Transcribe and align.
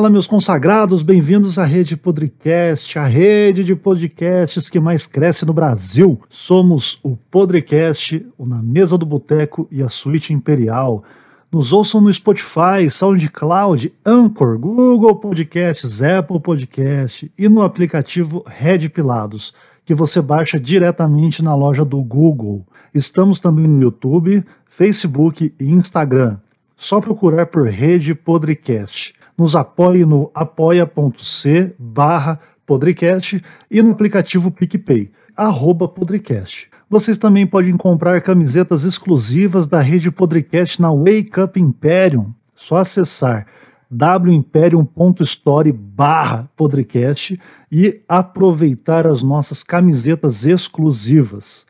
Fala, 0.00 0.08
meus 0.08 0.26
consagrados, 0.26 1.02
bem-vindos 1.02 1.58
à 1.58 1.64
Rede 1.66 1.94
Podcast, 1.94 2.98
a 2.98 3.04
rede 3.04 3.62
de 3.62 3.76
podcasts 3.76 4.70
que 4.70 4.80
mais 4.80 5.06
cresce 5.06 5.44
no 5.44 5.52
Brasil. 5.52 6.18
Somos 6.30 6.98
o 7.02 7.18
Podcast, 7.18 8.26
o 8.38 8.46
Na 8.46 8.62
Mesa 8.62 8.96
do 8.96 9.04
Boteco 9.04 9.68
e 9.70 9.82
a 9.82 9.90
Suíte 9.90 10.32
Imperial. 10.32 11.04
Nos 11.52 11.70
ouçam 11.70 12.00
no 12.00 12.10
Spotify, 12.10 12.88
SoundCloud, 12.88 13.92
Anchor, 14.02 14.58
Google 14.58 15.16
Podcasts, 15.16 16.02
Apple 16.02 16.40
Podcast 16.40 17.30
e 17.36 17.46
no 17.46 17.60
aplicativo 17.60 18.42
Rede 18.46 18.88
Pilados, 18.88 19.52
que 19.84 19.94
você 19.94 20.22
baixa 20.22 20.58
diretamente 20.58 21.42
na 21.42 21.54
loja 21.54 21.84
do 21.84 22.02
Google. 22.02 22.64
Estamos 22.94 23.38
também 23.38 23.68
no 23.68 23.82
YouTube, 23.82 24.42
Facebook 24.64 25.52
e 25.60 25.70
Instagram. 25.70 26.38
Só 26.74 27.02
procurar 27.02 27.44
por 27.44 27.68
Rede 27.68 28.14
Podcast. 28.14 29.19
Nos 29.40 29.56
apoie 29.56 30.04
no 30.04 30.30
apoia.c 30.34 31.74
barra 31.78 32.38
Podrecast 32.66 33.42
e 33.70 33.80
no 33.80 33.92
aplicativo 33.92 34.50
PicPay, 34.50 35.10
arroba 35.34 35.88
Podrecast. 35.88 36.68
Vocês 36.90 37.16
também 37.16 37.46
podem 37.46 37.74
comprar 37.74 38.20
camisetas 38.20 38.84
exclusivas 38.84 39.66
da 39.66 39.80
rede 39.80 40.10
Podrecast 40.10 40.82
na 40.82 40.92
Wake 40.92 41.40
Up 41.42 41.58
Imperium. 41.58 42.34
Só 42.54 42.76
acessar 42.76 43.46
wimperium.store 43.90 45.72
barra 45.72 46.46
Podrecast 46.54 47.40
e 47.72 48.02
aproveitar 48.06 49.06
as 49.06 49.22
nossas 49.22 49.62
camisetas 49.62 50.44
exclusivas. 50.44 51.64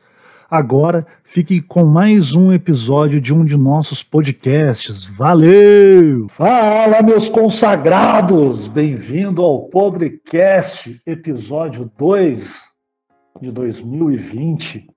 Agora 0.49 1.07
fique 1.31 1.61
com 1.61 1.85
mais 1.85 2.35
um 2.35 2.51
episódio 2.51 3.21
de 3.21 3.33
um 3.33 3.45
de 3.45 3.57
nossos 3.57 4.03
podcasts. 4.03 5.05
Valeu! 5.05 6.27
Fala, 6.27 7.01
meus 7.01 7.29
consagrados! 7.29 8.67
Bem-vindo 8.67 9.41
ao 9.41 9.69
Podcast, 9.69 11.01
episódio 11.07 11.89
2 11.97 12.65
de 13.41 13.49
2020. 13.49 14.87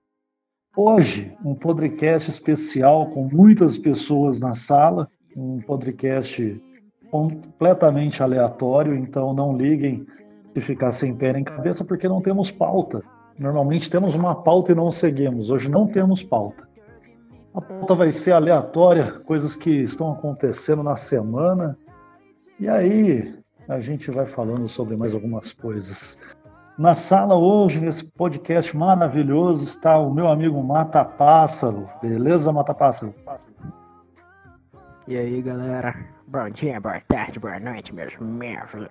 Hoje, 0.75 1.31
um 1.41 1.55
podcast 1.55 2.29
especial 2.29 3.05
com 3.11 3.29
muitas 3.31 3.77
pessoas 3.77 4.37
na 4.37 4.53
sala, 4.55 5.07
um 5.37 5.61
podcast 5.61 6.61
completamente 7.09 8.21
aleatório, 8.21 8.93
então 8.93 9.33
não 9.33 9.55
liguem 9.55 10.05
de 10.53 10.59
ficar 10.59 10.91
sem 10.91 11.15
pé 11.15 11.39
em 11.39 11.45
cabeça 11.45 11.85
porque 11.85 12.09
não 12.09 12.21
temos 12.21 12.51
pauta. 12.51 13.01
Normalmente 13.37 13.89
temos 13.89 14.15
uma 14.15 14.33
pauta 14.33 14.71
e 14.71 14.75
não 14.75 14.91
seguimos. 14.91 15.49
Hoje 15.49 15.69
não 15.69 15.87
temos 15.87 16.23
pauta. 16.23 16.67
A 17.53 17.61
pauta 17.61 17.95
vai 17.95 18.11
ser 18.11 18.31
aleatória, 18.31 19.11
coisas 19.25 19.55
que 19.55 19.69
estão 19.69 20.11
acontecendo 20.11 20.83
na 20.83 20.95
semana. 20.95 21.77
E 22.59 22.67
aí 22.69 23.33
a 23.67 23.79
gente 23.79 24.09
vai 24.11 24.25
falando 24.25 24.67
sobre 24.67 24.95
mais 24.95 25.13
algumas 25.13 25.53
coisas. 25.53 26.17
Na 26.77 26.95
sala 26.95 27.35
hoje, 27.35 27.79
nesse 27.79 28.03
podcast 28.03 28.75
maravilhoso, 28.75 29.63
está 29.63 29.97
o 29.97 30.13
meu 30.13 30.27
amigo 30.27 30.61
Mata 30.61 31.03
Pássaro. 31.05 31.89
Beleza, 32.01 32.51
Mata 32.51 32.73
Pássaro? 32.73 33.13
E 35.07 35.17
aí, 35.17 35.41
galera? 35.41 35.95
Bom 36.27 36.49
dia, 36.49 36.81
boa 36.81 36.99
tarde, 37.07 37.39
boa 37.39 37.59
noite, 37.59 37.93
meus 37.93 38.17
membros. 38.17 38.87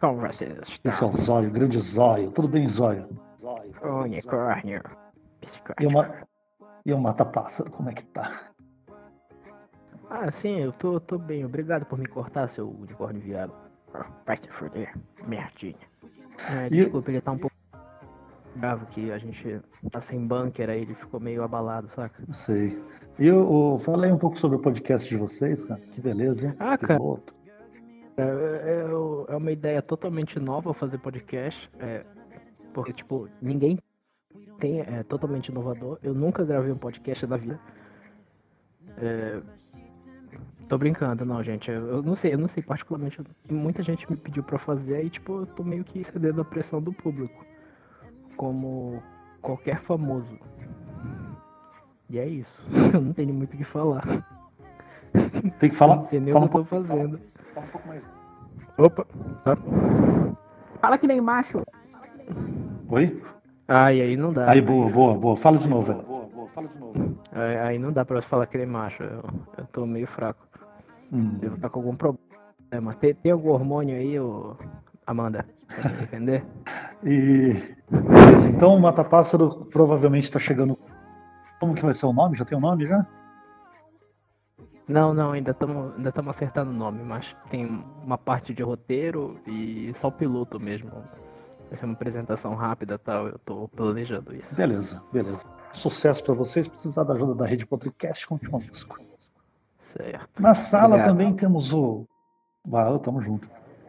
Como 0.00 0.20
vocês 0.20 0.56
estão? 0.62 0.90
Esse 0.90 1.02
é 1.02 1.06
o 1.06 1.12
Zóio, 1.12 1.50
grande 1.50 1.80
Zóio. 1.80 2.30
Tudo 2.30 2.46
bem, 2.46 2.68
Zóio? 2.68 3.08
Unicórnio. 3.82 4.82
E 5.80 5.86
uma, 5.86 6.28
e 6.84 6.92
o 6.92 6.98
mata-pássaro, 6.98 7.70
como 7.70 7.90
é 7.90 7.92
que 7.92 8.04
tá? 8.06 8.50
Ah, 10.10 10.30
sim, 10.30 10.58
eu 10.58 10.72
tô, 10.72 10.98
tô 10.98 11.18
bem. 11.18 11.44
Obrigado 11.44 11.84
por 11.84 11.98
me 11.98 12.06
cortar, 12.06 12.48
seu 12.48 12.68
unicórnio 12.68 13.20
viado. 13.20 13.52
Vai 14.26 14.36
se 14.36 14.48
foder, 14.48 14.94
merdinha. 15.26 15.76
É, 16.50 16.68
desculpa, 16.70 17.10
e... 17.10 17.14
ele 17.14 17.20
tá 17.20 17.32
um 17.32 17.38
pouco 17.38 17.56
bravo 18.56 18.86
que 18.86 19.12
a 19.12 19.18
gente 19.18 19.60
tá 19.90 20.00
sem 20.00 20.26
bunker 20.26 20.68
aí, 20.68 20.82
ele 20.82 20.94
ficou 20.94 21.20
meio 21.20 21.42
abalado, 21.42 21.88
saca? 21.88 22.22
Sei. 22.32 22.82
E 23.18 23.26
eu, 23.26 23.40
eu 23.40 23.78
falei 23.80 24.10
um 24.10 24.18
pouco 24.18 24.38
sobre 24.38 24.56
o 24.56 24.60
podcast 24.60 25.08
de 25.08 25.16
vocês, 25.16 25.64
cara. 25.64 25.80
Que 25.80 26.00
beleza, 26.00 26.48
hein? 26.48 26.54
Ah, 26.58 26.76
que 26.76 26.86
cara. 26.86 27.00
É, 28.16 28.22
é, 28.22 29.32
é, 29.32 29.36
uma 29.36 29.52
ideia 29.52 29.80
totalmente 29.80 30.40
nova 30.40 30.74
fazer 30.74 30.98
podcast. 30.98 31.70
É, 31.78 32.04
porque, 32.78 32.92
tipo, 32.92 33.28
ninguém 33.42 33.76
tem, 34.60 34.78
é 34.82 35.02
totalmente 35.02 35.48
inovador. 35.48 35.98
Eu 36.00 36.14
nunca 36.14 36.44
gravei 36.44 36.70
um 36.70 36.78
podcast 36.78 37.26
na 37.26 37.36
vida. 37.36 37.58
É... 38.98 39.40
Tô 40.68 40.78
brincando, 40.78 41.24
não, 41.24 41.42
gente. 41.42 41.72
Eu 41.72 42.04
não 42.04 42.14
sei, 42.14 42.34
eu 42.34 42.38
não 42.38 42.46
sei 42.46 42.62
particularmente. 42.62 43.20
Muita 43.50 43.82
gente 43.82 44.08
me 44.08 44.16
pediu 44.16 44.44
pra 44.44 44.60
fazer 44.60 45.04
e, 45.04 45.10
tipo, 45.10 45.40
eu 45.40 45.46
tô 45.46 45.64
meio 45.64 45.82
que 45.82 46.04
cedendo 46.04 46.40
a 46.40 46.44
pressão 46.44 46.80
do 46.80 46.92
público. 46.92 47.44
Como 48.36 49.02
qualquer 49.42 49.80
famoso. 49.80 50.38
E 52.08 52.16
é 52.16 52.28
isso. 52.28 52.64
Eu 52.94 53.00
não 53.00 53.12
tenho 53.12 53.34
muito 53.34 53.54
o 53.54 53.56
que 53.56 53.64
falar. 53.64 54.04
Tem 55.58 55.68
que 55.68 55.74
falar. 55.74 55.96
Não 55.96 56.04
sei 56.04 56.20
nem 56.20 56.32
o 56.32 56.38
que 56.38 56.44
eu 56.44 56.48
tô 56.48 56.64
fazendo. 56.64 57.18
Fala, 57.18 57.52
fala 57.54 57.66
um 57.66 57.70
pouco 57.70 57.88
mais. 57.88 58.04
Opa, 58.78 59.06
tá. 59.42 59.56
Fala 60.80 60.96
que 60.96 61.06
nem 61.06 61.20
macho. 61.20 61.62
Oi? 62.90 63.22
Ai, 63.66 64.00
aí 64.00 64.16
não 64.16 64.32
dá. 64.32 64.50
Aí, 64.50 64.60
boa, 64.60 64.90
boa, 64.90 65.14
boa. 65.14 65.36
Fala 65.36 65.58
de 65.58 65.68
novo. 65.68 65.92
Boa, 65.92 66.26
boa, 66.26 66.48
Fala 66.48 66.68
de 66.68 66.78
novo. 66.78 67.18
Aí, 67.32 67.56
aí 67.58 67.78
não 67.78 67.92
dá 67.92 68.04
pra 68.04 68.22
falar 68.22 68.46
que 68.46 68.56
ele 68.56 68.64
é 68.64 68.66
macho. 68.66 69.02
Eu, 69.02 69.24
eu 69.58 69.66
tô 69.66 69.86
meio 69.86 70.06
fraco. 70.06 70.46
Hum. 71.12 71.36
Devo 71.38 71.56
estar 71.56 71.68
tá 71.68 71.72
com 71.72 71.80
algum 71.80 71.96
problema. 71.96 72.94
Tem, 73.00 73.14
tem 73.14 73.32
algum 73.32 73.50
hormônio 73.50 73.96
aí, 73.96 74.18
ô... 74.18 74.56
Amanda? 75.06 75.46
Pra 75.68 75.90
defender? 75.90 76.44
e... 77.02 77.76
Beleza, 77.90 78.50
então 78.50 78.74
o 78.74 78.80
Mata 78.80 79.02
Pássaro 79.02 79.66
provavelmente 79.70 80.24
está 80.24 80.38
chegando. 80.38 80.78
Como 81.58 81.74
que 81.74 81.82
vai 81.82 81.94
ser 81.94 82.06
o 82.06 82.12
nome? 82.12 82.36
Já 82.36 82.44
tem 82.44 82.56
o 82.56 82.60
um 82.60 82.64
nome 82.64 82.86
já? 82.86 83.06
Não, 84.86 85.12
não, 85.12 85.32
ainda 85.32 85.50
estamos 85.50 85.94
ainda 85.96 86.12
acertando 86.30 86.70
o 86.70 86.74
nome, 86.74 87.02
mas 87.02 87.36
tem 87.50 87.84
uma 88.02 88.16
parte 88.16 88.54
de 88.54 88.62
roteiro 88.62 89.38
e 89.46 89.92
só 89.94 90.08
o 90.08 90.12
piloto 90.12 90.58
mesmo. 90.58 90.90
Vai 91.68 91.78
ser 91.78 91.84
uma 91.84 91.94
apresentação 91.94 92.54
rápida 92.54 92.98
tal, 92.98 93.28
eu 93.28 93.38
tô 93.40 93.68
planejando 93.68 94.34
isso. 94.34 94.54
Beleza, 94.54 95.02
beleza. 95.12 95.44
Sucesso 95.72 96.24
para 96.24 96.34
vocês. 96.34 96.66
Precisar 96.66 97.04
da 97.04 97.14
ajuda 97.14 97.34
da 97.34 97.46
Rede 97.46 97.66
Podcast, 97.66 98.26
conte 98.26 98.48
conosco. 98.48 98.98
Certo. 99.78 100.40
Na 100.40 100.54
sala 100.54 100.96
Obrigado. 100.96 101.08
também 101.08 101.34
temos 101.34 101.72
o. 101.72 102.06
Ah, 102.72 102.98
tamo 102.98 103.20
junto. 103.20 103.48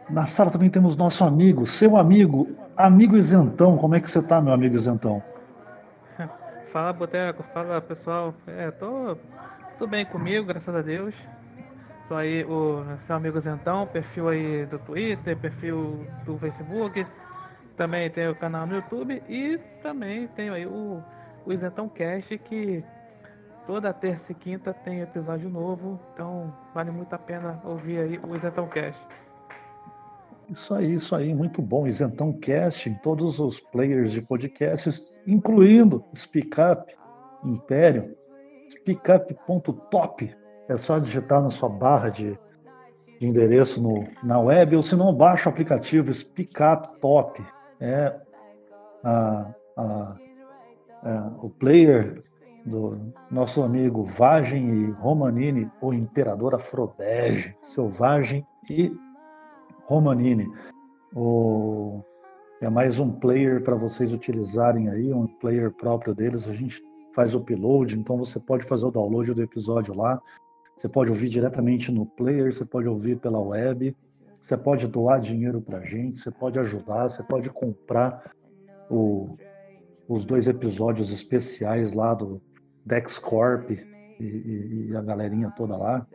Na 0.10 0.26
sala 0.26 0.52
também 0.52 0.70
temos 0.70 0.98
nosso 0.98 1.24
amigo, 1.24 1.66
seu 1.66 1.96
amigo, 1.96 2.50
amigo 2.76 3.16
isentão. 3.16 3.78
Como 3.78 3.96
é 3.96 4.02
que 4.02 4.10
você 4.12 4.22
tá, 4.22 4.42
meu 4.42 4.54
amigo 4.54 4.76
isentão? 4.76 5.24
Fala, 6.74 6.92
Boteco. 6.92 7.44
Fala, 7.54 7.80
pessoal. 7.80 8.34
É, 8.46 8.72
tô, 8.72 9.16
tô 9.78 9.88
bem 9.88 10.06
comigo, 10.06 10.48
graças 10.48 10.74
a 10.76 10.82
Deus. 10.82 11.16
Tô 12.10 12.16
aí 12.16 12.44
o 12.44 12.84
seu 13.06 13.16
amigo 13.16 13.38
isentão, 13.38 13.88
perfil 13.88 14.30
aí 14.30 14.66
do 14.66 14.80
Twitter, 14.80 15.38
perfil 15.38 16.06
do 16.26 16.38
Facebook 16.40 17.06
também 17.80 18.10
tem 18.10 18.28
o 18.28 18.36
canal 18.36 18.68
no 18.68 18.76
YouTube 18.76 19.24
e 19.30 19.58
também 19.82 20.28
tem 20.28 20.50
aí 20.50 20.66
o, 20.66 21.02
o 21.46 21.54
Isentão 21.54 21.88
Cast 21.88 22.38
que 22.40 22.84
toda 23.66 23.94
terça 23.94 24.34
e 24.34 24.36
quinta 24.36 24.74
tem 24.74 25.00
episódio 25.00 25.50
novo, 25.50 25.98
então 26.14 26.54
vale 26.76 26.92
muito 26.92 27.14
a 27.14 27.18
pena 27.18 27.62
ouvir 27.64 28.00
aí 28.00 28.20
o 28.22 28.36
Isentão 28.36 28.68
Cast. 28.68 29.02
Isso 30.50 30.74
aí, 30.74 30.94
isso 30.94 31.16
aí, 31.16 31.34
muito 31.34 31.62
bom. 31.62 31.88
Isentão 31.88 32.34
Cast 32.34 32.90
em 32.90 32.96
todos 32.96 33.40
os 33.40 33.62
players 33.62 34.12
de 34.12 34.22
podcasts, 34.22 35.18
incluindo 35.26 36.04
SpeakUp, 36.14 36.94
Império, 37.46 38.14
speakup.top. 38.72 40.36
É 40.68 40.76
só 40.76 41.00
digitar 41.00 41.42
na 41.42 41.50
sua 41.50 41.70
barra 41.70 42.10
de, 42.10 42.38
de 43.22 43.26
endereço 43.26 43.82
no, 43.82 44.06
na 44.22 44.38
web, 44.38 44.76
ou 44.76 44.84
se 44.84 44.98
não, 44.98 45.14
baixa 45.14 45.48
o 45.48 45.54
aplicativo 45.54 46.14
SpeakUp 46.14 47.00
Top 47.00 47.42
é 47.80 48.16
a, 49.04 49.52
a, 49.78 49.78
a, 49.78 50.18
é, 51.04 51.22
o 51.42 51.50
player 51.50 52.24
do 52.66 53.00
nosso 53.31 53.64
amigo 53.64 54.04
Vagem 54.04 54.70
e 54.70 54.92
Romanini, 54.92 55.70
o 55.81 55.94
Imperador 55.94 56.56
Afrodege, 56.56 57.56
Selvagem 57.62 58.46
e 58.70 58.92
Romanini. 59.86 60.48
O, 61.16 62.04
é 62.62 62.70
mais 62.70 63.00
um 63.00 63.12
player 63.12 63.64
para 63.64 63.76
vocês 63.76 64.12
utilizarem 64.12 64.90
aí, 64.90 65.14
um 65.14 65.25
player 65.25 65.72
próprio 65.72 66.14
deles. 66.14 66.48
A 66.48 66.54
gente 66.54 66.84
faz 67.16 67.34
o 67.34 67.40
upload, 67.40 67.98
então 67.98 68.18
você 68.18 68.40
pode 68.40 68.66
fazer 68.66 68.86
o 68.86 68.92
download 68.92 69.34
do 69.34 69.42
episódio 69.42 69.96
lá. 69.96 70.22
Você 70.75 70.88
pode 70.88 71.10
ouvir 71.10 71.30
diretamente 71.30 71.92
no 71.92 72.06
player, 72.06 72.54
você 72.54 72.66
pode 72.66 72.88
ouvir 72.88 73.18
pela 73.18 73.40
web. 73.40 73.96
Você 74.50 74.57
pode 74.57 74.88
doar 74.88 75.22
dinheiro 75.22 75.62
para 75.62 75.78
a 75.78 75.86
gente, 75.86 76.19
você 76.19 76.31
pode 76.31 76.57
ajudar, 76.57 77.07
você 77.07 77.22
pode 77.22 77.51
comprar 77.51 78.31
o, 78.90 79.38
os 80.07 80.25
dois 80.25 80.48
episódios 80.48 81.12
especiais 81.12 81.94
lá 81.94 82.16
do 82.16 82.42
DexCorp 82.84 83.69
e, 83.69 83.80
e, 84.19 84.88
e 84.90 84.96
a 84.98 85.04
galerinha 85.04 85.54
toda 85.56 85.78
lá. 85.78 86.07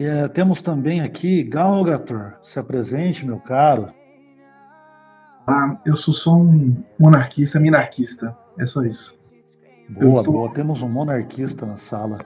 É, 0.00 0.26
temos 0.26 0.62
também 0.62 1.00
aqui 1.00 1.44
Galgator. 1.44 2.40
Se 2.42 2.58
apresente, 2.58 3.24
meu 3.24 3.38
caro. 3.38 3.94
Ah, 5.46 5.78
eu 5.86 5.94
sou 5.94 6.12
só 6.12 6.34
um 6.34 6.74
monarquista 6.98 7.60
minarquista. 7.60 8.36
É 8.58 8.66
só 8.66 8.82
isso. 8.82 9.16
Boa, 9.90 10.24
tô... 10.24 10.32
boa. 10.32 10.52
Temos 10.52 10.82
um 10.82 10.88
monarquista 10.88 11.64
na 11.64 11.76
sala. 11.76 12.18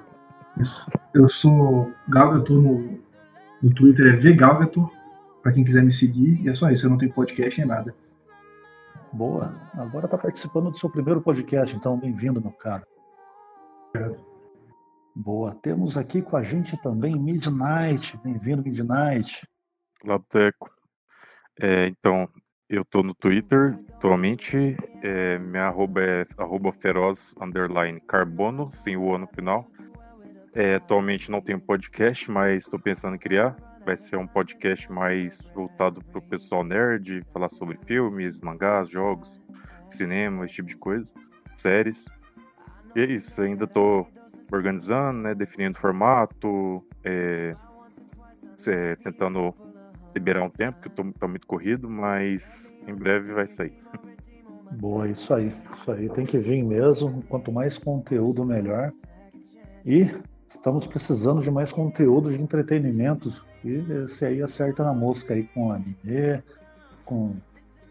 Isso. 0.59 0.91
Eu 1.13 1.29
sou 1.29 1.93
Galgator 2.09 2.63
no, 2.63 3.08
no 3.63 3.75
Twitter, 3.75 4.15
é 4.15 4.17
VGalgator, 4.17 4.91
para 5.43 5.53
quem 5.53 5.65
quiser 5.65 5.83
me 5.83 5.93
seguir. 5.93 6.41
E 6.43 6.49
é 6.49 6.55
só 6.55 6.71
isso, 6.71 6.87
eu 6.87 6.91
não 6.91 6.99
tenho 6.99 7.13
podcast 7.13 7.59
nem 7.59 7.69
nada. 7.69 7.95
Boa. 9.13 9.55
Agora 9.75 10.05
está 10.05 10.19
participando 10.19 10.71
do 10.71 10.79
seu 10.79 10.91
primeiro 10.91 11.21
podcast, 11.21 11.75
então 11.75 11.99
bem-vindo, 11.99 12.41
meu 12.41 12.53
caro. 12.53 12.85
Obrigado. 13.89 14.29
Boa. 15.15 15.55
Temos 15.63 15.97
aqui 15.97 16.23
com 16.23 16.37
a 16.37 16.43
gente 16.43 16.81
também 16.83 17.19
Midnight. 17.19 18.17
Bem-vindo, 18.23 18.63
Midnight. 18.63 19.45
Olá, 20.05 20.19
Boteco. 20.19 20.71
É, 21.61 21.89
então, 21.89 22.29
eu 22.69 22.85
tô 22.85 23.03
no 23.03 23.15
Twitter 23.15 23.77
atualmente. 23.95 24.77
É, 25.03 25.39
minha 25.39 25.65
arroba 25.65 26.01
é 26.01 26.27
arroba 26.37 26.71
feroz 26.71 27.35
underline 27.41 28.01
carbono, 28.03 28.71
sem 28.73 28.97
o 28.97 29.13
ano 29.13 29.27
no 29.29 29.35
final. 29.35 29.67
É, 30.59 30.75
atualmente 30.75 31.31
não 31.31 31.41
tenho 31.41 31.61
podcast, 31.61 32.29
mas 32.29 32.65
estou 32.65 32.81
pensando 32.81 33.15
em 33.15 33.19
criar. 33.19 33.57
Vai 33.87 33.97
ser 33.97 34.17
um 34.17 34.27
podcast 34.27 34.91
mais 34.91 35.53
voltado 35.55 36.03
para 36.03 36.19
o 36.19 36.21
pessoal 36.23 36.65
nerd, 36.65 37.23
falar 37.33 37.49
sobre 37.49 37.79
filmes, 37.87 38.41
mangás, 38.41 38.91
jogos, 38.91 39.41
cinema, 39.89 40.45
esse 40.45 40.57
tipo 40.57 40.67
de 40.67 40.77
coisa, 40.77 41.13
séries. 41.57 42.07
E 42.97 43.01
é 43.01 43.05
isso, 43.05 43.41
ainda 43.41 43.67
estou 43.67 44.09
organizando, 44.51 45.21
né, 45.21 45.33
definindo 45.33 45.79
formato, 45.79 46.85
é, 47.05 47.55
é, 48.67 48.97
tentando 48.97 49.55
liberar 50.13 50.43
um 50.43 50.51
tempo, 50.51 50.81
que 50.81 50.91
tô 50.91 51.29
muito 51.29 51.47
corrido, 51.47 51.89
mas 51.89 52.77
em 52.85 52.95
breve 52.97 53.33
vai 53.33 53.47
sair. 53.47 53.81
Boa, 54.81 55.09
isso 55.09 55.33
aí. 55.33 55.53
Isso 55.79 55.93
aí 55.93 56.09
tem 56.09 56.27
que 56.27 56.37
vir 56.37 56.65
mesmo. 56.65 57.23
Quanto 57.29 57.53
mais 57.53 57.79
conteúdo, 57.79 58.45
melhor. 58.45 58.93
E 59.87 60.05
estamos 60.49 60.87
precisando 60.87 61.43
de 61.43 61.51
mais 61.51 61.73
conteúdo 61.73 62.31
de 62.31 62.41
entretenimento. 62.41 63.33
E 63.65 63.85
esse 64.05 64.25
aí 64.25 64.43
acerta 64.43 64.85
na 64.85 64.93
mosca 64.93 65.35
aí 65.35 65.45
com 65.55 65.73
anime, 65.73 66.43
com, 67.05 67.35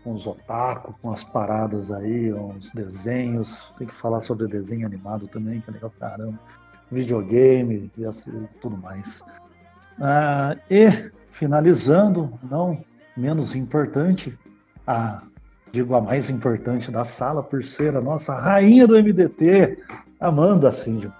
com 0.04 0.13
os 0.13 0.25
otaku, 0.25 0.95
com 1.01 1.12
as 1.12 1.24
paradas 1.24 1.92
aí, 1.92 2.33
uns 2.33 2.71
desenhos. 2.71 3.74
Tem 3.77 3.88
que 3.88 3.94
falar 3.94 4.21
sobre 4.21 4.48
desenho 4.48 4.86
animado 4.86 5.27
também, 5.27 5.62
que 5.62 5.69
é 5.69 5.74
legal 5.74 5.92
caramba. 6.00 6.39
Videogame 6.92 7.92
e 7.98 8.06
assim, 8.06 8.48
tudo 8.62 8.77
mais. 8.77 9.21
Ah, 10.00 10.56
e 10.69 11.12
Finalizando, 11.38 12.33
não 12.50 12.83
menos 13.15 13.56
importante, 13.56 14.36
a 14.88 15.21
digo 15.71 15.94
a 15.94 16.01
mais 16.01 16.31
importante 16.31 16.89
da 16.89 17.06
sala 17.06 17.44
por 17.44 17.63
ser 17.63 17.95
a 17.95 18.01
nossa 18.01 18.33
rainha 18.33 18.88
do 18.88 18.95
MDT, 18.95 19.77
Amanda 20.19 20.71
Cindy. 20.71 21.12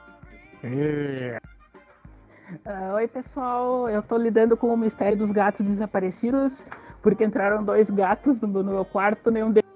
Uh, 2.66 2.94
oi 2.96 3.08
pessoal, 3.08 3.90
eu 3.90 4.02
estou 4.02 4.18
lidando 4.18 4.58
com 4.58 4.74
o 4.74 4.78
mistério 4.78 5.18
dos 5.18 5.32
gatos 5.32 5.66
desaparecidos, 5.66 6.66
porque 7.02 7.24
entraram 7.24 7.64
dois 7.64 7.90
gatos 7.90 8.42
no, 8.42 8.48
no 8.48 8.72
meu 8.72 8.84
quarto, 8.84 9.32
nenhum 9.32 9.52
deles. 9.52 9.70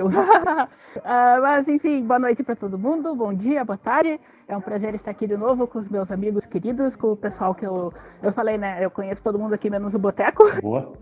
uh, 0.00 0.08
mas 1.42 1.68
enfim, 1.68 2.02
boa 2.06 2.18
noite 2.18 2.42
para 2.42 2.56
todo 2.56 2.78
mundo, 2.78 3.14
bom 3.14 3.34
dia, 3.34 3.64
boa 3.64 3.76
tarde. 3.76 4.18
É 4.48 4.56
um 4.56 4.62
prazer 4.62 4.94
estar 4.94 5.10
aqui 5.10 5.26
de 5.26 5.36
novo 5.36 5.66
com 5.66 5.78
os 5.78 5.90
meus 5.90 6.10
amigos 6.10 6.46
queridos, 6.46 6.96
com 6.96 7.12
o 7.12 7.16
pessoal 7.16 7.54
que 7.54 7.66
eu, 7.66 7.92
eu 8.22 8.32
falei, 8.32 8.56
né? 8.56 8.82
Eu 8.82 8.90
conheço 8.90 9.22
todo 9.22 9.38
mundo 9.38 9.54
aqui, 9.54 9.68
menos 9.68 9.94
o 9.94 9.98
Boteco. 9.98 10.44
Boa. 10.62 10.92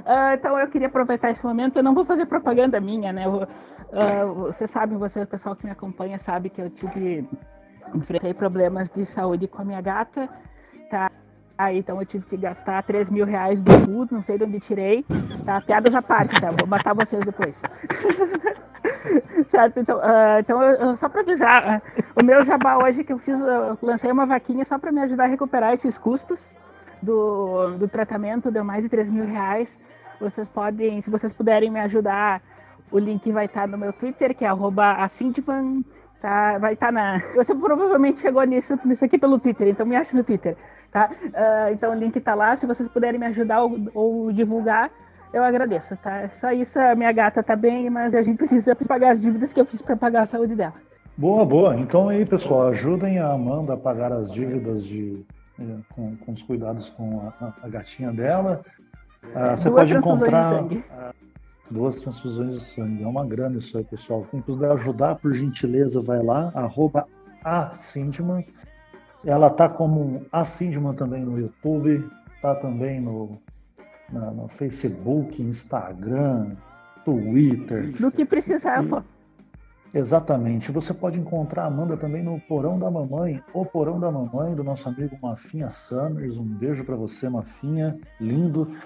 Uh, 0.00 0.34
então 0.38 0.56
eu 0.58 0.68
queria 0.68 0.86
aproveitar 0.86 1.30
esse 1.30 1.44
momento. 1.44 1.78
Eu 1.78 1.82
não 1.82 1.94
vou 1.94 2.04
fazer 2.04 2.26
propaganda 2.26 2.78
minha, 2.78 3.12
né? 3.12 3.26
Eu, 3.26 3.48
uh, 3.92 4.34
vocês 4.34 4.70
sabem, 4.70 4.98
você, 4.98 5.22
o 5.22 5.26
pessoal 5.26 5.56
que 5.56 5.64
me 5.64 5.72
acompanha, 5.72 6.18
sabe 6.18 6.50
que 6.50 6.60
eu 6.60 6.70
tive 6.70 7.28
enfrentei 7.94 8.34
problemas 8.34 8.88
de 8.88 9.04
saúde 9.04 9.46
com 9.46 9.62
a 9.62 9.64
minha 9.64 9.80
gata, 9.80 10.28
tá? 10.90 11.10
Aí 11.56 11.78
então 11.78 12.00
eu 12.00 12.06
tive 12.06 12.26
que 12.26 12.36
gastar 12.36 12.82
3 12.82 13.10
mil 13.10 13.24
reais 13.24 13.62
do 13.62 13.70
cu, 13.86 14.08
não 14.12 14.22
sei 14.22 14.36
de 14.36 14.44
onde 14.44 14.58
tirei. 14.58 15.04
Tá? 15.44 15.60
Piadas 15.60 15.94
à 15.94 16.02
parte, 16.02 16.40
tá? 16.40 16.50
Vou 16.50 16.66
matar 16.66 16.94
vocês 16.94 17.24
depois. 17.24 17.60
certo, 19.46 19.78
então, 19.78 19.98
uh, 19.98 20.40
então 20.40 20.96
só 20.96 21.08
para 21.08 21.20
avisar, 21.20 21.80
uh, 21.80 22.20
o 22.20 22.24
meu 22.24 22.42
jabá 22.42 22.78
hoje 22.78 23.04
que 23.04 23.12
eu 23.12 23.18
fiz, 23.18 23.38
eu 23.38 23.78
lancei 23.80 24.10
uma 24.10 24.26
vaquinha 24.26 24.64
só 24.64 24.78
para 24.78 24.90
me 24.90 25.00
ajudar 25.02 25.24
a 25.24 25.28
recuperar 25.28 25.72
esses 25.72 25.96
custos 25.96 26.52
do, 27.00 27.76
do 27.78 27.86
tratamento, 27.86 28.50
deu 28.50 28.64
mais 28.64 28.82
de 28.82 28.88
3 28.88 29.08
mil 29.08 29.26
reais. 29.26 29.78
Vocês 30.20 30.48
podem, 30.48 31.00
se 31.00 31.10
vocês 31.10 31.32
puderem 31.32 31.70
me 31.70 31.80
ajudar, 31.80 32.40
o 32.90 32.98
link 32.98 33.30
vai 33.32 33.46
estar 33.46 33.66
no 33.66 33.78
meu 33.78 33.92
Twitter, 33.92 34.34
que 34.34 34.44
é 34.44 34.48
arroba 34.48 34.96
tá? 36.20 36.58
Vai 36.58 36.72
estar 36.72 36.90
na. 36.90 37.20
Você 37.34 37.54
provavelmente 37.54 38.20
chegou 38.20 38.42
nisso, 38.44 38.78
nisso 38.84 39.04
aqui 39.04 39.18
pelo 39.18 39.38
Twitter, 39.38 39.68
então 39.68 39.84
me 39.84 39.94
acha 39.94 40.16
no 40.16 40.24
Twitter. 40.24 40.56
Tá? 40.90 41.10
Uh, 41.10 41.72
então 41.72 41.92
o 41.92 41.94
link 41.94 42.16
está 42.16 42.34
lá. 42.34 42.56
Se 42.56 42.66
vocês 42.66 42.88
puderem 42.88 43.18
me 43.18 43.26
ajudar 43.26 43.62
ou, 43.62 43.78
ou, 43.92 44.32
divulgar, 44.32 44.90
eu 45.32 45.42
agradeço. 45.42 45.96
Tá? 45.96 46.28
Só 46.30 46.52
isso, 46.52 46.78
a 46.78 46.94
minha 46.94 47.12
gata 47.12 47.42
tá 47.42 47.56
bem, 47.56 47.90
mas 47.90 48.14
a 48.14 48.22
gente 48.22 48.38
precisa 48.38 48.76
pagar 48.76 49.10
as 49.10 49.20
dívidas 49.20 49.52
que 49.52 49.60
eu 49.60 49.66
fiz 49.66 49.82
para 49.82 49.96
pagar 49.96 50.22
a 50.22 50.26
saúde 50.26 50.54
dela. 50.54 50.74
Boa, 51.16 51.44
boa. 51.44 51.76
Então 51.76 52.08
aí, 52.08 52.24
pessoal, 52.24 52.68
ajudem 52.68 53.18
a 53.18 53.32
Amanda 53.32 53.74
a 53.74 53.76
pagar 53.76 54.12
as 54.12 54.32
dívidas 54.32 54.84
de, 54.84 55.24
eh, 55.60 55.76
com, 55.94 56.16
com 56.16 56.32
os 56.32 56.42
cuidados 56.42 56.88
com 56.90 57.30
a, 57.40 57.52
a 57.62 57.68
gatinha 57.68 58.12
dela. 58.12 58.62
Uh, 59.24 59.56
você 59.56 59.70
pode 59.70 59.94
encontrar 59.94 60.64
duas 61.70 62.00
transfusões 62.00 62.54
de 62.54 62.64
sangue. 62.64 63.02
É 63.02 63.06
uma 63.06 63.26
grana 63.26 63.58
isso 63.58 63.76
aí, 63.76 63.84
pessoal. 63.84 64.26
Quem 64.30 64.40
puder 64.40 64.70
ajudar, 64.72 65.16
por 65.16 65.32
gentileza, 65.32 66.00
vai 66.00 66.22
lá, 66.22 66.50
arroba 66.54 67.06
a 67.42 67.72
Sindman. 67.74 68.46
Ela 69.24 69.50
tá 69.50 69.68
como 69.68 70.24
a 70.30 70.44
Sindman 70.44 70.94
também 70.94 71.24
no 71.24 71.38
YouTube, 71.38 72.08
tá 72.42 72.54
também 72.54 73.00
no, 73.00 73.38
na, 74.12 74.30
no 74.30 74.48
Facebook, 74.48 75.42
Instagram, 75.42 76.52
Twitter. 77.04 77.92
Do 77.92 78.10
que 78.10 78.24
precisar, 78.24 78.86
pô. 78.86 79.02
Exatamente. 79.94 80.72
Você 80.72 80.92
pode 80.92 81.18
encontrar 81.18 81.62
a 81.62 81.66
Amanda 81.66 81.96
também 81.96 82.22
no 82.22 82.40
Porão 82.40 82.78
da 82.78 82.90
Mamãe, 82.90 83.40
o 83.52 83.64
Porão 83.64 84.00
da 84.00 84.10
Mamãe, 84.10 84.52
do 84.54 84.64
nosso 84.64 84.88
amigo 84.88 85.16
Mafinha 85.22 85.70
Summers. 85.70 86.36
Um 86.36 86.44
beijo 86.44 86.84
para 86.84 86.96
você, 86.96 87.28
Mafinha. 87.28 87.96
Lindo. 88.20 88.76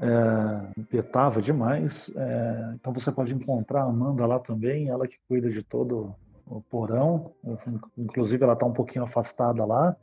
É, 0.00 0.82
petava 0.90 1.40
demais. 1.40 2.12
É, 2.16 2.72
então 2.74 2.92
você 2.92 3.12
pode 3.12 3.34
encontrar 3.34 3.82
a 3.82 3.86
Amanda 3.86 4.26
lá 4.26 4.38
também, 4.38 4.88
ela 4.88 5.06
que 5.06 5.16
cuida 5.28 5.50
de 5.50 5.62
todo 5.62 6.14
o 6.46 6.60
porão, 6.60 7.30
inclusive 7.96 8.42
ela 8.44 8.52
está 8.52 8.66
um 8.66 8.72
pouquinho 8.72 9.04
afastada 9.04 9.64
lá, 9.64 9.96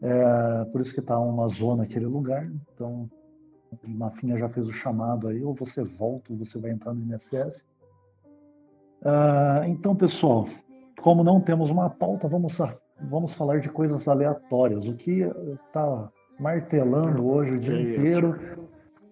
é, 0.00 0.64
por 0.66 0.80
isso 0.80 0.94
que 0.94 1.00
está 1.00 1.18
uma 1.18 1.48
zona 1.48 1.82
aquele 1.82 2.06
lugar. 2.06 2.50
Então, 2.74 3.10
Mafinha 3.86 4.38
já 4.38 4.48
fez 4.48 4.68
o 4.68 4.72
chamado 4.72 5.28
aí, 5.28 5.42
ou 5.42 5.54
você 5.54 5.82
volta, 5.82 6.32
ou 6.32 6.38
você 6.38 6.58
vai 6.58 6.70
entrar 6.70 6.94
no 6.94 7.02
INSS. 7.02 7.64
É, 9.04 9.68
então, 9.68 9.94
pessoal, 9.94 10.48
como 11.00 11.22
não 11.22 11.40
temos 11.40 11.70
uma 11.70 11.90
pauta, 11.90 12.26
vamos, 12.26 12.58
vamos 13.02 13.34
falar 13.34 13.60
de 13.60 13.68
coisas 13.68 14.08
aleatórias. 14.08 14.88
O 14.88 14.94
que 14.94 15.20
está 15.66 16.08
martelando 16.38 17.26
hoje 17.28 17.54
o 17.54 17.60
dia 17.60 17.80
inteiro 17.80 18.38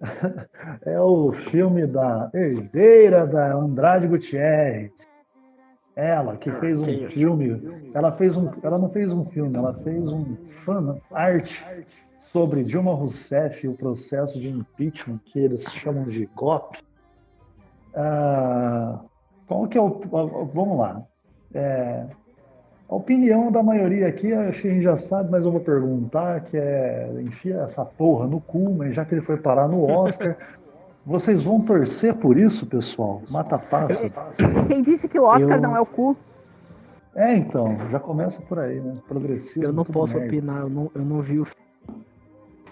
é 0.83 1.00
o 1.00 1.33
filme 1.33 1.87
da 1.87 2.30
herdeira 2.33 3.26
da 3.26 3.54
Andrade 3.54 4.07
Gutierrez. 4.07 4.92
Ela 5.95 6.37
que 6.37 6.50
fez 6.52 6.80
um 6.80 7.09
filme, 7.09 7.90
ela 7.92 8.12
fez 8.12 8.37
um, 8.37 8.50
ela 8.62 8.78
não 8.78 8.88
fez 8.88 9.12
um 9.12 9.25
filme, 9.25 9.57
ela 9.57 9.75
fez 9.75 10.11
um 10.11 10.37
fan 10.64 10.99
art 11.12 11.62
sobre 12.19 12.64
Dilma 12.64 12.95
Rousseff 12.95 13.66
e 13.66 13.69
o 13.69 13.75
processo 13.75 14.40
de 14.40 14.49
impeachment 14.49 15.19
que 15.25 15.38
eles 15.38 15.64
chamam 15.64 16.04
de 16.04 16.26
golpe. 16.35 16.78
Ah, 17.95 19.00
qual 19.47 19.66
que 19.66 19.76
é 19.76 19.80
o, 19.80 20.00
vamos 20.54 20.78
lá? 20.78 21.02
É, 21.52 22.07
a 22.90 22.94
opinião 22.97 23.52
da 23.52 23.62
maioria 23.62 24.09
aqui, 24.09 24.35
acho 24.35 24.62
que 24.62 24.68
a 24.68 24.73
gente 24.73 24.82
já 24.82 24.99
sabe, 24.99 25.30
mas 25.30 25.44
eu 25.44 25.52
vou 25.52 25.61
perguntar, 25.61 26.40
que 26.40 26.56
é 26.56 27.09
enfia 27.20 27.59
essa 27.59 27.85
porra 27.85 28.26
no 28.26 28.40
cu, 28.40 28.75
mas 28.75 28.97
já 28.97 29.04
que 29.04 29.14
ele 29.14 29.23
foi 29.23 29.37
parar 29.37 29.68
no 29.68 29.88
Oscar, 29.88 30.37
vocês 31.06 31.44
vão 31.44 31.61
torcer 31.61 32.14
por 32.16 32.37
isso, 32.37 32.66
pessoal? 32.66 33.23
Mata 33.30 33.56
passa. 33.61 34.11
Quem 34.66 34.82
disse 34.82 35.09
que 35.09 35.20
o 35.20 35.23
Oscar 35.23 35.59
eu... 35.59 35.62
não 35.62 35.76
é 35.76 35.80
o 35.80 35.87
cu? 35.87 36.16
É, 37.14 37.32
então, 37.32 37.76
já 37.92 38.00
começa 38.00 38.42
por 38.42 38.59
aí, 38.59 38.80
né? 38.80 38.97
Progressivo. 39.06 39.66
Eu 39.66 39.73
não 39.73 39.85
posso 39.85 40.14
merda. 40.14 40.26
opinar, 40.26 40.61
eu 40.62 40.68
não, 40.68 40.90
eu 40.92 41.04
não 41.04 41.23
vi 41.23 41.38
o 41.38 41.47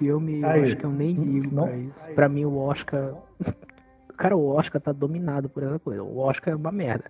filme, 0.01 0.45
aí, 0.45 0.59
eu 0.59 0.65
acho 0.65 0.77
que 0.77 0.85
eu 0.85 0.91
nem 0.91 1.13
ligo 1.13 1.55
não, 1.55 1.65
pra 1.65 1.77
isso. 1.77 1.95
Aí. 2.03 2.15
Pra 2.15 2.29
mim, 2.29 2.45
o 2.45 2.59
Oscar. 2.59 3.15
Cara, 4.17 4.37
o 4.37 4.49
Oscar 4.49 4.81
tá 4.81 4.91
dominado 4.91 5.49
por 5.49 5.63
essa 5.63 5.79
coisa. 5.79 6.03
O 6.03 6.19
Oscar 6.19 6.55
é 6.55 6.57
uma 6.57 6.73
merda. 6.73 7.05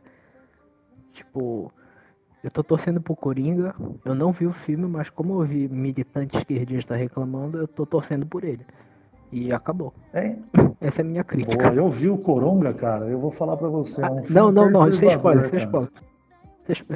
Tipo, 1.15 1.73
Eu 2.42 2.50
tô 2.50 2.62
torcendo 2.62 3.00
pro 3.00 3.16
Coringa. 3.16 3.75
Eu 4.04 4.14
não 4.14 4.33
vi 4.33 4.47
o 4.47 4.52
filme, 4.52 4.87
mas 4.87 5.11
como 5.11 5.42
eu 5.42 5.47
vi 5.47 5.68
militante 5.68 6.37
esquerdista 6.37 6.95
reclamando, 6.95 7.59
eu 7.59 7.66
tô 7.66 7.85
torcendo 7.85 8.26
por 8.26 8.45
ele. 8.45 8.64
E 9.30 9.52
acabou. 9.52 9.92
É, 10.12 10.37
Essa 10.80 11.02
é 11.02 11.04
a 11.04 11.07
minha 11.07 11.25
crítica. 11.25 11.68
boa, 11.68 11.75
eu 11.75 11.90
vi 11.90 12.09
o 12.09 12.16
Coronga, 12.16 12.73
cara. 12.73 13.07
Eu 13.07 13.18
vou 13.18 13.30
falar 13.30 13.57
pra 13.57 13.68
você. 13.68 14.02
É 14.02 14.11
um 14.11 14.23
filme 14.23 14.30
não, 14.30 14.50
não, 14.50 14.71
não, 14.71 14.92
sem 14.92 15.09
spoiler, 15.09 15.50
sem 15.50 15.59
spoiler. 15.59 15.90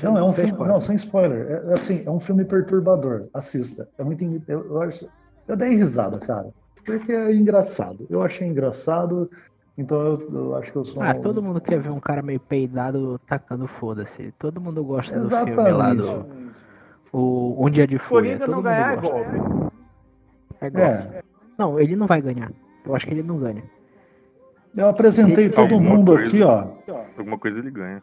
Não, 0.03 0.19
é 0.19 0.23
um 0.23 0.27
sem 0.29 0.35
filme. 0.35 0.51
spoiler. 0.51 0.75
Não, 0.75 0.81
sem 0.81 0.97
spoiler. 0.97 1.47
É, 1.51 1.71
é 1.71 1.75
assim, 1.75 2.03
é 2.07 2.11
um 2.11 2.21
filme 2.21 2.45
perturbador. 2.45 3.29
Assista. 3.35 3.89
É 3.99 4.05
muito. 4.05 4.25
Eu, 4.49 4.67
eu, 4.67 4.83
acho, 4.83 5.07
eu 5.49 5.57
dei 5.57 5.77
risada, 5.77 6.19
cara. 6.19 6.49
Porque 6.85 7.13
é 7.13 7.35
engraçado. 7.35 8.07
Eu 8.09 8.23
achei 8.23 8.47
engraçado. 8.47 9.31
Então 9.77 9.99
eu, 10.01 10.31
eu 10.33 10.57
acho 10.57 10.71
que 10.71 10.77
eu 10.79 10.85
sou. 10.85 11.03
Ah, 11.03 11.15
um- 11.17 11.23
todo 11.23 11.43
mundo 11.43 11.61
quer 11.61 11.81
ver 11.81 11.91
um 11.91 12.01
cara 12.01 12.21
meio 12.23 12.39
peidado 12.41 13.19
tacando 13.27 13.67
foda-se. 13.67 14.33
Todo 14.39 14.61
mundo 14.61 14.85
gosta 14.85 15.19
do 15.19 15.29
filme 15.29 15.55
lá 15.55 15.93
Exatamente. 15.95 16.03
do. 16.07 16.53
O 17.13 17.67
Um 17.67 17.71
Dia 17.71 17.87
de 17.87 17.99
Fúria. 17.99 18.37
Coringa 18.39 18.47
Todo 18.47 18.55
não 18.57 18.63
ganhar 18.63 18.93
é 18.93 18.97
golpe. 19.01 19.37
É 20.61 20.71
golpe. 20.71 20.81
É. 20.81 21.23
Não, 21.59 21.79
ele 21.81 21.97
não 21.97 22.07
vai 22.07 22.21
ganhar. 22.23 22.51
Eu 22.85 22.95
acho 22.95 23.07
que 23.07 23.13
ele 23.15 23.23
não 23.23 23.39
ganha. 23.39 23.63
Eu 24.77 24.89
apresentei 24.89 25.45
Se- 25.51 25.57
todo 25.57 25.75
Alguma 25.75 25.95
mundo 25.97 26.13
coisa. 26.15 26.29
aqui, 26.29 26.43
ó. 26.43 26.67
Alguma 27.19 27.39
coisa 27.39 27.59
ele 27.59 27.71
ganha. 27.71 28.03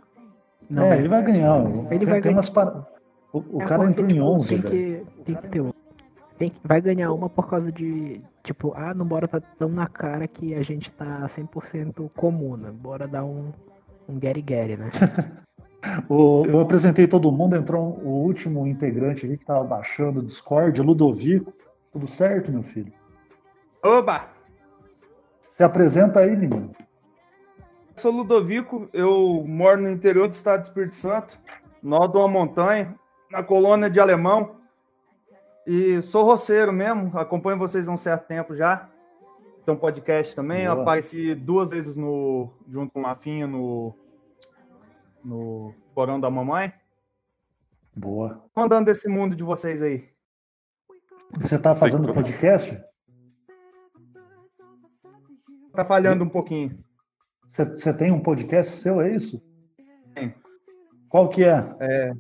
Não, 0.69 0.83
é, 0.83 0.99
ele 0.99 1.07
vai 1.07 1.23
ganhar. 1.23 1.59
Ele 1.65 1.71
Tem- 1.71 1.99
vai 1.99 2.07
tem 2.13 2.21
ganhar. 2.21 2.35
umas 2.37 2.49
para- 2.49 2.85
O, 3.33 3.57
o 3.57 3.61
É 3.61 3.65
cara 3.65 3.85
entrou 3.85 4.05
em 4.07 4.13
tipo, 4.13 4.23
11, 4.25 4.49
tem 4.49 4.57
velho. 4.59 5.05
que, 5.05 5.23
tem 5.23 5.35
que 5.35 5.47
ter 5.49 5.61
um. 5.61 5.71
Tem 6.37 6.49
que, 6.51 6.59
vai 6.63 6.79
ganhar 6.81 7.11
uma 7.11 7.29
por 7.29 7.47
causa 7.49 7.71
de. 7.71 8.21
Tipo, 8.43 8.73
ah, 8.75 8.93
não 8.93 9.05
bora 9.05 9.27
tá 9.27 9.39
tão 9.57 9.69
na 9.69 9.87
cara 9.87 10.27
que 10.27 10.53
a 10.55 10.63
gente 10.63 10.91
tá 10.91 11.25
100% 11.27 12.09
comuna. 12.15 12.71
Bora 12.71 13.07
dar 13.07 13.23
um. 13.25 13.51
Um 14.07 14.17
Gary 14.17 14.41
Gary, 14.41 14.75
né? 14.77 14.89
O- 16.09 16.45
eu 16.45 16.59
apresentei 16.59 17.07
todo 17.07 17.31
mundo, 17.31 17.55
entrou 17.55 17.81
um- 18.03 18.07
o 18.07 18.23
último 18.23 18.67
integrante 18.67 19.25
aqui 19.25 19.37
que 19.37 19.45
tava 19.45 19.63
baixando 19.63 20.19
o 20.19 20.23
Discord, 20.23 20.81
Ludovico. 20.81 21.53
Tudo 21.93 22.05
certo, 22.05 22.51
meu 22.51 22.63
filho? 22.63 22.91
Oba! 23.81 24.27
Se 25.39 25.63
apresenta 25.63 26.19
aí, 26.19 26.35
menino. 26.35 26.71
Eu 26.77 27.95
sou 27.95 28.11
Ludovico, 28.11 28.89
eu 28.91 29.43
moro 29.47 29.81
no 29.81 29.89
interior 29.89 30.27
do 30.27 30.33
estado 30.33 30.61
do 30.61 30.65
Espírito 30.65 30.95
Santo, 30.95 31.39
no 31.81 31.95
alto 31.95 32.11
de 32.13 32.17
uma 32.17 32.27
montanha, 32.27 32.93
na 33.31 33.41
colônia 33.41 33.89
de 33.89 33.99
Alemão. 34.01 34.57
E 35.67 36.01
sou 36.01 36.25
roceiro 36.25 36.71
mesmo, 36.73 37.17
acompanho 37.17 37.57
vocês 37.57 37.87
há 37.87 37.91
um 37.91 37.97
certo 37.97 38.27
tempo 38.27 38.55
já. 38.55 38.89
Tem 39.65 39.73
um 39.73 39.77
podcast 39.77 40.35
também, 40.35 40.63
eu 40.63 40.71
Boa. 40.71 40.81
apareci 40.81 41.35
duas 41.35 41.71
vezes 41.71 41.95
no, 41.95 42.49
junto 42.67 42.91
com 42.91 42.99
o 42.99 43.03
Mafinha 43.03 43.45
no, 43.45 43.93
no 45.23 45.75
Porão 45.93 46.19
da 46.19 46.29
Mamãe. 46.29 46.73
Boa. 47.95 48.43
Andando 48.55 48.85
desse 48.85 49.09
mundo 49.09 49.35
de 49.35 49.43
vocês 49.43 49.81
aí. 49.81 50.09
Você 51.37 51.59
tá 51.59 51.75
Sei 51.75 51.91
fazendo 51.91 52.13
podcast? 52.13 52.81
Tá 55.73 55.85
falhando 55.85 56.23
um 56.23 56.29
pouquinho. 56.29 56.83
Você, 57.47 57.65
você 57.65 57.93
tem 57.93 58.11
um 58.11 58.21
podcast 58.21 58.77
seu, 58.77 59.01
é 59.01 59.11
isso? 59.11 59.41
Tenho. 60.15 60.33
Qual 61.09 61.29
que 61.29 61.43
é? 61.43 62.13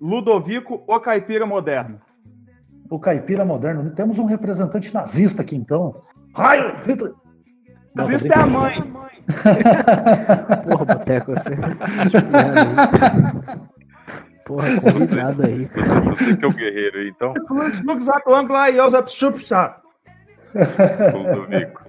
Ludovico, 0.00 0.82
o 0.86 1.00
caipira 1.00 1.44
moderno. 1.44 2.00
O 2.90 2.98
Caipira 2.98 3.44
Moderno. 3.44 3.88
Temos 3.92 4.18
um 4.18 4.26
representante 4.26 4.92
nazista 4.92 5.42
aqui, 5.42 5.56
então. 5.56 6.02
Raio! 6.34 6.76
Hitler! 6.84 7.14
Isso 8.08 8.32
é 8.32 8.36
a 8.36 8.46
mãe. 8.46 8.74
Porra, 10.68 10.84
Boteco, 10.84 11.32
você. 11.32 11.50
Porra, 14.44 14.80
convidado 14.80 15.46
aí, 15.46 15.68
cara. 15.68 16.00
Você, 16.00 16.24
você 16.24 16.36
que 16.36 16.44
é 16.44 16.48
o 16.48 16.52
guerreiro 16.52 16.98
aí, 16.98 17.08
então, 17.08 17.34
e 17.34 17.82
Ludovico. 21.12 21.84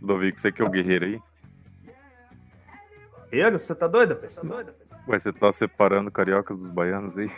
Ludovico, 0.00 0.40
você 0.40 0.52
que 0.52 0.62
é 0.62 0.64
o 0.64 0.70
guerreiro 0.70 1.04
aí? 1.04 1.20
Guerreiro, 3.30 3.60
você 3.60 3.74
tá 3.74 3.86
doido? 3.86 4.14
Você 4.14 4.40
tá 4.40 4.46
doido? 4.46 4.72
Ué, 5.08 5.18
você 5.18 5.32
tá 5.32 5.52
separando 5.52 6.10
cariocas 6.10 6.58
dos 6.58 6.70
baianos 6.70 7.16
aí? 7.18 7.30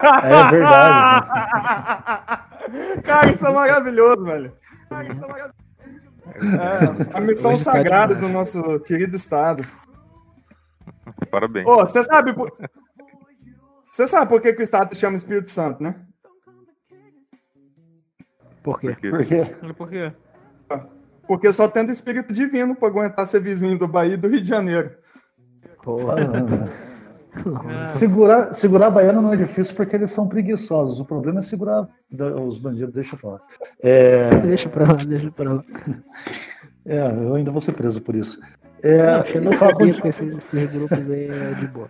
É 0.00 0.50
verdade. 0.50 1.26
Cara, 3.04 3.30
isso 3.30 3.46
é 3.46 3.52
maravilhoso, 3.52 4.24
velho. 4.24 4.52
É, 6.36 7.16
a 7.16 7.20
missão 7.20 7.56
sagrada 7.56 8.14
do 8.14 8.28
nosso 8.28 8.80
querido 8.80 9.16
estado. 9.16 9.66
Parabéns. 11.30 11.66
Ô, 11.66 11.76
você 11.80 12.02
sabe 12.02 12.32
por... 12.32 12.52
Você 13.90 14.06
sabe 14.06 14.28
por 14.28 14.40
que, 14.40 14.52
que 14.52 14.60
o 14.60 14.62
estado 14.62 14.94
se 14.94 15.00
chama 15.00 15.16
Espírito 15.16 15.50
Santo, 15.50 15.82
né? 15.82 15.96
Por 18.62 18.78
quê? 18.78 18.96
Porque 19.00 19.10
Porque 19.10 19.74
Por 19.74 19.88
quê? 19.88 20.12
Porque 21.26 21.52
só 21.52 21.68
tendo 21.68 21.92
espírito 21.92 22.32
divino 22.32 22.74
pra 22.74 22.88
aguentar 22.88 23.26
ser 23.26 23.40
vizinho 23.40 23.78
do 23.78 23.86
Bahia 23.86 24.14
e 24.14 24.16
do 24.16 24.28
Rio 24.28 24.42
de 24.42 24.48
Janeiro. 24.48 24.90
Porra. 25.82 26.16
Segurar, 27.98 28.54
segurar 28.54 28.90
baiano 28.90 29.22
não 29.22 29.32
é 29.32 29.36
difícil 29.36 29.74
porque 29.74 29.94
eles 29.96 30.10
são 30.10 30.28
preguiçosos. 30.28 30.98
O 31.00 31.04
problema 31.04 31.38
é 31.38 31.42
segurar 31.42 31.88
os 32.46 32.58
bandidos. 32.58 32.94
Deixa 32.94 33.14
eu 33.14 33.18
falar. 33.20 33.40
É, 33.82 34.28
Deixa 34.40 34.68
pra 34.68 34.84
lá, 34.86 34.94
deixa 34.94 35.30
pra 35.30 35.52
lá. 35.54 35.64
é, 36.84 36.98
eu 37.06 37.34
ainda 37.34 37.50
vou 37.50 37.60
ser 37.60 37.72
preso 37.72 38.00
por 38.00 38.14
isso. 38.14 38.40
É, 38.82 39.16
Não, 39.18 39.24
xenofobia 39.24 39.94
com 40.00 40.08
esses, 40.08 40.36
esses 40.36 40.70
grupos 40.70 40.98
aí 41.10 41.28
é 41.28 41.54
de 41.54 41.66
boa. 41.68 41.88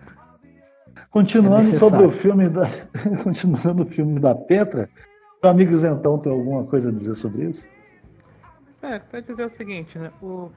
Continuando 1.10 1.74
É 1.74 1.78
sobre 1.78 2.04
o 2.04 2.10
filme 2.10 2.48
da, 2.48 2.68
continuando 3.24 3.82
o 3.84 3.86
filme 3.86 4.18
da 4.20 4.34
Petra, 4.34 4.88
o 5.42 5.46
amigo 5.46 5.74
Zentão 5.76 6.18
tem 6.18 6.30
alguma 6.30 6.64
coisa 6.64 6.88
a 6.88 6.92
dizer 6.92 7.14
sobre 7.14 7.44
isso? 7.46 7.66
É, 8.82 8.98
pra 8.98 9.20
dizer 9.20 9.44
o 9.44 9.50
seguinte, 9.50 9.98
né? 9.98 10.10
O, 10.22 10.50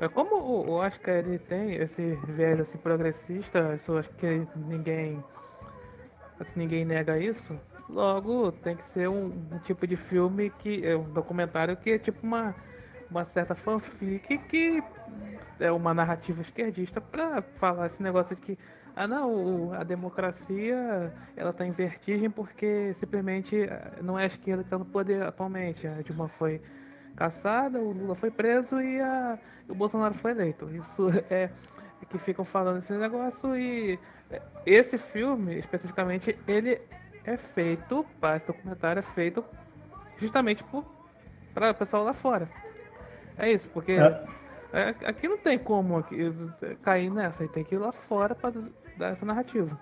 é 0.00 0.08
como 0.08 0.36
o, 0.36 0.70
Oscar 0.74 1.16
ele 1.16 1.38
tem 1.38 1.74
esse 1.74 2.16
viés 2.28 2.60
assim, 2.60 2.78
progressista, 2.78 3.74
isso 3.74 3.96
acho 3.96 4.10
que 4.10 4.46
ninguém. 4.54 5.22
assim, 6.38 6.52
ninguém 6.60 6.84
nega 6.84 7.18
isso. 7.18 7.58
Logo, 7.88 8.52
tem 8.52 8.76
que 8.76 8.86
ser 8.90 9.08
um, 9.08 9.26
um 9.52 9.58
tipo 9.64 9.86
de 9.86 9.96
filme 9.96 10.50
que. 10.50 10.86
É 10.86 10.96
um 10.96 11.10
documentário 11.10 11.76
que 11.76 11.90
é 11.90 11.98
tipo 11.98 12.24
uma, 12.24 12.54
uma 13.10 13.24
certa 13.24 13.54
fanfic 13.54 14.38
que 14.38 14.82
é 15.58 15.72
uma 15.72 15.92
narrativa 15.92 16.42
esquerdista 16.42 17.00
pra 17.00 17.42
falar 17.42 17.86
esse 17.86 18.02
negócio 18.02 18.36
de 18.36 18.42
que. 18.42 18.58
Ah 18.94 19.06
não, 19.06 19.72
a 19.72 19.84
democracia 19.84 21.12
ela 21.36 21.52
tá 21.52 21.64
em 21.64 21.70
vertigem 21.70 22.28
porque 22.30 22.92
simplesmente 22.94 23.56
eh, 23.56 23.92
não 24.02 24.18
é 24.18 24.24
a 24.24 24.26
esquerda 24.26 24.64
que 24.64 24.70
tá 24.70 24.78
no 24.78 24.84
poder 24.84 25.22
atualmente. 25.22 25.86
A 25.86 26.02
Dilma 26.02 26.28
foi 26.28 26.60
caçada, 27.18 27.80
o 27.80 27.90
Lula 27.92 28.14
foi 28.14 28.30
preso 28.30 28.80
e, 28.80 29.00
a, 29.00 29.36
e 29.68 29.72
o 29.72 29.74
Bolsonaro 29.74 30.14
foi 30.14 30.30
eleito. 30.30 30.70
Isso 30.70 31.08
é, 31.28 31.44
é 32.00 32.06
que 32.08 32.16
ficam 32.18 32.44
falando 32.44 32.78
esse 32.78 32.92
negócio 32.92 33.56
e 33.56 33.98
é, 34.30 34.40
esse 34.64 34.96
filme, 34.96 35.58
especificamente, 35.58 36.38
ele 36.46 36.80
é 37.24 37.36
feito, 37.36 38.06
para 38.20 38.36
esse 38.36 38.46
documentário 38.46 39.00
é 39.00 39.02
feito 39.02 39.44
justamente 40.18 40.64
para 41.52 41.70
o 41.72 41.74
pessoal 41.74 42.04
lá 42.04 42.14
fora. 42.14 42.48
É 43.36 43.50
isso, 43.52 43.68
porque 43.70 43.92
É. 43.92 44.24
é, 44.72 44.94
aqui 45.04 45.26
não 45.28 45.38
tem 45.38 45.58
como 45.58 45.98
aqui, 45.98 46.32
cair 46.82 47.10
nessa, 47.10 47.42
aí 47.42 47.48
tem 47.48 47.64
que 47.64 47.74
ir 47.74 47.78
lá 47.78 47.92
fora 47.92 48.34
para 48.34 48.52
dar 48.96 49.08
essa 49.12 49.26
narrativa. 49.26 49.78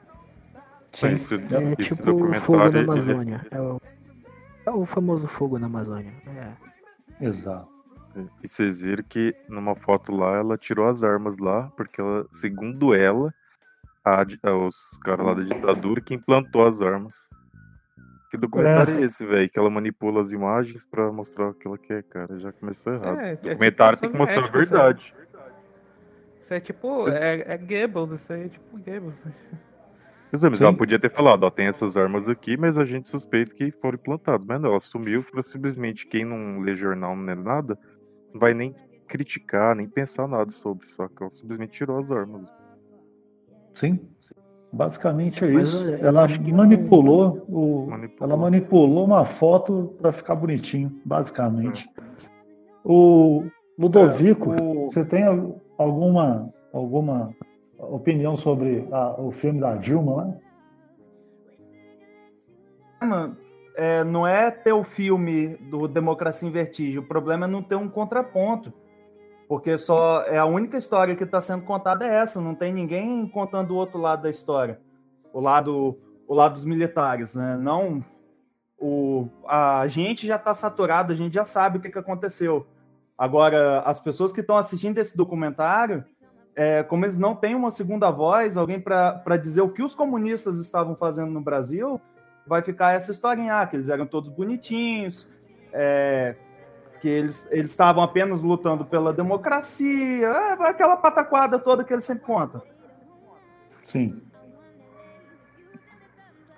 esse, 0.93 1.07
É 1.07 1.13
esse 1.79 1.97
tipo 1.97 2.11
o 2.11 2.35
fogo 2.35 2.59
na 2.59 2.67
ele- 2.67 2.79
Amazônia. 2.81 3.47
É 3.51 3.61
o, 3.61 3.81
é 4.67 4.71
o 4.71 4.85
famoso 4.87 5.27
fogo 5.27 5.59
na 5.59 5.67
Amazônia. 5.67 6.13
É. 6.27 6.76
Exato. 7.21 7.69
E 8.43 8.49
vocês 8.49 8.81
viram 8.81 9.05
que 9.07 9.35
numa 9.49 9.75
foto 9.75 10.15
lá, 10.15 10.37
ela 10.37 10.57
tirou 10.57 10.89
as 10.89 11.05
armas 11.05 11.39
lá, 11.39 11.71
porque 11.77 12.01
ela, 12.01 12.27
segundo 12.33 12.95
ela, 12.95 13.33
a 14.05 14.25
os 14.67 14.99
caras 15.03 15.27
lá 15.27 15.35
da 15.35 15.43
ditadura 15.43 16.01
que 16.01 16.15
implantou 16.15 16.67
as 16.67 16.81
armas. 16.81 17.29
Que 18.31 18.37
documentário 18.37 19.01
é, 19.01 19.03
esse, 19.03 19.25
velho? 19.25 19.49
Que 19.49 19.59
ela 19.59 19.71
manipula 19.71 20.23
as 20.23 20.33
imagens 20.33 20.85
pra 20.85 21.13
mostrar 21.13 21.49
o 21.49 21.55
que 21.55 21.67
ela 21.67 21.79
quer, 21.79 22.03
cara. 22.05 22.39
Já 22.39 22.53
começou 22.53 22.95
errado. 22.95 23.21
É, 23.21 23.31
é 23.31 23.33
o 23.33 23.37
tipo 23.37 23.49
documentário 23.49 23.99
tem 23.99 24.11
que 24.11 24.19
mostrar 24.19 24.45
a 24.45 24.49
verdade. 24.49 25.15
Isso 26.43 26.55
é 26.55 26.61
tipo, 26.61 27.09
é, 27.09 27.55
é 27.55 27.59
Goebbels, 27.59 28.13
isso 28.13 28.33
aí 28.33 28.45
é 28.45 28.49
tipo 28.49 28.79
Goebbels. 28.79 29.23
É, 30.33 30.39
Sim. 30.39 30.65
ela 30.65 30.75
podia 30.75 30.99
ter 30.99 31.11
falado, 31.11 31.45
ó, 31.45 31.51
tem 31.51 31.67
essas 31.67 31.97
armas 31.97 32.29
aqui, 32.29 32.57
mas 32.57 32.77
a 32.77 32.85
gente 32.85 33.09
suspeita 33.09 33.55
que 33.55 33.71
foram 33.71 33.97
implantadas. 33.97 34.47
Mas 34.47 34.61
não, 34.61 34.69
ela 34.71 34.79
assumiu 34.79 35.23
pra 35.23 35.43
simplesmente 35.43 36.07
quem 36.07 36.25
não 36.25 36.61
lê 36.61 36.75
jornal, 36.77 37.15
não 37.17 37.25
lê 37.25 37.35
nada, 37.35 37.79
não 38.33 38.41
vai 38.41 38.53
nem 38.53 38.75
criticar, 39.09 39.75
nem 39.77 39.89
pensar 39.89 40.27
nada 40.27 40.51
sobre, 40.51 40.89
só 40.89 41.07
que 41.07 41.15
ela 41.23 41.31
simplesmente 41.31 41.71
tirou 41.73 41.99
as 41.99 42.11
armas. 42.11 42.49
Sim. 43.75 44.01
Basicamente 44.73 45.45
é 45.45 45.49
Mas 45.49 45.69
isso. 45.69 45.83
olha, 45.85 45.97
ela 46.03 46.25
acho 46.25 46.43
que 46.43 46.53
manipulou 46.53 47.45
o, 47.49 47.87
Manipulou. 47.89 48.29
ela 48.29 48.37
manipulou 48.37 49.05
uma 49.05 49.25
foto 49.25 49.95
para 49.99 50.13
ficar 50.13 50.35
bonitinho, 50.35 51.01
basicamente. 51.05 51.89
O 52.85 53.45
Ludovico, 53.79 54.51
O- 54.51 54.91
você 54.91 55.05
tem 55.05 55.25
al- 55.25 55.61
alguma 55.79 56.53
alguma 56.73 57.31
opinião 57.79 58.37
sobre 58.37 58.89
a- 58.91 59.21
o 59.21 59.31
filme 59.31 59.61
da 59.61 59.75
Dilma 59.77 60.15
lá? 60.15 60.35
é, 63.77 64.03
não 64.05 64.27
é 64.27 64.51
ter 64.51 64.73
o 64.73 64.83
filme 64.83 65.57
do 65.57 65.87
Democracia 65.87 66.49
em 66.49 66.53
Vertigem, 66.53 66.99
o 66.99 67.07
problema 67.07 67.47
é 67.47 67.49
não 67.49 67.63
ter 67.63 67.77
um 67.77 67.89
contraponto. 67.89 68.73
Porque 69.49 69.79
só 69.79 70.23
é 70.23 70.39
a 70.39 70.45
única 70.45 70.77
história 70.77 71.15
que 71.15 71.23
está 71.23 71.41
sendo 71.41 71.65
contada 71.65 72.05
é 72.05 72.17
essa, 72.17 72.41
não 72.41 72.55
tem 72.55 72.73
ninguém 72.73 73.29
contando 73.29 73.71
o 73.71 73.77
outro 73.77 73.99
lado 73.99 74.23
da 74.23 74.31
história. 74.31 74.81
O 75.33 75.39
lado, 75.39 75.97
o 76.27 76.35
lado 76.35 76.55
dos 76.55 76.65
militares, 76.65 77.37
né? 77.37 77.57
Não 77.57 78.03
o, 78.79 79.29
a 79.47 79.87
gente 79.87 80.27
já 80.27 80.37
está 80.37 80.53
saturado, 80.53 81.13
a 81.13 81.17
gente 81.17 81.35
já 81.35 81.45
sabe 81.45 81.79
o 81.79 81.81
que, 81.81 81.91
que 81.91 81.99
aconteceu. 81.99 82.67
Agora, 83.17 83.81
as 83.81 83.99
pessoas 83.99 84.33
que 84.33 84.41
estão 84.41 84.59
assistindo 84.59 84.99
esse 84.99 85.17
documentário, 85.17 86.05
é, 86.57 86.83
como 86.83 87.05
eles 87.05 87.19
não 87.19 87.37
têm 87.37 87.55
uma 87.55 87.71
segunda 87.71 88.11
voz, 88.11 88.57
alguém 88.57 88.81
para 88.81 89.37
dizer 89.37 89.61
o 89.61 89.69
que 89.69 89.83
os 89.83 89.95
comunistas 89.95 90.59
estavam 90.59 90.97
fazendo 90.97 91.31
no 91.31 91.41
Brasil, 91.41 92.01
vai 92.47 92.63
ficar 92.63 92.95
essa 92.95 93.11
historinha, 93.13 93.61
ah, 93.61 93.67
que 93.67 93.77
eles 93.77 93.91
eram 93.91 94.07
todos 94.07 94.31
bonitinhos, 94.31 95.31
é, 95.71 96.35
que 96.99 97.09
eles 97.09 97.47
eles 97.51 97.73
estavam 97.73 98.03
apenas 98.03 98.43
lutando 98.43 98.87
pela 98.87 99.13
democracia, 99.13 100.29
é, 100.29 100.53
aquela 100.67 100.97
pataquada 100.97 101.59
toda 101.59 101.85
que 101.85 101.93
eles 101.93 102.07
sempre 102.07 102.25
contam. 102.25 102.63
Sim. 103.85 104.23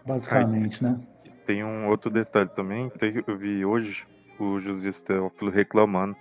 Basicamente, 0.06 0.82
né? 0.82 1.00
Tem 1.44 1.64
um 1.64 1.88
outro 1.88 2.08
detalhe 2.08 2.48
também, 2.50 2.92
eu 3.26 3.36
vi 3.36 3.64
hoje 3.64 4.06
o 4.38 4.60
José 4.60 4.92
Teófilo 4.92 5.50
reclamando 5.50 6.16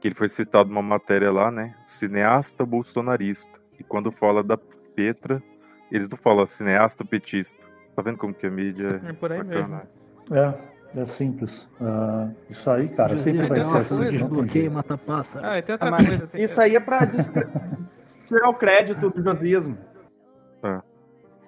que 0.00 0.08
ele 0.08 0.14
foi 0.14 0.28
citado 0.28 0.68
numa 0.68 0.82
matéria 0.82 1.30
lá, 1.30 1.50
né? 1.50 1.74
Cineasta 1.86 2.64
bolsonarista. 2.64 3.58
E 3.78 3.84
quando 3.84 4.10
fala 4.10 4.42
da 4.42 4.56
Petra, 4.94 5.42
eles 5.90 6.08
não 6.08 6.18
falam 6.18 6.46
cineasta 6.46 7.04
petista. 7.04 7.66
Tá 7.94 8.02
vendo 8.02 8.18
como 8.18 8.34
que 8.34 8.46
a 8.46 8.50
mídia 8.50 9.00
é 9.04 9.12
por 9.12 9.32
aí 9.32 9.38
sacana? 9.38 9.88
mesmo. 10.28 10.36
É, 10.36 11.00
é 11.00 11.04
simples. 11.04 11.68
Uh, 11.80 12.34
isso 12.48 12.70
aí, 12.70 12.88
cara, 12.88 13.16
sempre 13.16 13.46
vai 13.46 13.64
ser 13.64 13.76
assim. 13.76 13.96
Coisa, 13.96 14.10
desbloqueio, 14.10 14.70
mata 14.70 14.98
passa. 14.98 15.40
Ah, 15.40 15.62
tem 15.62 15.72
outra 15.72 15.88
Ah, 15.88 16.04
coisa 16.04 16.24
assim. 16.24 16.38
Isso 16.38 16.60
aí 16.60 16.76
é 16.76 16.80
para 16.80 17.06
tirar 18.26 18.48
o 18.48 18.54
crédito 18.54 19.10
do 19.10 19.22
josismo. 19.22 19.78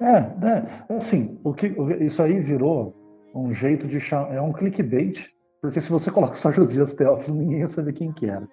É, 0.00 0.20
né? 0.38 0.84
Assim, 0.88 1.38
o 1.44 1.52
que, 1.52 1.66
isso 2.00 2.22
aí 2.22 2.40
virou 2.40 2.96
um 3.34 3.52
jeito 3.52 3.86
de 3.86 4.00
chamar. 4.00 4.34
É 4.34 4.40
um 4.40 4.52
clickbait, 4.52 5.28
porque 5.60 5.80
se 5.80 5.90
você 5.90 6.10
coloca 6.10 6.36
só 6.36 6.50
Josias 6.50 6.94
Teófilo, 6.94 7.36
ninguém 7.36 7.60
ia 7.60 7.68
saber 7.68 7.92
quem 7.92 8.12
que 8.12 8.28
era. 8.28 8.48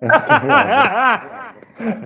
É 0.00 0.08
a 0.08 0.38
real. 0.38 1.56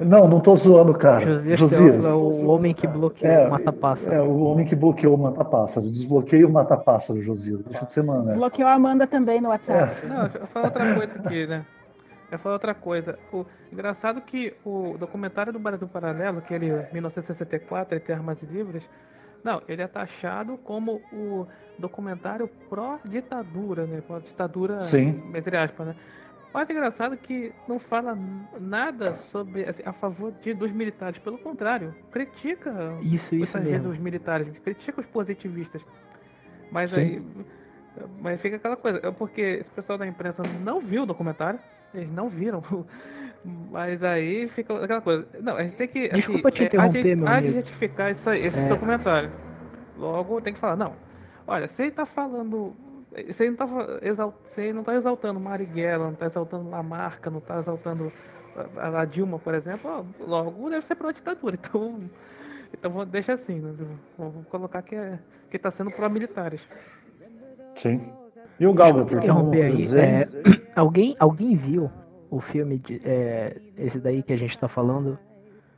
Não, 0.05 0.27
não 0.27 0.41
tô 0.41 0.57
zoando, 0.57 0.93
cara. 0.93 1.21
Josias, 1.21 1.59
Josias. 1.59 2.03
Teófilo 2.03 2.09
é 2.09 2.13
o 2.13 2.47
homem 2.49 2.75
que 2.75 2.89
bloqueou 2.89 3.33
É, 3.33 3.47
o 3.47 3.51
mata-pássaro. 3.51 4.17
É, 4.17 4.21
o 4.21 4.41
homem 4.41 4.67
que 4.67 4.75
bloqueou 4.75 5.15
o 5.15 5.19
mata-pássaro. 5.19 5.89
Desbloqueia 5.89 6.45
o 6.45 6.51
mata-pássaro, 6.51 7.23
Josias. 7.23 7.63
Deixa 7.63 7.85
de 7.85 7.93
ser 7.93 8.03
mané. 8.03 8.35
Bloqueou 8.35 8.69
a 8.69 8.75
Amanda 8.75 9.07
também 9.07 9.41
no 9.41 9.51
WhatsApp. 9.51 10.05
Não, 10.07 10.27
eu 10.27 10.47
falo 10.49 10.67
outra 10.67 10.95
coisa 10.97 11.13
aqui, 11.21 11.47
né? 11.47 11.65
Eu 12.33 12.39
falo 12.41 12.53
outra 12.55 12.75
coisa. 12.75 13.19
O 13.33 13.47
engraçado 13.73 14.21
que 14.21 14.55
o 14.65 14.97
documentário 14.99 15.53
do 15.53 15.59
Brasil 15.59 15.87
Paralelo, 15.87 16.39
aquele 16.39 16.87
1964, 16.93 17.97
Entre 17.97 18.13
Armas 18.13 18.43
e 18.43 18.47
Livres, 18.47 18.83
não, 19.43 19.63
ele 19.69 19.83
é 19.83 19.87
taxado 19.87 20.59
como 20.59 21.01
o 21.13 21.47
documentário 21.79 22.49
pró-ditadura, 22.69 23.87
né? 23.87 24.01
Pró-ditadura, 24.01 24.81
Sim. 24.83 25.23
entre 25.35 25.57
aspas, 25.57 25.89
né? 25.89 25.97
Mas 26.53 26.69
é 26.69 26.73
engraçado 26.73 27.17
que 27.17 27.53
não 27.69 27.79
fala 27.79 28.19
nada 28.59 29.15
sobre 29.15 29.65
assim, 29.65 29.83
a 29.87 29.93
favor 29.93 30.33
de, 30.43 30.53
dos 30.53 30.73
militares, 30.73 31.19
pelo 31.19 31.39
contrário, 31.39 31.95
critica 32.11 32.99
Isso, 33.03 33.35
isso 33.35 33.57
muitas 33.57 33.63
vezes 33.63 33.87
os 33.87 33.99
militares, 33.99 34.49
critica 34.59 35.01
os 35.01 35.07
positivistas. 35.07 35.87
Mas 36.73 36.91
Sim. 36.91 37.01
aí. 37.01 37.23
Mas 38.21 38.41
fica 38.41 38.57
aquela 38.57 38.77
coisa, 38.77 39.01
é 39.03 39.11
porque 39.11 39.41
esse 39.41 39.71
pessoal 39.71 39.99
da 39.99 40.07
imprensa 40.07 40.43
não 40.61 40.81
viu 40.81 41.03
o 41.03 41.07
documentário, 41.07 41.59
eles 41.95 42.11
não 42.11 42.29
viram. 42.29 42.63
Mas 43.45 44.03
aí 44.05 44.49
fica 44.49 44.85
aquela 44.85 45.01
coisa. 45.01 45.27
Não, 45.41 45.57
a 45.57 45.63
gente 45.63 45.77
tem 45.77 45.89
que. 45.89 45.99
assim, 46.07 46.15
Desculpa 46.17 46.51
te 46.51 46.63
é, 46.63 46.67
interromper, 46.67 46.99
adje- 47.01 47.15
meu 47.15 47.27
amigo. 47.29 47.49
adjetificar 47.49 48.11
isso 48.11 48.29
aí, 48.29 48.45
esse 48.47 48.61
É. 48.61 48.69
documentário. 48.69 49.31
Logo 49.97 50.41
tem 50.41 50.53
que 50.53 50.61
falar, 50.61 50.77
não. 50.77 50.93
Olha, 51.47 51.67
se 51.69 51.83
ele 51.83 51.91
tá 51.93 52.05
falando. 52.05 52.75
Se 53.33 53.43
ele 53.43 53.51
não 53.51 53.57
tá, 53.57 53.67
fa- 53.67 53.99
exal, 54.03 54.35
se 54.45 54.61
ele 54.63 54.73
não 54.75 54.85
tá 54.85 54.95
exaltando 54.95 55.41
Marighella, 55.41 56.05
não 56.07 56.15
tá 56.15 56.27
exaltando 56.27 56.69
Lamarca, 56.71 57.29
não 57.31 57.41
tá 57.41 57.59
exaltando 57.59 58.13
a, 58.77 59.01
a 59.01 59.05
Dilma, 59.05 59.37
por 59.39 59.53
exemplo, 59.55 60.07
logo 60.21 60.71
deve 60.71 60.85
ser 60.85 60.95
pra 60.95 61.07
uma 61.09 61.13
ditadura. 61.13 61.59
Então, 61.69 62.01
então 62.73 62.91
vou, 62.93 63.05
deixa 63.05 63.33
assim, 63.33 63.59
né? 63.59 63.75
Vou, 64.17 64.33
colocar 64.49 64.81
que, 64.83 64.95
é, 64.95 65.19
que 65.51 65.59
tá 65.59 65.73
sendo 65.73 65.91
pró-militares. 65.91 66.65
Sim. 67.75 68.13
E 68.61 68.67
o 68.67 68.73
Galga, 68.73 69.05
por 69.05 69.17
interromper 69.19 69.63
aí. 69.65 69.85
É, 69.99 70.29
alguém, 70.77 71.17
alguém 71.19 71.57
viu 71.57 71.91
o 72.31 72.41
filme, 72.41 72.79
de, 72.79 73.01
é, 73.05 73.57
esse 73.77 73.99
daí 73.99 74.23
que 74.23 74.33
a 74.33 74.37
gente 74.39 74.59
tá 74.59 74.69
falando? 74.69 75.19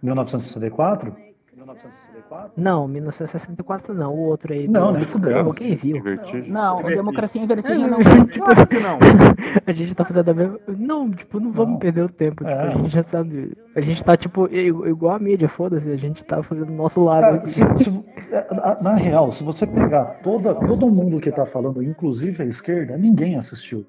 1964? 0.02 1.14
1964? 1.54 2.52
Não, 2.56 2.88
1964 2.88 3.94
não, 3.94 4.12
o 4.14 4.18
outro 4.20 4.52
aí. 4.52 4.66
Não, 4.66 4.92
nem 4.92 5.02
fudeu. 5.02 5.38
Alguém 5.38 5.76
viu? 5.76 5.96
Invertido. 5.98 6.48
Não, 6.48 6.80
o 6.80 6.82
Democracia 6.82 7.40
em 7.40 7.46
Vertigem 7.46 7.86
não. 7.88 7.98
Claro 8.00 8.66
que 8.66 8.80
não. 8.80 8.98
A 9.64 9.70
gente 9.72 9.94
tá 9.94 10.04
fazendo 10.04 10.30
a 10.30 10.34
mesma. 10.34 10.58
Não, 10.66 11.10
tipo, 11.10 11.38
não 11.38 11.52
vamos 11.52 11.72
Não. 11.74 11.78
perder 11.78 12.02
o 12.04 12.08
tempo. 12.08 12.42
Tipo, 12.44 12.48
É. 12.56 12.62
a 12.62 12.70
gente 12.70 12.88
já 12.88 13.02
sabe. 13.04 13.52
A 13.76 13.80
gente 13.80 14.02
tá, 14.02 14.16
tipo, 14.16 14.48
igual 14.52 15.14
a 15.14 15.18
mídia, 15.18 15.48
foda-se, 15.48 15.88
a 15.90 15.96
gente 15.96 16.24
tá 16.24 16.42
fazendo 16.42 16.70
o 16.70 16.74
nosso 16.76 17.02
lado. 17.04 17.20
Cara, 17.22 17.34
aqui. 17.36 17.50
se- 17.50 17.60
se- 17.84 18.04
é, 18.32 18.54
na- 18.54 18.78
na 18.82 18.94
real, 18.96 19.30
se 19.30 19.44
você 19.44 19.66
pegar 19.66 20.04
toda, 20.22 20.54
todo 20.54 20.90
mundo 20.90 21.20
que 21.20 21.30
tá 21.30 21.46
falando, 21.46 21.82
inclusive 21.82 22.42
a 22.42 22.46
esquerda, 22.46 22.96
ninguém 22.96 23.36
assistiu. 23.36 23.86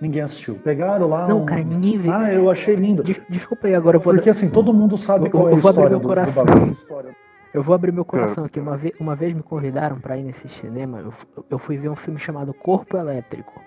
Ninguém 0.00 0.22
assistiu. 0.22 0.56
Pegaram 0.56 1.08
lá. 1.08 1.26
Não, 1.28 1.42
um- 1.42 1.46
cara, 1.46 1.62
ninguém 1.62 1.98
vê. 1.98 2.10
Ah, 2.10 2.32
eu 2.32 2.50
achei 2.50 2.74
lindo. 2.74 3.02
Des- 3.02 3.20
Desculpa 3.28 3.66
aí, 3.68 3.74
agora 3.74 3.96
eu 3.96 4.00
vou, 4.00 4.12
Porque 4.14 4.28
assim, 4.30 4.50
todo 4.50 4.72
mundo 4.74 4.96
sabe 4.98 5.26
Eu- 5.26 5.30
qual 5.30 5.48
é 5.48 5.52
a 5.52 5.54
eu 5.54 5.56
vou 5.58 5.70
abrir 5.70 5.82
história 5.82 5.90
meu 5.90 5.98
do, 5.98 6.02
do 6.02 6.08
coração. 6.08 6.44
bagulho. 6.44 7.16
eu 7.54 7.62
vou 7.62 7.74
abrir 7.74 7.92
meu 7.92 8.04
coração 8.04 8.44
aqui. 8.44 8.58
Uma, 8.58 8.76
ve 8.76 8.92
uma 8.98 9.14
vez 9.14 9.32
me 9.32 9.42
convidaram 9.42 9.98
pra 10.00 10.16
ir 10.18 10.24
nesse 10.24 10.48
cinema. 10.48 10.98
Eu, 11.00 11.12
eu 11.48 11.58
fui 11.58 11.76
ver 11.76 11.88
um 11.88 11.94
filme 11.96 12.18
chamado 12.18 12.52
Corpo 12.52 12.96
Elétrico. 12.96 13.62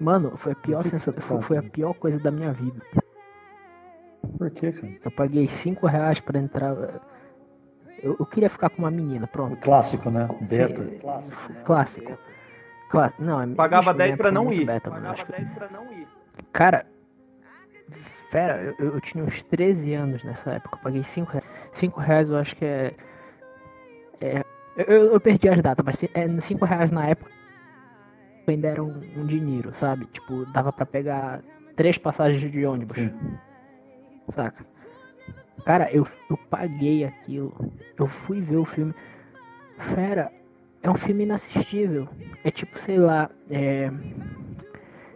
Mano, 0.00 0.32
foi 0.36 0.52
a 0.52 0.56
pior 0.56 0.82
que 0.82 0.90
que 0.90 0.98
sensação. 0.98 1.22
Foi, 1.22 1.40
foi 1.40 1.56
a 1.58 1.62
pior 1.62 1.94
coisa 1.94 2.18
da 2.18 2.30
minha 2.30 2.52
vida. 2.52 2.80
Por 4.36 4.50
quê, 4.50 4.72
cara? 4.72 4.92
Eu 5.04 5.10
paguei 5.12 5.46
5 5.46 5.86
reais 5.86 6.18
pra 6.18 6.38
entrar. 6.40 6.74
Eu, 8.02 8.16
eu 8.18 8.26
queria 8.26 8.50
ficar 8.50 8.68
com 8.70 8.78
uma 8.82 8.90
menina, 8.90 9.26
O 9.26 9.28
pronto. 9.28 9.56
clássico, 9.58 10.10
né? 10.10 10.28
Beta. 10.40 10.82
Sim, 10.84 10.98
Clássico. 11.64 12.12
Cla- 12.92 13.12
Não, 13.18 13.40
é 13.42 13.46
Pagava 13.54 13.90
ixi, 13.90 13.98
10 13.98 14.10
na 14.12 14.16
pra 14.18 14.30
não 14.30 14.52
ir. 14.52 14.64
beta, 14.66 14.90
mano. 14.90 15.00
Pagava 15.02 15.14
Acho 15.14 15.26
que- 15.26 15.32
10 15.32 15.50
pra 15.50 15.68
não 15.70 15.92
ir. 15.92 16.06
Cara, 16.52 16.86
fera, 18.30 18.74
eu, 18.78 18.94
eu 18.94 19.00
tinha 19.00 19.24
uns 19.24 19.42
13 19.42 19.94
anos 19.94 20.22
nessa 20.22 20.52
época. 20.52 20.76
Eu 20.76 20.82
paguei 20.82 21.02
5 21.02 21.32
reais. 21.32 21.46
5 21.72 22.00
reais 22.00 22.28
eu 22.30 22.36
acho 22.36 22.54
que 22.54 22.64
é. 22.64 22.94
é 24.20 24.44
eu, 24.76 24.84
eu- 24.84 25.12
eu 25.14 25.20
perdi 25.20 25.48
as 25.48 25.60
datas, 25.62 25.84
mas 25.84 25.98
5 26.44 26.64
reais 26.64 26.90
na 26.90 27.06
época 27.08 27.30
ainda 28.46 28.68
era 28.68 28.82
um, 28.84 29.00
um 29.16 29.24
dinheiro, 29.26 29.72
sabe? 29.72 30.04
Tipo, 30.06 30.44
dava 30.52 30.70
pra 30.72 30.84
pegar 30.84 31.40
três 31.74 31.96
passagens 31.96 32.52
de 32.52 32.66
ônibus. 32.66 32.98
Sim. 32.98 33.38
Saca? 34.30 34.64
Cara, 35.64 35.90
eu, 35.92 36.06
eu 36.28 36.36
paguei 36.36 37.04
aquilo. 37.04 37.54
Eu 37.98 38.06
fui 38.06 38.40
ver 38.42 38.56
o 38.56 38.64
filme. 38.66 38.94
Fera, 39.78 40.30
é 40.82 40.90
um 40.90 40.94
filme 40.96 41.24
inassistível. 41.24 42.08
É 42.44 42.50
tipo, 42.50 42.78
sei 42.78 42.98
lá, 42.98 43.30
é. 43.50 43.90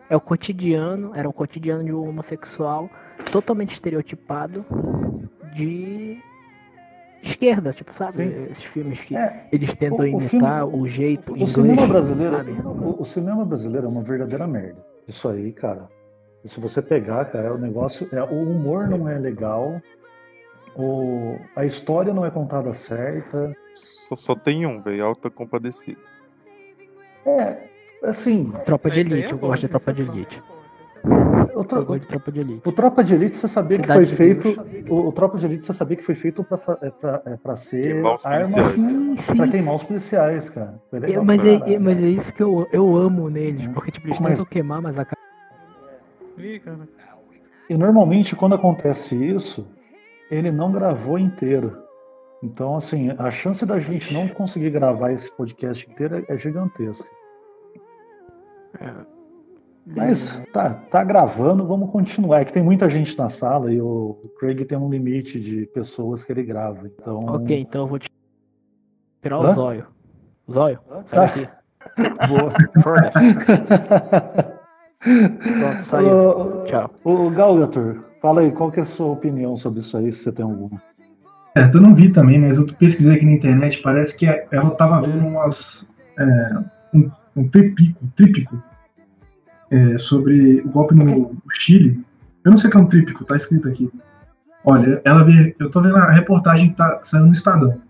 É 0.09 0.17
o 0.17 0.21
cotidiano, 0.21 1.11
era 1.17 1.29
o 1.29 1.33
cotidiano 1.33 1.83
de 1.83 1.93
um 1.93 2.09
homossexual 2.09 2.89
totalmente 3.33 3.73
estereotipado 3.75 4.65
de 5.53 6.19
esquerda, 7.21 7.73
tipo, 7.73 7.93
sabe? 7.93 8.19
Sim. 8.19 8.47
Esses 8.53 8.65
filmes 8.65 9.01
que 9.01 9.17
É, 9.17 9.49
eles 9.51 9.75
tentam 9.75 9.99
o- 9.99 10.03
o 10.03 10.07
imitar 10.07 10.65
o 10.65 10.87
jeito 10.87 11.33
o 11.33 11.37
inglês, 11.37 11.51
cinema 11.53 11.87
brasileiro, 11.89 12.37
sabe? 12.37 12.53
o, 12.53 13.03
o 13.03 13.05
cinema 13.05 13.45
brasileiro 13.45 13.87
é 13.87 13.91
uma 13.91 14.03
verdadeira 14.03 14.47
merda. 14.47 14.79
Isso 15.09 15.29
aí, 15.29 15.51
cara. 15.53 15.89
E 16.45 16.49
se 16.49 16.61
você 16.61 16.81
pegar, 16.81 17.25
cara, 17.25 17.53
o 17.53 17.59
negócio 17.59 18.09
é 18.13 18.23
o 18.23 18.43
humor 18.49 18.87
não 18.89 19.09
é 19.09 19.19
legal, 19.19 19.83
o, 20.77 21.37
a 21.57 21.65
história 21.65 22.15
não 22.15 22.25
é 22.25 22.31
contada 22.31 22.73
certa. 22.75 23.53
Só, 24.09 24.17
só 24.17 24.35
tem 24.35 24.67
um, 24.67 24.81
velho. 24.81 25.05
Alta 25.05 25.29
compadecida. 25.31 25.99
É, 27.25 27.57
assim, 28.05 28.53
Tropa 28.65 28.91
de 28.91 29.01
Elite, 29.01 29.33
é 29.33 29.35
eu 29.35 29.39
gosto 29.39 29.63
de 29.63 29.69
Tropa 29.69 29.91
é 29.91 29.95
de 29.95 30.05
bom. 30.05 30.13
Elite. 30.13 30.43
o, 31.05 31.59
Eu 31.59 31.65
tro- 31.65 31.85
gosto 31.85 32.01
de 32.03 32.07
Tropa 32.07 32.31
de 32.33 32.41
Elite. 32.41 32.69
o 32.69 32.73
Tropa 32.73 33.03
de 33.05 33.15
Elite 33.15 33.37
você 33.39 33.49
sabia 33.49 33.79
que 33.79 33.83
Cidade 33.87 34.07
foi 34.15 34.27
de 34.27 34.35
Deus. 34.35 34.55
feito, 34.57 34.93
o, 34.95 35.09
o 35.09 35.13
Tropa 35.13 35.39
de 35.39 35.47
Elite 35.47 35.67
você 35.67 35.73
sabia 35.73 35.97
que 35.97 36.05
foi 36.05 36.15
feito 36.15 36.45
pra, 36.45 36.59
é 36.83 36.91
pra, 36.91 37.23
é 37.27 37.37
pra 37.37 37.57
ser 37.57 37.83
Queimar 37.95 38.15
os 38.15 38.27
arma. 38.27 38.63
Sim, 38.71 39.17
sim. 39.17 39.37
pra 39.37 39.49
queimar 39.49 39.75
os 39.75 39.83
policiais, 39.85 40.49
cara. 40.51 40.81
Foi 40.91 40.99
É, 41.13 41.21
mas, 41.21 41.45
é, 41.45 41.55
é- 41.75 41.79
mas 41.81 41.99
é 41.99 42.07
isso 42.09 42.33
que 42.33 42.43
eu, 42.43 42.69
eu 42.73 42.97
amo 42.97 43.29
neles, 43.29 43.67
É. 43.67 43.69
porque 43.71 43.91
tipo, 43.91 44.07
eles 44.07 44.21
Mas- 44.21 44.33
tentam 44.35 44.47
queimar, 44.47 44.81
mas 44.81 44.97
a 44.99 45.07
Ih, 46.39 46.61
cara. 46.61 46.79
E 47.69 47.77
normalmente 47.77 48.37
quando 48.37 48.55
acontece 48.55 49.17
isso, 49.17 49.67
ele 50.31 50.53
não 50.53 50.71
gravou 50.71 51.19
inteiro. 51.19 51.77
Então, 52.43 52.77
assim, 52.77 53.11
a 53.19 53.31
chance 53.31 53.65
da 53.65 53.79
gente 53.79 54.13
não 54.13 54.29
conseguir 54.29 54.71
gravar 54.71 55.13
esse 55.13 55.31
podcast 55.35 55.89
inteiro 55.91 56.25
é 56.29 56.37
gigantesca. 56.37 57.09
É, 58.79 58.93
Mas 59.87 60.39
tá, 60.53 60.75
tá 60.75 61.03
gravando, 61.03 61.67
vamos 61.67 61.91
continuar. 61.91 62.41
É 62.41 62.45
que 62.45 62.53
tem 62.53 62.63
muita 62.63 62.91
gente 62.91 63.17
na 63.19 63.31
sala 63.31 63.73
e 63.73 63.81
o 63.81 64.17
Craig 64.39 64.65
tem 64.65 64.77
um 64.77 64.91
limite 64.91 65.41
de 65.41 65.67
pessoas 65.67 66.23
que 66.25 66.33
ele 66.33 66.43
grava. 66.43 66.87
Então. 66.87 67.25
Ok, 67.27 67.59
então 67.59 67.83
eu 67.83 67.87
vou 67.87 67.99
te- 67.99 68.11
tirar 69.23 69.37
Hã? 69.37 69.51
o 69.51 69.55
zóio. 69.55 69.87
Zóio, 70.51 70.79
sai 71.07 71.19
daqui. 71.27 71.49
Boa. 72.29 72.53
Pronto, 75.01 75.85
saiu. 75.85 76.29
Ô, 76.61 76.65
Tchau. 76.65 76.91
Ô, 77.05 77.31
Galgator, 77.31 78.05
fala 78.21 78.41
aí, 78.43 78.53
qual 78.53 78.71
que 78.71 78.81
é 78.81 78.83
a 78.83 78.87
sua 78.87 79.07
opinião 79.07 79.57
sobre 79.57 79.81
isso 79.81 79.97
aí, 79.97 80.13
se 80.13 80.23
você 80.25 80.33
tem 80.33 80.45
alguma? 80.45 80.83
Certo, 81.57 81.79
eu 81.79 81.81
não 81.81 81.95
vi 81.95 82.11
também, 82.11 82.39
mas 82.39 82.59
eu 82.59 82.67
pesquisei 82.67 83.17
aqui 83.17 83.25
na 83.25 83.33
internet, 83.33 83.81
parece 83.81 84.15
que 84.19 84.27
ela 84.27 84.71
tava 84.73 85.01
vendo 85.01 85.27
umas. 85.27 85.89
é, 86.19 86.59
um, 86.93 87.11
um 87.35 87.49
trípico, 87.49 88.07
trípico 88.15 88.63
é, 89.71 89.97
sobre 89.97 90.61
o 90.61 90.69
golpe 90.69 90.95
no 90.95 91.35
Chile. 91.55 92.05
Eu 92.45 92.51
não 92.51 92.59
sei 92.59 92.69
o 92.69 92.71
que 92.71 92.77
é 92.77 92.81
um 92.81 92.87
trípico, 92.87 93.25
tá 93.25 93.37
escrito 93.37 93.69
aqui. 93.69 93.91
Olha, 94.65 95.01
ela 95.03 95.25
vê, 95.25 95.57
eu 95.59 95.71
tô 95.71 95.81
vendo 95.81 95.97
a 95.97 96.11
reportagem 96.11 96.69
que 96.71 96.77
tá 96.77 97.01
saindo 97.03 97.29
no 97.29 97.33
Estadão. 97.33 97.81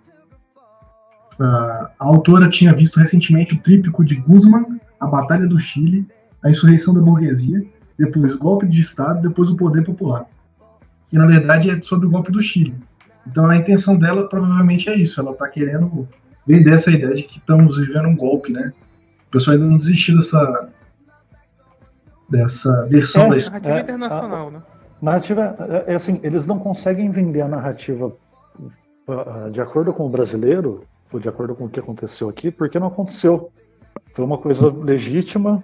A, 1.41 1.91
a 1.99 2.05
autora 2.05 2.49
tinha 2.49 2.73
visto 2.73 3.01
recentemente 3.01 3.55
o 3.55 3.59
trípico 3.59 4.05
de 4.05 4.15
Guzman, 4.15 4.81
a 5.01 5.09
Batalha 5.09 5.47
do 5.49 5.59
Chile, 5.59 6.07
a 6.41 6.49
insurreição 6.49 6.95
da 6.95 7.01
burguesia, 7.01 7.67
depois 7.99 8.33
o 8.33 8.39
golpe 8.39 8.69
de 8.69 8.81
Estado, 8.81 9.29
depois 9.29 9.51
o 9.51 9.57
poder 9.57 9.83
popular. 9.83 10.25
E 11.13 11.19
na 11.19 11.27
verdade 11.27 11.69
é 11.69 11.81
sobre 11.83 12.07
o 12.07 12.11
golpe 12.11 12.31
do 12.31 12.41
Chile. 12.41 12.73
Então 13.27 13.49
a 13.49 13.57
intenção 13.57 13.97
dela 13.99 14.29
provavelmente 14.29 14.89
é 14.89 14.97
isso. 14.97 15.21
Ela 15.21 15.35
tá 15.35 15.49
querendo 15.49 16.09
vender 16.47 16.75
essa 16.75 16.91
ideia 16.91 17.15
de 17.15 17.25
que 17.25 17.39
estamos 17.39 17.77
vivendo 17.77 18.09
um 18.09 18.17
golpe, 18.17 18.53
né? 18.53 18.73
O 19.29 19.31
pessoal 19.33 19.57
ainda 19.57 19.69
não 19.69 19.79
desistiu 19.79 20.17
dessa 20.17 20.69
dessa 22.29 22.87
versão 22.87 23.27
É, 23.27 23.29
da 23.31 23.37
história. 23.37 23.61
Narrativa 23.61 23.79
É, 23.79 23.83
internacional, 23.83 24.51
né? 24.51 24.63
Narrativa, 25.01 25.57
é, 25.87 25.93
é 25.93 25.95
assim, 25.95 26.21
eles 26.23 26.47
não 26.47 26.59
conseguem 26.59 27.11
vender 27.11 27.43
a 27.43 27.49
narrativa 27.49 28.13
ah, 29.09 29.49
de 29.53 29.61
acordo 29.61 29.93
com 29.93 30.07
o 30.07 30.09
brasileiro, 30.09 30.85
ou 31.13 31.21
de 31.21 31.29
acordo 31.29 31.55
com 31.55 31.67
o 31.67 31.69
que 31.69 31.79
aconteceu 31.79 32.29
aqui, 32.29 32.51
porque 32.51 32.79
não 32.79 32.89
aconteceu. 32.89 33.51
Foi 34.15 34.25
uma 34.25 34.39
coisa 34.39 34.69
legítima, 34.73 35.63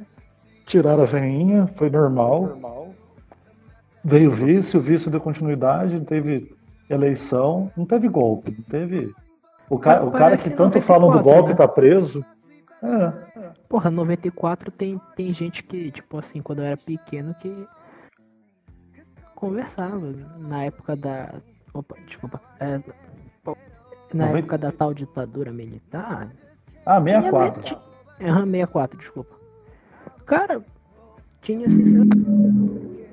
tiraram 0.66 1.02
a 1.02 1.06
veinha, 1.06 1.66
foi 1.76 1.90
normal. 1.90 2.92
Veio 4.04 4.30
o 4.30 4.32
vice, 4.32 4.76
o 4.76 4.80
vice 4.80 5.10
deu 5.10 5.20
continuidade, 5.20 5.98
teve 6.00 6.54
eleição, 6.94 7.70
não 7.76 7.84
teve 7.86 8.08
golpe, 8.08 8.50
não 8.56 8.64
teve. 8.64 9.12
O, 9.68 9.78
ca- 9.78 10.02
o 10.02 10.10
cara 10.10 10.36
que 10.36 10.50
tanto 10.50 10.80
falam 10.80 11.08
do 11.10 11.16
94, 11.16 11.22
golpe 11.32 11.48
né? 11.50 11.54
tá 11.56 11.66
preso. 11.68 12.24
É, 12.82 13.52
Porra, 13.68 13.90
94 13.90 14.70
tem, 14.70 15.00
tem 15.16 15.32
gente 15.32 15.62
que, 15.62 15.90
tipo 15.92 16.18
assim, 16.18 16.42
quando 16.42 16.58
eu 16.60 16.64
era 16.66 16.76
pequeno, 16.76 17.34
que 17.34 17.66
conversava 19.34 20.12
na 20.38 20.64
época 20.64 20.96
da. 20.96 21.34
Opa, 21.72 21.96
desculpa. 22.06 22.40
É, 22.60 22.80
na 24.12 24.26
90 24.26 24.38
época 24.38 24.58
da 24.58 24.70
tal 24.72 24.92
ditadura 24.92 25.50
militar. 25.52 26.30
ah, 26.84 27.00
tinha 27.00 27.22
64. 27.22 27.62
ti- 27.62 27.78
Aham, 28.20 28.44
64, 28.44 28.98
desculpa. 28.98 29.36
Cara, 30.26 30.62
tinha 31.40 31.68
sinceramente 31.68 33.08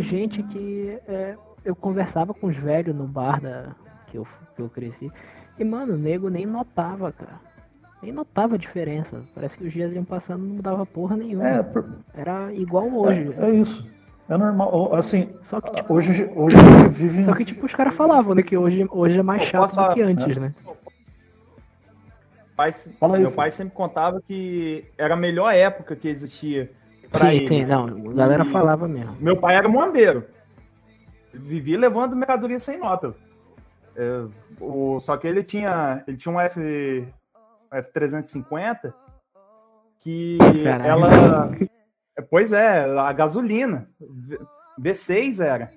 gente 0.00 0.42
que 0.44 0.98
é, 1.08 1.36
eu 1.64 1.74
conversava 1.74 2.32
com 2.34 2.46
os 2.48 2.56
velhos 2.56 2.94
no 2.94 3.04
bar 3.06 3.40
da, 3.40 3.66
que, 4.08 4.18
eu, 4.18 4.26
que 4.56 4.62
eu 4.62 4.68
cresci. 4.68 5.10
E, 5.58 5.64
mano, 5.64 5.94
o 5.94 5.98
nego 5.98 6.28
nem 6.28 6.46
notava, 6.46 7.12
cara. 7.12 7.40
Nem 8.02 8.10
notava 8.12 8.54
a 8.54 8.58
diferença. 8.58 9.22
Parece 9.34 9.56
que 9.56 9.64
os 9.64 9.72
dias 9.72 9.92
iam 9.92 10.04
passando 10.04 10.44
e 10.44 10.48
não 10.48 10.56
mudava 10.56 10.84
porra 10.84 11.16
nenhuma. 11.16 11.46
É, 11.48 11.62
por- 11.62 11.88
Era 12.14 12.52
igual 12.52 12.88
hoje. 12.92 13.32
é, 13.38 13.46
é 13.46 13.50
isso. 13.54 13.86
É 14.28 14.36
normal. 14.36 14.94
Assim, 14.94 15.28
Só 15.42 15.60
que, 15.60 15.70
tipo, 15.72 15.94
hoje, 15.94 16.28
hoje 16.34 16.56
a 16.56 16.78
gente 16.84 16.88
vive. 16.94 17.24
só 17.24 17.34
que, 17.34 17.44
tipo, 17.44 17.64
os 17.66 17.74
caras 17.74 17.94
falavam, 17.94 18.34
né? 18.34 18.42
Que 18.42 18.56
hoje, 18.56 18.86
hoje 18.90 19.18
é 19.18 19.22
mais 19.22 19.42
chato 19.42 19.74
do 19.76 19.94
que 19.94 20.02
antes, 20.02 20.36
né? 20.38 20.54
Pai- 22.56 22.72
Fala 22.72 23.14
aí, 23.16 23.20
meu 23.20 23.30
filho. 23.30 23.36
pai 23.36 23.50
sempre 23.50 23.74
contava 23.74 24.20
que 24.26 24.84
era 24.98 25.14
a 25.14 25.16
melhor 25.16 25.52
época 25.54 25.96
que 25.96 26.08
existia 26.08 26.70
Sim, 27.14 27.28
ele. 27.28 27.46
sim, 27.48 27.64
não. 27.64 27.84
A 28.10 28.14
galera 28.14 28.44
E- 28.44 28.48
falava 28.50 28.86
mesmo. 28.88 29.16
Meu 29.20 29.36
pai 29.36 29.56
era 29.56 29.68
moambeiro. 29.68 30.24
Vivia 31.32 31.78
levando 31.78 32.14
mercadoria 32.16 32.60
sem 32.60 32.78
nota. 32.78 33.14
É, 33.96 34.24
o, 34.60 34.98
só 35.00 35.16
que 35.16 35.26
ele 35.26 35.42
tinha, 35.42 36.02
ele 36.06 36.16
tinha 36.16 36.34
um 36.34 36.40
F, 36.40 37.06
F350 37.72 38.92
que 40.00 40.38
Caralho. 40.64 40.86
ela. 40.86 41.50
é, 42.16 42.22
Pois 42.22 42.52
é, 42.52 42.84
a 42.98 43.12
gasolina. 43.12 43.88
V- 44.00 44.38
V6 44.80 45.44
era. 45.44 45.70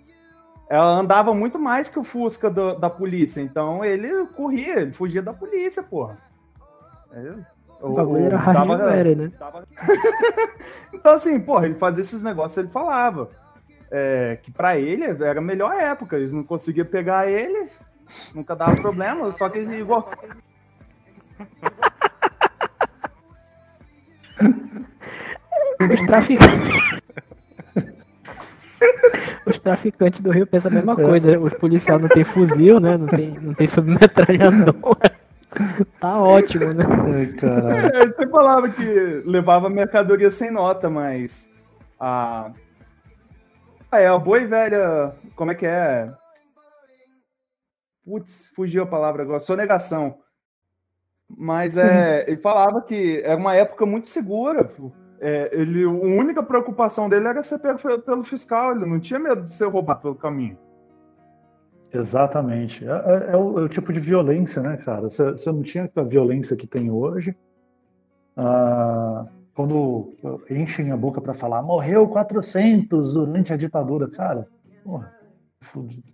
Ela 0.69 0.91
andava 0.97 1.33
muito 1.33 1.59
mais 1.59 1.89
que 1.89 1.99
o 1.99 2.03
Fusca 2.03 2.49
do- 2.49 2.75
da 2.79 2.89
polícia. 2.89 3.41
Então 3.41 3.83
ele 3.85 4.25
corria, 4.27 4.79
ele 4.79 4.93
fugia 4.93 5.21
da 5.21 5.33
polícia, 5.33 5.83
porra. 5.83 6.17
É, 7.11 7.33
O 7.81 7.93
bagulho 7.93 8.25
era 8.25 8.39
tava- 8.41 8.75
hardware, 8.77 9.15
né? 9.15 9.31
então, 10.93 11.11
assim, 11.13 11.39
porra, 11.39 11.65
ele 11.67 11.75
fazia 11.75 12.01
esses 12.01 12.21
negócios, 12.21 12.57
ele 12.57 12.69
falava. 12.69 13.29
É, 13.97 14.37
que 14.43 14.51
pra 14.51 14.77
ele 14.77 15.05
era 15.05 15.39
a 15.39 15.41
melhor 15.41 15.73
época. 15.73 16.17
Eles 16.17 16.33
não 16.33 16.43
conseguiam 16.43 16.85
pegar 16.85 17.29
ele, 17.31 17.69
nunca 18.33 18.53
dava 18.53 18.75
problema, 18.75 19.31
só 19.31 19.47
que 19.47 19.59
ele 19.59 19.79
igual. 19.79 20.11
Os 25.79 26.01
traficantes. 26.05 26.99
Os 29.45 29.59
traficantes 29.59 30.19
do 30.19 30.31
Rio 30.31 30.47
pensam 30.47 30.71
a 30.71 30.73
mesma 30.73 30.95
coisa. 30.95 31.39
Os 31.39 31.53
policiais 31.53 32.01
não 32.01 32.09
tem 32.09 32.25
fuzil, 32.25 32.79
né? 32.81 32.97
Não 32.97 33.07
tem, 33.07 33.29
não 33.39 33.53
tem 33.53 33.67
submetralhador. 33.67 34.75
Tá 36.01 36.21
ótimo, 36.21 36.73
né? 36.73 36.83
Ai. 36.85 38.01
É, 38.01 38.07
Você 38.07 38.27
falava 38.27 38.67
que 38.67 38.83
levava 39.25 39.69
mercadoria 39.69 40.29
sem 40.29 40.51
nota, 40.51 40.89
mas. 40.89 41.49
A. 41.97 42.51
Ah, 43.91 43.99
é 43.99 44.07
a 44.07 44.17
boa 44.17 44.39
e 44.39 44.45
velha. 44.45 45.15
Como 45.35 45.51
é 45.51 45.55
que 45.55 45.65
é? 45.65 46.11
Putz, 48.03 48.47
fugiu 48.55 48.83
a 48.83 48.87
palavra 48.87 49.23
agora. 49.23 49.39
Sonegação. 49.39 50.17
Mas 51.29 51.77
é, 51.77 52.25
ele 52.29 52.37
falava 52.41 52.81
que 52.81 53.21
era 53.23 53.37
uma 53.37 53.55
época 53.55 53.85
muito 53.85 54.07
segura. 54.07 54.69
É, 55.19 55.49
ele, 55.53 55.83
a 55.83 55.89
única 55.89 56.43
preocupação 56.43 57.09
dele 57.09 57.27
era 57.27 57.41
ser 57.41 57.59
pego 57.59 57.79
pelo 58.01 58.23
fiscal. 58.23 58.71
Ele 58.75 58.85
não 58.85 58.99
tinha 58.99 59.19
medo 59.19 59.43
de 59.43 59.53
ser 59.53 59.65
roubado 59.65 60.01
pelo 60.01 60.15
caminho. 60.15 60.57
Exatamente. 61.93 62.85
É, 62.85 62.91
é- 62.91 63.31
é 63.33 63.37
o, 63.37 63.59
é 63.59 63.63
o 63.63 63.69
tipo 63.69 63.93
de 63.93 63.99
violência, 63.99 64.61
né, 64.61 64.77
cara? 64.77 65.03
Você 65.09 65.31
você 65.31 65.51
não 65.51 65.61
tinha 65.63 65.89
a 65.95 66.03
violência 66.03 66.55
que 66.55 66.67
tem 66.67 66.91
hoje. 66.91 67.35
Ah, 68.35 69.25
quando 69.55 70.13
enchem 70.51 70.91
a 70.91 70.97
boca 70.97 71.19
para 71.21 71.33
falar, 71.33 71.61
morreu 71.63 72.07
400 72.07 73.13
durante 73.13 73.53
a 73.53 73.57
ditadura. 73.57 74.07
Cara, 74.09 74.47
porra, 74.83 75.11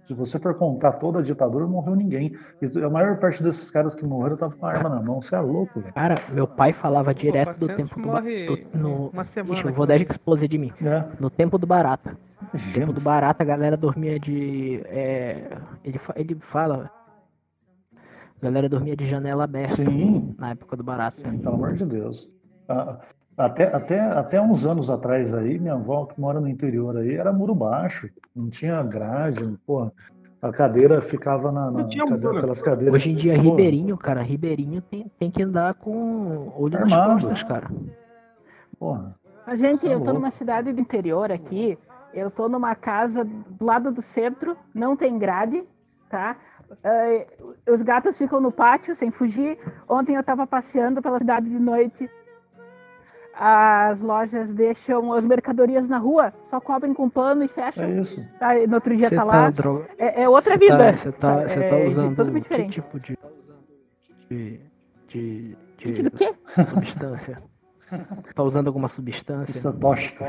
se 0.08 0.14
você 0.14 0.40
for 0.40 0.54
contar 0.56 0.94
toda 0.94 1.20
a 1.20 1.22
ditadura, 1.22 1.66
não 1.66 1.72
morreu 1.74 1.96
ninguém. 1.96 2.34
E 2.62 2.80
a 2.84 2.90
maior 2.90 3.18
parte 3.20 3.44
desses 3.44 3.70
caras 3.70 3.94
que 3.96 4.06
morreram 4.06 4.38
tava 4.38 4.56
com 4.56 4.66
a 4.66 4.70
arma 4.70 4.90
na 4.90 5.02
mão. 5.02 5.22
Você 5.22 5.36
é 5.36 5.40
louco, 5.40 5.82
velho. 5.82 5.94
Cara, 5.94 6.16
meu 6.32 6.48
pai 6.48 6.72
falava 6.72 7.14
direto 7.14 7.58
do 7.60 7.68
400 7.68 7.76
tempo 7.76 8.00
do, 8.00 8.56
do 8.56 8.78
no, 8.78 9.08
uma 9.10 9.24
semana 9.26 9.54
Ixi, 9.56 9.66
eu 9.66 9.74
vou 9.74 9.86
dar 9.86 9.98
Rio. 9.98 10.08
expose 10.10 10.48
de 10.48 10.58
mim. 10.58 10.72
É, 10.82 11.04
No 11.20 11.30
tempo 11.30 11.58
do 11.58 11.68
Barata. 11.68 12.18
No 12.54 12.74
tempo 12.74 12.94
do 12.94 13.02
Barata, 13.02 13.44
a 13.44 13.46
galera 13.46 13.76
dormia 13.76 14.20
de. 14.20 14.82
é, 14.86 15.58
ele, 15.84 15.98
fa- 15.98 16.14
ele 16.16 16.36
fala. 16.36 16.90
A 17.96 18.46
galera 18.46 18.68
dormia 18.70 18.96
de 18.96 19.06
janela 19.06 19.44
aberta 19.44 19.76
Sim, 19.84 20.34
na 20.38 20.52
época 20.52 20.76
do 20.78 20.84
Barata. 20.84 21.22
pelo 21.22 21.56
amor 21.56 21.74
de 21.74 21.86
Deus. 21.86 22.28
Ah, 22.68 22.98
Até, 23.46 23.64
até, 23.76 24.00
até 24.00 24.42
uns 24.42 24.66
anos 24.66 24.90
atrás 24.90 25.34
aí, 25.34 25.58
minha 25.60 25.74
avó 25.74 26.06
que 26.06 26.20
mora 26.20 26.40
no 26.40 26.48
interior 26.48 26.98
aí, 26.98 27.16
era 27.16 27.32
muro 27.34 27.56
baixo, 27.56 28.10
não 28.36 28.50
tinha 28.50 28.82
grade, 28.84 29.58
porra, 29.66 29.92
a 30.42 30.52
cadeira 30.52 31.02
ficava 31.02 31.52
na, 31.52 31.72
na 31.72 31.84
cadeira, 31.84 32.38
aquelas 32.38 32.62
cadeiras. 32.62 32.94
Hoje 32.96 33.12
em 33.12 33.16
dia, 33.16 33.36
pô, 33.36 33.42
Ribeirinho, 33.42 33.98
cara, 33.98 34.22
Ribeirinho 34.22 34.82
tem, 34.82 35.12
tem 35.20 35.32
que 35.32 35.44
andar 35.44 35.74
com 35.76 36.52
olho 36.58 36.80
nas 36.80 36.92
Armado. 36.94 37.14
costas, 37.28 37.44
cara. 37.44 37.70
Porra, 38.80 39.16
A 39.46 39.56
gente, 39.56 39.82
Tá 39.82 39.88
eu 39.88 40.00
tô 40.00 40.06
louco. 40.06 40.14
numa 40.14 40.32
cidade 40.32 40.72
do 40.72 40.80
interior 40.82 41.32
aqui, 41.32 41.78
eu 42.14 42.30
tô 42.30 42.48
numa 42.50 42.76
casa 42.76 43.24
do 43.24 43.66
lado 43.66 43.92
do 43.92 44.02
centro, 44.02 44.56
não 44.74 44.96
tem 44.96 45.18
grade, 45.18 45.64
tá? 46.10 46.36
Eh, 46.84 47.28
os 47.70 47.82
gatos 47.82 48.18
ficam 48.18 48.40
no 48.40 48.52
pátio 48.52 48.96
sem 48.96 49.12
fugir. 49.12 49.58
Ontem 49.90 50.16
eu 50.16 50.24
tava 50.24 50.48
passeando 50.48 51.02
pela 51.02 51.20
cidade 51.20 51.50
de 51.50 51.60
noite. 51.60 52.10
As 53.34 54.02
lojas 54.02 54.54
deixam 54.54 55.14
as 55.14 55.26
mercadorias 55.26 55.88
na 55.88 55.98
rua, 55.98 56.34
só 56.50 56.60
cobrem 56.60 56.94
com 56.94 57.10
pano 57.10 57.44
e 57.44 57.48
fecham. 57.48 57.84
É 57.86 58.00
isso. 58.00 58.26
Tá, 58.40 58.58
e 58.58 58.68
no 58.68 58.76
outro 58.76 58.96
dia 58.96 59.10
Você 59.10 59.16
tá 59.16 59.24
lá. 59.24 59.50
dro- 59.50 59.86
É, 59.98 60.24
é 60.24 60.30
outra 60.30 60.54
você 60.54 60.58
vida. 60.58 60.78
Tá, 60.78 60.96
você 60.98 61.12
tá, 61.12 61.42
você 61.48 61.60
tá 61.60 61.66
É 61.78 61.86
usando 61.88 62.16
totalmente 62.16 62.48
que 62.50 62.64
tipo 62.68 63.00
de. 63.00 63.18
de. 64.30 64.60
de, 65.08 65.58
de 65.78 65.88
Gente, 65.88 66.04
do 66.04 66.12
quê? 66.12 66.34
substância? 66.70 67.42
Tá 68.36 68.44
usando 68.44 68.68
alguma 68.68 68.88
substância? 68.88 69.52
Isso 69.52 69.68
é 69.68 69.72
tóxico. 69.74 70.24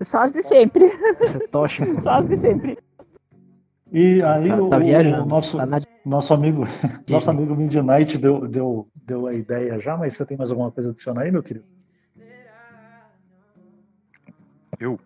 Só 0.00 0.22
as 0.22 0.32
de 0.32 0.42
sempre. 0.42 0.86
Isso 1.20 1.36
é 1.36 1.46
tóxico? 1.48 2.02
Só 2.02 2.10
as 2.10 2.26
de 2.26 2.36
sempre. 2.36 2.78
E 3.92 4.22
aí 4.22 4.48
Tá, 4.48 4.56
o, 4.62 4.70
tá 4.70 4.76
o 4.78 4.80
viajando. 4.80 5.26
nosso, 5.26 5.56
Tá 5.58 5.66
na 5.66 5.80
nosso 6.04 6.32
amigo, 6.32 6.64
nosso 7.08 7.30
amigo 7.30 7.54
Midnight 7.54 8.16
deu, 8.18 8.48
deu, 8.48 8.88
deu 8.96 9.26
a 9.26 9.34
ideia 9.34 9.78
já, 9.78 9.96
mas 9.96 10.16
você 10.16 10.24
tem 10.24 10.36
mais 10.38 10.50
alguma 10.50 10.70
coisa 10.72 10.88
a 10.88 10.92
adicionar 10.92 11.22
aí, 11.22 11.30
meu 11.30 11.42
querido? 11.42 11.66
Eu? 14.82 14.98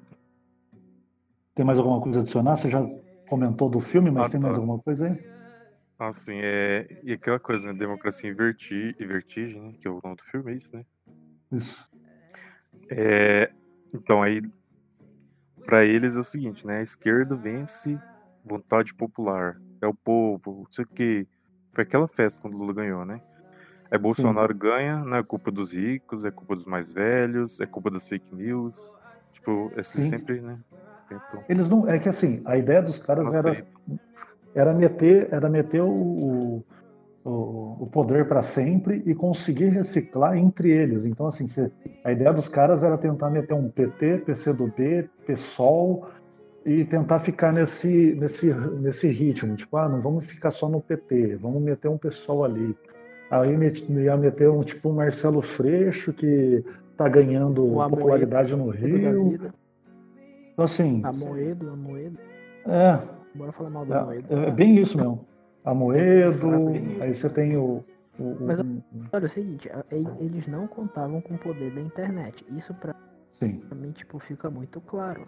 Tem 1.54 1.62
mais 1.62 1.78
alguma 1.78 2.00
coisa 2.00 2.20
a 2.20 2.22
adicionar? 2.22 2.56
Você 2.56 2.70
já 2.70 2.82
comentou 3.28 3.68
do 3.68 3.78
filme, 3.78 4.10
mas 4.10 4.28
Ah, 4.28 4.30
tem 4.30 4.40
mais 4.40 4.54
tá. 4.54 4.60
alguma 4.60 4.78
coisa 4.78 5.06
aí? 5.06 5.36
Assim, 5.98 6.32
é. 6.36 7.00
E 7.02 7.12
aquela 7.12 7.38
coisa, 7.38 7.60
né? 7.60 7.78
Democracia 7.78 8.30
em 8.30 8.34
verti... 8.34 8.96
e 8.98 9.04
vertigem, 9.04 9.60
né? 9.60 9.74
Que 9.78 9.86
é 9.86 9.90
o 9.90 10.00
nome 10.02 10.16
do 10.16 10.22
filme, 10.24 10.52
é 10.52 10.56
isso, 10.56 10.74
né? 10.74 10.84
Isso. 11.52 11.86
É, 12.88 13.52
então 13.92 14.22
aí, 14.22 14.42
para 15.66 15.84
eles 15.84 16.16
é 16.16 16.20
o 16.20 16.24
seguinte, 16.24 16.66
né? 16.66 16.78
A 16.78 16.82
esquerda 16.82 17.36
vence 17.36 17.98
vontade 18.42 18.94
popular, 18.94 19.60
é 19.82 19.86
o 19.86 19.92
povo, 19.94 20.62
não 20.62 20.70
sei 20.70 20.86
o 20.86 20.88
que. 20.88 21.26
Foi 21.74 21.84
aquela 21.84 22.08
festa 22.08 22.40
quando 22.40 22.54
o 22.54 22.58
Lula 22.58 22.72
ganhou, 22.72 23.04
né? 23.04 23.20
É 23.90 23.98
Bolsonaro 23.98 24.54
ganha, 24.54 25.04
não 25.04 25.18
é 25.18 25.22
culpa 25.22 25.50
dos 25.50 25.72
ricos, 25.74 26.24
é 26.24 26.30
culpa 26.30 26.56
dos 26.56 26.64
mais 26.64 26.90
velhos, 26.90 27.60
é 27.60 27.66
culpa 27.66 27.90
das 27.90 28.08
fake 28.08 28.34
news. 28.34 28.96
Tipo, 29.46 29.70
é 29.76 29.80
assim, 29.80 30.00
Sim. 30.02 30.09
sempre, 30.11 30.40
né? 30.40 30.59
Tentam- 31.09 31.44
Eles 31.48 31.68
não. 31.68 31.88
É 31.88 32.00
que 32.00 32.09
assim, 32.09 32.42
a 32.44 32.56
ideia 32.56 32.82
dos 32.82 32.98
caras 32.98 33.32
era, 33.32 33.64
era 34.56 34.74
meter, 34.74 35.28
era 35.30 35.48
meter 35.48 35.82
o, 35.82 36.64
o, 37.24 37.76
o 37.80 37.88
poder 37.92 38.26
para 38.26 38.42
sempre 38.42 39.04
e 39.06 39.14
conseguir 39.14 39.66
reciclar 39.66 40.37
entre 40.37 40.70
eles. 40.72 41.04
Então, 41.04 41.28
assim, 41.28 41.46
você- 41.46 41.70
a 42.04 42.11
ideia 42.11 42.32
dos 42.32 42.48
caras 42.48 42.82
era 42.82 42.98
tentar 42.98 43.30
meter 43.30 43.54
um 43.54 43.68
PT, 43.70 44.18
PCdoB, 44.26 45.09
PSOL 45.24 46.09
e 46.64 46.85
tentar 46.85 47.20
ficar 47.20 47.52
nesse, 47.52 48.16
nesse, 48.18 48.52
nesse 48.52 49.06
ritmo. 49.06 49.54
Tipo, 49.54 49.76
ah, 49.76 49.88
não 49.88 50.00
vamos 50.00 50.26
ficar 50.26 50.50
só 50.50 50.68
no 50.68 50.80
PT, 50.80 51.37
vamos 51.37 51.62
meter 51.62 51.87
um 51.87 51.96
PSOL 51.98 52.44
ali. 52.44 52.76
Aí 53.30 53.56
met- 53.56 53.88
ia 53.88 54.16
meter 54.16 54.50
um 54.50 54.62
tipo 54.62 54.88
um 54.88 54.94
Marcelo 54.94 55.40
Freixo 55.40 56.12
que 56.12 56.64
tá 56.96 57.09
ganhando 57.09 57.62
popularidade 57.90 58.54
no 58.56 58.66
da 58.72 58.78
Rio. 58.78 59.35
Então, 60.52 60.64
assim, 60.64 61.02
Amoedo, 61.04 61.70
Amoedo. 61.70 62.18
é, 62.66 62.98
Bora 63.35 63.52
falar 63.52 63.70
mal 63.70 63.85
do 63.85 63.92
Amoedo. 63.92 64.26
é, 64.35 64.48
é 64.48 64.50
bem 64.50 64.76
isso 64.78 64.96
mesmo. 64.96 65.26
Amoedo, 65.64 66.48
aí 67.00 67.14
você 67.14 67.28
tem 67.28 67.56
o. 67.56 67.85
o- 68.18 68.37
Mas- 68.40 68.61
um- 68.61 68.80
Olha, 69.12 69.24
é 69.24 69.26
o 69.26 69.28
seguinte, 69.28 69.68
a- 69.70 69.85
eles 70.20 70.46
não 70.46 70.66
contavam 70.66 71.20
com 71.20 71.35
o 71.35 71.38
poder 71.38 71.70
da 71.74 71.80
internet. 71.80 72.46
Isso 72.56 72.72
pra 72.74 72.94
sim. 73.35 73.61
mim, 73.74 73.90
tipo, 73.92 74.18
fica 74.18 74.48
muito 74.48 74.80
claro. 74.80 75.26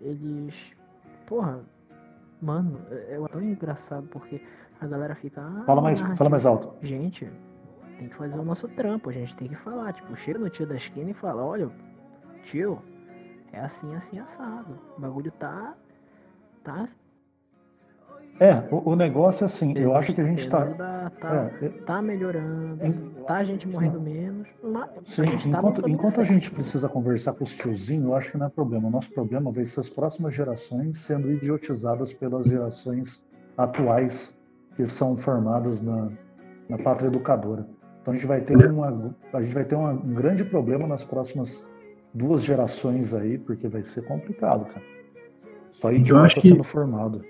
Eles. 0.00 0.54
Porra, 1.26 1.60
mano, 2.40 2.78
é 2.90 3.14
é 3.22 3.28
tão 3.30 3.42
engraçado 3.42 4.06
porque 4.08 4.40
a 4.80 4.86
galera 4.86 5.14
fica. 5.14 5.40
Ah, 5.42 5.62
Fala 5.66 5.82
mais, 5.82 5.98
narrativa- 6.00 6.16
fala 6.18 6.30
mais 6.30 6.46
alto. 6.46 6.74
Gente, 6.82 7.28
tem 7.98 8.08
que 8.08 8.16
fazer 8.16 8.38
o 8.38 8.44
nosso 8.44 8.68
trampo, 8.68 9.10
a 9.10 9.12
gente 9.12 9.36
tem 9.36 9.48
que 9.48 9.56
falar. 9.56 9.92
Tipo, 9.92 10.14
chega 10.16 10.38
no 10.38 10.50
tio 10.50 10.66
da 10.66 10.76
esquina 10.76 11.10
e 11.10 11.14
fala, 11.14 11.44
olha, 11.44 11.70
tio, 12.44 12.78
é 13.52 13.60
assim, 13.60 13.94
assim, 13.94 14.18
assado. 14.18 14.78
O 14.96 15.00
bagulho 15.00 15.30
tá. 15.32 15.74
Tá. 16.64 16.88
É, 18.40 18.54
o, 18.74 18.90
o 18.90 18.96
negócio 18.96 19.44
é 19.44 19.46
assim, 19.46 19.76
eu 19.76 19.94
acho 19.94 20.14
que 20.14 20.20
a 20.20 20.24
gente 20.24 20.48
tá. 20.48 20.66
tá, 20.66 21.10
tá, 21.20 21.50
é, 21.60 21.68
tá 21.68 22.00
melhorando, 22.02 22.84
Em- 22.84 23.10
tá 23.24 23.36
a 23.36 23.44
gente 23.44 23.68
morrendo 23.68 24.00
menos, 24.00 24.48
mas 24.62 24.90
sim, 25.04 25.22
a 25.22 25.26
gente 25.26 25.50
tá 25.50 25.58
enquanto, 25.58 25.82
caminho 25.82 25.96
enquanto 25.96 26.20
a 26.20 26.24
gente 26.24 26.50
precisa 26.50 26.88
conversar 26.88 27.34
com 27.34 27.44
os 27.44 27.54
tiozinhos, 27.54 28.04
eu 28.06 28.16
acho 28.16 28.30
que 28.32 28.38
não 28.38 28.46
é 28.46 28.48
problema. 28.48 28.88
O 28.88 28.90
nosso 28.90 29.12
problema 29.12 29.52
vai 29.52 29.64
ser 29.66 29.80
as 29.80 29.90
próximas 29.90 30.34
gerações 30.34 30.98
sendo 30.98 31.30
idiotizadas 31.30 32.12
pelas 32.14 32.46
gerações 32.46 33.22
atuais 33.56 34.36
que 34.76 34.86
são 34.86 35.16
formadas 35.16 35.82
na, 35.82 36.08
na 36.68 36.78
pátria 36.78 37.08
educadora. 37.08 37.66
Então 38.02 38.12
a 38.12 38.16
gente 38.16 38.26
vai 38.26 38.40
ter, 38.40 38.56
uma, 38.56 39.14
a 39.32 39.40
gente 39.42 39.54
vai 39.54 39.64
ter 39.64 39.76
uma- 39.76 39.92
um 39.92 40.12
grande 40.14 40.44
problema 40.44 40.86
nas 40.88 41.04
próximas 41.04 41.66
duas 42.12 42.42
gerações 42.42 43.14
aí, 43.14 43.38
porque 43.38 43.68
vai 43.68 43.82
ser 43.84 44.02
complicado, 44.02 44.66
cara. 44.66 44.84
Só 45.80 45.92
idiota 45.92 46.34
que- 46.34 46.48
sendo 46.48 46.64
formado. 46.64 47.24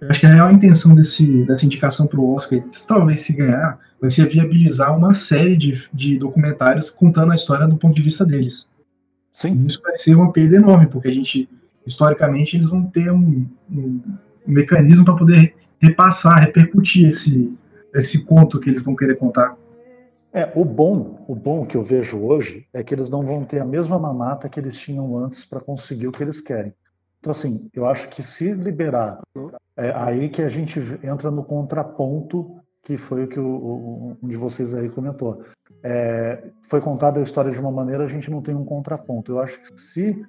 Eu 0.00 0.10
acho 0.10 0.20
que 0.20 0.26
a 0.26 0.30
real 0.34 0.50
intenção 0.50 0.94
desse, 0.94 1.44
dessa 1.44 1.64
indicação 1.64 2.06
para 2.06 2.20
o 2.20 2.34
Oscar, 2.34 2.60
talvez 2.86 3.22
se 3.22 3.34
ganhar, 3.34 3.78
vai 4.00 4.10
ser 4.10 4.28
viabilizar 4.28 4.94
uma 4.96 5.14
série 5.14 5.56
de, 5.56 5.88
de 5.94 6.18
documentários 6.18 6.90
contando 6.90 7.32
a 7.32 7.34
história 7.34 7.66
do 7.66 7.76
ponto 7.76 7.94
de 7.94 8.02
vista 8.02 8.26
deles. 8.26 8.68
Sim, 9.32 9.54
E 9.62 9.66
isso 9.66 9.80
vai 9.80 9.96
ser 9.96 10.14
uma 10.14 10.30
perda 10.32 10.56
enorme, 10.56 10.88
porque 10.88 11.08
a 11.08 11.12
gente, 11.12 11.48
historicamente, 11.86 12.56
eles 12.56 12.68
vão 12.68 12.84
ter 12.84 13.10
um, 13.10 13.46
um 13.70 14.00
mecanismo 14.46 15.04
para 15.04 15.16
poder 15.16 15.54
repassar, 15.80 16.40
repercutir 16.40 17.08
esse, 17.08 17.52
esse 17.94 18.24
conto 18.24 18.60
que 18.60 18.68
eles 18.68 18.82
vão 18.82 18.94
querer 18.94 19.14
contar. 19.16 19.56
É, 20.34 20.50
o 20.56 20.64
bom, 20.64 21.24
o 21.28 21.34
bom 21.34 21.64
que 21.64 21.76
eu 21.76 21.82
vejo 21.82 22.18
hoje 22.18 22.66
é 22.72 22.82
que 22.82 22.92
eles 22.92 23.08
não 23.08 23.22
vão 23.22 23.44
ter 23.44 23.60
a 23.60 23.64
mesma 23.64 23.96
mamata 24.00 24.48
que 24.48 24.58
eles 24.58 24.76
tinham 24.76 25.16
antes 25.16 25.44
para 25.44 25.60
conseguir 25.60 26.08
o 26.08 26.12
que 26.12 26.24
eles 26.24 26.40
querem. 26.40 26.74
Então, 27.20 27.30
assim, 27.30 27.70
eu 27.72 27.86
acho 27.86 28.08
que 28.08 28.20
se 28.22 28.52
liberar, 28.52 29.20
é 29.76 29.92
aí 29.94 30.28
que 30.28 30.42
a 30.42 30.48
gente 30.48 30.80
entra 31.04 31.30
no 31.30 31.44
contraponto, 31.44 32.56
que 32.82 32.96
foi 32.96 33.24
o 33.24 33.28
que 33.28 33.38
o, 33.38 33.46
o- 33.46 34.16
um 34.20 34.28
de 34.28 34.36
vocês 34.36 34.74
aí 34.74 34.88
comentou. 34.88 35.42
É, 35.84 36.42
foi 36.68 36.80
contada 36.80 37.20
a 37.20 37.22
história 37.22 37.52
de 37.52 37.60
uma 37.60 37.70
maneira, 37.70 38.04
a 38.04 38.08
gente 38.08 38.28
não 38.28 38.42
tem 38.42 38.56
um 38.56 38.64
contraponto. 38.64 39.30
Eu 39.30 39.38
acho 39.38 39.60
que 39.62 39.80
se 39.80 40.20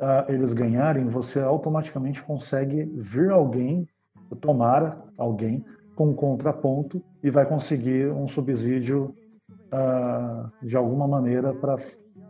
ah, 0.00 0.26
eles 0.28 0.52
ganharem, 0.52 1.06
você 1.08 1.38
automaticamente 1.40 2.20
consegue 2.20 2.82
vir 2.96 3.30
alguém, 3.30 3.88
tomara 4.40 4.98
alguém, 5.16 5.64
com 5.94 6.08
um 6.10 6.14
contraponto 6.14 7.00
e 7.22 7.30
vai 7.30 7.46
conseguir 7.46 8.08
um 8.08 8.26
subsídio 8.28 9.14
ah, 9.72 10.50
de 10.62 10.76
alguma 10.76 11.06
maneira 11.08 11.52
para 11.54 11.76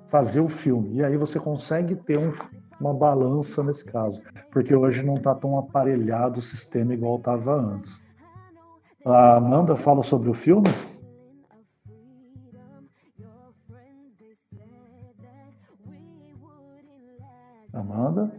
fazer 0.09 0.40
o 0.40 0.49
filme. 0.49 0.96
E 0.96 1.05
aí 1.05 1.16
você 1.16 1.38
consegue 1.40 1.94
ter 1.96 2.18
um- 2.18 2.33
uma 2.81 2.92
balança 2.94 3.62
nesse 3.62 3.85
caso, 3.85 4.20
porque 4.51 4.75
hoje 4.75 5.05
não 5.05 5.14
está 5.14 5.35
tão 5.35 5.59
aparelhado 5.59 6.38
o 6.38 6.42
sistema 6.42 6.92
igual 6.94 7.16
estava 7.16 7.55
antes. 7.55 8.01
A 9.05 9.37
Amanda 9.37 9.77
fala 9.77 10.03
sobre 10.03 10.29
o 10.29 10.35
filme? 10.35 10.68
Amanda? 17.72 18.31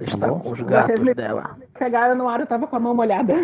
Está 0.00 0.28
Bom. 0.28 0.38
com 0.40 0.52
os 0.52 0.60
gatos 0.60 1.02
dela. 1.14 1.56
Pegaram 1.76 2.14
no 2.14 2.28
ar, 2.28 2.40
eu 2.40 2.46
tava 2.46 2.66
com 2.66 2.76
a 2.76 2.80
mão 2.80 2.94
molhada. 2.94 3.34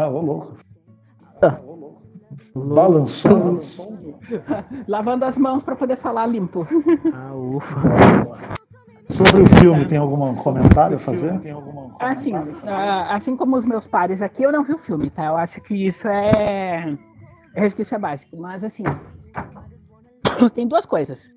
Ah, 0.00 0.08
ô 0.08 0.20
louco. 0.20 0.56
Louco. 1.42 1.67
Balançou. 2.54 3.60
Lavando 4.86 5.24
as 5.24 5.36
mãos 5.36 5.62
pra 5.62 5.76
poder 5.76 5.96
falar 5.96 6.26
limpo. 6.26 6.66
Ah, 7.14 7.34
ufa. 7.34 7.80
Sobre 9.10 9.42
o 9.42 9.46
filme, 9.58 9.86
tem 9.86 9.98
algum 9.98 10.34
comentário 10.36 10.96
a 10.96 11.00
fazer? 11.00 11.40
Assim, 11.98 12.32
ah, 12.66 13.14
assim 13.14 13.36
como 13.36 13.56
os 13.56 13.64
meus 13.64 13.86
pares 13.86 14.20
aqui, 14.22 14.42
eu 14.42 14.52
não 14.52 14.62
vi 14.62 14.74
o 14.74 14.78
filme, 14.78 15.10
tá? 15.10 15.26
Eu 15.26 15.36
acho 15.36 15.60
que 15.62 15.74
isso 15.74 16.06
é, 16.06 16.96
é 17.54 17.60
resquício 17.60 17.98
básico. 17.98 18.36
Mas 18.36 18.62
assim, 18.62 18.84
tem 20.54 20.68
duas 20.68 20.84
coisas. 20.84 21.30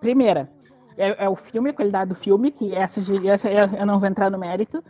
Primeira, 0.00 0.50
é, 0.96 1.24
é 1.24 1.28
o 1.28 1.36
filme, 1.36 1.70
a 1.70 1.74
qualidade 1.74 2.08
do 2.08 2.14
filme, 2.14 2.50
que 2.50 2.74
essa, 2.74 3.00
essa 3.26 3.50
eu 3.50 3.68
eu 3.78 3.86
não 3.86 3.98
vou 3.98 4.08
entrar 4.08 4.30
no 4.30 4.38
mérito. 4.38 4.82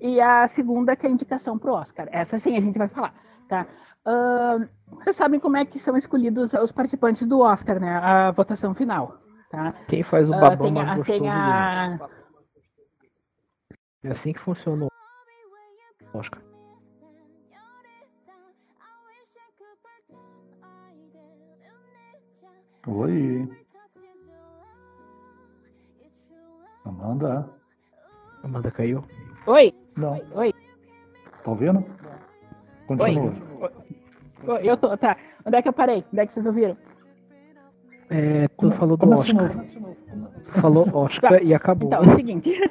E 0.00 0.20
a 0.20 0.46
segunda, 0.46 0.94
que 0.94 1.06
é 1.06 1.08
a 1.08 1.12
indicação 1.12 1.58
pro 1.58 1.72
Oscar. 1.72 2.06
Essa 2.12 2.38
sim 2.38 2.56
a 2.56 2.60
gente 2.60 2.78
vai 2.78 2.88
falar, 2.88 3.14
tá? 3.48 3.66
Vocês 4.90 5.16
sabem 5.16 5.38
como 5.40 5.56
é 5.56 5.64
que 5.64 5.78
são 5.78 5.96
escolhidos 5.96 6.52
os 6.54 6.72
participantes 6.72 7.26
do 7.26 7.40
Oscar, 7.40 7.78
né? 7.80 7.96
A 7.96 8.30
votação 8.30 8.74
final, 8.74 9.18
tá? 9.50 9.72
Quem 9.86 10.02
faz 10.02 10.28
o 10.30 10.34
Ah, 10.34 10.40
babão 10.40 10.66
tem, 10.66 10.72
mais 10.72 10.88
a, 10.88 10.96
gostoso 10.96 11.18
tem 11.20 11.28
a, 11.30 11.98
É 14.04 14.10
assim 14.10 14.32
que 14.32 14.38
funciona 14.40 14.86
o 14.86 16.18
Oscar. 16.18 16.40
Oi, 22.86 23.46
Amanda? 26.84 27.48
Amanda 28.42 28.70
caiu. 28.70 29.04
Oi, 29.46 29.74
Não, 29.96 30.20
oi. 30.34 30.54
tá 31.44 31.50
ouvindo? 31.50 31.84
Continua. 32.86 33.32
Ô, 33.60 33.68
Eu 34.62 34.76
tô, 34.76 34.96
tá. 34.96 35.16
Onde 35.44 35.56
é 35.56 35.62
que 35.62 35.68
eu 35.68 35.72
parei? 35.72 36.04
Onde 36.12 36.22
é 36.22 36.26
que 36.26 36.32
vocês 36.32 36.46
ouviram? 36.46 36.76
É, 38.10 38.48
tu 38.48 38.56
Como- 38.56 38.72
falou 38.72 38.96
do 38.96 39.06
de 39.06 39.12
Oscar. 39.12 39.54
novo. 39.56 39.96
Tu 40.44 40.52
falou 40.60 40.88
Oscar 40.94 41.42
e 41.42 41.52
acabou. 41.54 41.88
Então, 41.88 42.04
é 42.04 42.06
o 42.06 42.14
seguinte. 42.14 42.58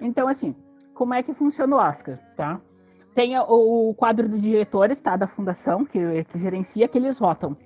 então, 0.00 0.28
assim, 0.28 0.54
como 0.94 1.14
é 1.14 1.22
que 1.22 1.34
funciona 1.34 1.76
o 1.76 1.78
Oscar, 1.78 2.18
tá? 2.36 2.60
Tem 3.14 3.36
o, 3.38 3.90
o 3.90 3.94
quadro 3.94 4.28
de 4.28 4.40
diretores, 4.40 5.00
tá? 5.00 5.16
Da 5.16 5.26
fundação, 5.26 5.84
que, 5.84 6.24
que 6.24 6.38
gerencia, 6.38 6.88
que 6.88 6.98
eles 6.98 7.18
votam. 7.18 7.56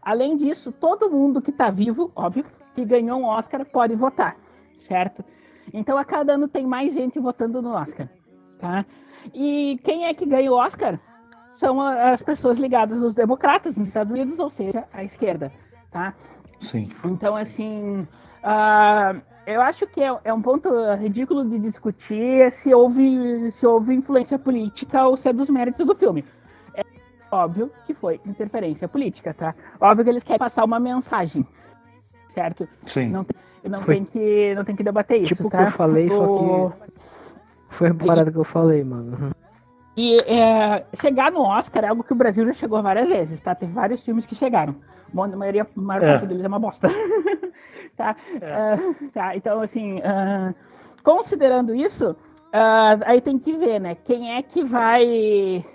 Além 0.00 0.36
disso, 0.36 0.72
todo 0.72 1.10
mundo 1.10 1.42
que 1.42 1.52
tá 1.52 1.70
vivo, 1.70 2.10
óbvio, 2.14 2.44
que 2.74 2.84
ganhou 2.84 3.20
um 3.20 3.24
Oscar 3.26 3.64
pode 3.66 3.94
votar, 3.94 4.36
certo? 4.78 5.24
Então, 5.72 5.98
a 5.98 6.04
cada 6.04 6.34
ano 6.34 6.48
tem 6.48 6.66
mais 6.66 6.94
gente 6.94 7.18
votando 7.18 7.60
no 7.60 7.70
Oscar, 7.74 8.08
tá? 8.58 8.86
E 9.34 9.78
quem 9.84 10.06
é 10.06 10.14
que 10.14 10.24
ganha 10.24 10.50
o 10.50 10.56
Oscar? 10.56 10.98
São 11.60 11.78
as 11.78 12.22
pessoas 12.22 12.58
ligadas 12.58 13.02
aos 13.02 13.14
democratas 13.14 13.76
nos 13.76 13.88
Estados 13.88 14.10
Unidos, 14.10 14.38
ou 14.38 14.48
seja, 14.48 14.84
a 14.94 15.04
esquerda, 15.04 15.52
tá? 15.90 16.14
Sim. 16.58 16.88
Então, 17.04 17.36
assim, 17.36 18.08
ah, 18.42 19.14
eu 19.46 19.60
acho 19.60 19.86
que 19.86 20.00
é, 20.02 20.10
é 20.24 20.32
um 20.32 20.40
ponto 20.40 20.70
ridículo 20.94 21.46
de 21.46 21.58
discutir 21.58 22.50
se 22.50 22.72
houve, 22.72 23.50
se 23.50 23.66
houve 23.66 23.92
influência 23.94 24.38
política 24.38 25.06
ou 25.06 25.18
se 25.18 25.28
é 25.28 25.34
dos 25.34 25.50
méritos 25.50 25.86
do 25.86 25.94
filme. 25.94 26.24
É 26.74 26.82
óbvio 27.30 27.70
que 27.84 27.92
foi 27.92 28.18
interferência 28.24 28.88
política, 28.88 29.34
tá? 29.34 29.54
Óbvio 29.78 30.04
que 30.04 30.10
eles 30.12 30.22
querem 30.24 30.38
passar 30.38 30.64
uma 30.64 30.80
mensagem, 30.80 31.46
certo? 32.28 32.66
Sim. 32.86 33.10
Não, 33.10 33.22
tem- 33.22 33.36
não, 33.70 33.82
tem, 33.82 34.02
que, 34.06 34.54
não 34.54 34.64
tem 34.64 34.74
que 34.74 34.82
debater 34.82 35.20
isso, 35.20 35.34
Tipo 35.34 35.48
o 35.48 35.50
que 35.50 35.56
tá? 35.58 35.64
eu 35.64 35.70
falei, 35.72 36.08
só 36.08 36.24
O- 36.24 36.70
que. 36.70 36.90
Foi 37.68 37.88
a 37.90 37.94
parada 37.94 38.32
que 38.32 38.38
eu 38.38 38.44
falei, 38.44 38.82
mano. 38.82 39.30
E 40.00 40.18
é, 40.20 40.86
chegar 40.98 41.30
no 41.30 41.42
Oscar 41.42 41.84
é 41.84 41.88
algo 41.88 42.02
que 42.02 42.12
o 42.14 42.16
Brasil 42.16 42.46
já 42.46 42.54
chegou 42.54 42.82
várias 42.82 43.06
vezes, 43.06 43.38
tá? 43.38 43.54
Tem 43.54 43.70
vários 43.70 44.02
filmes 44.02 44.24
que 44.24 44.34
chegaram. 44.34 44.74
Bom, 45.12 45.24
A 45.24 45.28
maioria, 45.28 45.64
a 45.76 45.80
maior 45.80 46.02
É. 46.02 46.10
parte 46.12 46.26
deles 46.26 46.42
é 46.42 46.48
uma 46.48 46.58
bosta. 46.58 46.88
tá? 47.98 48.16
Ah, 48.40 48.76
tá, 49.12 49.36
então, 49.36 49.60
assim, 49.60 50.00
ah, 50.02 50.54
considerando 51.02 51.74
isso, 51.74 52.16
ah, 52.50 52.96
aí 53.04 53.20
tem 53.20 53.38
que 53.38 53.52
ver, 53.52 53.78
né? 53.78 53.94
Quem 53.94 54.36
é 54.36 54.42
que 54.42 54.64
vai. 54.64 55.66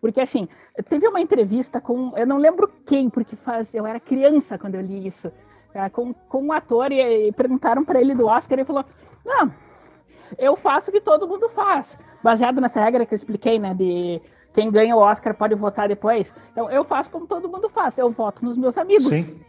Porque, 0.00 0.20
assim, 0.22 0.48
teve 0.88 1.06
uma 1.06 1.20
entrevista 1.20 1.78
com. 1.78 2.12
Eu 2.16 2.26
não 2.26 2.38
lembro 2.38 2.70
quem, 2.86 3.10
porque 3.10 3.36
faz, 3.36 3.74
eu 3.74 3.84
era 3.86 4.00
criança 4.00 4.56
quando 4.56 4.76
eu 4.76 4.80
li 4.80 5.06
isso. 5.06 5.30
tá? 5.74 5.90
Com, 5.90 6.14
com 6.14 6.42
um 6.42 6.52
ator 6.52 6.90
e, 6.90 7.28
e 7.28 7.32
perguntaram 7.32 7.84
para 7.84 8.00
ele 8.00 8.14
do 8.14 8.26
Oscar 8.26 8.56
e 8.56 8.60
ele 8.62 8.66
falou: 8.66 8.84
Não, 9.26 9.52
eu 10.38 10.56
faço 10.56 10.88
o 10.90 10.92
que 10.92 11.00
todo 11.02 11.28
mundo 11.28 11.50
faz. 11.50 11.98
Baseado 12.22 12.60
nessa 12.60 12.80
regra 12.82 13.06
que 13.06 13.14
eu 13.14 13.16
expliquei, 13.16 13.58
né? 13.58 13.74
De 13.74 14.20
quem 14.52 14.70
ganha 14.70 14.96
o 14.96 14.98
Oscar 14.98 15.34
pode 15.34 15.54
votar 15.54 15.88
depois. 15.88 16.34
Então, 16.52 16.70
eu 16.70 16.84
faço 16.84 17.10
como 17.10 17.26
todo 17.26 17.48
mundo 17.48 17.68
faz. 17.68 17.96
Eu 17.98 18.10
voto 18.10 18.44
nos 18.44 18.56
meus 18.56 18.76
amigos. 18.76 19.06
Sim. 19.08 19.40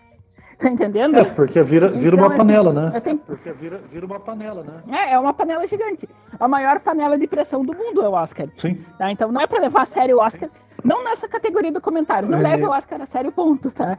Tá 0.58 0.68
entendendo? 0.70 1.16
É, 1.18 1.24
porque 1.24 1.64
vira, 1.64 1.88
vira 1.88 2.18
Então, 2.18 2.28
uma 2.28 2.36
panela, 2.36 2.74
né? 2.74 2.92
Eu 2.94 3.00
tenho- 3.00 3.18
Porque 3.20 3.50
vira, 3.54 3.78
vira 3.90 4.06
uma 4.06 4.20
panela, 4.20 4.62
né? 4.62 4.84
É, 4.90 5.14
é 5.14 5.20
uma 5.20 5.34
panela 5.34 5.66
gigante. 5.66 6.08
A 6.38 6.50
maior 6.50 6.82
panela 6.82 7.18
de 7.18 7.26
pressão 7.28 7.64
do 7.64 7.74
mundo 7.74 8.02
é 8.04 8.10
o 8.10 8.12
Oscar. 8.12 8.50
Sim. 8.58 8.84
Tá? 8.98 9.10
Então 9.10 9.32
não 9.32 9.40
é 9.40 9.48
pra 9.48 9.62
levar 9.62 9.84
a 9.84 9.86
sério 9.86 10.18
o 10.18 10.20
Oscar. 10.20 10.50
Não 10.84 11.02
nessa 11.06 11.30
categoria 11.30 11.72
do 11.72 11.80
comentário. 11.80 12.28
Não 12.28 12.40
É. 12.40 12.42
leve 12.42 12.66
o 12.66 12.72
Oscar 12.72 13.02
a 13.02 13.06
sério, 13.06 13.32
ponto, 13.32 13.72
tá? 13.72 13.98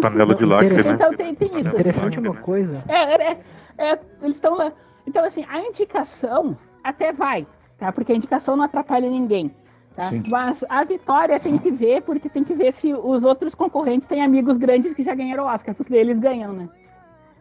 Panela 0.00 0.34
de 0.34 0.44
lacre, 0.44 0.70
né? 0.70 0.92
Então 0.92 1.14
tem, 1.14 1.34
tem 1.36 1.60
isso. 1.60 1.68
Interessante 1.68 2.18
uma 2.18 2.34
né? 2.34 2.40
coisa. 2.42 2.82
É, 2.88 2.96
é, 2.96 3.38
é, 3.78 3.92
é, 3.92 3.98
eles 4.22 4.36
estão 4.36 4.56
lá. 4.56 4.72
Então, 5.06 5.24
assim, 5.24 5.44
a 5.48 5.60
indicação 5.60 6.56
até 6.82 7.12
vai, 7.12 7.46
tá? 7.82 7.90
Porque 7.92 8.12
a 8.12 8.14
indicação 8.16 8.56
não 8.56 8.64
atrapalha 8.64 9.10
ninguém. 9.10 9.50
Tá? 9.94 10.04
Sim. 10.04 10.22
Mas 10.28 10.64
a 10.68 10.84
vitória 10.84 11.38
tem 11.40 11.58
que 11.58 11.70
ver, 11.70 12.02
porque 12.02 12.28
tem 12.28 12.44
que 12.44 12.54
ver 12.54 12.72
se 12.72 12.94
os 12.94 13.24
outros 13.24 13.54
concorrentes 13.54 14.06
têm 14.06 14.22
amigos 14.22 14.56
grandes 14.56 14.94
que 14.94 15.02
já 15.02 15.14
ganharam 15.14 15.44
o 15.44 15.46
Oscar, 15.48 15.74
porque 15.74 15.94
eles 15.94 16.18
ganham, 16.18 16.52
né? 16.52 16.68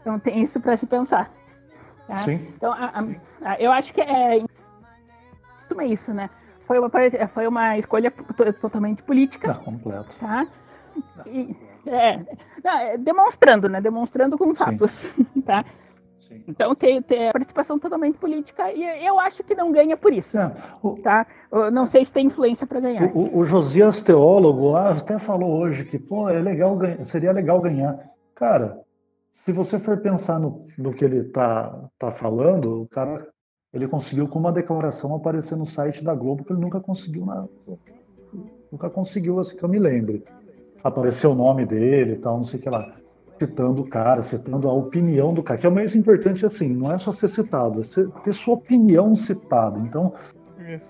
Então 0.01 0.19
tem 0.19 0.41
isso 0.41 0.59
pra 0.59 0.75
se 0.75 0.85
pensar. 0.87 1.31
Tá? 2.07 2.17
Sim. 2.19 2.45
Então, 2.57 2.73
a- 2.73 2.91
a- 2.95 3.51
a- 3.51 3.61
eu 3.61 3.71
acho 3.71 3.93
que 3.93 4.01
é 4.01 4.43
é 5.79 5.85
isso, 5.85 6.13
né? 6.13 6.29
Foi 6.67 6.77
uma, 6.79 6.91
foi 7.33 7.47
uma 7.47 7.77
escolha 7.77 8.11
to- 8.11 8.53
totalmente 8.53 9.01
política 9.03 9.47
Não, 9.47 9.55
completo. 9.55 10.15
tá? 10.19 10.45
E, 11.25 11.55
é, 11.87 12.19
não, 12.63 12.77
é, 12.77 12.97
demonstrando, 12.97 13.69
né? 13.69 13.79
Demonstrando 13.79 14.37
com 14.37 14.53
fatos, 14.53 15.05
tá? 15.45 15.63
Sim. 16.31 16.43
Então 16.47 16.73
tem, 16.73 17.01
tem 17.01 17.29
participação 17.31 17.77
totalmente 17.77 18.17
política 18.17 18.71
e 18.71 19.05
eu 19.05 19.19
acho 19.19 19.43
que 19.43 19.53
não 19.53 19.71
ganha 19.71 19.97
por 19.97 20.13
isso, 20.13 20.37
É, 20.37 20.51
o, 20.81 20.95
tá? 20.95 21.27
Eu 21.51 21.69
não 21.69 21.85
sei 21.85 22.05
se 22.05 22.13
tem 22.13 22.27
influência 22.27 22.65
para 22.65 22.79
ganhar. 22.79 23.11
o, 23.13 23.39
o 23.39 23.45
Josias 23.45 24.01
teólogo 24.01 24.75
ah, 24.75 24.91
até 24.91 25.19
falou 25.19 25.59
hoje 25.59 25.83
que 25.83 25.99
pô, 25.99 26.29
é 26.29 26.39
legal 26.39 26.79
seria 27.03 27.33
legal 27.33 27.59
ganhar. 27.59 27.99
Cara, 28.33 28.79
se 29.33 29.51
você 29.51 29.77
for 29.77 29.97
pensar 29.97 30.39
no, 30.39 30.65
no 30.77 30.93
que 30.93 31.03
ele 31.03 31.25
tá, 31.25 31.77
tá 31.99 32.11
falando, 32.11 32.83
o 32.83 32.87
cara 32.87 33.27
ele 33.73 33.87
conseguiu 33.87 34.27
com 34.27 34.39
uma 34.39 34.51
declaração 34.51 35.13
aparecer 35.13 35.57
no 35.57 35.65
site 35.65 36.03
da 36.03 36.15
Globo 36.15 36.45
que 36.45 36.53
ele 36.53 36.61
nunca 36.61 36.79
conseguiu 36.79 37.25
na, 37.25 37.45
nunca 38.71 38.89
conseguiu 38.89 39.39
assim 39.39 39.57
que 39.57 39.63
eu 39.63 39.69
me 39.69 39.79
lembre. 39.79 40.23
Apareceu 40.83 41.31
o 41.31 41.35
nome 41.35 41.65
dele 41.65 42.13
e 42.13 42.17
tal, 42.17 42.37
não 42.37 42.43
sei 42.43 42.59
o 42.59 42.63
que 42.63 42.69
lá. 42.69 43.00
Citando 43.45 43.81
o 43.81 43.87
cara, 43.87 44.21
citando 44.21 44.69
a 44.69 44.73
opinião 44.73 45.33
do 45.33 45.41
cara, 45.41 45.59
que 45.59 45.65
é 45.65 45.69
o 45.69 45.73
mais 45.73 45.95
importante 45.95 46.45
assim, 46.45 46.75
não 46.75 46.91
é 46.91 46.99
só 46.99 47.11
ser 47.11 47.27
citado, 47.27 47.79
é 47.79 47.83
ser- 47.83 48.07
ter 48.23 48.33
sua 48.35 48.53
opinião 48.53 49.15
citada. 49.15 49.79
Então, 49.79 50.13
Isso. 50.59 50.85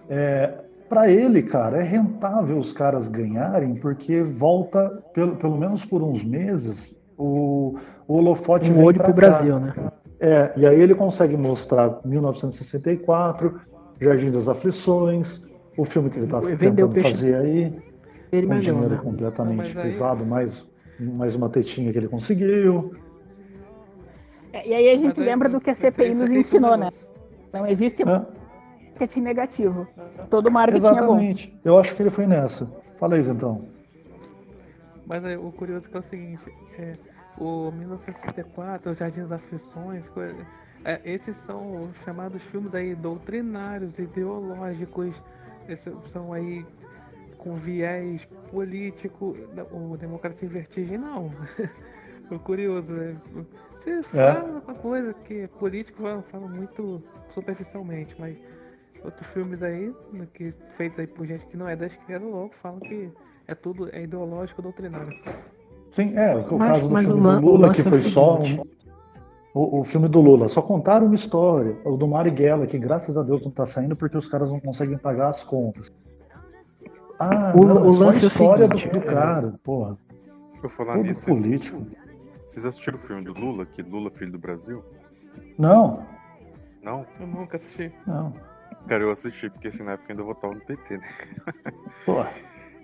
para 0.90 1.10
ele, 1.10 1.44
cara, 1.44 1.78
é 1.78 1.82
rentável 1.82 2.58
os 2.58 2.74
caras 2.74 3.08
ganharem, 3.08 3.76
porque 3.76 4.22
volta, 4.22 5.02
pelo, 5.14 5.38
pelo 5.38 5.58
menos 5.58 5.86
por 5.86 6.04
uns 6.04 6.26
meses, 6.26 6.94
o, 7.18 7.78
o 8.06 8.16
holofote 8.18 8.70
Um 8.70 8.84
olho 8.84 8.98
pro 8.98 9.14
cá. 9.14 9.14
Brasil, 9.14 9.58
né? 9.58 9.74
É, 10.20 10.52
e 10.58 10.68
aí 10.68 10.78
ele 10.82 10.94
consegue 10.94 11.38
mostrar 11.38 12.02
1964, 12.04 13.62
Jardim 14.02 14.30
das 14.30 14.50
Aflições, 14.50 15.42
o 15.78 15.86
filme 15.86 16.10
que 16.10 16.18
ele 16.20 16.26
está 16.26 16.42
Vendeu 16.42 16.90
tentando 16.90 17.02
fazer 17.14 17.36
aí, 17.36 17.74
Ele 18.30 18.48
com 18.48 18.54
melhor, 18.56 18.60
dinheiro 18.74 18.96
né? 18.96 19.02
completamente 19.02 19.56
Não, 19.70 19.76
mas 19.76 19.78
aí- 19.78 19.92
privado, 19.92 20.26
mais, 20.26 20.68
mais 21.06 21.36
uma 21.36 21.50
tetinha 21.50 21.92
que 21.92 21.98
ele 21.98 22.08
conseguiu. 22.08 22.94
É, 24.54 24.68
E 24.68 24.74
aí 24.74 24.90
a 24.90 24.96
gente 24.96 25.08
Mas 25.08 25.20
aí- 25.20 25.26
lembra 25.26 25.50
do 25.50 25.60
que 25.62 25.70
a 25.70 25.76
CPI 25.76 26.10
você 26.10 26.14
nos 26.14 26.30
tem 26.30 26.40
ensinou, 26.40 26.78
né? 26.78 26.90
Não 27.54 27.66
existe 27.68 28.04
né? 28.06 28.26
marketing 28.92 29.22
negativo. 29.22 29.88
Todo 30.30 30.52
marketing 30.52 30.86
é 30.86 30.90
bom. 30.90 30.96
Exatamente. 30.98 31.60
Eu 31.64 31.78
acho 31.80 31.96
que 31.96 32.04
ele 32.04 32.10
foi 32.10 32.28
nessa. 32.28 32.70
Fala 33.00 33.16
aí, 33.16 33.22
então. 33.22 33.66
Mas 35.06 35.26
aí, 35.26 35.36
o 35.36 35.52
curioso 35.52 35.88
é 35.88 35.90
que 35.90 35.98
é 35.98 36.00
o 36.00 36.04
seguinte, 36.04 36.42
é, 36.78 36.94
o 37.38 37.72
1964, 37.72 38.92
o 38.92 38.96
Jardim 38.96 39.22
das 39.22 39.32
Aflições, 39.34 40.08
coisa- 40.10 40.36
é, 40.86 41.02
esses 41.04 41.36
são 41.38 41.84
os 41.84 41.98
chamados 42.06 42.42
filmes 42.44 42.74
aí 42.76 42.96
doutrinários, 42.96 43.98
ideológicos, 44.00 45.14
esses 45.68 45.94
são 46.12 46.32
aí 46.32 46.66
com 47.42 47.56
viés 47.56 48.24
político, 48.52 49.36
o 49.72 49.98
Democracia 49.98 50.48
em 50.48 50.52
Vertigem 50.52 50.98
não. 50.98 51.32
curioso, 52.46 52.90
né? 52.90 53.18
Você 53.80 54.02
fala 54.04 54.62
uma 54.66 54.76
coisa 54.76 55.14
que 55.26 55.48
político 55.60 56.04
fala, 56.32 56.48
muito 56.48 57.04
superficialmente, 57.34 58.16
mas 58.18 58.38
outros 59.04 59.28
filmes 59.28 59.62
aí, 59.62 59.94
né, 60.14 60.28
que 60.34 60.54
feitos 60.78 61.00
aí 61.00 61.08
por 61.08 61.26
gente 61.26 61.46
que 61.48 61.58
não 61.58 61.68
é 61.68 61.76
da 61.76 61.88
esquerda, 61.88 62.26
logo 62.26 62.52
falam 62.62 62.80
que 62.80 63.10
é 63.48 63.56
tudo 63.56 63.90
é 63.92 64.04
ideológico 64.04 64.62
doutrinário. 64.62 65.14
Sim, 65.92 66.16
é, 66.16 66.36
o 66.36 66.58
Mas- 66.58 66.78
caso 66.78 66.88
do 66.90 66.98
filme 66.98 67.24
do 67.24 67.40
Lula, 67.42 67.74
que 67.74 67.82
é 67.82 67.84
foi 67.84 68.00
só 68.00 68.40
um- 68.40 68.64
o, 69.54 69.82
o 69.82 69.84
filme 69.84 70.08
do 70.08 70.22
Lula, 70.22 70.48
só 70.48 70.62
contaram 70.62 71.08
uma 71.08 71.16
história. 71.16 71.76
O 71.84 71.98
do 71.98 72.08
Marighella, 72.08 72.66
que 72.66 72.78
graças 72.78 73.18
a 73.18 73.24
Deus 73.24 73.44
não 73.44 73.52
tá 73.52 73.66
saindo 73.66 73.96
porque 73.96 74.18
os 74.18 74.30
caras 74.30 74.50
não 74.52 74.60
conseguem 74.62 74.98
pagar 74.98 75.30
as 75.30 75.44
contas. 75.44 75.92
Ah, 77.22 77.54
O- 77.56 77.66
não, 77.66 77.76
o 77.84 77.94
é 77.94 77.96
a 77.96 78.00
lance 78.00 78.20
é 78.20 78.24
o 78.24 78.28
história 78.28 78.66
seguinte, 78.68 78.88
do, 78.90 79.00
do 79.00 79.06
é- 79.08 79.14
cara, 79.14 79.60
porra. 79.64 79.98
Eu 80.64 80.70
falar 80.70 80.94
Todo 80.96 81.04
nisso, 81.06 81.22
vocês, 81.22 81.38
político. 81.40 81.88
vocês 82.46 82.66
assistiram 82.66 82.98
o 82.98 83.02
filme 83.02 83.24
do 83.24 83.34
Lula, 83.34 83.66
que 83.66 83.82
Lula 83.82 84.12
é 84.14 84.18
filho 84.18 84.32
do 84.32 84.40
Brasil? 84.40 84.84
Não, 85.58 86.06
Não? 86.84 87.06
Eu 87.20 87.28
nunca 87.28 87.58
assisti. 87.58 87.92
não. 88.08 88.34
Cara, 88.88 89.04
eu 89.04 89.12
assisti, 89.12 89.50
porque 89.50 89.68
assim, 89.68 89.84
na 89.84 89.92
época 89.92 90.12
eu 90.12 90.14
ainda 90.16 90.24
votava 90.24 90.54
no 90.56 90.62
PT, 90.62 90.98
né? 90.98 91.08
Porra. 92.06 92.32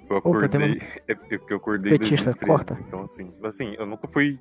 Eu 0.10 0.18
Opa, 0.18 0.30
acordei, 0.30 0.80
é 1.08 1.16
porque 1.16 1.52
eu 1.54 1.58
acordei 1.58 1.96
em 1.96 1.98
Petista, 2.00 2.32
2013, 2.32 2.46
corta. 2.48 2.80
Então, 2.88 3.02
assim, 3.04 3.34
assim, 3.44 3.76
eu 3.78 3.86
nunca 3.86 4.08
fui 4.08 4.40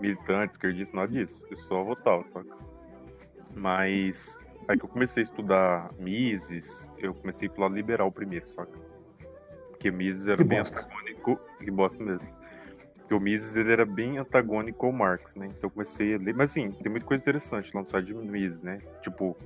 militante, 0.00 0.52
esquerdista, 0.54 0.94
nada 0.96 1.10
disso. 1.12 1.46
Eu 1.50 1.56
só 1.56 1.82
votava, 1.84 2.22
saca? 2.24 2.46
Mas 3.54 4.38
aí 4.68 4.76
que 4.78 4.84
eu 4.84 4.88
comecei 4.88 5.22
a 5.22 5.24
estudar 5.24 5.90
Mises, 5.98 6.90
eu 6.98 7.14
comecei 7.14 7.48
pro 7.48 7.62
lado 7.62 7.74
liberal 7.74 8.10
primeiro, 8.10 8.46
saca? 8.48 8.76
Porque 9.86 9.90
Mises 9.90 10.26
era 10.26 10.36
Que 10.38 10.44
bem 10.44 10.58
bosta. 10.58 10.80
antagônico, 10.80 11.40
que 11.58 11.70
bosta 11.70 12.04
mesmo. 12.04 12.36
Porque 12.96 13.14
o 13.14 13.20
Mises 13.20 13.54
ele 13.54 13.70
era 13.72 13.86
bem 13.86 14.18
antagônico 14.18 14.84
ao 14.86 14.90
Marx, 14.90 15.36
né? 15.36 15.46
Então 15.46 15.68
eu 15.68 15.70
comecei 15.70 16.16
a 16.16 16.18
ler, 16.18 16.34
mas 16.34 16.50
assim, 16.50 16.72
tem 16.72 16.90
muita 16.90 17.06
coisa 17.06 17.22
interessante 17.22 17.70
site 17.84 18.06
de 18.06 18.14
Mises, 18.14 18.64
né? 18.64 18.80
Tipo, 19.00 19.36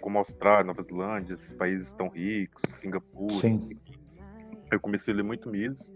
como 0.00 0.16
a 0.16 0.22
Austrália, 0.22 0.64
Nova 0.64 0.82
Zelândia, 0.82 1.34
esses 1.34 1.52
países 1.52 1.92
tão 1.92 2.08
ricos, 2.08 2.62
Singapura, 2.76 3.34
Sim. 3.34 3.78
Eu 4.70 4.80
comecei 4.80 5.12
a 5.12 5.16
ler 5.18 5.22
muito 5.22 5.50
Mises. 5.50 5.92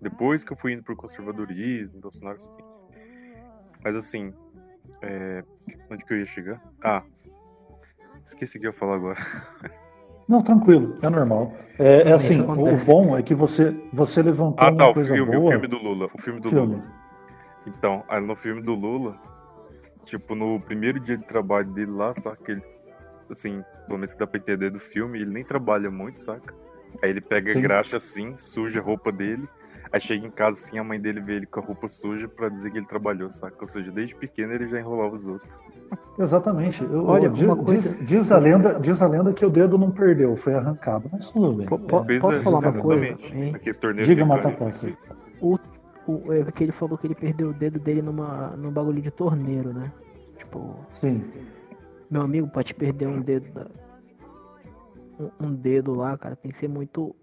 Depois 0.00 0.42
que 0.42 0.52
eu 0.52 0.56
fui 0.56 0.72
indo 0.72 0.82
pro 0.82 0.96
conservadorismo, 0.96 2.00
Bolsonaro, 2.00 2.36
assim. 2.36 2.50
Mas 3.84 3.94
assim, 3.94 4.34
é, 5.02 5.44
onde 5.88 6.04
que 6.04 6.14
eu 6.14 6.18
ia 6.18 6.26
chegar? 6.26 6.60
Ah, 6.82 7.04
esqueci 8.24 8.58
o 8.58 8.60
que 8.60 8.66
eu 8.66 8.72
ia 8.72 8.76
falar 8.76 8.96
agora. 8.96 9.20
Não, 10.30 10.40
tranquilo, 10.42 10.96
é 11.02 11.10
normal. 11.10 11.52
É, 11.76 12.02
é 12.08 12.12
assim, 12.12 12.40
o, 12.40 12.52
o 12.74 12.76
bom 12.84 13.18
é 13.18 13.22
que 13.22 13.34
você, 13.34 13.74
você 13.92 14.22
levantou 14.22 14.64
Ah, 14.64 14.70
uma 14.70 14.76
tá, 14.78 14.88
o 14.90 14.94
coisa 14.94 15.12
filme, 15.12 15.36
boa. 15.36 15.48
o 15.48 15.50
filme 15.50 15.66
do 15.66 15.78
Lula. 15.78 16.08
O 16.14 16.22
filme 16.22 16.40
do 16.40 16.48
Filme. 16.48 16.74
Lula. 16.76 16.84
Então, 17.66 18.04
aí 18.08 18.20
no 18.24 18.36
filme 18.36 18.62
do 18.62 18.72
Lula, 18.72 19.16
tipo, 20.04 20.36
no 20.36 20.60
primeiro 20.60 21.00
dia 21.00 21.18
de 21.18 21.24
trabalho 21.24 21.66
dele 21.72 21.90
lá, 21.90 22.14
saca? 22.14 22.52
Ele, 22.52 22.62
assim, 23.28 23.64
pelo 23.88 23.98
menos 23.98 24.14
dá 24.14 24.24
pra 24.24 24.38
entender 24.38 24.70
do 24.70 24.78
filme, 24.78 25.20
ele 25.20 25.32
nem 25.32 25.44
trabalha 25.44 25.90
muito, 25.90 26.20
saca? 26.20 26.54
Aí 27.02 27.10
ele 27.10 27.20
pega 27.20 27.52
Sim. 27.52 27.60
graxa 27.62 27.96
assim, 27.96 28.38
suja 28.38 28.78
a 28.78 28.84
roupa 28.84 29.10
dele. 29.10 29.48
Aí 29.92 30.00
chega 30.00 30.24
em 30.26 30.30
casa 30.30 30.52
assim, 30.52 30.78
a 30.78 30.84
mãe 30.84 31.00
dele 31.00 31.20
vê 31.20 31.34
ele 31.34 31.46
com 31.46 31.58
a 31.58 31.62
roupa 31.62 31.88
suja 31.88 32.28
pra 32.28 32.48
dizer 32.48 32.70
que 32.70 32.78
ele 32.78 32.86
trabalhou, 32.86 33.28
saca? 33.30 33.56
Ou 33.60 33.66
seja, 33.66 33.90
desde 33.90 34.14
pequeno 34.14 34.52
ele 34.52 34.68
já 34.68 34.78
enrolava 34.78 35.16
os 35.16 35.26
outros. 35.26 35.50
Exatamente. 36.16 36.84
Eu- 36.84 37.06
Olha, 37.06 37.28
diz, 37.28 37.42
uma 37.42 37.56
coisa- 37.56 37.96
diz- 37.96 38.06
diz 38.08 38.30
a 38.32 38.38
lenda, 38.38 38.78
diz 38.78 39.02
a 39.02 39.08
lenda 39.08 39.32
que 39.32 39.44
o 39.44 39.50
dedo 39.50 39.76
não 39.76 39.90
perdeu, 39.90 40.36
foi 40.36 40.54
arrancado, 40.54 41.08
mas 41.12 41.28
tudo 41.30 41.52
bem. 41.54 41.66
Po- 41.66 42.04
Fez, 42.04 42.22
posso 42.22 42.38
é, 42.38 42.42
falar 42.42 42.58
uma 42.60 42.68
exatamente. 42.68 43.16
coisa? 43.16 43.38
Diga, 44.04 44.22
de 44.22 44.28
Mata 44.28 44.48
Vitória. 44.50 44.72
Passa. 44.72 44.92
O, 45.40 45.58
o, 46.06 46.32
é 46.32 46.52
que 46.52 46.62
ele 46.62 46.72
falou 46.72 46.96
que 46.96 47.08
ele 47.08 47.14
perdeu 47.16 47.50
o 47.50 47.52
dedo 47.52 47.80
dele 47.80 48.02
numa, 48.02 48.48
num 48.56 48.70
bagulho 48.70 49.02
de 49.02 49.10
torneiro, 49.10 49.72
né? 49.72 49.90
Tipo, 50.38 50.76
Sim. 50.90 51.24
meu 52.08 52.22
amigo, 52.22 52.46
pra 52.46 52.62
te 52.62 52.74
perder 52.74 53.08
um 53.08 53.20
dedo 53.20 53.50
da- 53.52 53.66
um, 55.18 55.46
um 55.48 55.52
dedo 55.52 55.94
lá, 55.94 56.16
cara, 56.16 56.36
tem 56.36 56.52
que 56.52 56.56
ser 56.56 56.68
muito. 56.68 57.16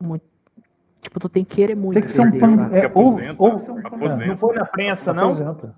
Muito. 0.00 0.24
Tipo, 1.04 1.20
tu 1.20 1.28
tem 1.28 1.44
que 1.44 1.56
querer 1.56 1.76
muito 1.76 1.94
Tem 1.94 2.02
que 2.02 2.10
ser 2.10 2.22
um 2.22 2.38
pano. 2.38 2.74
É, 2.74 2.90
ou, 2.94 3.20
ou, 3.36 3.48
aposenta. 3.84 4.26
Não 4.26 4.36
foi 4.38 4.54
na 4.54 4.64
prensa, 4.64 5.12
não? 5.12 5.24
aposenta. 5.24 5.74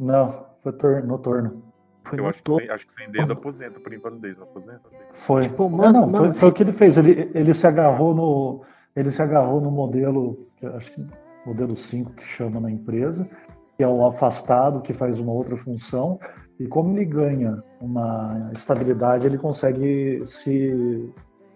Não, 0.00 0.46
foi 0.62 0.72
tor 0.72 1.02
no 1.04 1.18
torno. 1.18 1.62
Foi 2.04 2.18
Eu 2.18 2.26
acho 2.26 2.42
que, 2.42 2.70
acho 2.70 2.86
que 2.86 2.94
sem 2.94 3.10
dedo 3.10 3.34
aposenta 3.34 3.78
por 3.78 3.92
invalidez, 3.92 4.36
não 4.38 4.44
aposenta? 4.44 4.80
Foi. 5.12 5.42
Tipo, 5.42 5.68
mano, 5.68 5.92
não, 5.92 6.06
mano, 6.08 6.24
foi, 6.24 6.34
foi 6.34 6.48
o 6.48 6.52
que 6.52 6.62
ele 6.62 6.72
fez. 6.72 6.96
Ele, 6.96 7.30
ele 7.34 7.52
se 7.52 7.66
agarrou 7.66 8.14
no. 8.14 8.62
Ele 8.96 9.10
se 9.10 9.20
agarrou 9.20 9.60
no 9.60 9.70
modelo, 9.70 10.46
acho 10.76 10.92
que 10.92 11.06
modelo 11.46 11.76
5 11.76 12.12
que 12.12 12.26
chama 12.26 12.58
na 12.58 12.70
empresa, 12.70 13.28
que 13.76 13.84
é 13.84 13.88
o 13.88 14.06
afastado, 14.06 14.80
que 14.80 14.94
faz 14.94 15.20
uma 15.20 15.32
outra 15.32 15.56
função. 15.56 16.18
E 16.58 16.66
como 16.66 16.96
ele 16.96 17.04
ganha 17.04 17.62
uma 17.80 18.50
estabilidade, 18.54 19.26
ele 19.26 19.38
consegue 19.38 20.22
se, 20.26 21.12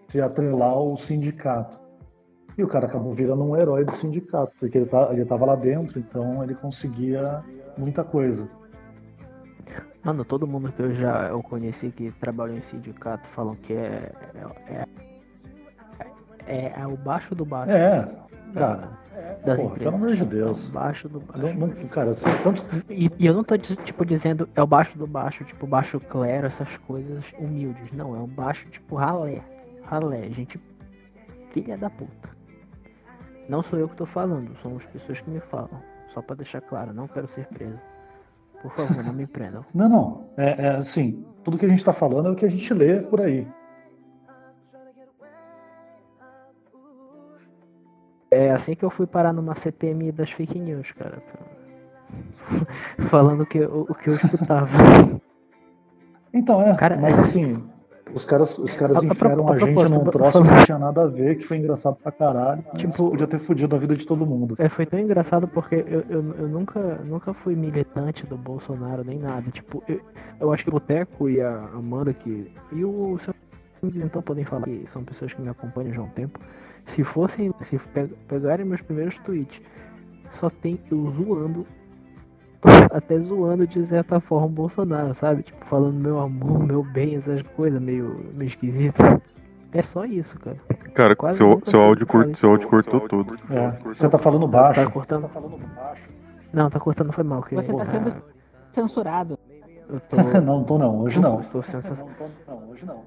se 0.08 0.20
atrelar 0.20 0.70
ao 0.70 0.96
sindicato. 0.96 1.85
E 2.56 2.62
o 2.64 2.68
cara 2.68 2.86
acabou 2.86 3.12
virando 3.12 3.44
um 3.44 3.56
herói 3.56 3.84
do 3.84 3.92
sindicato, 3.92 4.52
porque 4.58 4.78
ele 4.78 4.86
tá, 4.86 5.12
estava 5.12 5.44
lá 5.44 5.54
dentro, 5.54 5.98
então 5.98 6.42
ele 6.42 6.54
conseguia 6.54 7.42
muita 7.76 8.02
coisa. 8.02 8.48
Mano, 10.02 10.24
todo 10.24 10.46
mundo 10.46 10.72
que 10.72 10.80
eu 10.80 10.94
já 10.94 11.28
eu 11.28 11.42
conheci 11.42 11.90
que 11.90 12.10
trabalha 12.12 12.52
em 12.52 12.62
sindicato 12.62 13.28
falam 13.30 13.56
que 13.56 13.72
é. 13.74 14.12
É, 14.66 14.86
é, 16.46 16.80
é 16.80 16.86
o 16.86 16.96
baixo 16.96 17.34
do 17.34 17.44
baixo. 17.44 17.72
É, 17.72 18.06
cara, 18.54 18.88
das 19.44 19.56
porra, 19.58 19.72
empresas. 19.74 19.78
pelo 19.78 19.96
amor 19.96 20.14
de 20.14 20.24
Deus. 20.24 20.66
É 20.66 20.70
o 20.70 20.72
baixo 20.72 21.08
do 21.08 21.20
baixo. 21.20 21.42
não- 21.42 21.66
não- 21.66 21.88
cara, 21.88 22.10
assim, 22.12 22.24
tanto 22.42 22.64
E, 22.88 23.10
e 23.18 23.26
eu 23.26 23.34
não 23.34 23.42
tô 23.42 23.58
tipo 23.58 24.04
dizendo 24.06 24.48
é 24.54 24.62
o 24.62 24.66
baixo 24.66 24.96
do 24.96 25.06
baixo, 25.06 25.44
tipo 25.44 25.66
baixo 25.66 25.98
clero, 25.98 26.46
essas 26.46 26.76
coisas 26.78 27.24
humildes. 27.38 27.90
Não, 27.92 28.14
é 28.14 28.18
um 28.20 28.28
baixo 28.28 28.68
tipo 28.68 28.94
ralé. 28.94 29.42
Ralé, 29.82 30.30
gente 30.30 30.58
filha 31.52 31.76
da 31.76 31.90
puta. 31.90 32.35
Não 33.48 33.62
sou 33.62 33.78
eu 33.78 33.88
que 33.88 33.96
tô 33.96 34.06
falando, 34.06 34.56
são 34.60 34.76
as 34.76 34.84
pessoas 34.86 35.20
que 35.20 35.30
me 35.30 35.40
falam. 35.40 35.80
Só 36.08 36.20
pra 36.22 36.34
deixar 36.36 36.60
claro, 36.60 36.92
não 36.92 37.06
quero 37.08 37.28
ser 37.28 37.46
preso. 37.46 37.78
Por 38.62 38.70
favor, 38.72 39.04
não 39.04 39.12
me 39.12 39.26
prendam. 39.26 39.64
Não, 39.74 39.88
não. 39.88 40.24
É, 40.36 40.66
é 40.66 40.68
assim, 40.76 41.24
tudo 41.44 41.58
que 41.58 41.66
a 41.66 41.68
gente 41.68 41.78
está 41.78 41.92
falando 41.92 42.28
é 42.28 42.32
o 42.32 42.34
que 42.34 42.46
a 42.46 42.50
gente 42.50 42.72
lê 42.72 43.00
por 43.02 43.20
aí. 43.20 43.46
É 48.30 48.50
assim 48.50 48.74
que 48.74 48.84
eu 48.84 48.90
fui 48.90 49.06
parar 49.06 49.32
numa 49.32 49.54
CPMI 49.54 50.10
das 50.12 50.30
fake 50.30 50.58
news, 50.58 50.90
cara. 50.92 51.22
Falando 53.08 53.42
o 53.42 53.46
que, 53.46 53.58
eu- 53.58 53.86
o 53.88 53.94
que 53.94 54.10
eu 54.10 54.14
escutava. 54.14 54.68
Então, 56.32 56.60
é, 56.62 56.74
Cara, 56.76 56.96
mas 56.96 57.16
é- 57.16 57.20
assim, 57.20 57.64
os 58.14 58.24
caras, 58.24 58.56
os 58.58 58.72
caras 58.74 58.96
A- 58.96 59.00
a 59.00 59.04
enfiaram 59.04 59.44
pro- 59.44 59.52
a 59.52 59.56
a 59.56 59.58
gente 59.58 59.88
num 59.92 60.04
troço 60.04 60.42
que 60.42 60.48
não 60.48 60.64
tinha 60.64 60.78
nada 60.78 61.02
a 61.02 61.06
ver, 61.06 61.36
que 61.36 61.44
foi 61.46 61.56
engraçado 61.58 61.96
pra 61.96 62.12
caralho. 62.12 62.64
Tipo- 62.76 63.10
podia 63.10 63.26
ter 63.26 63.38
fudido 63.38 63.74
a 63.74 63.78
vida 63.78 63.96
de 63.96 64.06
todo 64.06 64.24
mundo. 64.24 64.54
É, 64.58 64.68
foi 64.68 64.86
tão 64.86 64.98
engraçado 64.98 65.46
porque 65.48 65.74
eu, 65.86 66.04
eu, 66.08 66.34
eu 66.38 66.48
nunca, 66.48 66.80
nunca 67.04 67.34
fui 67.34 67.54
militante 67.54 68.24
do 68.26 68.36
Bolsonaro 68.36 69.02
nem 69.04 69.18
nada. 69.18 69.50
Tipo, 69.50 69.82
eu, 69.88 70.00
eu 70.40 70.52
acho 70.52 70.62
que 70.64 70.70
o 70.70 70.72
Boteco 70.72 71.28
e 71.28 71.40
a 71.40 71.52
Amanda 71.74 72.12
que. 72.12 72.50
E 72.72 72.84
o 72.84 73.18
seu 73.18 73.34
então 73.82 74.22
podem 74.22 74.44
falar 74.44 74.62
que 74.64 74.84
são 74.88 75.04
pessoas 75.04 75.32
que 75.32 75.40
me 75.40 75.48
acompanham 75.48 75.92
já 75.92 76.00
há 76.00 76.04
um 76.04 76.08
tempo. 76.08 76.38
Se 76.86 77.04
fossem. 77.04 77.52
Se 77.60 77.78
pe- 77.78 78.08
pegarem 78.28 78.64
meus 78.64 78.80
primeiros 78.82 79.18
tweets, 79.18 79.60
só 80.30 80.48
tem 80.48 80.78
eu 80.90 81.08
zoando. 81.10 81.66
Até 82.92 83.18
zoando 83.18 83.66
de 83.66 83.86
certa 83.86 84.20
forma 84.20 84.46
o 84.46 84.50
Bolsonaro, 84.50 85.14
sabe? 85.14 85.42
Tipo, 85.42 85.64
falando 85.66 85.94
meu 85.94 86.18
amor, 86.20 86.62
meu 86.62 86.82
bem, 86.82 87.16
essas 87.16 87.42
coisas 87.42 87.80
meio, 87.80 88.24
meio 88.34 88.48
esquisitas. 88.48 89.04
É 89.72 89.82
só 89.82 90.04
isso, 90.04 90.38
cara. 90.38 90.56
Cara, 90.94 91.14
Quase 91.16 91.36
seu, 91.38 91.60
seu 91.64 91.80
áudio, 91.82 92.06
cur, 92.06 92.34
seu 92.36 92.50
áudio 92.50 92.68
cortou 92.68 93.00
tudo. 93.00 93.36
É, 93.50 93.70
você 93.84 94.08
tá 94.08 94.18
falando 94.18 94.48
baixo. 94.48 94.82
Tá 94.84 94.90
cortando? 94.90 95.28
Não, 96.52 96.70
tá 96.70 96.80
cortando 96.80 97.12
foi 97.12 97.24
mal. 97.24 97.42
que 97.42 97.54
Você 97.54 97.74
tá 97.74 97.84
sendo 97.84 98.16
censurado. 98.72 99.38
Eu 99.88 100.00
tô. 100.00 100.16
não, 100.40 100.64
tô 100.64 100.78
não, 100.78 101.00
hoje 101.00 101.20
não. 101.20 101.40
Estou 101.40 101.62
sendo- 101.62 101.82
Não, 101.88 102.06
tô- 102.06 102.52
não, 102.52 102.70
hoje 102.70 102.86
não. 102.86 103.02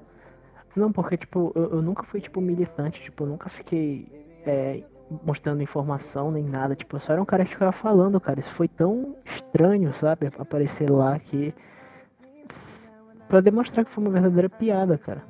Não, 0.76 0.92
porque, 0.92 1.16
tipo, 1.16 1.50
eu, 1.56 1.70
eu 1.72 1.82
nunca 1.82 2.04
fui, 2.04 2.20
tipo, 2.20 2.40
militante, 2.40 3.02
tipo, 3.02 3.24
eu 3.24 3.28
nunca 3.28 3.48
fiquei 3.50 4.06
é, 4.46 4.82
mostrando 5.24 5.62
informação 5.62 6.30
nem 6.30 6.44
nada, 6.44 6.74
tipo, 6.74 6.98
só 7.00 7.12
era 7.12 7.22
um 7.22 7.26
cara 7.26 7.44
que 7.44 7.52
ficava 7.52 7.72
falando, 7.72 8.20
cara. 8.20 8.40
Isso 8.40 8.50
foi 8.50 8.68
tão 8.68 9.16
estranho, 9.24 9.92
sabe? 9.92 10.30
Aparecer 10.38 10.90
lá 10.90 11.18
que. 11.18 11.54
Pra 13.28 13.40
demonstrar 13.40 13.84
que 13.84 13.90
foi 13.90 14.02
uma 14.02 14.10
verdadeira 14.10 14.48
piada, 14.48 14.98
cara. 14.98 15.22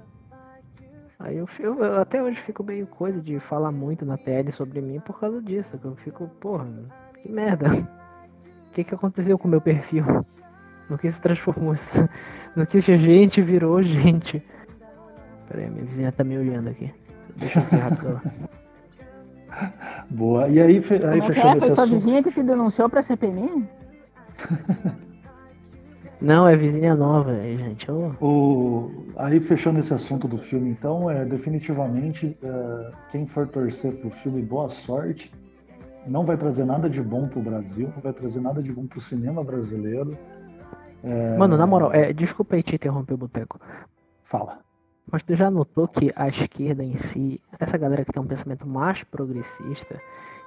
Aí 1.19 1.37
eu, 1.37 1.47
eu, 1.59 1.85
eu 1.85 2.01
até 2.01 2.23
hoje 2.23 2.41
fico 2.41 2.65
meio 2.65 2.87
coisa 2.87 3.21
de 3.21 3.39
falar 3.39 3.71
muito 3.71 4.07
na 4.07 4.17
tele 4.17 4.53
sobre 4.53 4.81
mim 4.81 5.01
por 5.01 5.21
causa 5.21 5.41
disso. 5.43 5.77
Que 5.77 5.85
eu 5.85 5.95
fico, 5.97 6.27
porra, 6.41 6.67
que 7.15 7.31
merda. 7.31 7.67
O 7.69 8.73
que, 8.73 8.85
que 8.85 8.95
aconteceu 8.95 9.39
com 9.39 9.47
o 9.47 9.51
meu 9.51 9.61
perfil? 9.61 10.05
No 10.89 10.97
que 10.97 11.11
se 11.11 11.21
transformou? 11.21 11.75
No 12.57 12.67
que 12.67 12.79
a 12.79 12.81
gente 12.81 13.41
virou 13.41 13.81
gente? 13.81 14.43
Pera 15.47 15.63
aí, 15.63 15.71
minha 15.71 15.85
vizinha 15.85 16.11
tá 16.11 16.25
me 16.25 16.37
olhando 16.37 16.69
aqui. 16.69 16.93
Deixa 17.37 17.61
eu 17.61 17.65
ver 17.65 17.77
rápido 17.77 18.09
ela. 18.09 18.23
Boa. 20.11 20.49
E 20.49 20.61
aí, 20.61 20.81
fe- 20.83 20.95
aí 20.97 21.01
Como 21.01 21.15
é 21.15 21.21
que 21.21 21.27
fechando 21.35 21.55
é? 21.55 21.57
esse 21.59 21.67
Foi 21.67 21.75
tua 21.75 21.85
assunto. 21.85 21.99
vizinha 21.99 22.23
que 22.23 22.31
te 22.33 22.43
denunciou 22.43 22.89
pra 22.89 23.03
CPMI? 23.03 23.69
Não, 26.21 26.47
é 26.47 26.55
vizinha 26.55 26.95
nova 26.95 27.31
aí, 27.33 27.57
gente. 27.57 27.91
O, 27.91 29.07
aí 29.17 29.41
fechando 29.41 29.81
esse 29.81 29.95
assunto 29.95 30.29
do 30.29 30.37
filme, 30.37 30.69
então, 30.69 31.11
é 31.11 31.25
definitivamente 31.25 32.37
é, 32.43 32.91
quem 33.11 33.27
for 33.27 33.49
torcer 33.49 33.93
pro 33.95 34.11
filme, 34.11 34.43
boa 34.43 34.69
sorte. 34.69 35.33
Não 36.07 36.27
vai 36.27 36.37
trazer 36.37 36.65
nada 36.67 36.91
de 36.91 37.01
bom 37.03 37.27
pro 37.27 37.41
Brasil, 37.41 37.91
não 37.95 38.03
vai 38.03 38.13
trazer 38.13 38.41
nada 38.41 38.63
de 38.63 38.71
bom 38.73 38.87
pro 38.87 39.01
cinema 39.01 39.43
brasileiro. 39.43 40.17
Mano, 41.39 41.57
na 41.57 41.67
moral, 41.67 41.91
é, 41.95 42.13
desculpa 42.13 42.55
aí 42.57 42.63
te 42.63 42.75
interromper, 42.75 43.17
Boteco. 43.17 43.59
Fala. 44.25 44.59
Mas 45.11 45.23
tu 45.23 45.35
já 45.35 45.51
notou 45.51 45.87
que 45.89 46.13
a 46.17 46.29
esquerda 46.29 46.83
em 46.85 46.97
si, 46.97 47.41
essa 47.59 47.77
galera 47.77 48.05
que 48.05 48.13
tem 48.13 48.23
um 48.23 48.27
pensamento 48.27 48.67
mais 48.67 49.03
progressista, 49.03 50.01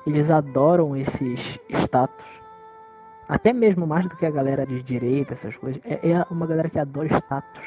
eles 0.08 0.30
adoram 0.30 0.95
esses 0.95 1.60
status. 1.70 2.26
Até 3.28 3.54
mesmo 3.54 3.88
mais 3.88 4.06
do 4.08 4.16
que 4.16 4.26
a 4.26 4.32
galera 4.32 4.66
de 4.66 4.82
direita, 4.84 5.34
essas 5.34 5.56
coisas. 5.56 5.82
É, 5.86 6.12
é 6.12 6.26
uma 6.30 6.45
galera 6.45 6.70
que 6.70 6.80
adora 6.80 7.08
status. 7.08 7.64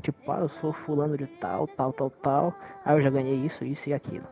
Tipo, 0.00 0.30
ah, 0.30 0.38
eu 0.40 0.48
sou 0.48 0.72
fulano 0.72 1.16
de 1.16 1.26
tal, 1.26 1.66
tal, 1.66 1.92
tal, 1.92 2.10
tal. 2.10 2.54
Ah, 2.84 2.94
eu 2.94 3.02
já 3.02 3.10
ganhei 3.10 3.34
isso, 3.34 3.64
isso 3.64 3.88
e 3.88 3.94
aquilo. 3.94 4.24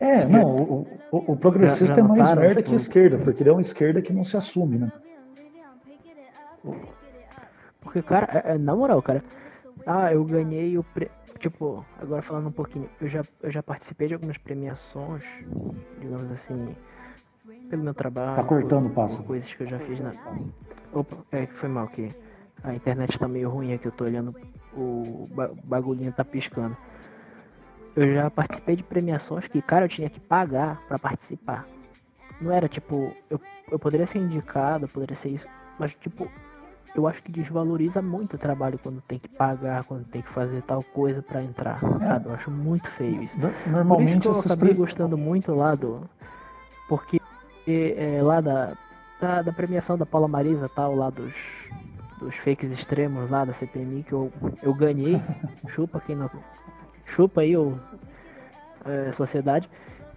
É, 0.00 0.24
não, 0.26 0.44
o, 0.56 0.86
o- 1.12 1.32
o 1.32 1.36
progressista 1.36 1.86
Já- 1.86 1.94
já 1.94 2.00
é 2.00 2.02
mais 2.02 2.32
merda 2.34 2.54
tipo- 2.56 2.68
que 2.68 2.72
a 2.72 2.76
esquerda, 2.76 3.18
porque 3.18 3.42
ele 3.42 3.50
é 3.50 3.52
uma 3.52 3.60
esquerda 3.62 4.02
que 4.02 4.12
não 4.12 4.24
se 4.24 4.36
assume, 4.36 4.78
né? 4.78 4.92
Porque, 7.80 8.02
cara, 8.02 8.28
é- 8.44 8.52
é, 8.54 8.58
na 8.58 8.74
moral, 8.74 9.00
cara. 9.02 9.22
Ah, 9.86 10.12
eu 10.12 10.24
ganhei 10.24 10.78
o. 10.78 10.82
Pre... 10.82 11.10
Tipo, 11.38 11.84
agora 12.00 12.22
falando 12.22 12.48
um 12.48 12.52
pouquinho, 12.52 12.88
eu 13.00 13.08
já, 13.08 13.22
eu 13.42 13.50
já 13.50 13.62
participei 13.62 14.08
de 14.08 14.14
algumas 14.14 14.38
premiações, 14.38 15.22
digamos 16.00 16.30
assim, 16.30 16.74
pelo 17.68 17.82
meu 17.82 17.92
trabalho. 17.92 18.36
Tá 18.36 18.44
cortando, 18.44 18.88
por, 18.88 18.94
passa. 18.94 19.16
por 19.18 19.26
coisas 19.26 19.52
que 19.52 19.62
eu 19.62 19.66
já 19.66 19.78
fiz 19.80 20.00
na. 20.00 20.12
Opa, 20.92 21.18
é 21.32 21.46
que 21.46 21.54
foi 21.54 21.68
mal 21.68 21.88
que 21.88 22.08
a 22.62 22.74
internet 22.74 23.18
tá 23.18 23.28
meio 23.28 23.50
ruim 23.50 23.74
aqui, 23.74 23.86
eu 23.86 23.92
tô 23.92 24.04
olhando, 24.04 24.34
o 24.72 25.28
ba- 25.34 25.50
bagulhinho 25.64 26.12
tá 26.12 26.24
piscando. 26.24 26.76
eu 27.96 28.14
já 28.14 28.30
participei 28.30 28.76
de 28.76 28.82
premiações 28.82 29.46
que, 29.46 29.60
cara, 29.60 29.84
eu 29.84 29.88
tinha 29.88 30.08
que 30.08 30.20
pagar 30.20 30.80
pra 30.88 30.98
participar. 30.98 31.66
Não 32.40 32.50
era 32.52 32.68
tipo, 32.68 33.12
eu, 33.28 33.38
eu 33.70 33.78
poderia 33.78 34.06
ser 34.06 34.18
indicado, 34.18 34.88
poderia 34.88 35.16
ser 35.16 35.28
isso, 35.30 35.46
mas 35.78 35.92
tipo, 35.94 36.30
eu 36.94 37.06
acho 37.08 37.22
que 37.22 37.32
desvaloriza 37.32 38.00
muito 38.00 38.34
o 38.34 38.38
trabalho 38.38 38.78
quando 38.78 39.00
tem 39.02 39.18
que 39.18 39.28
pagar, 39.28 39.84
quando 39.84 40.04
tem 40.04 40.22
que 40.22 40.28
fazer 40.30 40.62
tal 40.62 40.82
coisa 40.82 41.22
pra 41.22 41.42
entrar, 41.42 41.80
É. 42.00 42.06
sabe? 42.06 42.26
Eu 42.28 42.34
acho 42.34 42.50
muito 42.50 42.88
feio 42.90 43.22
isso. 43.22 43.36
No- 43.36 43.48
Por 43.48 43.56
isso 43.58 43.68
Normalmente 43.70 44.20
que 44.20 44.28
eu 44.28 44.38
acabei 44.40 44.74
gostando 44.74 45.18
muito 45.18 45.54
lá 45.54 45.74
do. 45.74 46.02
Porque 46.88 47.20
é, 47.66 48.20
lá 48.22 48.40
da, 48.40 48.72
da, 49.20 49.42
da 49.42 49.52
premiação 49.52 49.98
da 49.98 50.06
Paula 50.06 50.28
Marisa 50.28 50.68
tal, 50.68 50.94
lá 50.94 51.10
dos, 51.10 51.32
dos 52.20 52.36
fakes 52.36 52.70
extremos 52.70 53.28
lá 53.30 53.44
da 53.44 53.52
CPMI, 53.52 54.02
que 54.04 54.12
eu, 54.12 54.32
eu 54.62 54.72
ganhei. 54.74 55.20
chupa 55.68 56.00
quem 56.00 56.14
não. 56.14 56.30
Chupa 57.06 57.40
aí, 57.40 57.56
o 57.56 57.78
é, 58.84 59.10
sociedade. 59.12 59.68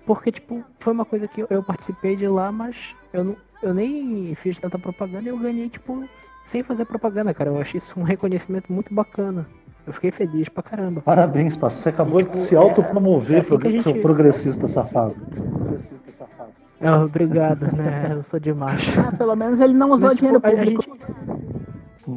Porque, 0.06 0.32
tipo, 0.32 0.64
foi 0.80 0.94
uma 0.94 1.04
coisa 1.06 1.28
que 1.28 1.42
eu, 1.42 1.48
eu 1.50 1.62
participei 1.64 2.16
de 2.16 2.28
lá, 2.28 2.52
mas 2.52 2.96
eu, 3.12 3.24
não, 3.26 3.36
eu 3.62 3.74
nem 3.74 4.34
fiz 4.36 4.58
tanta 4.60 4.78
propaganda 4.80 5.26
e 5.26 5.28
eu 5.30 5.38
ganhei, 5.38 5.70
tipo, 5.70 6.08
sem 6.48 6.64
fazer 6.64 6.86
propaganda, 6.86 7.34
cara. 7.34 7.52
Eu 7.52 7.62
achei 7.62 7.78
isso 7.78 7.98
um 8.00 8.04
reconhecimento 8.04 8.72
muito 8.74 8.94
bacana. 8.94 9.46
Eu 9.86 9.94
fiquei 9.94 10.12
feliz 10.12 10.50
pra 10.50 10.64
caramba. 10.64 11.02
Parabéns, 11.02 11.56
Passo. 11.56 11.82
Você 11.82 11.90
acabou 11.90 12.20
Tipo, 12.20 12.34
de 12.34 12.40
se 12.40 12.56
autopromover, 12.56 13.38
é 13.38 13.40
assim 13.42 13.50
que 13.50 13.56
a 13.56 13.60
progre- 13.60 13.80
seu 13.82 13.94
gente- 13.94 14.02
progressista 14.02 14.68
safado. 14.68 15.14
Progressista 15.14 16.12
safado. 16.12 16.50
É, 16.82 16.92
obrigado, 16.92 17.64
né? 17.76 18.08
Eu 18.12 18.24
sou 18.24 18.40
demais. 18.40 18.82
Ah, 18.98 19.12
pelo 19.16 19.36
menos 19.36 19.60
ele 19.62 19.74
não 19.74 19.92
usou 19.92 20.10
Mas, 20.10 20.18
tipo, 20.18 20.40
dinheiro 20.40 20.44
a, 20.44 20.48
a 20.48 20.52
público. 20.52 20.84
gente, 20.84 20.98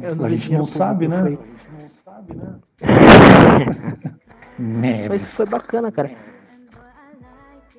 Eu 0.05 0.15
não 0.15 0.25
A 0.25 0.29
sei 0.29 0.37
gente 0.37 0.53
não 0.53 0.65
sabe, 0.65 1.07
né? 1.07 1.17
A 1.21 1.29
gente 1.29 1.39
não 1.81 1.89
sabe, 1.89 2.35
né? 2.35 2.55
mas 5.09 5.35
foi 5.35 5.45
bacana, 5.45 5.91
cara. 5.91 6.11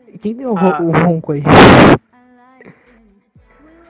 E 0.09 0.19
Quem 0.19 0.35
deu 0.35 0.55
Ah. 0.57 0.83
o 0.83 0.91
ronco 0.91 1.33
aí? 1.33 1.43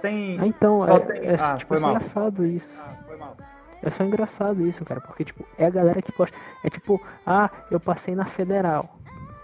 Tem. 0.02 0.38
Ah, 0.40 0.46
então, 0.46 0.84
Só 0.84 0.96
é, 0.96 1.00
tem- 1.00 1.22
é, 1.26 1.36
ah, 1.40 1.56
tipo, 1.56 1.74
é 1.74 1.78
mal. 1.80 1.90
engraçado 1.92 2.44
isso. 2.44 2.70
Ah, 2.78 2.94
foi 3.06 3.16
mal. 3.16 3.36
É 3.82 3.90
só 3.90 4.04
engraçado 4.04 4.66
isso, 4.66 4.84
cara, 4.84 5.00
porque, 5.00 5.24
tipo, 5.24 5.44
é 5.56 5.64
a 5.66 5.70
galera 5.70 6.02
que 6.02 6.12
gosta. 6.12 6.36
É 6.62 6.68
tipo, 6.70 7.00
ah, 7.26 7.48
eu 7.70 7.80
passei 7.80 8.14
na 8.14 8.24
federal. 8.26 8.96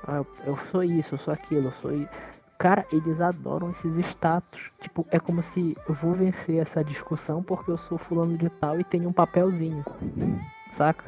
Ah, 0.07 0.17
eu, 0.17 0.27
eu 0.47 0.57
sou 0.71 0.83
isso, 0.85 1.15
eu 1.15 1.19
sou 1.19 1.33
aquilo, 1.33 1.69
eu 1.69 1.73
sou 1.73 1.93
isso. 1.93 2.09
Cara, 2.59 2.85
eles 2.93 3.21
adoram 3.21 3.71
esses 3.71 3.97
status. 3.99 4.61
Tipo, 4.81 5.07
é 5.11 5.19
como 5.21 5.43
se 5.43 5.77
eu 5.89 5.95
vou 5.95 6.13
vencer 6.13 6.57
essa 6.61 6.83
discussão 6.85 7.41
porque 7.43 7.71
eu 7.71 7.77
sou 7.79 7.97
fulano 7.99 8.37
de 8.37 8.49
tal 8.49 8.79
e 8.81 8.85
tenho 8.85 9.09
um 9.09 9.13
papelzinho. 9.13 9.85
Saca? 10.73 11.05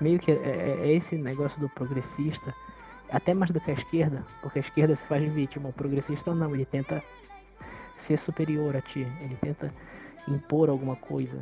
Meio 0.00 0.18
que 0.18 0.30
é, 0.30 0.34
é- 0.34 0.78
é 0.82 0.92
esse 0.92 1.16
negócio 1.16 1.58
do 1.60 1.68
progressista. 1.70 2.52
Até 3.10 3.32
mais 3.32 3.50
do 3.50 3.60
que 3.60 3.70
a 3.70 3.74
esquerda, 3.74 4.22
porque 4.42 4.58
a 4.58 4.60
esquerda 4.60 4.94
se 4.96 5.04
faz 5.06 5.22
vítima. 5.32 5.68
O 5.68 5.72
progressista 5.72 6.34
não, 6.34 6.54
ele 6.54 6.64
tenta 6.66 7.02
ser 7.96 8.16
superior 8.18 8.76
a 8.76 8.80
ti. 8.80 9.06
Ele 9.20 9.36
tenta 9.40 9.72
impor 10.28 10.68
alguma 10.68 10.96
coisa. 10.96 11.38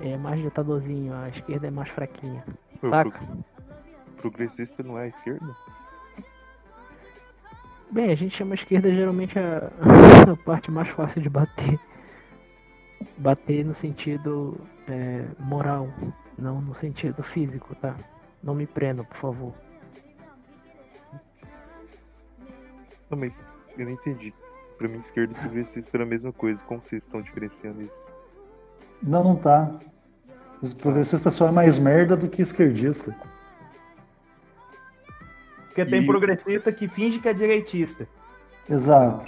É 0.00 0.16
mais 0.16 0.40
ditadorzinho, 0.40 1.14
a 1.14 1.28
esquerda 1.28 1.66
é 1.66 1.70
mais 1.70 1.88
fraquinha. 1.88 2.44
Saca? 2.80 3.18
pro- 3.18 3.44
progressista 4.16 4.82
não 4.82 4.98
é 4.98 5.04
a 5.04 5.08
esquerda? 5.08 5.46
Bem, 7.90 8.10
a 8.10 8.14
gente 8.14 8.36
chama 8.36 8.52
a 8.52 8.56
esquerda 8.56 8.90
geralmente 8.92 9.38
a, 9.38 9.70
a 10.32 10.36
parte 10.44 10.70
mais 10.70 10.88
fácil 10.88 11.22
de 11.22 11.28
bater. 11.30 11.78
Bater 13.18 13.64
no 13.64 13.74
sentido 13.74 14.58
é, 14.88 15.24
moral, 15.38 15.88
não 16.38 16.60
no 16.60 16.74
sentido 16.74 17.22
físico, 17.22 17.74
tá? 17.76 17.94
Não 18.42 18.54
me 18.54 18.66
prendam, 18.66 19.04
por 19.04 19.16
favor. 19.16 19.54
Não, 23.08 23.18
mas 23.18 23.48
eu 23.78 23.84
não 23.86 23.92
entendi. 23.92 24.34
Pra 24.78 24.88
mim, 24.88 24.98
esquerda 24.98 25.32
e 25.32 25.40
progressista 25.40 25.96
era 25.96 26.04
a 26.04 26.06
mesma 26.06 26.32
coisa. 26.32 26.62
Como 26.64 26.80
vocês 26.84 27.02
estão 27.02 27.22
diferenciando 27.22 27.82
isso? 27.82 28.06
Não, 29.02 29.24
não 29.24 29.36
tá. 29.36 29.70
Os 30.60 30.74
progressistas 30.74 31.34
só 31.34 31.48
é 31.48 31.50
mais 31.50 31.78
merda 31.78 32.16
do 32.16 32.28
que 32.28 32.42
esquerdista. 32.42 33.14
Porque 35.66 35.84
tem 35.84 36.02
E- 36.02 36.06
progressista 36.06 36.72
que 36.72 36.88
finge 36.88 37.18
que 37.18 37.28
é 37.28 37.32
direitista. 37.34 38.08
Exato. 38.68 39.24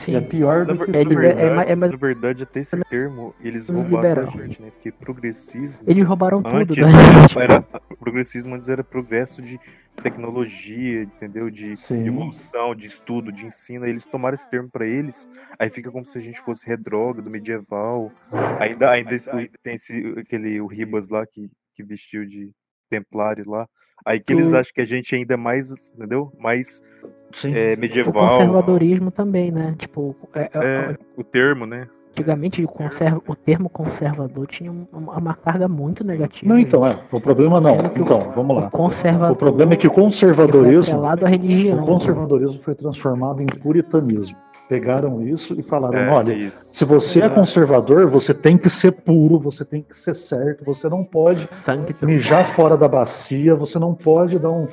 Sim, 0.00 0.12
E 0.12 0.16
é 0.16 0.20
pior 0.22 0.66
Na, 0.66 0.72
do 0.72 0.84
que 0.84 0.90
na 0.90 0.98
É 0.98 1.04
verdade, 1.04 1.40
é 1.40 1.54
ma- 1.54 1.62
é 1.62 1.76
mais- 1.76 1.92
na 1.92 1.98
verdade, 1.98 2.42
até 2.42 2.60
esse 2.60 2.76
termo 2.88 3.34
eles 3.40 3.68
roubaram 3.68 4.24
da 4.24 4.30
gente, 4.30 4.60
né? 4.62 4.70
Porque 4.70 4.90
progressismo 4.90 5.78
eles 5.86 6.06
roubaram 6.06 6.42
tudo 6.42 6.56
antes 6.56 6.76
da 6.76 6.86
gente. 6.86 7.38
era, 7.38 7.64
o 7.90 7.96
progressismo 7.96 8.54
antes 8.54 8.68
era 8.68 8.82
progresso 8.82 9.42
de 9.42 9.60
tecnologia, 10.02 11.02
entendeu? 11.02 11.50
De, 11.50 11.76
Sim. 11.76 12.02
de 12.02 12.08
evolução, 12.08 12.74
de 12.74 12.86
estudo, 12.86 13.30
de 13.30 13.46
ensino. 13.46 13.84
Aí 13.84 13.90
eles 13.90 14.06
tomaram 14.06 14.34
esse 14.34 14.48
termo 14.50 14.68
pra 14.70 14.86
eles, 14.86 15.28
aí 15.58 15.68
fica 15.70 15.90
como 15.90 16.06
se 16.06 16.16
a 16.18 16.20
gente 16.20 16.40
fosse 16.40 16.66
retrógrado, 16.66 17.30
medieval. 17.30 18.10
Ainda, 18.58 18.90
ainda 18.90 19.14
esse- 19.14 19.30
tem 19.62 19.74
esse, 19.76 20.14
aquele 20.18 20.60
o 20.60 20.66
Ribas 20.66 21.08
lá 21.08 21.26
que, 21.26 21.48
que 21.74 21.82
vestiu 21.84 22.26
de 22.26 22.50
templário 22.90 23.48
lá. 23.48 23.66
Aí 24.04 24.18
que 24.18 24.32
eles 24.32 24.52
acham 24.52 24.72
que 24.74 24.80
a 24.80 24.86
gente 24.86 25.14
ainda 25.14 25.34
é 25.34 25.36
mais, 25.36 25.92
entendeu? 25.94 26.32
Mais 26.38 26.82
Sim. 27.34 27.54
é, 27.54 27.74
O 27.74 27.78
medieval. 27.78 28.28
conservadorismo 28.28 29.10
também, 29.10 29.52
né? 29.52 29.74
Tipo, 29.78 30.16
é- 30.34 30.50
é- 30.52 30.90
É, 30.92 30.96
o 31.16 31.22
termo, 31.22 31.64
né? 31.66 31.86
antigamente 32.10 32.62
o, 32.64 32.66
conserva, 32.68 33.22
o 33.26 33.36
termo 33.36 33.70
conservador 33.70 34.44
tinha 34.48 34.70
um- 34.70 34.84
uma, 34.92 35.16
uma 35.16 35.34
carga 35.34 35.68
muito 35.68 36.04
negativa. 36.04 36.52
Não, 36.52 36.58
então, 36.58 36.84
é. 36.86 36.98
O 37.12 37.20
problema 37.20 37.60
não. 37.60 37.76
Que 37.90 38.00
o- 38.00 38.02
Então, 38.02 38.32
vamos 38.34 38.56
O 38.56 38.60
lá. 38.60 38.70
conservador 38.70 39.32
O 39.32 39.36
problema 39.36 39.74
é 39.74 39.76
que 39.76 39.86
o 39.86 39.92
foi 39.94 40.02
conservadorismo. 40.02 41.04
à 41.06 41.14
religião. 41.28 41.82
O 41.82 41.86
conservadorismo 41.86 42.60
foi 42.62 42.74
transformado 42.74 43.40
em 43.40 43.46
puritanismo. 43.46 44.36
Pegaram 44.70 45.20
isso 45.26 45.58
e 45.58 45.64
falaram: 45.64 45.98
É, 45.98 46.08
olha, 46.10 46.32
isso. 46.32 46.64
se 46.72 46.84
você 46.84 47.20
é 47.22 47.28
conservador, 47.28 48.06
você 48.08 48.32
tem 48.32 48.56
que 48.56 48.70
ser 48.70 48.92
puro, 48.92 49.36
você 49.40 49.64
tem 49.64 49.82
que 49.82 49.96
ser 49.96 50.14
certo, 50.14 50.64
você 50.64 50.88
não 50.88 51.02
pode 51.02 51.48
mijar 52.06 52.46
fora 52.54 52.76
da 52.76 52.86
bacia, 52.86 53.56
você 53.56 53.80
não 53.80 53.96
pode 53.96 54.38
dar 54.38 54.52
um, 54.52 54.68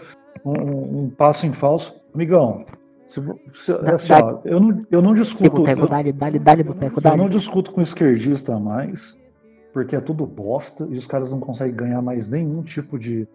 um- 0.45 0.99
um 1.05 1.09
passo 1.09 1.47
em 1.47 1.51
falso. 1.51 1.95
Amigão, 2.13 2.63
se, 3.07 3.19
se- 3.55 3.71
é 3.71 3.91
assim, 3.93 4.13
ó, 4.13 4.37
eu, 4.45 4.59
não, 4.59 4.85
eu 4.91 5.01
não 5.01 5.13
Dali, 5.13 5.23
discuto. 5.23 5.49
boteco, 5.49 5.81
Eu, 5.81 5.87
dali, 5.87 6.11
dali, 6.13 6.37
dali, 6.37 6.61
boteco, 6.63 7.01
eu 7.03 7.17
não 7.17 7.27
discuto 7.27 7.71
com 7.71 7.81
esquerdista 7.81 8.59
mais, 8.59 9.17
porque 9.73 9.95
é 9.95 9.99
tudo 9.99 10.27
bosta 10.27 10.87
e 10.91 10.95
os 10.95 11.07
caras 11.07 11.31
não 11.31 11.39
conseguem 11.39 11.73
ganhar 11.75 12.03
mais 12.03 12.29
nenhum 12.29 12.61
tipo 12.61 12.99
de, 12.99 13.27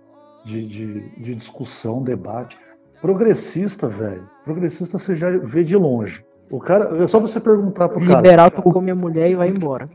de, 0.44 0.64
de, 0.64 1.00
de 1.18 1.34
discussão, 1.34 2.00
debate. 2.04 2.56
Progressista, 3.00 3.88
velho. 3.88 4.30
Progressista 4.44 4.96
você 4.96 5.16
já 5.16 5.28
vê 5.28 5.64
de 5.64 5.76
longe. 5.76 6.24
O 6.52 6.60
cara, 6.60 7.02
é 7.02 7.06
só 7.08 7.18
você 7.18 7.40
perguntar 7.40 7.88
pro 7.88 7.98
cara. 8.04 8.16
Liberal, 8.20 8.50
tu 8.50 8.60
come 8.62 8.90
a 8.90 8.94
mulher 8.94 9.30
e 9.30 9.34
vai 9.34 9.48
embora. 9.48 9.88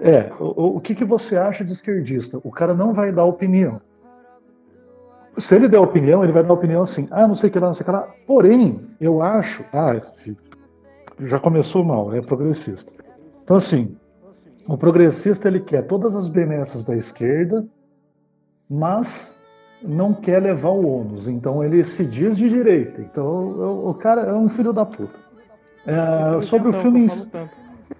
É, 0.00 0.30
o, 0.38 0.76
o- 0.76 0.80
que, 0.80 0.94
que 0.94 1.04
você 1.04 1.36
acha 1.36 1.64
de 1.64 1.72
esquerdista? 1.72 2.38
O 2.44 2.52
cara 2.52 2.72
não 2.72 2.94
vai 2.94 3.10
dar 3.10 3.24
opinião. 3.24 3.80
Se 5.38 5.56
ele 5.56 5.66
der 5.68 5.80
opinião, 5.80 6.22
ele 6.22 6.32
vai 6.32 6.44
dar 6.44 6.54
opinião 6.54 6.82
assim, 6.82 7.08
ah, 7.10 7.26
não 7.26 7.34
sei 7.34 7.50
o 7.50 7.52
que 7.52 7.58
lá, 7.58 7.66
não 7.66 7.74
sei 7.74 7.82
o 7.82 7.84
que 7.84 7.90
lá. 7.90 8.08
Porém, 8.28 8.80
eu 9.00 9.20
acho, 9.20 9.64
ah, 9.72 10.00
já 11.20 11.40
começou 11.40 11.84
mal, 11.84 12.14
é 12.14 12.20
progressista. 12.22 12.92
Então, 13.42 13.56
assim, 13.56 13.96
o 14.68 14.78
progressista 14.78 15.48
ele 15.48 15.58
quer 15.58 15.82
todas 15.82 16.14
as 16.14 16.28
benesses 16.28 16.84
da 16.84 16.96
esquerda, 16.96 17.66
mas 18.70 19.36
não 19.82 20.14
quer 20.14 20.40
levar 20.40 20.70
o 20.70 20.86
ônus. 20.86 21.26
Então, 21.26 21.64
ele 21.64 21.84
se 21.84 22.04
diz 22.04 22.36
de 22.36 22.48
direita. 22.48 23.00
Então, 23.00 23.26
o, 23.26 23.90
o 23.90 23.94
cara 23.94 24.22
é 24.22 24.32
um 24.32 24.48
filho 24.48 24.72
da 24.72 24.86
puta. 24.86 25.26
É, 25.86 26.40
sobre 26.40 26.68
o 26.68 26.72
filme. 26.72 27.06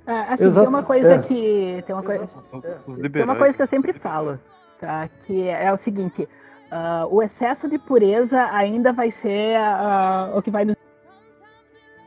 É, 0.07 0.13
assim, 0.33 0.45
Exato, 0.45 0.61
tem 0.61 0.69
uma 0.69 0.83
coisa 0.83 1.15
é. 1.15 1.23
que. 1.23 1.83
Tem 1.87 1.95
uma 1.95 2.03
coisa, 2.03 2.27
São 2.43 2.59
os 2.87 2.99
tem 2.99 3.23
uma 3.23 3.37
coisa 3.37 3.57
que 3.57 3.63
eu 3.63 3.67
sempre 3.67 3.93
falo, 3.93 4.39
tá? 4.81 5.09
Que 5.27 5.49
é 5.49 5.73
o 5.73 5.77
seguinte: 5.77 6.29
ah, 6.71 7.07
o 7.11 7.23
excesso 7.23 7.69
de 7.69 7.79
pureza 7.79 8.43
ainda 8.53 8.93
vai 8.93 9.11
ser 9.11 9.57
ah, 9.57 10.33
o 10.35 10.43
que 10.43 10.51
vai 10.51 10.65
nos 10.65 10.77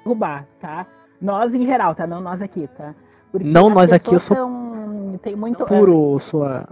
derrubar, 0.03 0.45
tá? 0.59 0.85
Nós 1.19 1.53
em 1.53 1.65
geral, 1.65 1.95
tá? 1.95 2.05
Não 2.05 2.21
nós 2.21 2.41
aqui, 2.41 2.67
tá? 2.75 2.93
Porque 3.31 3.47
Não 3.47 3.69
nós 3.69 3.93
aqui, 3.93 4.13
eu 4.13 4.19
sou 4.19 4.35
são- 4.35 5.19
tem 5.21 5.35
muito 5.35 5.65
Puro, 5.65 6.17
sua. 6.19 6.67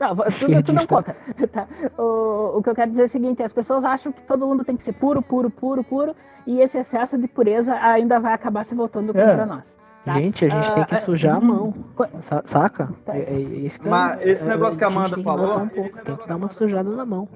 Não, 0.00 0.14
tu, 0.16 0.62
tu 0.64 0.72
não 0.72 0.86
conta. 0.86 1.16
Tá? 1.52 1.66
O, 2.00 2.58
o 2.58 2.62
que 2.62 2.70
eu 2.70 2.74
quero 2.74 2.90
dizer 2.90 3.02
é 3.02 3.06
o 3.06 3.08
seguinte: 3.08 3.42
as 3.42 3.52
pessoas 3.52 3.84
acham 3.84 4.12
que 4.12 4.20
todo 4.22 4.46
mundo 4.46 4.64
tem 4.64 4.76
que 4.76 4.82
ser 4.82 4.92
puro, 4.92 5.20
puro, 5.22 5.50
puro, 5.50 5.82
puro, 5.84 6.14
e 6.46 6.60
esse 6.60 6.78
excesso 6.78 7.18
de 7.18 7.26
pureza 7.26 7.74
ainda 7.74 8.18
vai 8.20 8.32
acabar 8.32 8.64
se 8.64 8.74
voltando 8.74 9.16
É. 9.16 9.26
contra 9.26 9.46
nós. 9.46 9.76
Tá? 10.04 10.12
Gente, 10.12 10.44
a 10.44 10.48
gente 10.48 10.72
tem 10.72 10.84
que 10.84 10.94
Ah, 10.94 11.00
sujar 11.00 11.36
a 11.36 11.40
mão. 11.40 11.74
Co- 11.94 12.06
Sa- 12.20 12.42
Saca? 12.44 12.88
Tá. 13.04 13.16
É, 13.16 13.20
é 13.22 13.38
isso 13.40 13.80
que 13.80 13.88
Mas 13.88 14.20
é- 14.20 14.28
esse 14.30 14.44
é- 14.44 14.48
negócio 14.48 14.78
que 14.78 14.84
a 14.84 14.86
Amanda 14.86 15.20
falou, 15.22 15.58
um 15.58 15.68
pouco, 15.68 16.02
tem 16.04 16.16
que 16.16 16.28
dar 16.28 16.36
uma 16.36 16.48
sujada 16.50 16.88
na 16.90 17.04
mão. 17.04 17.28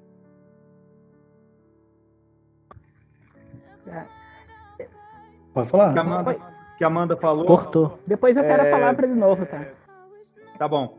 Pode 5.53 5.69
falar? 5.69 5.93
Que 5.93 5.99
a 5.99 6.03
Amanda, 6.03 6.37
que 6.79 6.85
a 6.85 6.87
Amanda 6.87 7.17
falou. 7.17 7.47
Cortou. 7.47 7.99
Depois 8.07 8.37
eu 8.37 8.43
quero 8.43 8.63
É. 8.63 8.69
a 8.69 8.71
palavra 8.71 9.07
de 9.07 9.15
novo, 9.15 9.45
tá? 9.45 9.65
Tá 10.59 10.67
bom. 10.69 10.99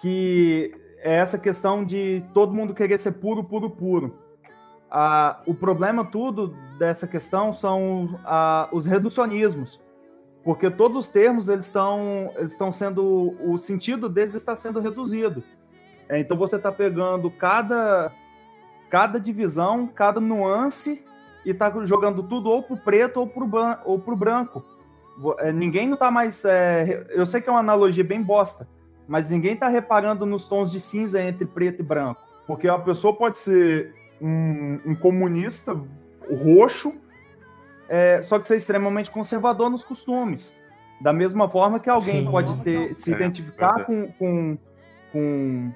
Que 0.00 0.74
é 0.98 1.14
essa 1.16 1.38
questão 1.38 1.84
de 1.84 2.24
todo 2.34 2.54
mundo 2.54 2.74
querer 2.74 2.98
ser 2.98 3.12
puro, 3.12 3.44
puro, 3.44 3.70
puro. 3.70 4.18
a, 4.90 5.40
o 5.46 5.54
problema 5.54 6.04
tudo 6.04 6.56
dessa 6.78 7.06
questão 7.06 7.52
são 7.52 8.18
a, 8.24 8.68
os 8.72 8.86
reducionismos, 8.86 9.80
porque 10.44 10.70
todos 10.70 10.96
os 10.96 11.08
termos 11.08 11.48
eles 11.48 11.66
estão 11.66 12.32
eles 12.36 12.52
estão 12.52 12.72
sendo 12.72 13.36
o 13.40 13.58
sentido 13.58 14.08
deles 14.08 14.34
está 14.34 14.56
sendo 14.56 14.80
reduzido. 14.80 15.42
É, 16.08 16.18
então 16.20 16.36
você 16.36 16.56
está 16.56 16.70
pegando 16.70 17.30
cada 17.30 18.12
cada 18.88 19.18
divisão, 19.18 19.86
cada 19.86 20.20
nuance 20.20 21.04
e 21.44 21.50
está 21.50 21.72
jogando 21.84 22.22
tudo 22.22 22.50
ou 22.50 22.62
pro 22.62 22.76
preto 22.76 23.20
ou 23.20 23.26
pro, 23.26 23.48
ou 23.84 23.98
pro 23.98 24.16
branco. 24.16 24.64
É, 25.38 25.52
ninguém 25.52 25.86
não 25.86 25.94
está 25.94 26.10
mais. 26.10 26.44
É, 26.44 27.06
eu 27.10 27.24
sei 27.26 27.40
que 27.40 27.48
é 27.48 27.52
uma 27.52 27.60
analogia 27.60 28.04
bem 28.04 28.22
bosta, 28.22 28.68
mas 29.06 29.30
ninguém 29.30 29.54
está 29.54 29.68
reparando 29.68 30.26
nos 30.26 30.48
tons 30.48 30.70
de 30.70 30.80
cinza 30.80 31.22
entre 31.22 31.46
preto 31.46 31.80
e 31.80 31.82
branco. 31.82 32.20
Porque 32.46 32.68
a 32.68 32.78
pessoa 32.78 33.14
pode 33.14 33.38
ser 33.38 33.94
um, 34.20 34.80
um 34.86 34.94
comunista 34.94 35.78
roxo, 36.42 36.92
é, 37.88 38.22
só 38.22 38.38
que 38.38 38.48
ser 38.48 38.56
extremamente 38.56 39.10
conservador 39.10 39.70
nos 39.70 39.84
costumes. 39.84 40.56
Da 41.00 41.12
mesma 41.12 41.48
forma 41.48 41.78
que 41.78 41.90
alguém 41.90 42.24
Sim. 42.24 42.30
pode 42.30 42.56
ter, 42.62 42.96
se 42.96 43.12
é, 43.12 43.16
identificar 43.16 43.84
com, 43.84 44.10
com, 44.12 44.58
com 45.12 45.72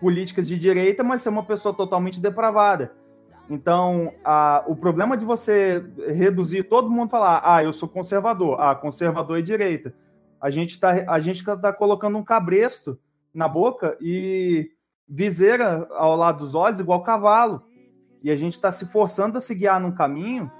políticas 0.00 0.48
de 0.48 0.58
direita, 0.58 1.04
mas 1.04 1.22
ser 1.22 1.28
uma 1.28 1.44
pessoa 1.44 1.74
totalmente 1.74 2.20
depravada. 2.20 2.92
Então, 3.48 4.12
a, 4.24 4.64
o 4.66 4.74
problema 4.74 5.16
de 5.16 5.24
você 5.24 5.84
reduzir 6.14 6.64
todo 6.64 6.90
mundo 6.90 7.10
falar, 7.10 7.42
ah, 7.44 7.62
eu 7.62 7.72
sou 7.72 7.88
conservador, 7.88 8.60
ah, 8.60 8.74
conservador 8.74 9.38
e 9.38 9.42
direita. 9.42 9.94
A 10.44 10.50
gente 10.50 10.72
está 10.72 10.90
a 11.08 11.18
gente 11.20 11.42
tá 11.42 11.72
colocando 11.72 12.18
um 12.18 12.22
cabresto 12.22 13.00
na 13.32 13.48
boca 13.48 13.96
e 13.98 14.70
viseira 15.08 15.88
ao 15.92 16.14
lado 16.14 16.40
dos 16.40 16.54
olhos 16.54 16.80
igual 16.80 17.02
cavalo. 17.02 17.62
E 18.22 18.30
a 18.30 18.36
gente 18.36 18.52
está 18.52 18.70
se 18.70 18.92
forçando 18.92 19.38
a 19.38 19.40
se 19.40 19.54
guiar 19.54 19.80
num 19.80 19.90
caminho 19.90 20.52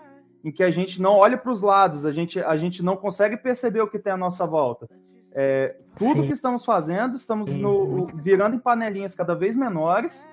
em 0.43 0.51
que 0.51 0.63
a 0.63 0.71
gente 0.71 1.03
não 1.03 1.17
olha 1.19 1.37
para 1.37 1.53
os 1.53 1.61
lados, 1.61 2.07
a 2.07 2.13
gente, 2.13 2.41
a 2.41 2.57
gente 2.57 2.83
não 2.83 2.97
consegue 2.97 3.37
perceber 3.37 3.83
o 3.83 3.87
que 3.87 3.99
tem 3.99 4.15
à 4.15 4.17
nossa 4.17 4.47
volta. 4.47 4.89
É, 5.33 5.77
tudo 5.97 6.23
Sim. 6.23 6.29
que 6.29 6.33
estamos 6.33 6.65
fazendo, 6.65 7.19
estamos 7.19 7.53
no, 7.53 8.07
virando 8.07 8.57
em 8.57 8.61
panelinhas 8.61 9.15
cada 9.15 9.35
vez 9.35 9.55
menores 9.55 10.27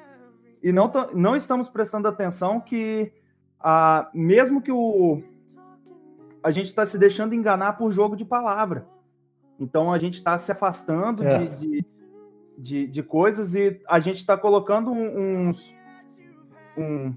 e 0.63 0.71
não, 0.71 0.89
não 1.13 1.35
estamos 1.35 1.67
prestando 1.67 2.07
atenção 2.07 2.61
que, 2.61 3.11
a, 3.59 4.09
mesmo 4.13 4.61
que 4.61 4.71
o, 4.71 5.21
a 6.41 6.51
gente 6.51 6.67
está 6.67 6.85
se 6.85 6.97
deixando 6.97 7.35
enganar 7.35 7.73
por 7.73 7.91
jogo 7.91 8.15
de 8.15 8.23
palavra. 8.23 8.87
Então 9.61 9.93
a 9.93 9.99
gente 9.99 10.15
está 10.15 10.37
se 10.37 10.51
afastando 10.51 11.23
é. 11.23 11.45
de, 11.45 11.55
de, 11.55 11.85
de, 12.57 12.87
de, 12.87 13.03
coisas 13.03 13.55
e 13.55 13.79
a 13.87 13.99
gente 13.99 14.17
está 14.17 14.35
colocando 14.35 14.91
uns. 14.91 15.73
Um, 16.77 17.13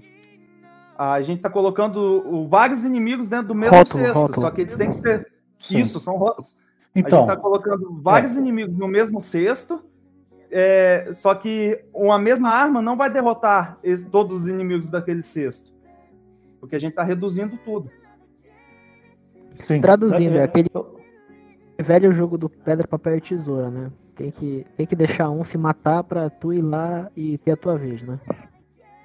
a 0.97 1.21
gente 1.21 1.37
está 1.37 1.49
colocando 1.49 2.47
vários 2.47 2.85
inimigos 2.85 3.27
dentro 3.27 3.47
do 3.47 3.55
mesmo 3.55 3.75
rótulo, 3.75 4.03
cesto, 4.03 4.19
rótulo. 4.19 4.41
só 4.41 4.51
que 4.51 4.61
eles 4.61 4.77
têm 4.77 4.89
que 4.89 4.97
ser. 4.97 5.31
Sim. 5.59 5.79
Isso, 5.79 5.99
são 5.99 6.15
rótulos. 6.17 6.57
Então, 6.95 7.19
a 7.19 7.21
gente 7.23 7.31
está 7.31 7.41
colocando 7.41 7.99
vários 8.01 8.37
é. 8.37 8.39
inimigos 8.39 8.77
no 8.77 8.87
mesmo 8.87 9.21
cesto 9.21 9.83
é, 10.57 11.09
só 11.11 11.35
que 11.35 11.83
uma 11.93 12.17
mesma 12.17 12.49
arma 12.49 12.81
não 12.81 12.95
vai 12.95 13.09
derrotar 13.09 13.77
todos 14.09 14.43
os 14.43 14.47
inimigos 14.47 14.89
daquele 14.89 15.21
cesto. 15.21 15.73
Porque 16.61 16.77
a 16.77 16.79
gente 16.79 16.91
está 16.91 17.03
reduzindo 17.03 17.57
tudo. 17.57 17.91
Sim. 19.67 19.81
Traduzindo, 19.81 20.37
é, 20.37 20.39
é 20.39 20.43
aquele 20.43 20.69
velho 21.83 22.11
jogo 22.11 22.37
do 22.37 22.49
pedra, 22.49 22.87
papel 22.87 23.17
e 23.17 23.21
tesoura, 23.21 23.69
né? 23.69 23.91
Tem 24.15 24.31
que, 24.31 24.65
tem 24.77 24.85
que 24.85 24.95
deixar 24.95 25.29
um 25.29 25.43
se 25.43 25.57
matar 25.57 26.03
para 26.03 26.29
tu 26.29 26.53
ir 26.53 26.61
lá 26.61 27.11
e 27.15 27.37
ter 27.39 27.51
a 27.51 27.57
tua 27.57 27.77
vez, 27.77 28.01
né? 28.03 28.19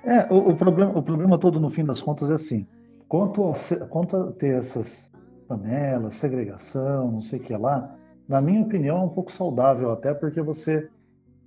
É, 0.05 0.27
o, 0.33 0.51
o, 0.51 0.57
problema, 0.57 0.97
o 0.97 1.03
problema 1.03 1.37
todo, 1.37 1.61
no 1.61 1.68
fim 1.68 1.85
das 1.85 2.01
contas, 2.01 2.31
é 2.31 2.35
assim. 2.35 2.66
Quanto 3.09 3.51
a, 3.51 3.87
quanto 3.87 4.16
a 4.16 4.33
ter 4.33 4.57
essas 4.59 5.11
panelas, 5.49 6.16
segregação, 6.16 7.11
não 7.11 7.21
sei 7.21 7.41
o 7.41 7.43
que 7.43 7.57
lá, 7.57 7.93
na 8.29 8.41
minha 8.41 8.62
opinião, 8.62 8.99
é 8.99 9.01
um 9.01 9.09
pouco 9.09 9.33
saudável, 9.33 9.91
até 9.91 10.14
porque 10.14 10.41
você 10.41 10.89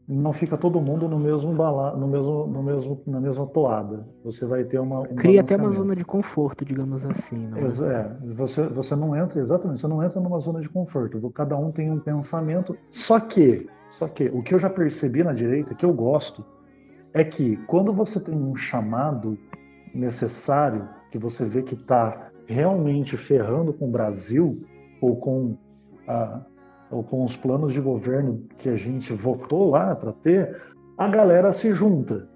não 0.07 0.33
fica 0.33 0.57
todo 0.57 0.81
mundo 0.81 1.07
no 1.07 1.17
mesmo 1.17 1.53
bala, 1.53 1.95
no 1.95 2.07
mesmo, 2.07 2.45
no 2.47 2.61
mesmo, 2.61 3.01
na 3.07 3.21
mesma 3.21 3.47
toada. 3.47 4.05
Você 4.23 4.45
vai 4.45 4.63
ter 4.65 4.79
uma 4.79 5.01
um 5.01 5.15
cria 5.15 5.41
até 5.41 5.55
uma 5.55 5.71
zona 5.71 5.95
de 5.95 6.03
conforto, 6.03 6.65
digamos 6.65 7.05
assim. 7.05 7.49
É? 7.55 7.61
é, 7.61 8.33
você 8.33 8.67
você 8.67 8.95
não 8.95 9.15
entra 9.15 9.39
exatamente, 9.39 9.79
você 9.79 9.87
não 9.87 10.03
entra 10.03 10.19
numa 10.19 10.39
zona 10.39 10.59
de 10.59 10.69
conforto. 10.69 11.31
Cada 11.31 11.57
um 11.57 11.71
tem 11.71 11.89
um 11.89 11.99
pensamento. 11.99 12.77
Só 12.91 13.19
que, 13.19 13.67
só 13.91 14.07
que 14.07 14.25
o 14.25 14.43
que 14.43 14.53
eu 14.53 14.59
já 14.59 14.69
percebi 14.69 15.23
na 15.23 15.33
direita 15.33 15.73
que 15.73 15.85
eu 15.85 15.93
gosto 15.93 16.43
é 17.13 17.23
que 17.23 17.55
quando 17.67 17.93
você 17.93 18.19
tem 18.19 18.35
um 18.35 18.55
chamado 18.55 19.37
necessário 19.93 20.89
que 21.11 21.17
você 21.17 21.45
vê 21.45 21.61
que 21.61 21.75
está 21.75 22.29
realmente 22.45 23.15
ferrando 23.15 23.71
com 23.71 23.87
o 23.87 23.91
Brasil 23.91 24.61
ou 24.99 25.15
com 25.15 25.55
a, 26.07 26.41
ou 26.93 27.03
com 27.03 27.25
os 27.25 27.35
planos 27.35 27.73
de 27.73 27.81
governo 27.81 28.43
que 28.57 28.69
a 28.69 28.75
gente 28.75 29.13
votou 29.13 29.71
lá 29.71 29.95
para 29.95 30.11
ter, 30.11 30.55
a 30.97 31.07
galera 31.07 31.51
se 31.51 31.73
junta. 31.73 32.27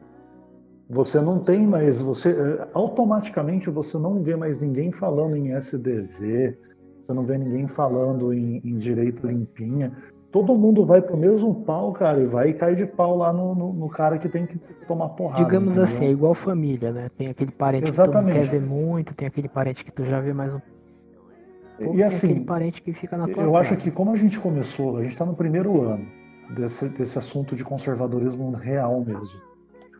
Você 0.89 1.19
não 1.19 1.39
tem 1.39 1.67
mais, 1.67 2.01
você 2.01 2.29
eh, 2.29 2.67
automaticamente 2.73 3.69
você 3.69 3.97
não 3.97 4.23
vê 4.23 4.35
mais 4.35 4.61
ninguém 4.61 4.91
falando 4.91 5.35
em 5.35 5.51
SDV, 5.51 6.57
você 7.05 7.13
não 7.13 7.23
vê 7.23 7.37
ninguém 7.37 7.67
falando 7.67 8.33
em, 8.33 8.61
em 8.63 8.77
direito 8.77 9.27
limpinha. 9.27 9.91
Todo 10.31 10.55
mundo 10.55 10.85
vai 10.85 11.01
pro 11.01 11.17
mesmo 11.17 11.63
pau, 11.63 11.91
cara, 11.93 12.19
e 12.21 12.25
vai 12.25 12.53
cair 12.53 12.75
de 12.75 12.85
pau 12.85 13.17
lá 13.17 13.31
no, 13.33 13.53
no, 13.53 13.73
no 13.73 13.89
cara 13.89 14.17
que 14.17 14.29
tem 14.29 14.45
que 14.45 14.57
tomar 14.87 15.09
porrada. 15.09 15.43
Digamos 15.43 15.69
entendeu? 15.69 15.83
assim, 15.83 16.05
é 16.05 16.09
igual 16.09 16.33
família, 16.33 16.91
né? 16.91 17.09
Tem 17.17 17.27
aquele 17.27 17.51
parente 17.51 17.89
Exatamente. 17.89 18.25
que 18.25 18.31
tu 18.31 18.35
não 18.35 18.43
quer 18.43 18.59
ver 18.59 18.65
muito, 18.65 19.13
tem 19.13 19.27
aquele 19.27 19.49
parente 19.49 19.85
que 19.85 19.91
tu 19.91 20.03
já 20.03 20.19
vê 20.19 20.33
mais 20.33 20.53
um 20.53 20.59
e 21.79 22.03
assim, 22.03 22.43
parente 22.43 22.81
que 22.81 22.93
fica 22.93 23.17
na 23.17 23.27
tua 23.27 23.43
eu 23.43 23.55
acho 23.55 23.75
que 23.77 23.91
como 23.91 24.11
a 24.11 24.15
gente 24.15 24.39
começou, 24.39 24.97
a 24.97 25.03
gente 25.03 25.11
está 25.11 25.25
no 25.25 25.35
primeiro 25.35 25.81
ano 25.81 26.05
desse, 26.49 26.89
desse 26.89 27.17
assunto 27.17 27.55
de 27.55 27.63
conservadorismo 27.63 28.51
real 28.51 29.03
mesmo. 29.03 29.39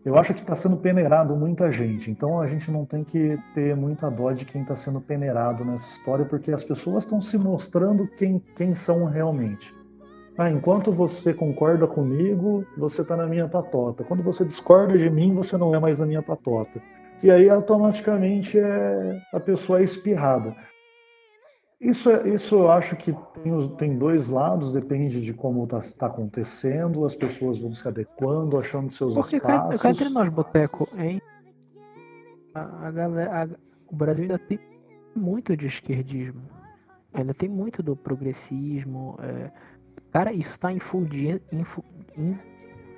Eu 0.04 0.16
acho 0.16 0.32
que 0.32 0.40
está 0.40 0.56
sendo 0.56 0.76
peneirado 0.76 1.36
muita 1.36 1.70
gente, 1.70 2.10
então 2.10 2.40
a 2.40 2.46
gente 2.46 2.70
não 2.70 2.84
tem 2.84 3.04
que 3.04 3.38
ter 3.54 3.76
muita 3.76 4.10
dó 4.10 4.32
de 4.32 4.44
quem 4.44 4.62
está 4.62 4.76
sendo 4.76 5.00
peneirado 5.00 5.64
nessa 5.64 5.86
história, 5.88 6.24
porque 6.24 6.52
as 6.52 6.64
pessoas 6.64 7.04
estão 7.04 7.20
se 7.20 7.36
mostrando 7.36 8.06
quem, 8.16 8.42
quem 8.56 8.74
são 8.74 9.04
realmente. 9.04 9.74
Ah, 10.38 10.50
enquanto 10.50 10.92
você 10.92 11.34
concorda 11.34 11.86
comigo, 11.86 12.64
você 12.76 13.02
está 13.02 13.16
na 13.16 13.26
minha 13.26 13.48
patota. 13.48 14.04
Quando 14.04 14.22
você 14.22 14.44
discorda 14.44 14.96
de 14.96 15.10
mim, 15.10 15.34
você 15.34 15.56
não 15.56 15.74
é 15.74 15.80
mais 15.80 15.98
na 15.98 16.06
minha 16.06 16.22
patota. 16.22 16.80
E 17.20 17.28
aí 17.28 17.50
automaticamente 17.50 18.56
é, 18.56 19.20
a 19.32 19.40
pessoa 19.40 19.80
é 19.80 19.82
espirrada. 19.82 20.54
Isso, 21.80 22.10
é, 22.10 22.28
isso 22.28 22.56
eu 22.56 22.70
acho 22.72 22.96
que 22.96 23.14
tem, 23.42 23.68
tem 23.76 23.98
dois 23.98 24.28
lados, 24.28 24.72
depende 24.72 25.20
de 25.20 25.32
como 25.32 25.62
está 25.64 25.80
tá 25.96 26.06
acontecendo, 26.06 27.04
as 27.04 27.14
pessoas 27.14 27.58
vão 27.58 27.72
se 27.72 27.86
adequando, 27.86 28.58
achando 28.58 28.92
seus 28.92 29.14
Porque 29.14 29.36
espaços. 29.36 29.62
Porque 29.62 29.78
cá 29.78 29.90
entre 29.90 30.08
nós, 30.08 30.28
Boteco, 30.28 30.88
hein? 30.96 31.22
A, 32.52 32.88
a 32.88 32.90
galera, 32.90 33.44
a, 33.44 33.48
o 33.86 33.94
Brasil 33.94 34.22
ainda 34.24 34.38
tem 34.40 34.58
muito 35.14 35.56
de 35.56 35.66
esquerdismo, 35.66 36.42
ainda 37.14 37.32
tem 37.32 37.48
muito 37.48 37.80
do 37.80 37.94
progressismo. 37.94 39.16
É, 39.22 39.52
cara, 40.10 40.32
isso 40.32 40.50
está 40.50 40.72
infundindo, 40.72 41.40
infu, 41.52 41.84
in, 42.16 42.36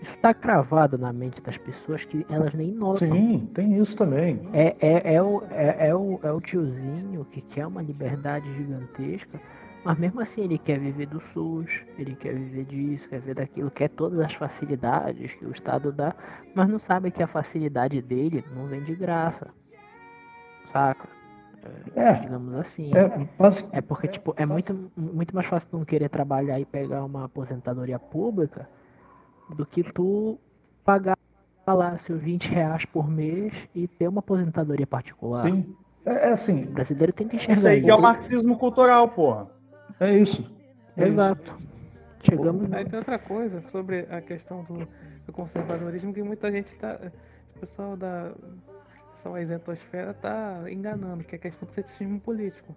está 0.03 0.33
cravado 0.33 0.97
na 0.97 1.13
mente 1.13 1.41
das 1.43 1.57
pessoas 1.57 2.05
que 2.05 2.25
elas 2.29 2.53
nem 2.55 2.73
notam. 2.73 3.13
Sim, 3.13 3.49
tem 3.55 3.79
isso 3.79 3.97
também. 3.97 4.41
É, 4.53 4.77
é, 4.81 5.15
é, 5.15 5.23
o, 5.23 5.43
é, 5.51 5.89
é, 5.89 5.95
o, 5.95 6.21
é 6.23 6.33
o 6.33 6.41
tiozinho 6.41 7.25
que 7.27 7.41
quer 7.41 7.67
uma 7.67 7.83
liberdade 7.83 8.53
gigantesca, 8.55 9.39
mas 9.85 9.99
mesmo 9.99 10.21
assim 10.21 10.43
ele 10.43 10.59
quer 10.59 10.79
viver 10.79 11.07
do 11.07 11.21
SUS, 11.21 11.83
ele 11.99 12.15
quer 12.15 12.35
viver 12.35 12.65
disso, 12.65 13.09
quer 13.09 13.21
viver 13.21 13.35
daquilo, 13.35 13.71
quer 13.71 13.89
todas 13.89 14.21
as 14.21 14.33
facilidades 14.35 15.33
que 15.35 15.45
o 15.45 15.53
Estado 15.53 15.93
dá, 15.93 16.15
mas 16.55 16.69
não 16.69 16.79
sabe 16.79 17.11
que 17.11 17.23
a 17.23 17.27
facilidade 17.27 18.01
dele 18.03 18.45
não 18.55 18.67
vem 18.67 18.83
de 18.83 18.95
graça. 18.95 19.49
Saca? 20.73 21.09
É, 21.95 22.09
é 22.09 22.13
digamos 22.21 22.55
assim. 22.55 22.91
É, 22.95 23.29
mas... 23.39 23.69
é 23.73 23.81
porque, 23.81 24.09
tipo, 24.09 24.35
é 24.37 24.47
muito, 24.47 24.91
muito 24.97 25.35
mais 25.35 25.47
fácil 25.47 25.69
não 25.73 25.85
querer 25.85 26.09
trabalhar 26.09 26.59
e 26.59 26.65
pegar 26.65 27.05
uma 27.05 27.25
aposentadoria 27.25 27.99
pública 27.99 28.69
do 29.55 29.67
que 29.67 29.83
tu 29.83 30.39
pagar 30.85 31.17
lá 31.67 31.97
seus 31.99 32.21
20 32.21 32.47
reais 32.49 32.85
por 32.85 33.09
mês 33.09 33.53
e 33.75 33.87
ter 33.87 34.09
uma 34.09 34.21
aposentadoria 34.21 34.87
particular. 34.87 35.47
Sim. 35.47 35.77
É, 36.05 36.29
é 36.29 36.33
assim. 36.33 36.65
O 36.65 36.71
brasileiro 36.71 37.13
tem 37.13 37.29
que 37.29 37.37
enxergar. 37.37 37.55
Isso 37.55 37.69
aí 37.69 37.83
que 37.83 37.91
é 37.91 37.95
o 37.95 38.01
marxismo 38.01 38.59
cultural, 38.59 39.09
porra. 39.09 39.49
É 39.99 40.17
isso. 40.17 40.51
É 40.97 41.07
Exato. 41.07 41.57
Isso. 41.59 41.71
Chegamos. 42.23 42.73
Aí 42.73 42.85
tem 42.85 42.99
outra 42.99 43.19
coisa 43.19 43.63
sobre 43.71 44.07
a 44.11 44.21
questão 44.21 44.65
do, 44.65 44.87
do 45.27 45.33
conservadorismo 45.33 46.13
que 46.13 46.23
muita 46.23 46.51
gente 46.51 46.73
está. 46.73 46.99
O 47.57 47.61
pessoal 47.61 47.97
da. 47.97 48.33
Só 49.23 49.35
a 49.35 49.43
isentosfera 49.43 50.15
tá 50.15 50.63
enganando, 50.71 51.25
que 51.25 51.35
é 51.35 51.39
a 51.39 51.41
questão 51.41 51.69
do 51.69 51.75
ceticismo 51.75 52.19
político. 52.21 52.75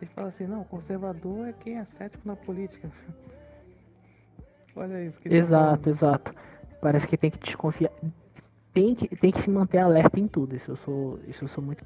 Eles 0.00 0.12
falam 0.12 0.30
assim, 0.30 0.46
não, 0.46 0.64
conservador 0.64 1.48
é 1.48 1.52
quem 1.52 1.78
é 1.78 1.84
cético 1.96 2.26
na 2.26 2.34
política. 2.34 2.90
Olha 4.76 5.04
isso. 5.04 5.18
exato, 5.24 5.88
exato. 5.88 6.34
Parece 6.80 7.06
que 7.08 7.16
tem 7.16 7.30
que 7.30 7.38
desconfiar. 7.38 7.90
tem 8.72 8.94
que, 8.94 9.08
tem 9.16 9.30
que 9.30 9.40
se 9.40 9.50
manter 9.50 9.78
alerta 9.78 10.18
em 10.18 10.26
tudo. 10.28 10.54
Isso 10.56 10.70
eu 10.72 10.76
sou, 10.76 11.18
isso 11.26 11.44
eu 11.44 11.48
sou 11.48 11.62
muito 11.62 11.84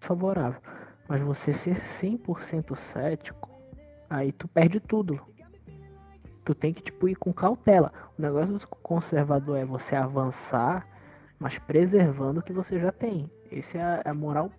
favorável. 0.00 0.60
Mas 1.08 1.20
você 1.20 1.52
ser 1.52 1.80
100% 1.80 2.74
cético, 2.74 3.50
aí 4.08 4.32
tu 4.32 4.48
perde 4.48 4.80
tudo. 4.80 5.20
Tu 6.44 6.54
tem 6.54 6.72
que 6.72 6.82
tipo 6.82 7.08
ir 7.08 7.16
com 7.16 7.32
cautela. 7.32 7.92
O 8.18 8.22
negócio 8.22 8.58
do 8.58 8.66
conservador 8.68 9.58
é 9.58 9.64
você 9.64 9.96
avançar, 9.96 10.86
mas 11.38 11.58
preservando 11.58 12.40
o 12.40 12.42
que 12.42 12.52
você 12.52 12.78
já 12.78 12.92
tem. 12.92 13.30
Essa 13.50 13.78
é 13.78 13.82
a, 13.82 14.02
é 14.04 14.08
a 14.10 14.14
moral 14.14 14.50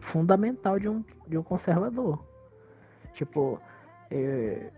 fundamental 0.00 0.78
de 0.78 0.88
um, 0.88 1.04
de 1.26 1.36
um 1.36 1.42
conservador. 1.42 2.24
Tipo, 3.14 3.60
é, 4.10 4.70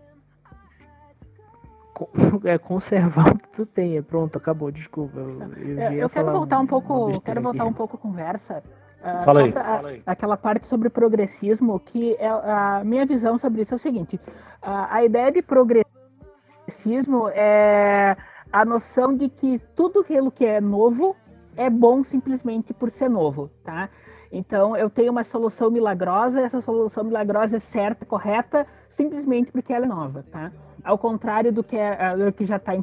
é 2.45 2.57
conservar 2.57 3.33
o 3.33 3.37
que 3.37 3.49
tu 3.49 3.65
tem. 3.65 3.97
É 3.97 4.01
Pronto, 4.01 4.37
acabou, 4.37 4.71
desculpa. 4.71 5.17
Eu, 5.19 5.29
eu 5.29 5.79
Eu, 5.79 5.91
ia 5.93 6.01
eu 6.01 6.09
quero 6.09 6.31
voltar 6.31 6.59
um 6.59 6.67
pouco, 6.67 7.21
quero 7.21 7.41
voltar 7.41 7.63
aqui. 7.63 7.71
um 7.71 7.73
pouco 7.73 7.95
a 7.97 7.99
conversa. 7.99 8.63
ah, 9.03 9.21
Fala 9.23 9.41
aí, 9.41 9.51
pra- 9.51 9.63
fala 9.63 9.89
aí. 9.89 10.03
Aquela 10.05 10.37
parte 10.37 10.67
sobre 10.67 10.89
progressismo, 10.89 11.79
que 11.79 12.15
é, 12.19 12.27
a 12.27 12.81
minha 12.85 13.05
visão 13.05 13.37
sobre 13.37 13.61
isso 13.61 13.73
é 13.73 13.77
o 13.77 13.79
seguinte: 13.79 14.19
a, 14.61 14.95
a 14.95 15.03
ideia 15.05 15.31
de 15.31 15.41
progressismo 15.41 17.29
é 17.33 18.15
a 18.51 18.65
noção 18.65 19.15
de 19.15 19.29
que 19.29 19.59
tudo 19.75 20.01
aquilo 20.01 20.31
que 20.31 20.45
é 20.45 20.59
novo 20.61 21.15
é 21.55 21.69
bom 21.69 22.03
simplesmente 22.03 22.73
por 22.73 22.89
ser 22.91 23.09
novo, 23.09 23.49
tá? 23.63 23.89
Então 24.31 24.77
eu 24.77 24.89
tenho 24.89 25.11
uma 25.11 25.23
solução 25.25 25.69
milagrosa, 25.69 26.39
essa 26.41 26.61
solução 26.61 27.03
milagrosa 27.03 27.57
é 27.57 27.59
certa, 27.59 28.05
correta, 28.05 28.65
simplesmente 28.89 29.51
porque 29.51 29.73
ela 29.73 29.85
é 29.85 29.87
nova, 29.89 30.23
tá? 30.31 30.51
Ao 30.83 30.97
contrário 30.97 31.51
do 31.51 31.63
que, 31.63 31.77
é, 31.77 31.97
ah, 31.99 32.15
do 32.15 32.31
que 32.31 32.45
já 32.45 32.57
está 32.57 32.73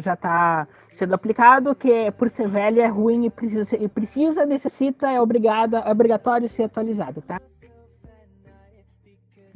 já 0.00 0.16
tá 0.16 0.68
sendo 0.92 1.14
aplicado, 1.14 1.74
que 1.74 1.90
é, 1.90 2.10
por 2.10 2.28
ser 2.28 2.48
velho 2.48 2.80
é 2.80 2.86
ruim 2.86 3.26
e 3.26 3.30
precisa, 3.30 3.76
e 3.76 3.88
precisa 3.88 4.46
necessita, 4.46 5.10
é 5.10 5.20
obrigada, 5.20 5.78
é 5.78 5.90
obrigatório 5.90 6.48
ser 6.48 6.64
atualizado, 6.64 7.22
tá? 7.22 7.40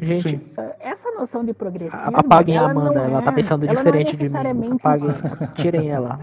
Gente, 0.03 0.31
Sim. 0.31 0.41
Essa 0.79 1.11
noção 1.11 1.45
de 1.45 1.53
progressismo, 1.53 2.16
apaguem 2.16 2.57
a 2.57 2.71
Amanda, 2.71 3.01
ela 3.01 3.18
é- 3.18 3.23
tá 3.23 3.33
pensando 3.33 3.66
ela 3.66 3.75
não 3.75 3.81
é 3.81 3.85
diferente 3.85 4.12
de 4.12 4.16
mim. 4.16 4.23
necessariamente 4.23 4.77
Apaguem, 4.77 5.11
tirem 5.57 5.91
ela. 5.91 6.18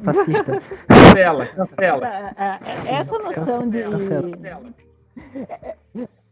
Fascista. 0.00 0.62
Cancela, 0.86 1.46
cancela. 1.46 2.06
Ah, 2.06 2.32
ah, 2.36 2.58
Essa 2.94 3.18
noção 3.18 3.66
de 3.66 3.82
Cancela. 3.82 4.30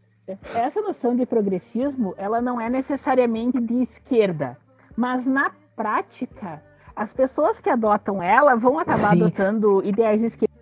essa 0.55 0.81
noção 0.81 1.15
de 1.15 1.27
progressismo, 1.27 2.15
ela 2.17 2.41
não 2.41 2.61
é 2.61 2.71
necessariamente 2.71 3.61
de 3.61 3.83
esquerda, 3.83 4.57
mas 4.97 5.27
na 5.27 5.51
prática, 5.77 6.63
as 6.97 7.13
pessoas 7.13 7.61
que 7.61 7.69
adotam 7.69 8.23
ela 8.23 8.55
vão 8.55 8.79
acabar 8.79 9.11
Sim. 9.11 9.23
adotando 9.23 9.83
ideais 9.85 10.21
de 10.21 10.29
esquerda. 10.29 10.55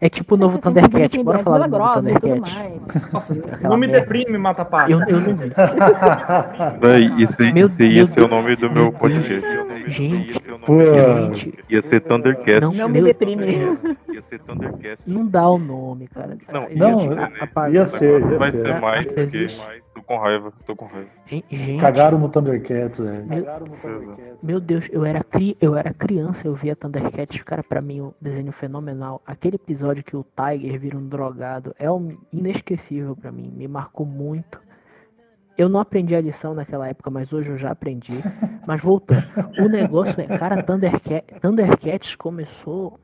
É 0.00 0.08
tipo 0.08 0.34
o 0.34 0.38
novo 0.38 0.58
Thundercat. 0.58 1.22
Bora 1.22 1.38
falar 1.38 1.68
do 1.68 1.78
novo 1.78 1.94
Thundercat. 1.94 2.40
Nossa, 3.12 3.34
não 3.62 3.76
me 3.76 3.86
deprime, 3.86 4.36
Mata 4.36 4.64
Passa. 4.64 4.92
Eu, 4.92 4.98
eu 5.08 5.20
não 5.20 5.36
vi. 5.36 5.52
Meu 7.52 7.68
esse 7.68 7.84
ia 7.84 7.94
Deus. 7.94 8.10
ser 8.10 8.22
o 8.22 8.28
nome 8.28 8.56
do 8.56 8.68
meu 8.68 8.84
Meu 8.84 8.92
podcast. 8.92 9.48
Gente. 9.90 10.40
Pô, 10.64 10.78
Gente, 11.34 11.54
Ia 11.68 11.82
ser 11.82 12.00
Thundercast. 12.00 12.60
Não, 12.60 12.72
Não 12.72 12.88
me 12.88 13.02
deprime. 13.02 13.46
Ia 14.12 14.22
ser 14.22 14.38
Thundercast. 14.40 15.08
não 15.08 15.26
dá 15.26 15.48
o 15.48 15.58
nome, 15.58 16.06
cara. 16.08 16.36
Não, 16.52 16.62
Gente, 16.68 16.76
não, 16.78 17.12
a- 17.18 17.30
apaga. 17.40 17.74
ia 17.74 17.86
ser, 17.86 18.20
ia 18.20 18.38
Vai 18.38 18.50
ser. 18.50 18.58
ser 18.62 18.80
mais, 18.80 19.06
porque 19.06 19.20
existe. 19.20 19.60
tô 19.94 20.02
com 20.02 20.16
raiva, 20.18 20.52
tô 20.66 20.76
com 20.76 20.84
raiva. 20.86 21.08
Gen- 21.26 21.44
Gente, 21.50 21.80
Cagaram 21.80 22.18
no 22.18 22.28
Thundercats, 22.28 22.98
velho. 22.98 23.26
Meu- 23.26 23.44
Cagaram 23.44 23.66
no 23.66 23.76
Thundercats. 23.76 24.38
Meu 24.42 24.60
Deus, 24.60 24.88
eu 24.92 25.04
era, 25.04 25.22
cri... 25.24 25.56
eu 25.60 25.74
era 25.76 25.92
criança, 25.94 26.46
eu 26.46 26.54
via 26.54 26.76
Thundercats, 26.76 27.42
cara, 27.42 27.62
pra 27.62 27.80
mim 27.80 28.00
um 28.00 28.12
desenho 28.20 28.52
fenomenal. 28.52 29.22
Aquele 29.26 29.56
episódio 29.56 30.04
que 30.04 30.16
o 30.16 30.24
Tiger 30.36 30.78
vira 30.78 30.96
um 30.98 31.06
drogado 31.08 31.74
é 31.78 31.90
um 31.90 32.16
inesquecível 32.32 33.16
pra 33.16 33.32
mim, 33.32 33.50
me 33.56 33.66
marcou 33.66 34.04
muito. 34.06 34.60
Eu 35.56 35.68
não 35.68 35.80
aprendi 35.80 36.14
a 36.16 36.20
lição 36.20 36.54
naquela 36.54 36.88
época, 36.88 37.10
mas 37.10 37.32
hoje 37.32 37.50
eu 37.50 37.58
já 37.58 37.70
aprendi. 37.70 38.14
Mas 38.66 38.80
voltando, 38.80 39.22
o 39.58 39.68
negócio 39.68 40.20
é, 40.20 40.26
cara, 40.38 40.62
Thundercat... 40.62 41.24
Thundercats 41.40 42.14
começou, 42.16 42.98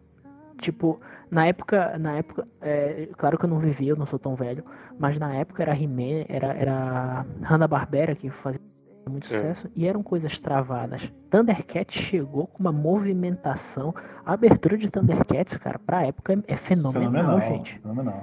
tipo, 0.60 1.00
na 1.30 1.46
época, 1.46 1.98
na 1.98 2.16
época, 2.16 2.48
é, 2.60 3.08
claro 3.18 3.38
que 3.38 3.44
eu 3.44 3.50
não 3.50 3.58
vivi, 3.58 3.88
eu 3.88 3.96
não 3.96 4.06
sou 4.06 4.18
tão 4.18 4.34
velho, 4.34 4.64
mas 4.98 5.18
na 5.18 5.34
época 5.34 5.62
era 5.62 5.76
He-Man, 5.76 6.24
era, 6.28 6.48
era 6.54 7.26
Hanna-Barbera 7.42 8.14
que 8.14 8.30
fazia 8.30 8.60
muito 9.08 9.26
É. 9.26 9.28
sucesso 9.36 9.70
e 9.76 9.86
eram 9.86 10.02
coisas 10.02 10.38
travadas. 10.38 11.12
Thundercats 11.30 11.94
chegou 12.00 12.46
com 12.46 12.60
uma 12.60 12.72
movimentação. 12.72 13.94
A 14.24 14.32
abertura 14.34 14.76
de 14.76 14.90
Thundercats, 14.90 15.56
cara, 15.58 15.78
pra 15.78 16.02
época 16.06 16.32
é, 16.34 16.52
é 16.54 16.56
fenomenal, 16.56 17.10
Fenomenal, 17.12 17.40
gente. 17.40 17.78
fenomenal. 17.78 18.22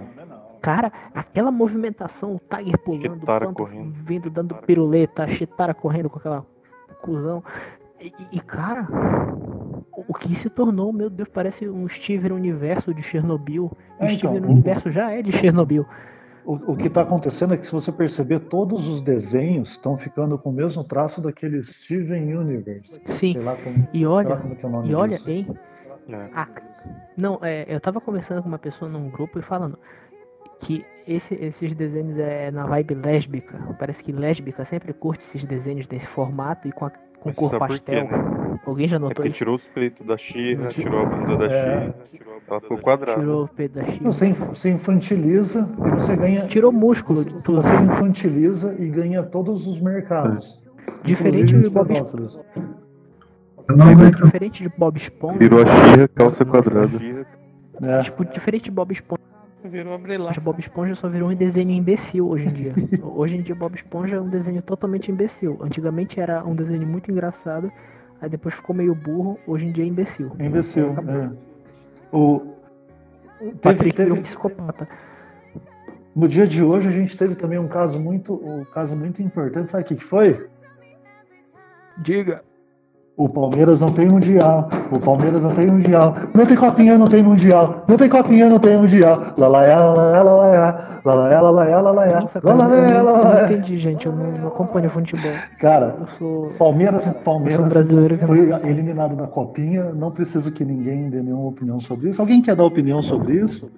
Cara, 0.66 0.91
aquela 1.13 1.51
movimentação, 1.51 2.36
o 2.36 2.39
Tiger 2.39 2.78
pulando, 2.80 3.20
Chitara 3.20 3.45
o 3.45 3.53
Panther 3.53 3.66
correndo. 3.76 3.93
vindo 4.03 4.30
dando 4.32 4.55
piruleta, 4.55 5.24
a 5.24 5.28
Chitara 5.28 5.76
correndo 5.76 6.09
com 6.09 6.18
aquela 6.18 6.43
cuzão. 7.03 7.43
E, 8.01 8.11
e, 8.32 8.39
cara, 8.39 8.88
o 9.95 10.13
que 10.13 10.34
se 10.36 10.49
tornou, 10.49 10.91
meu 10.91 11.07
Deus, 11.09 11.30
parece 11.30 11.70
um 11.70 11.88
Steven 11.88 12.32
Universo 12.32 12.93
de 12.95 13.03
Chernobyl. 13.03 13.72
É, 13.99 14.05
o 14.05 14.09
Steven 14.09 14.38
então, 14.38 14.49
o- 14.49 14.51
Universo 14.53 14.89
já 14.91 15.11
é 15.11 15.22
de 15.22 15.32
Chernobyl. 15.32 15.86
O, 16.43 16.74
o 16.74 16.76
que 16.76 16.88
está 16.88 17.01
acontecendo 17.01 17.53
é 17.53 17.57
que, 17.57 17.66
se 17.68 17.72
você 17.72 17.91
perceber, 17.91 18.39
todos 18.39 18.88
os 18.88 19.01
desenhos 19.01 19.70
estão 19.72 19.97
ficando 19.97 20.36
com 20.38 20.49
o 20.49 20.53
mesmo 20.53 20.84
traço 20.84 21.22
daquele 21.22 21.63
Steven 21.63 22.36
Universe. 22.38 22.99
Sim. 23.05 23.34
Sei 23.34 23.41
lá 23.41 23.55
como, 23.55 23.88
E 23.93 23.97
sei 23.99 24.07
lá 24.07 24.13
olha, 24.13 24.38
como 24.38 24.55
que 24.55 24.66
é 24.66 24.70
o 24.70 24.72
nome 24.72 24.89
e 24.89 24.95
olha, 24.95 25.16
disso. 25.18 25.30
hein? 25.30 25.47
É. 26.07 26.30
Ah, 26.36 26.47
não, 27.18 27.39
é, 27.41 27.66
eu 27.68 27.80
tava 27.80 27.99
conversando 27.99 28.43
com 28.43 28.47
uma 28.47 28.59
pessoa 28.59 28.89
num 28.89 29.09
grupo 29.09 29.39
e 29.39 29.41
falando 29.41 29.80
que 30.60 30.86
esse- 31.08 31.36
esses 31.36 31.74
desenhos 31.74 32.18
é 32.18 32.49
na 32.51 32.66
vibe 32.66 32.95
lésbica. 32.95 33.58
Parece 33.80 34.03
que 34.03 34.12
lésbica 34.12 34.66
sempre 34.66 34.93
curte 34.93 35.24
esses 35.24 35.43
desenhos 35.45 35.86
desse 35.88 36.08
formato 36.08 36.68
e 36.68 36.72
com, 36.72 36.86
a, 36.86 36.89
com 36.89 37.30
Mas 37.30 37.38
cor 37.38 37.49
por 37.51 37.60
quê, 37.60 37.68
pastel. 37.68 38.03
né? 38.06 38.60
Alguém 38.66 38.88
já 38.88 38.95
É 38.95 38.99
notou 38.99 39.16
porque 39.16 39.30
isso? 39.30 39.38
tirou 39.38 39.56
os 39.56 39.68
peitos 39.68 40.06
da 40.06 40.18
Xirra, 40.18 40.68
tirou 40.70 41.01
a 41.01 41.06
bunda 41.06 41.38
da 41.38 41.45
É. 41.45 41.82
Xirra, 41.82 41.95
ela 42.47 42.62
ficou 42.62 42.78
quadrada. 42.78 43.20
Tirou 43.20 43.43
o 43.43 43.47
peito 43.47 43.76
da 43.76 43.84
China. 43.86 44.12
Você, 44.12 44.32
você 44.34 44.70
infantiliza 44.72 45.70
e 45.86 45.89
você 45.91 46.16
ganha. 46.16 46.47
Tirou 46.47 46.72
músculo 46.72 47.24
de 47.26 47.34
tudo. 47.41 47.62
Você 47.62 47.74
infantiliza 47.76 48.76
e 48.80 48.88
ganha 48.88 49.22
todos 49.24 49.68
os 49.68 49.80
mercados. 49.80 50.60
Diferente 51.03 51.53
inclusive 51.56 51.62
de 51.62 51.68
os 51.68 51.74
Bob 51.74 51.91
aguento. 51.91 52.45
Diferente 54.24 54.64
de 54.64 54.70
Bob 54.70 54.97
Esponja. 54.97 55.38
Virou 55.39 55.62
a 55.62 55.66
Xirra, 55.66 56.08
calça 56.10 56.45
quadrada. 56.45 56.99
É. 57.82 57.99
Tipo, 58.01 58.24
diferente 58.26 58.66
de 58.66 58.72
Bob 58.72 58.91
Esponja. 58.91 59.22
Virou 59.70 59.93
abrilhar. 59.95 60.39
Bob 60.41 60.59
Esponja 60.59 60.95
só 60.95 61.09
virou 61.09 61.30
um 61.30 61.36
desenho 61.36 61.72
imbecil 61.72 62.28
hoje 62.28 62.45
em 62.45 62.53
dia. 62.53 62.74
Hoje 63.01 63.38
em 63.38 63.41
dia 63.41 63.55
Bob 63.55 63.74
Esponja 63.76 64.18
é 64.18 64.22
um 64.22 64.30
desenho 64.30 64.61
totalmente 64.61 65.11
imbecil. 65.11 65.57
Antigamente 65.61 66.20
era 66.20 66.43
um 66.45 66.53
desenho 66.53 66.86
muito 66.86 67.11
engraçado, 67.11 67.72
aí 68.22 68.30
depois 68.30 68.53
ficou 68.53 68.76
meio 68.76 68.93
burro, 68.93 69.39
hoje 69.47 69.66
em 69.66 69.72
dia 69.72 69.84
é 69.84 69.88
imbecil. 69.88 70.32
É 70.38 70.45
imbecil. 70.45 70.93
é. 71.07 71.32
O, 72.16 72.55
teve, 73.39 73.55
Patrick 73.55 73.97
virou 73.97 74.13
um 74.13 74.16
teve, 74.16 74.28
psicopata. 74.28 74.88
no 76.16 76.28
dia 76.28 76.45
de 76.45 76.63
hoje 76.63 76.88
a 76.88 76.91
gente 76.91 77.18
teve 77.18 77.36
também 77.36 77.57
um 77.57 77.68
caso 77.68 77.99
muito, 77.99 78.34
um 78.34 78.63
caso 78.66 78.95
muito 78.95 79.22
importante. 79.22 79.72
Sabe 79.72 79.84
o 79.84 79.88
que 79.88 79.95
foi? 79.95 80.47
Diga. 81.97 82.43
O 83.18 83.30
Palmeiras 83.30 83.80
não 83.80 83.89
tem 83.89 84.07
mundial. 84.09 84.68
O 84.91 84.99
Palmeiras 84.99 85.41
não 85.41 85.51
tem 85.55 85.68
mundial. 85.68 86.13
Não 86.34 86.45
tem 86.45 86.57
copinha, 86.57 86.97
não 86.97 87.07
tem 87.07 87.24
mundial. 87.24 87.86
Não 87.88 87.95
tem 87.95 88.09
copinha, 88.09 88.49
não 88.49 88.59
tem 88.59 88.78
mundial. 88.78 89.22
Lalaiá, 89.38 89.80
lalaiá, 89.80 90.22
lalaiá. 90.22 90.99
Lalaiá, 91.05 91.41
lalaiá, 91.41 91.80
lalaiá. 91.82 92.20
Nossa, 92.20 92.41
cara, 92.41 92.53
eu 92.53 92.57
Lalaiá, 92.57 93.03
não, 93.03 93.24
não 93.24 93.45
entendi, 93.45 93.78
gente. 93.78 94.05
Eu 94.05 94.11
não, 94.11 94.32
não 94.32 94.47
acompanho 94.49 94.89
futebol. 94.89 95.32
Cara, 95.59 95.95
Eu 96.01 96.07
sou. 96.20 96.49
Palmeiras, 96.57 97.05
Eu 97.07 97.13
sou 97.13 97.22
um 97.22 97.24
Palmeiras 97.24 97.70
brasileiro 97.70 98.18
foi 98.26 98.49
eliminado 98.70 99.16
da 99.16 99.28
copinha. 99.28 99.93
Não 99.93 100.11
preciso 100.11 100.51
que 100.51 100.66
ninguém 100.66 101.09
dê 101.09 101.22
nenhuma 101.22 101.47
opinião 101.47 101.80
sobre 101.80 102.09
isso. 102.09 102.22
Alguém 102.22 102.41
quer 102.41 102.55
dar 102.55 102.66
opinião 102.66 103.01
sobre 103.01 103.36
isso? 103.36 103.72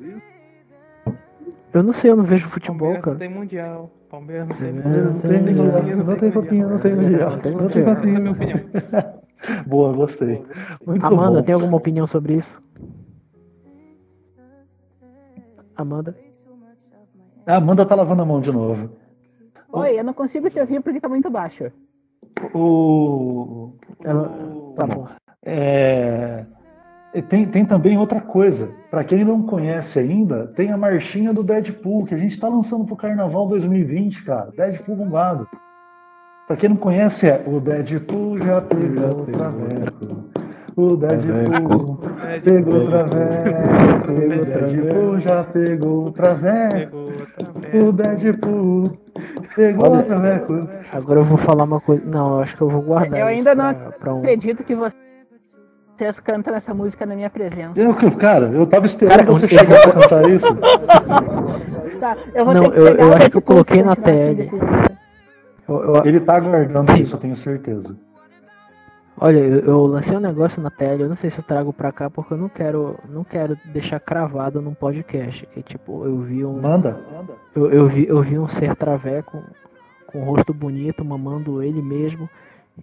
Eu 1.73 1.83
não 1.83 1.93
sei, 1.93 2.09
eu 2.09 2.15
não 2.15 2.23
vejo 2.23 2.47
futebol, 2.47 2.79
Palmeiras 2.79 2.95
não 2.95 3.01
cara. 3.03 3.17
tem 3.17 3.29
mundial. 3.29 3.91
Palmeiras 4.09 4.47
não 4.47 4.55
tem 4.55 4.73
Palmeiras 4.73 5.05
Não 5.05 5.13
não 5.13 5.19
tem 5.21 5.29
tem 5.43 5.55
mundial. 5.55 6.05
Não 6.05 6.15
tem 6.15 6.31
copinha, 6.31 6.67
não 6.67 6.77
tem 6.79 6.95
mundial. 6.95 7.31
Não 7.31 7.39
tem 7.39 7.51
Não 7.51 7.67
tem 7.69 7.83
mundial. 7.83 7.91
Essa 7.91 8.07
é 8.07 8.15
a 8.15 8.19
minha 8.19 8.33
copinha. 8.33 8.55
opinião. 8.55 9.13
Boa, 9.65 9.93
gostei. 9.93 10.45
Muito 10.85 11.05
Amanda, 11.05 11.39
bom. 11.39 11.45
tem 11.45 11.55
alguma 11.55 11.77
opinião 11.77 12.05
sobre 12.07 12.35
isso? 12.35 12.61
Amanda? 15.75 16.15
A 17.45 17.55
Amanda 17.55 17.85
tá 17.85 17.95
lavando 17.95 18.21
a 18.23 18.25
mão 18.25 18.41
de 18.41 18.51
novo. 18.51 18.89
Oi, 19.71 19.99
eu 19.99 20.03
não 20.03 20.13
consigo 20.13 20.49
te 20.49 20.59
ouvir 20.59 20.81
porque 20.81 20.99
tá 20.99 21.07
muito 21.07 21.29
baixo. 21.29 21.71
O. 22.53 23.73
Ela- 24.03 24.29
Tá 24.75 24.85
bom. 24.85 25.07
É, 25.43 26.45
Tem, 27.29 27.47
tem 27.47 27.65
também 27.65 27.97
outra 27.97 28.21
coisa. 28.21 28.75
Para 28.91 29.03
quem 29.03 29.25
não 29.25 29.41
conhece 29.43 29.97
ainda, 29.97 30.47
tem 30.47 30.71
a 30.71 30.77
marchinha 30.77 31.33
do 31.33 31.41
Deadpool, 31.43 32.05
que 32.05 32.13
a 32.13 32.17
gente 32.17 32.31
está 32.31 32.47
lançando 32.47 32.85
pro 32.85 32.95
Carnaval 32.95 33.47
2020, 33.47 34.23
cara. 34.23 34.51
Deadpool 34.55 34.97
bombado. 34.97 35.47
Para 36.47 36.55
quem 36.55 36.69
não 36.69 36.77
conhece, 36.77 37.27
é 37.27 37.43
o 37.45 37.59
Deadpool 37.59 38.37
já 38.39 38.61
pegou 38.61 39.21
o 39.21 39.25
traveco. 39.25 40.07
O 40.77 40.95
Deadpool 40.95 41.99
pegou 42.43 42.75
outra 42.81 43.03
vez. 43.03 44.07
O 44.07 44.45
Deadpool 44.45 45.19
já 45.19 45.43
pegou. 45.43 45.67
Pegou 45.73 46.03
outra 46.05 46.35
O. 47.73 47.91
Deadpool 47.91 48.97
pegou 49.55 49.95
outra 49.97 50.19
vez. 50.19 50.41
Agora 50.93 51.19
eu 51.19 51.23
vou 51.25 51.37
falar 51.37 51.65
uma 51.65 51.81
coisa. 51.81 52.01
Não, 52.05 52.35
eu 52.35 52.39
acho 52.41 52.55
que 52.55 52.61
eu 52.61 52.69
vou 52.69 52.81
guardar. 52.81 53.19
Eu 53.19 53.27
ainda 53.27 53.53
não 53.53 53.73
pra, 53.73 53.91
pra 53.91 54.13
um. 54.13 54.19
Acredito 54.19 54.63
que 54.63 54.73
vocês 54.75 56.19
cantam 56.21 56.55
essa 56.55 56.73
música 56.73 57.05
na 57.05 57.15
minha 57.15 57.29
presença. 57.29 57.77
Eu, 57.77 57.93
cara, 58.11 58.45
eu 58.53 58.65
tava 58.65 58.85
esperando 58.85 59.17
Cara, 59.19 59.31
você 59.31 59.49
chegar 59.49 59.81
pra 59.81 59.91
cantar 59.91 60.29
isso. 60.29 60.55
Tá, 61.99 62.15
eu 62.33 62.45
vou 62.45 62.53
Não, 62.53 62.63
ter 62.65 62.71
que 62.71 62.79
eu- 62.79 62.85
pegar 62.85 63.03
eu 63.03 63.09
o 63.09 63.13
acho 63.15 63.29
que 63.31 63.37
eu 63.37 63.41
coloquei 63.41 63.83
na 63.83 63.91
assim 63.93 64.01
tag. 64.01 64.49
Eu- 65.67 65.83
eu- 65.95 66.05
Ele 66.05 66.19
tá 66.19 66.35
aguardando 66.35 66.91
isso, 66.97 67.15
eu 67.15 67.19
tenho 67.19 67.35
certeza. 67.35 67.95
olha, 69.19 69.39
eu, 69.39 69.59
eu 69.59 69.85
lancei 69.85 70.15
um 70.15 70.19
negócio 70.19 70.61
na 70.61 70.69
tela, 70.69 71.01
eu 71.01 71.09
não 71.09 71.15
sei 71.15 71.29
se 71.29 71.39
eu 71.39 71.43
trago 71.43 71.73
pra 71.73 71.91
cá 71.91 72.09
porque 72.09 72.33
eu 72.33 72.37
não 72.37 72.47
quero, 72.49 72.97
não 73.09 73.23
quero 73.23 73.57
deixar 73.65 73.99
cravado 73.99 74.61
num 74.61 74.73
podcast. 74.73 75.45
Que 75.47 75.61
tipo, 75.63 76.05
eu 76.05 76.19
vi 76.19 76.45
um. 76.45 76.61
Manda. 76.61 76.97
Eu, 77.55 77.71
eu 77.71 77.87
vi, 77.87 78.07
eu 78.07 78.21
vi 78.21 78.37
um 78.39 78.47
ser 78.47 78.75
traveco 78.75 79.41
com 80.07 80.19
um 80.21 80.23
rosto 80.25 80.53
bonito, 80.53 81.03
mamando 81.03 81.61
ele 81.61 81.81
mesmo, 81.81 82.29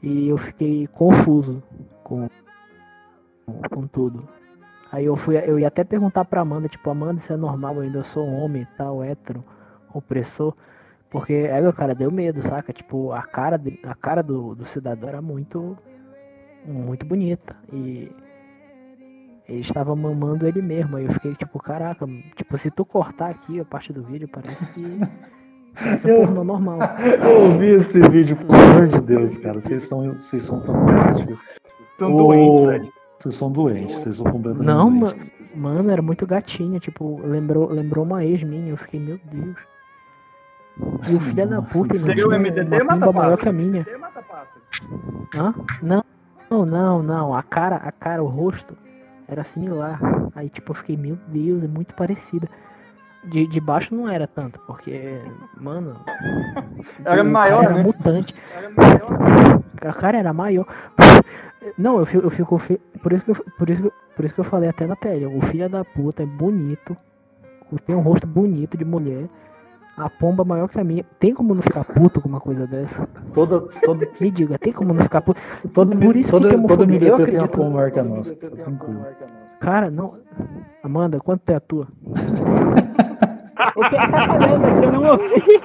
e 0.02 0.28
eu 0.28 0.36
fiquei 0.36 0.86
confuso 0.88 1.62
com, 2.02 2.28
com 3.70 3.86
tudo. 3.86 4.28
Aí 4.92 5.06
eu 5.06 5.16
fui, 5.16 5.36
eu 5.38 5.58
ia 5.58 5.68
até 5.68 5.82
perguntar 5.82 6.24
pra 6.24 6.42
Amanda, 6.42 6.68
tipo, 6.68 6.88
Amanda, 6.90 7.18
isso 7.18 7.32
é 7.32 7.36
normal, 7.36 7.76
eu 7.76 7.80
ainda 7.82 8.04
sou 8.04 8.24
um 8.26 8.44
homem 8.44 8.62
e 8.62 8.76
tal, 8.76 9.02
hétero, 9.02 9.42
opressor. 9.92 10.54
Porque, 11.14 11.32
é, 11.32 11.72
cara, 11.72 11.94
deu 11.94 12.10
medo, 12.10 12.42
saca? 12.42 12.72
Tipo, 12.72 13.12
a 13.12 13.22
cara, 13.22 13.56
de- 13.56 13.78
a 13.84 13.94
cara 13.94 14.20
do, 14.20 14.52
do 14.56 14.64
cidadão 14.64 15.08
era 15.08 15.22
muito, 15.22 15.78
muito 16.66 17.06
bonita. 17.06 17.54
E 17.72 18.10
ele 19.48 19.60
estava 19.60 19.94
mamando 19.94 20.44
ele 20.44 20.60
mesmo. 20.60 20.96
Aí 20.96 21.04
eu 21.04 21.12
fiquei 21.12 21.36
tipo, 21.36 21.56
caraca, 21.60 22.04
tipo, 22.34 22.58
se 22.58 22.68
tu 22.68 22.84
cortar 22.84 23.30
aqui 23.30 23.60
a 23.60 23.64
parte 23.64 23.92
do 23.92 24.02
vídeo, 24.02 24.26
parece 24.26 24.66
que. 24.72 24.82
Parece 25.72 26.08
Eu- 26.10 26.22
um 26.22 26.26
pornô 26.26 26.42
normal. 26.42 26.78
Eu 27.22 27.42
ouvi 27.52 27.66
esse 27.76 28.00
vídeo, 28.08 28.36
pelo 28.36 28.52
amor 28.52 28.88
de 28.88 29.00
Deus, 29.00 29.38
cara. 29.38 29.60
Vocês 29.60 29.84
são, 29.84 30.14
vocês 30.14 30.42
são 30.42 30.60
fantásticos. 30.62 31.38
Tão 31.96 32.12
Ô, 32.12 32.18
doente, 32.24 32.66
velho. 32.66 32.92
Vocês 33.20 33.36
são 33.36 33.52
doentes, 33.52 33.94
vocês 33.94 34.16
são 34.16 34.26
completamente 34.26 34.66
Não, 34.66 34.90
ma- 34.90 35.06
doentes. 35.12 35.54
mano, 35.54 35.90
era 35.90 36.02
muito 36.02 36.26
gatinha, 36.26 36.80
tipo, 36.80 37.20
lembrou, 37.24 37.70
lembrou 37.70 38.04
uma 38.04 38.24
ex 38.24 38.42
minha, 38.42 38.70
eu 38.70 38.76
fiquei, 38.76 38.98
meu 38.98 39.18
Deus. 39.30 39.56
E 41.08 41.14
o 41.14 41.20
filho 41.20 41.46
da 41.48 41.62
puta, 41.62 41.98
Seria 41.98 42.26
o 42.26 42.30
MDT, 42.30 42.82
uma 42.82 42.96
mata 42.96 43.12
maior 43.12 43.36
que 43.38 43.48
a 43.48 43.52
minha. 43.52 43.86
Hã? 45.36 45.54
Não, 45.82 46.04
não, 46.50 46.66
não, 46.66 47.02
não. 47.02 47.34
A 47.34 47.42
cara, 47.42 47.76
a 47.76 47.92
cara, 47.92 48.22
o 48.22 48.26
rosto 48.26 48.76
era 49.28 49.44
similar. 49.44 49.98
Aí 50.34 50.48
tipo, 50.48 50.72
eu 50.72 50.74
fiquei, 50.76 50.96
meu 50.96 51.16
Deus, 51.28 51.62
é 51.62 51.68
muito 51.68 51.94
parecida. 51.94 52.48
De, 53.22 53.46
de 53.46 53.58
baixo 53.60 53.94
não 53.94 54.06
era 54.08 54.26
tanto, 54.26 54.58
porque, 54.66 55.18
mano. 55.58 55.96
Era 57.06 57.24
maior, 57.24 57.64
era 57.64 57.74
né? 57.74 57.82
mutante. 57.82 58.34
Era 58.54 58.68
maior. 58.70 59.62
A 59.80 59.92
cara 59.94 60.18
era 60.18 60.32
maior. 60.32 60.66
Não, 61.78 61.98
eu 61.98 62.04
fico, 62.04 62.26
eu 62.26 62.30
fico 62.30 62.60
por 63.02 63.12
isso 63.12 63.24
que 63.24 63.30
eu, 63.30 63.34
por 63.56 63.70
isso 63.70 63.80
que, 63.82 63.88
eu- 63.88 63.92
por 64.14 64.24
isso 64.24 64.34
que 64.34 64.40
eu 64.40 64.44
falei 64.44 64.68
até 64.68 64.86
na 64.86 64.94
tele. 64.96 65.24
O 65.26 65.40
filho 65.42 65.68
da 65.70 65.82
puta 65.84 66.22
é 66.22 66.26
bonito, 66.26 66.94
tem 67.86 67.96
um 67.96 68.00
rosto 68.00 68.26
bonito 68.26 68.76
de 68.76 68.84
mulher. 68.84 69.26
A 69.96 70.10
pomba 70.10 70.44
maior 70.44 70.68
que 70.68 70.78
a 70.80 70.84
minha. 70.84 71.04
Tem 71.20 71.32
como 71.32 71.54
não 71.54 71.62
ficar 71.62 71.84
puto 71.84 72.20
com 72.20 72.28
uma 72.28 72.40
coisa 72.40 72.66
dessa? 72.66 73.06
Toda, 73.32 73.60
toda, 73.84 74.08
Me 74.20 74.30
diga, 74.30 74.58
tem 74.58 74.72
como 74.72 74.92
não 74.92 75.02
ficar 75.02 75.20
puto? 75.20 75.40
toda, 75.72 75.96
Por 75.96 76.16
isso 76.16 76.26
que 76.26 76.30
toda, 76.32 76.48
que 76.48 76.54
é 76.54 76.58
toda 76.58 76.82
homofobia. 76.84 77.08
Eu 77.08 77.16
MDT 77.18 77.30
tem 77.32 77.40
a 77.40 77.46
pão 77.48 77.70
maior 77.70 77.90
que 77.92 78.00
a 78.00 78.04
nossa. 78.04 78.34
Tranquilo. 78.34 79.06
Cara, 79.60 79.90
não. 79.90 80.14
Amanda, 80.82 81.20
quanto 81.20 81.48
é 81.50 81.54
a 81.54 81.60
tua? 81.60 81.86
O 83.76 83.88
que 83.88 83.94
ele 83.94 84.08
tá 84.08 84.26
falando 84.26 84.64
aqui? 84.64 84.84
Eu 84.84 84.92
não 84.92 85.04
ouvi. 85.12 85.60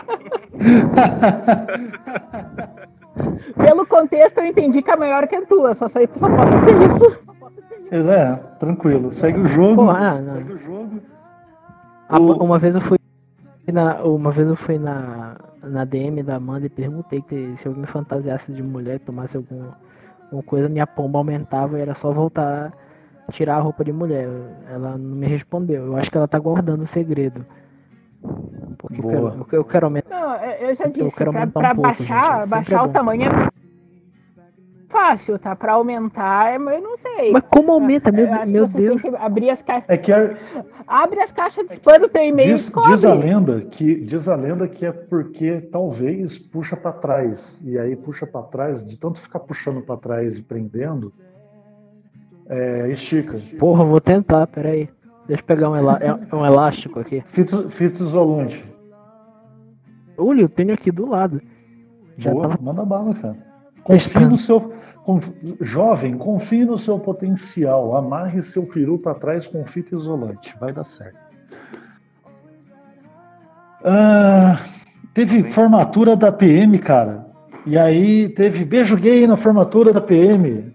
Pelo 3.66 3.86
contexto, 3.86 4.38
eu 4.40 4.46
entendi 4.46 4.82
que 4.82 4.92
é 4.92 4.96
maior 4.96 5.28
que 5.28 5.36
a 5.36 5.46
tua. 5.46 5.74
Só, 5.74 5.88
só, 5.88 6.00
só 6.16 6.30
posso 6.30 6.60
dizer 6.60 6.88
isso. 6.88 7.18
Mas 7.92 8.08
é, 8.08 8.36
tranquilo. 8.60 9.12
Segue 9.12 9.40
o 9.40 9.48
jogo. 9.48 9.86
Pô, 9.86 9.90
ah. 9.90 10.20
Segue 10.24 10.54
o 10.54 10.58
jogo. 10.60 11.00
A- 12.08 12.20
O- 12.20 12.44
Uma 12.44 12.60
vez 12.60 12.76
eu 12.76 12.82
fui 12.82 12.98
na, 13.72 14.04
uma 14.04 14.32
vez 14.32 14.48
eu 14.48 14.56
fui 14.56 14.78
na, 14.78 15.36
na 15.64 15.86
DM 15.86 16.24
da 16.24 16.36
Amanda 16.36 16.66
e 16.66 16.70
perguntei 16.70 17.22
que 17.22 17.56
se 17.58 17.68
eu 17.68 17.74
me 17.74 17.86
fantasiasse 17.86 18.52
de 18.52 18.64
mulher 18.64 18.96
e 18.96 19.00
tomasse 19.00 19.38
algum, 19.38 19.66
alguma 20.26 20.44
coisa, 20.44 20.70
minha 20.70 20.88
pomba 20.88 21.20
aumentava 21.20 21.78
e 21.78 21.82
era 21.82 21.94
só 21.94 22.12
voltar 22.12 22.74
a 23.28 23.32
tirar 23.32 23.58
a 23.58 23.62
roupa 23.62 23.84
de 23.84 23.92
mulher. 23.92 24.28
Ela 24.70 24.98
não 24.98 25.16
me 25.16 25.28
respondeu. 25.28 25.86
Eu 25.88 25.98
acho 25.98 26.10
que 26.10 26.18
ela 26.18 26.28
tá 26.28 26.40
guardando 26.40 26.82
o 26.82 26.88
segredo. 26.88 27.46
Porque 28.78 29.00
eu 29.00 29.04
Boa. 29.04 29.32
quero, 29.32 29.46
eu, 29.52 29.60
eu 29.60 29.66
quero 29.66 29.86
aumentar. 29.86 30.10
Não, 30.10 30.36
eu 30.36 30.70
eu 30.70 30.76
já 30.76 30.86
Eu 30.86 30.92
disse, 30.92 31.18
quero 31.18 31.32
pra, 31.32 31.42
aumentar 31.42 31.60
um 31.60 31.64
pra 31.64 31.76
pouco, 31.76 31.82
baixar, 31.82 32.24
gente, 32.24 32.34
sempre 32.34 32.50
baixar 32.50 32.80
é 32.80 32.82
o 32.82 32.90
tamanho 32.90 33.24
é 33.24 33.50
fácil, 34.90 35.40
tá? 35.40 35.56
Pra 35.56 35.74
aumentar, 35.74 36.52
é- 36.52 36.56
eu 36.58 36.82
não 36.82 36.98
sei. 36.98 37.32
Mas 37.32 37.44
como 37.50 37.72
aumenta? 37.72 38.12
Meu, 38.12 38.28
meu 38.48 38.68
Deus. 38.68 39.02
abrir 39.20 39.50
as 39.50 39.62
caixas. 39.62 39.90
É 39.90 39.96
que 39.98 40.12
a- 40.12 40.36
Abre 40.88 41.22
as 41.22 41.32
caixas 41.32 41.68
de 41.68 41.74
spam 41.74 42.00
do 42.00 42.10
teu 42.10 42.24
e-mail 42.24 42.56
diz, 42.56 42.72
diz 42.88 43.06
a 43.06 43.14
lenda 43.14 43.62
que 43.62 43.94
diz 44.02 44.28
a 44.28 44.36
lenda 44.36 44.68
que 44.68 44.86
é 44.88 44.92
porque 44.92 45.62
talvez 45.72 46.40
puxa 46.40 46.76
pra 46.76 46.92
trás 46.92 47.60
e 47.64 47.78
aí 47.78 47.96
puxa 47.96 48.26
pra 48.26 48.42
trás 48.42 48.84
de 48.84 48.98
tanto 48.98 49.22
ficar 49.22 49.40
puxando 49.40 49.82
pra 49.84 49.96
trás 49.98 50.38
e 50.40 50.42
prendendo, 50.42 51.12
é, 52.48 52.90
estica. 52.90 53.40
Porra, 53.60 53.84
vou 53.86 54.02
tentar, 54.02 54.48
peraí. 54.48 54.90
Deixa 55.28 55.44
eu 55.44 55.46
pegar 55.46 55.70
um, 55.70 55.76
elá- 55.76 56.00
é 56.02 56.36
um 56.36 56.44
elástico 56.44 57.00
aqui. 57.00 57.22
Fita, 57.28 57.70
fita 57.70 58.02
isolante. 58.02 58.66
Olha, 60.18 60.42
eu 60.42 60.50
tenho 60.50 60.74
aqui 60.74 60.92
do 60.92 61.08
lado. 61.08 61.40
Já 62.18 62.32
Boa, 62.32 62.50
tava 62.50 62.62
manda 62.64 62.84
bala, 62.84 63.14
cara. 63.14 63.38
Testando. 63.86 64.30
no 64.32 64.38
seu. 64.38 64.74
Conf- 65.10 65.32
jovem, 65.60 66.16
confie 66.16 66.64
no 66.64 66.78
seu 66.78 67.00
potencial. 67.00 67.98
Amarre 67.98 68.44
seu 68.44 68.64
peru 68.64 69.00
pra 69.00 69.16
trás 69.16 69.48
com 69.48 69.66
fita 69.66 69.96
isolante. 69.96 70.56
Vai 70.60 70.72
dar 70.72 70.84
certo. 70.84 71.18
Ah, 73.84 74.60
teve 75.14 75.44
formatura 75.46 76.16
da 76.16 76.32
PM, 76.32 76.78
cara. 76.78 77.26
E 77.66 77.78
aí 77.78 78.30
teve 78.30 78.64
beijo 78.64 78.96
gay 78.96 79.26
na 79.26 79.36
formatura 79.36 79.92
da 79.92 80.02
PM. 80.02 80.72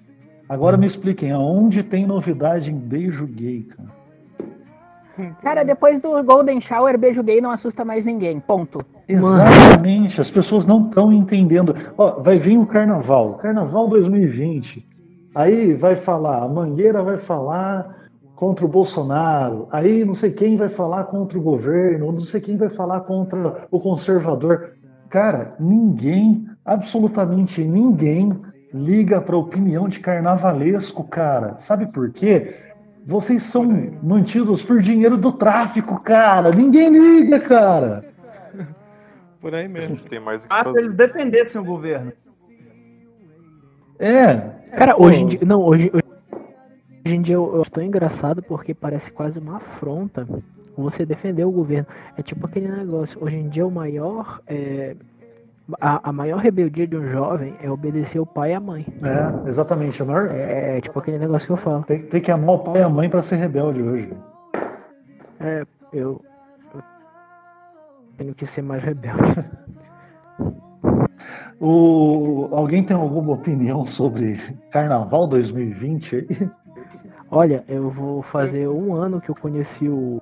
Agora 0.48 0.76
me 0.76 0.86
expliquem, 0.86 1.30
aonde 1.30 1.82
tem 1.82 2.06
novidade 2.06 2.70
em 2.70 2.76
beijo 2.76 3.26
gay, 3.26 3.62
cara? 3.62 5.34
Cara, 5.42 5.64
depois 5.64 6.00
do 6.00 6.22
Golden 6.24 6.60
Shower, 6.60 6.98
beijo 6.98 7.22
gay 7.22 7.40
não 7.40 7.50
assusta 7.50 7.84
mais 7.84 8.04
ninguém. 8.04 8.40
Ponto. 8.40 8.84
Exatamente, 9.08 10.20
as 10.20 10.30
pessoas 10.30 10.64
não 10.64 10.86
estão 10.86 11.12
entendendo. 11.12 11.74
Ó, 11.96 12.22
vai 12.22 12.36
vir 12.36 12.58
o 12.58 12.66
carnaval, 12.66 13.34
carnaval 13.34 13.88
2020. 13.88 14.86
Aí 15.34 15.74
vai 15.74 15.96
falar, 15.96 16.42
a 16.42 16.48
Mangueira 16.48 17.02
vai 17.02 17.16
falar 17.16 18.04
contra 18.34 18.64
o 18.64 18.68
Bolsonaro, 18.68 19.68
aí 19.70 20.04
não 20.04 20.14
sei 20.14 20.30
quem 20.30 20.56
vai 20.56 20.68
falar 20.68 21.04
contra 21.04 21.38
o 21.38 21.42
governo, 21.42 22.12
não 22.12 22.20
sei 22.20 22.40
quem 22.40 22.56
vai 22.56 22.68
falar 22.68 23.00
contra 23.00 23.66
o 23.70 23.80
conservador. 23.80 24.72
Cara, 25.08 25.54
ninguém, 25.60 26.46
absolutamente 26.64 27.62
ninguém, 27.62 28.32
liga 28.72 29.20
para 29.20 29.36
a 29.36 29.38
opinião 29.38 29.88
de 29.88 30.00
carnavalesco, 30.00 31.04
cara. 31.04 31.56
Sabe 31.58 31.86
por 31.86 32.10
quê? 32.10 32.54
Vocês 33.06 33.42
são 33.42 33.64
mantidos 34.02 34.62
por 34.62 34.80
dinheiro 34.80 35.16
do 35.16 35.30
tráfico, 35.30 36.00
cara. 36.00 36.50
Ninguém 36.50 36.90
liga, 36.90 37.38
cara. 37.38 38.13
Por 39.44 39.54
aí 39.54 39.68
mesmo. 39.68 39.98
tem 40.08 40.18
mais 40.18 40.42
o 40.44 40.48
que 40.48 40.54
Ah, 40.54 40.64
se 40.64 40.70
fazer. 40.70 40.78
eles 40.80 40.94
defendessem 40.94 41.60
o 41.60 41.64
governo. 41.64 42.10
É, 43.98 44.36
Cara, 44.76 44.96
hoje 45.00 45.22
em 45.22 45.26
dia. 45.26 45.40
Não, 45.44 45.62
hoje, 45.62 45.90
hoje 45.92 47.14
em 47.14 47.20
dia 47.20 47.34
eu, 47.36 47.54
eu 47.54 47.60
estou 47.62 47.82
engraçado 47.82 48.42
porque 48.42 48.72
parece 48.72 49.12
quase 49.12 49.38
uma 49.38 49.56
afronta 49.58 50.26
você 50.76 51.04
defender 51.04 51.44
o 51.44 51.50
governo. 51.50 51.86
É 52.16 52.22
tipo 52.22 52.46
aquele 52.46 52.68
negócio. 52.68 53.22
Hoje 53.22 53.36
em 53.36 53.48
dia 53.50 53.66
o 53.66 53.70
maior. 53.70 54.40
é, 54.46 54.96
a, 55.80 56.08
a 56.08 56.12
maior 56.12 56.38
rebeldia 56.38 56.86
de 56.86 56.96
um 56.96 57.06
jovem 57.06 57.54
é 57.62 57.70
obedecer 57.70 58.18
o 58.18 58.26
pai 58.26 58.52
e 58.52 58.54
a 58.54 58.60
mãe. 58.60 58.86
é, 59.02 59.48
exatamente. 59.48 60.00
A 60.02 60.04
maior, 60.06 60.30
É, 60.30 60.80
tipo 60.80 60.98
aquele 60.98 61.18
negócio 61.18 61.46
que 61.46 61.52
eu 61.52 61.56
falo. 61.58 61.84
tem, 61.84 62.00
tem 62.02 62.20
que 62.22 62.30
amar 62.30 62.54
o 62.56 62.58
pai 62.60 62.80
e 62.80 62.82
a 62.82 62.88
mãe 62.88 63.10
para 63.10 63.22
ser 63.22 63.36
rebelde 63.36 63.82
hoje. 63.82 64.10
É, 65.38 65.64
eu. 65.92 66.20
Tenho 68.16 68.34
que 68.34 68.46
ser 68.46 68.62
mais 68.62 68.82
rebelde. 68.82 69.22
O, 71.60 72.48
alguém 72.52 72.82
tem 72.82 72.96
alguma 72.96 73.32
opinião 73.32 73.86
sobre 73.86 74.36
Carnaval 74.70 75.26
2020? 75.26 76.16
aí? 76.16 76.50
Olha, 77.30 77.64
eu 77.68 77.90
vou 77.90 78.22
fazer 78.22 78.68
um 78.68 78.94
ano 78.94 79.20
que 79.20 79.30
eu 79.30 79.34
conheci 79.34 79.88
o, 79.88 80.20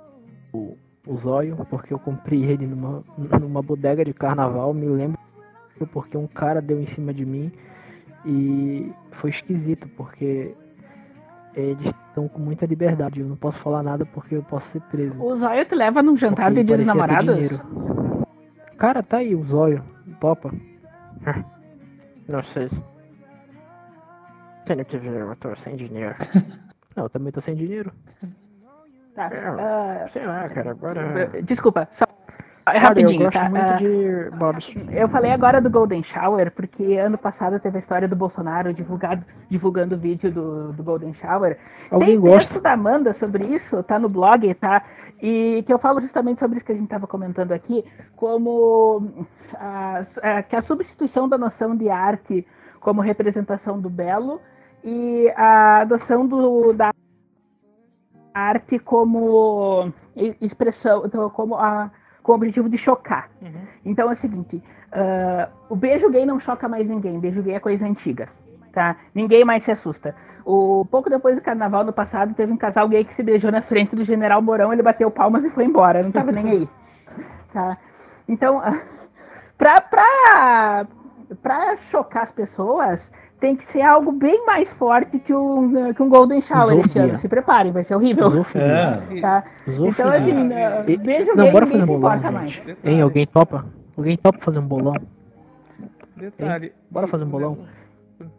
o, 0.52 0.76
o 1.06 1.16
Zóio, 1.16 1.56
porque 1.68 1.92
eu 1.92 1.98
comprei 1.98 2.44
ele 2.44 2.66
numa, 2.66 3.02
numa 3.40 3.62
bodega 3.62 4.04
de 4.04 4.12
carnaval, 4.12 4.72
me 4.72 4.86
lembro 4.86 5.18
porque 5.92 6.16
um 6.16 6.28
cara 6.28 6.62
deu 6.62 6.80
em 6.80 6.86
cima 6.86 7.12
de 7.12 7.26
mim 7.26 7.50
e 8.24 8.92
foi 9.10 9.30
esquisito, 9.30 9.88
porque 9.96 10.54
eles 11.54 11.86
estão 11.86 12.28
com 12.28 12.38
muita 12.38 12.66
liberdade. 12.66 13.20
Eu 13.20 13.26
não 13.26 13.36
posso 13.36 13.58
falar 13.58 13.82
nada 13.82 14.04
porque 14.06 14.36
eu 14.36 14.42
posso 14.42 14.68
ser 14.68 14.80
preso. 14.82 15.22
O 15.22 15.36
Zóio 15.36 15.64
te 15.64 15.74
leva 15.74 16.02
num 16.02 16.16
jantar 16.16 16.46
Porque 16.46 16.64
de 16.64 16.66
dia 16.66 16.76
dos 16.76 16.86
parecia 16.86 17.18
ter 17.18 17.58
namorados? 17.58 18.22
Cara, 18.78 19.02
tá 19.02 19.18
aí 19.18 19.34
o 19.34 19.44
zóio. 19.44 19.84
Topa. 20.20 20.52
Não 22.28 22.42
sei. 22.42 22.68
Tenho 24.64 24.84
que 24.84 24.98
ver, 24.98 25.20
eu 25.20 25.36
tô 25.36 25.54
sem 25.56 25.76
dinheiro. 25.76 26.14
Não, 26.96 27.04
eu 27.04 27.10
também 27.10 27.32
tô 27.32 27.40
sem 27.40 27.54
dinheiro. 27.54 27.92
Tá. 29.14 29.28
É, 29.32 29.46
ah, 29.46 30.06
Sei 30.10 30.26
lá, 30.26 30.48
cara, 30.48 30.70
agora. 30.70 31.42
desculpa, 31.42 31.88
só 31.92 32.06
Olha, 32.64 32.78
rapidinho, 32.78 33.20
eu 33.20 33.24
gosto 33.24 33.38
tá? 33.38 33.48
muito 33.48 33.64
Ah, 33.64 33.76
de 33.76 34.30
Bob's. 34.36 34.74
Eu 34.92 35.08
falei 35.08 35.32
agora 35.32 35.60
do 35.60 35.68
Golden 35.68 36.02
Shower, 36.04 36.52
porque 36.52 36.96
ano 36.96 37.18
passado 37.18 37.58
teve 37.58 37.76
a 37.76 37.80
história 37.80 38.06
do 38.06 38.14
Bolsonaro 38.14 38.72
divulgado, 38.72 39.24
divulgando 39.48 39.96
o 39.96 39.98
vídeo 39.98 40.30
do, 40.30 40.72
do 40.72 40.82
Golden 40.82 41.12
Shower. 41.14 41.58
Alguém 41.90 42.10
Tem 42.10 42.20
gosta? 42.20 42.38
texto 42.50 42.60
da 42.60 42.72
Amanda 42.72 43.12
sobre 43.12 43.44
isso, 43.46 43.82
tá 43.82 43.98
no 43.98 44.08
blog, 44.08 44.54
tá? 44.54 44.84
E 45.20 45.62
que 45.66 45.72
eu 45.72 45.78
falo 45.78 46.00
justamente 46.00 46.38
sobre 46.38 46.56
isso 46.56 46.64
que 46.66 46.70
a 46.72 46.74
gente 46.76 46.84
estava 46.84 47.06
comentando 47.06 47.50
aqui, 47.52 47.84
como 48.14 49.26
as- 49.58 50.18
a- 50.18 50.42
que 50.42 50.54
a 50.54 50.62
substituição 50.62 51.28
da 51.28 51.36
noção 51.36 51.74
de 51.76 51.90
arte 51.90 52.46
como 52.80 53.00
representação 53.00 53.80
do 53.80 53.90
belo 53.90 54.40
e 54.84 55.32
a 55.36 55.80
adoção 55.82 56.26
do, 56.26 56.72
da 56.72 56.90
arte 58.34 58.78
como 58.78 59.92
expressão, 60.40 61.04
então, 61.06 61.28
como 61.30 61.54
a, 61.56 61.90
com 62.22 62.32
o 62.32 62.34
objetivo 62.34 62.68
de 62.68 62.78
chocar. 62.78 63.28
Então 63.84 64.08
é 64.08 64.12
o 64.12 64.16
seguinte, 64.16 64.62
ah, 64.92 65.48
o 65.68 65.74
beijo 65.74 66.10
gay 66.10 66.26
não 66.26 66.38
choca 66.38 66.68
mais 66.68 66.88
ninguém, 66.88 67.18
beijo 67.18 67.42
gay 67.42 67.54
é 67.54 67.60
coisa 67.60 67.86
antiga, 67.86 68.28
tá? 68.72 68.96
Ninguém 69.14 69.44
mais 69.44 69.62
se 69.64 69.70
assusta. 69.70 70.14
O, 70.44 70.84
pouco 70.90 71.08
depois 71.08 71.36
do 71.36 71.42
carnaval 71.42 71.84
do 71.84 71.92
passado, 71.92 72.34
teve 72.34 72.52
um 72.52 72.56
casal 72.56 72.88
gay 72.88 73.04
que 73.04 73.14
se 73.14 73.22
beijou 73.22 73.50
na 73.50 73.62
frente 73.62 73.96
do 73.96 74.04
General 74.04 74.42
Mourão, 74.42 74.72
ele 74.72 74.82
bateu 74.82 75.10
palmas 75.10 75.44
e 75.44 75.50
foi 75.50 75.64
embora, 75.64 76.02
não 76.02 76.12
tava 76.12 76.30
nem 76.30 76.48
aí. 76.50 76.68
Tá? 77.52 77.76
Então, 78.26 78.62
pra, 79.58 79.78
pra, 79.78 80.86
pra 81.42 81.76
chocar 81.76 82.22
as 82.22 82.32
pessoas, 82.32 83.12
tem 83.42 83.56
que 83.56 83.64
ser 83.64 83.82
algo 83.82 84.12
bem 84.12 84.46
mais 84.46 84.72
forte 84.72 85.18
que 85.18 85.34
um, 85.34 85.92
que 85.92 86.00
um 86.00 86.08
Golden 86.08 86.40
Shower 86.40 86.78
esse 86.78 86.82
Zoofilia. 86.90 87.08
ano. 87.08 87.16
Se 87.18 87.28
preparem, 87.28 87.72
vai 87.72 87.82
ser 87.82 87.96
horrível. 87.96 88.30
Zoofilia. 88.30 88.66
É. 89.10 89.20
Tá? 89.20 89.44
Então, 89.66 89.74
Zoofilia. 89.74 90.14
assim, 90.14 90.52
ah, 90.54 90.84
E- 90.86 90.96
beijo 90.96 91.32
Não, 91.34 91.42
gay, 91.44 91.52
bora 91.52 91.66
fazer 91.66 91.84
se 91.84 91.90
um 91.90 91.98
bolão, 91.98 92.16
importa 92.16 92.44
gente. 92.46 92.64
mais. 92.66 92.78
Hein, 92.84 93.00
alguém 93.02 93.26
topa? 93.26 93.66
Alguém 93.98 94.16
topa 94.16 94.38
fazer 94.40 94.60
um 94.60 94.66
bolão? 94.66 94.94
Detalhe. 96.16 96.72
Bora 96.88 97.08
fazer 97.08 97.24
um 97.24 97.28
bolão? 97.28 97.58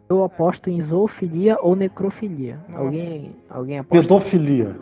Eu 0.08 0.24
aposto 0.24 0.70
em 0.70 0.80
zoofilia 0.80 1.58
ou 1.60 1.76
necrofilia. 1.76 2.58
Nossa. 2.66 2.82
Alguém, 2.82 3.36
alguém 3.50 3.78
aposta? 3.80 4.02
Pedofilia. 4.02 4.76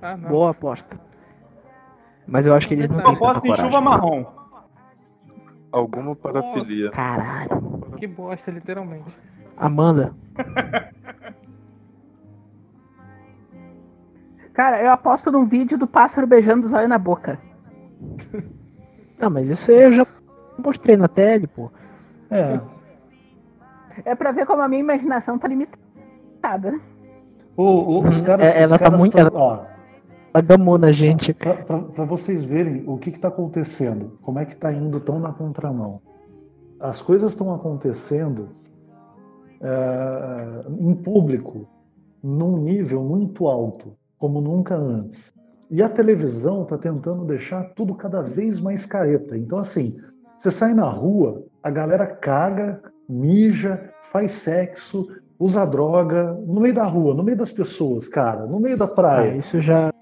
Ah, 0.00 0.16
não. 0.16 0.30
Boa 0.30 0.50
aposta. 0.52 0.98
Mas 2.26 2.46
eu 2.46 2.54
acho 2.54 2.66
que 2.66 2.72
eles 2.72 2.88
não 2.88 3.02
têm 3.02 3.12
aposto 3.14 3.42
tanta 3.42 3.60
em 3.60 3.64
chuva 3.64 3.80
marrom. 3.82 4.24
Alguma 5.70 6.16
parafilia. 6.16 6.90
Caralho. 6.92 7.79
Que 8.00 8.06
bosta, 8.06 8.50
literalmente. 8.50 9.14
Amanda, 9.56 10.14
Cara, 14.54 14.82
eu 14.82 14.90
aposto 14.90 15.30
num 15.30 15.44
vídeo 15.46 15.78
do 15.78 15.86
pássaro 15.86 16.26
beijando 16.26 16.66
o 16.66 16.68
zóio 16.68 16.88
na 16.88 16.98
boca. 16.98 17.38
não, 19.18 19.30
mas 19.30 19.48
isso 19.48 19.70
eu 19.70 19.92
já 19.92 20.06
mostrei 20.62 20.96
na 20.96 21.08
tele, 21.08 21.46
pô. 21.46 21.70
É. 22.30 22.60
É 24.04 24.14
pra 24.14 24.32
ver 24.32 24.46
como 24.46 24.62
a 24.62 24.68
minha 24.68 24.80
imaginação 24.80 25.38
tá 25.38 25.46
limitada. 25.48 26.78
O- 27.56 27.62
o- 27.62 28.08
os 28.08 28.20
Hum, 28.20 28.24
caras, 28.24 28.54
é- 28.54 28.62
ela 28.62 28.78
tá 28.78 28.84
caras 28.86 28.98
muito- 28.98 29.16
tão- 29.16 29.26
ela- 29.26 29.38
ó, 29.38 29.64
Ela 30.32 30.42
gamou 30.44 30.78
na 30.78 30.92
gente. 30.92 31.34
Para 31.34 32.04
vocês 32.04 32.44
verem 32.44 32.84
o 32.86 32.96
que 32.98 33.10
está 33.10 33.26
acontecendo, 33.28 34.16
como 34.22 34.38
é 34.38 34.44
que 34.44 34.52
está 34.54 34.72
indo 34.72 35.00
tão 35.00 35.18
na 35.18 35.32
contramão. 35.32 36.00
As 36.80 37.02
coisas 37.02 37.32
estão 37.32 37.54
acontecendo 37.54 38.48
é, 39.60 40.64
em 40.80 40.94
público, 40.94 41.68
num 42.22 42.56
nível 42.56 43.02
muito 43.02 43.46
alto, 43.46 43.92
como 44.18 44.40
nunca 44.40 44.74
antes. 44.76 45.32
E 45.70 45.82
a 45.82 45.88
televisão 45.88 46.62
está 46.62 46.76
tentando 46.78 47.24
deixar 47.24 47.64
tudo 47.74 47.94
cada 47.94 48.22
vez 48.22 48.60
mais 48.60 48.86
careta. 48.86 49.36
Então, 49.36 49.58
assim, 49.58 49.96
você 50.38 50.50
sai 50.50 50.74
na 50.74 50.88
rua, 50.88 51.44
a 51.62 51.70
galera 51.70 52.06
caga, 52.06 52.80
mija, 53.08 53.90
faz 54.10 54.32
sexo, 54.32 55.06
usa 55.38 55.64
droga, 55.64 56.32
no 56.46 56.60
meio 56.60 56.74
da 56.74 56.84
rua, 56.86 57.14
no 57.14 57.22
meio 57.22 57.36
das 57.38 57.52
pessoas, 57.52 58.08
cara, 58.08 58.46
no 58.46 58.58
meio 58.58 58.76
da 58.76 58.86
Ah, 58.86 58.88
praia. 58.88 59.36
isso 59.36 59.60
já, 59.60 59.92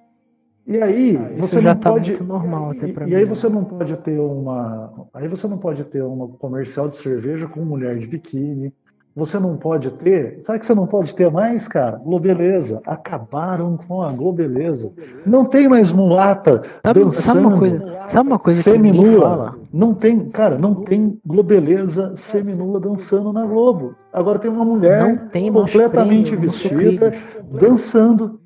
E 0.68 0.82
aí, 0.82 1.12
isso 1.38 1.48
você 1.48 1.62
já 1.62 1.72
não 1.74 1.80
tá 1.80 1.90
pode. 1.90 2.10
muito 2.10 2.24
normal 2.24 2.70
até 2.72 2.88
E, 2.88 2.92
pra 2.92 3.06
e 3.06 3.10
mim. 3.10 3.16
aí 3.16 3.24
né? 3.24 3.28
você 3.34 3.48
não 3.48 3.64
pode 3.64 3.96
ter 3.96 4.18
uma. 4.20 4.92
Aí 5.14 5.26
você 5.26 5.48
não 5.48 5.56
pode 5.56 5.82
ter 5.84 6.02
uma 6.02 6.28
comercial 6.28 6.88
de 6.88 6.98
cerveja 6.98 7.48
com 7.48 7.60
mulher 7.64 7.96
de 7.98 8.06
biquíni. 8.06 8.72
Você 9.16 9.36
não 9.38 9.56
pode 9.56 9.90
ter. 9.92 10.38
Sabe 10.44 10.60
que 10.60 10.66
você 10.66 10.74
não 10.74 10.86
pode 10.86 11.12
ter 11.14 11.28
mais, 11.28 11.66
cara? 11.66 11.96
Globeleza. 11.96 12.80
Acabaram 12.86 13.76
com 13.88 14.00
a 14.02 14.12
Globeleza. 14.12 14.92
Não 15.26 15.44
tem 15.44 15.66
mais 15.68 15.90
mulata 15.90 16.62
Sabe, 16.86 17.00
dançando. 17.00 17.12
sabe 17.22 17.40
uma 17.46 17.58
coisa? 17.58 17.98
Sabe 18.08 18.28
uma 18.28 18.38
coisa 18.38 18.62
que 18.62 18.70
Seminua. 18.70 19.20
fala? 19.22 19.54
Não 19.72 19.92
tem, 19.94 20.28
cara, 20.28 20.56
não 20.58 20.74
tem 20.84 21.18
Globeleza 21.26 22.12
seminua 22.14 22.78
dançando 22.78 23.32
na 23.32 23.44
Globo. 23.44 23.94
Agora 24.12 24.38
tem 24.38 24.50
uma 24.50 24.64
mulher 24.64 25.28
tem 25.32 25.50
completamente 25.52 26.36
prêmio 26.36 26.50
vestida, 26.50 27.12
dançando 27.50 28.38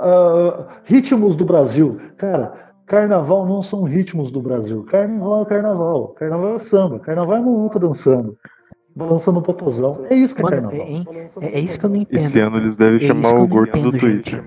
ah, 0.00 0.66
ritmos 0.84 1.36
do 1.36 1.44
Brasil. 1.44 1.98
Cara, 2.16 2.52
carnaval 2.86 3.46
não 3.46 3.62
são 3.62 3.82
ritmos 3.84 4.30
do 4.30 4.40
Brasil. 4.40 4.84
Carnaval 4.90 5.42
é 5.42 5.44
carnaval. 5.46 6.08
Carnaval 6.18 6.54
é 6.54 6.58
samba. 6.58 6.98
Carnaval 7.00 7.36
é 7.36 7.40
mulata 7.40 7.78
dançando. 7.78 8.36
Balançando 8.96 9.38
o 9.38 9.42
popozão. 9.42 10.02
É 10.10 10.14
isso 10.14 10.34
que 10.34 10.40
é 10.40 10.44
Mano, 10.44 10.56
carnaval. 10.56 10.80
é, 10.80 10.90
hein? 10.90 11.06
é, 11.40 11.46
é 11.58 11.60
isso 11.60 11.78
que 11.78 11.84
eu 11.86 11.90
não 11.90 11.96
entendo. 11.96 12.18
Esse 12.24 12.40
ano 12.40 12.56
eles 12.56 12.76
devem 12.76 12.96
É 12.96 13.00
chamar 13.00 13.34
o 13.38 13.46
gordo 13.46 13.70
do 13.72 13.78
entendo, 13.78 13.98
gente. 13.98 14.36
Twitter. 14.36 14.44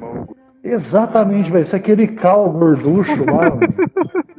Exatamente, 0.63 1.49
velho. 1.51 1.63
Isso 1.63 1.75
é 1.75 1.79
aquele 1.79 2.07
cal 2.07 2.51
gorducho 2.51 3.23
lá. 3.25 3.49
mano. 3.49 3.61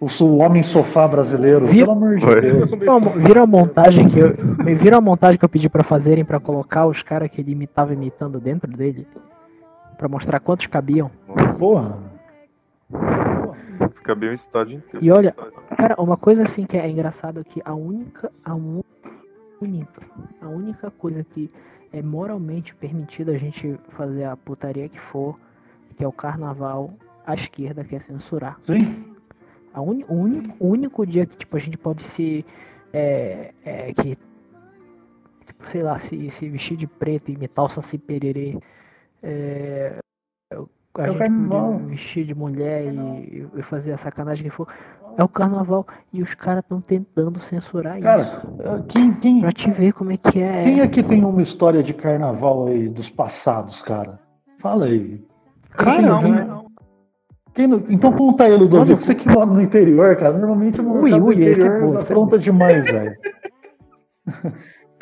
o 0.00 0.36
homem 0.38 0.62
sofá 0.62 1.06
brasileiro. 1.08 1.66
Viu? 1.66 1.86
Pelo 1.86 1.96
amor 1.96 2.16
de 2.16 2.26
Vai. 2.26 2.40
Deus. 2.40 2.70
Vira 2.78 2.92
uma- 2.96 3.10
Vira 3.10 3.42
a 3.42 3.46
montagem 3.46 4.08
que 4.08 4.18
eu. 4.18 4.34
Vira 4.76 4.96
a 4.98 5.00
montagem 5.00 5.38
que 5.38 5.44
eu 5.44 5.48
pedi 5.48 5.68
pra 5.68 5.82
fazerem 5.82 6.24
pra 6.24 6.38
colocar 6.40 6.86
os 6.86 7.02
caras 7.02 7.28
que 7.30 7.40
ele 7.40 7.52
imitava 7.52 7.92
imitando 7.92 8.38
dentro 8.40 8.70
dele. 8.70 9.06
Pra 10.00 10.08
mostrar 10.08 10.40
quantos 10.40 10.64
cabiam. 10.66 11.10
Nossa, 11.28 11.58
Porra. 11.58 11.98
fica 13.94 14.14
bem 14.14 14.30
o 14.30 14.32
estádio 14.32 14.78
inteiro. 14.78 15.04
E 15.04 15.10
olha, 15.10 15.36
cara, 15.76 15.94
uma 16.00 16.16
coisa 16.16 16.42
assim 16.42 16.64
que 16.64 16.74
é 16.78 16.88
engraçado 16.88 17.40
é 17.40 17.44
que 17.44 17.60
a 17.62 17.74
única. 17.74 18.32
A 18.42 18.54
un- 18.54 18.82
única. 19.60 20.00
A 20.40 20.48
única 20.48 20.90
coisa 20.90 21.22
que 21.22 21.50
é 21.92 22.00
moralmente 22.00 22.74
permitida 22.74 23.32
a 23.32 23.36
gente 23.36 23.78
fazer 23.90 24.24
a 24.24 24.34
putaria 24.38 24.88
que 24.88 24.98
for, 24.98 25.38
que 25.98 26.02
é 26.02 26.08
o 26.08 26.12
carnaval, 26.12 26.94
a 27.26 27.34
esquerda 27.34 27.84
quer 27.84 28.00
censurar. 28.00 28.58
Sim. 28.62 29.04
A 29.74 29.82
uni- 29.82 30.06
o, 30.08 30.14
único, 30.14 30.56
o 30.58 30.66
único 30.70 31.04
dia 31.06 31.26
que 31.26 31.36
tipo, 31.36 31.54
a 31.58 31.60
gente 31.60 31.76
pode 31.76 32.02
se. 32.02 32.42
É, 32.90 33.52
é, 33.62 33.92
que, 33.92 34.16
tipo, 35.44 35.68
sei 35.68 35.82
lá, 35.82 35.98
se, 35.98 36.30
se 36.30 36.48
vestir 36.48 36.78
de 36.78 36.86
preto 36.86 37.28
e 37.30 37.34
imitar 37.34 37.66
o 37.66 37.68
Saci 37.68 37.98
Pererê. 37.98 38.58
É, 39.22 39.98
a 40.52 40.54
É 40.54 40.58
o 41.08 41.12
gente 41.12 41.18
carnaval. 41.18 41.72
podia 41.72 41.86
vestir 41.88 42.24
de 42.24 42.34
mulher 42.34 42.92
e, 42.92 43.46
e 43.56 43.62
fazer 43.62 43.92
a 43.92 43.96
sacanagem 43.98 44.44
que 44.44 44.50
for. 44.50 44.66
É 45.16 45.22
o 45.24 45.28
carnaval. 45.28 45.86
E 46.12 46.22
os 46.22 46.34
caras 46.34 46.62
estão 46.62 46.80
tentando 46.80 47.38
censurar 47.38 48.00
Cara, 48.00 48.22
isso. 48.22 48.84
quem, 48.88 49.12
quem, 49.14 49.40
Pra 49.40 49.52
te 49.52 49.70
ver 49.70 49.92
como 49.92 50.12
é 50.12 50.16
que 50.16 50.40
é. 50.40 50.62
quem 50.64 50.80
aqui 50.80 51.02
tem 51.02 51.24
uma 51.24 51.42
história 51.42 51.82
de 51.82 51.92
carnaval 51.94 52.66
aí 52.68 52.88
dos 52.88 53.10
passados, 53.10 53.82
cara? 53.82 54.18
Fala 54.58 54.86
aí. 54.86 55.24
Cara, 55.70 56.02
não, 56.02 56.20
quem-? 56.20 56.70
Quem 57.52 57.66
não- 57.66 57.84
Então 57.88 58.12
conta 58.12 58.44
aí, 58.44 58.56
Ludovico. 58.56 59.02
Você 59.02 59.14
que 59.14 59.28
mora 59.28 59.46
no 59.46 59.60
interior, 59.60 60.14
cara. 60.16 60.36
Normalmente 60.38 60.80
no 60.80 61.00
Ui, 61.00 61.12
ui, 61.12 61.44
esse 61.44 61.60
é 61.60 61.66
interior 61.66 61.92
bom, 61.92 61.98
é 61.98 62.02
apronta 62.02 62.38
demais, 62.38 62.84
velho. 62.90 63.16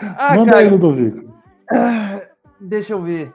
Ah, 0.00 0.36
Manda 0.36 0.52
cara, 0.52 0.58
aí, 0.64 0.68
Ludovico. 0.70 1.32
deixa 2.60 2.92
eu 2.94 3.02
ver. 3.02 3.32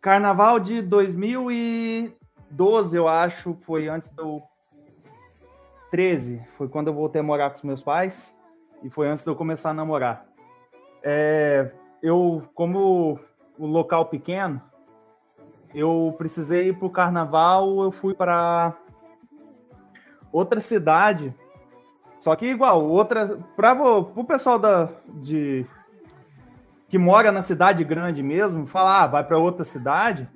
Carnaval 0.00 0.60
de 0.60 0.80
2012, 0.80 2.96
eu 2.96 3.08
acho, 3.08 3.56
foi 3.60 3.88
antes 3.88 4.10
do 4.10 4.40
13, 5.90 6.40
foi 6.56 6.68
quando 6.68 6.86
eu 6.86 6.94
voltei 6.94 7.20
a 7.20 7.24
morar 7.24 7.50
com 7.50 7.56
os 7.56 7.64
meus 7.64 7.82
pais 7.82 8.38
e 8.82 8.88
foi 8.88 9.08
antes 9.08 9.24
de 9.24 9.30
eu 9.30 9.34
começar 9.34 9.70
a 9.70 9.74
namorar. 9.74 10.24
É, 11.02 11.72
eu, 12.00 12.44
como 12.54 13.18
o 13.58 13.66
local 13.66 14.06
pequeno, 14.06 14.62
eu 15.74 16.14
precisei 16.16 16.68
ir 16.68 16.78
para 16.78 16.86
o 16.86 16.90
carnaval, 16.90 17.82
eu 17.82 17.90
fui 17.90 18.14
para 18.14 18.76
outra 20.32 20.60
cidade. 20.60 21.34
Só 22.20 22.36
que 22.36 22.46
igual, 22.46 22.84
outra 22.84 23.36
para 23.56 23.72
o 23.82 24.24
pessoal 24.24 24.58
da 24.58 24.88
de 25.08 25.66
que 26.88 26.98
mora 26.98 27.30
na 27.30 27.42
cidade 27.42 27.84
grande 27.84 28.22
mesmo, 28.22 28.66
fala, 28.66 29.02
ah, 29.02 29.06
vai 29.06 29.24
para 29.24 29.38
outra 29.38 29.62
cidade, 29.64 30.28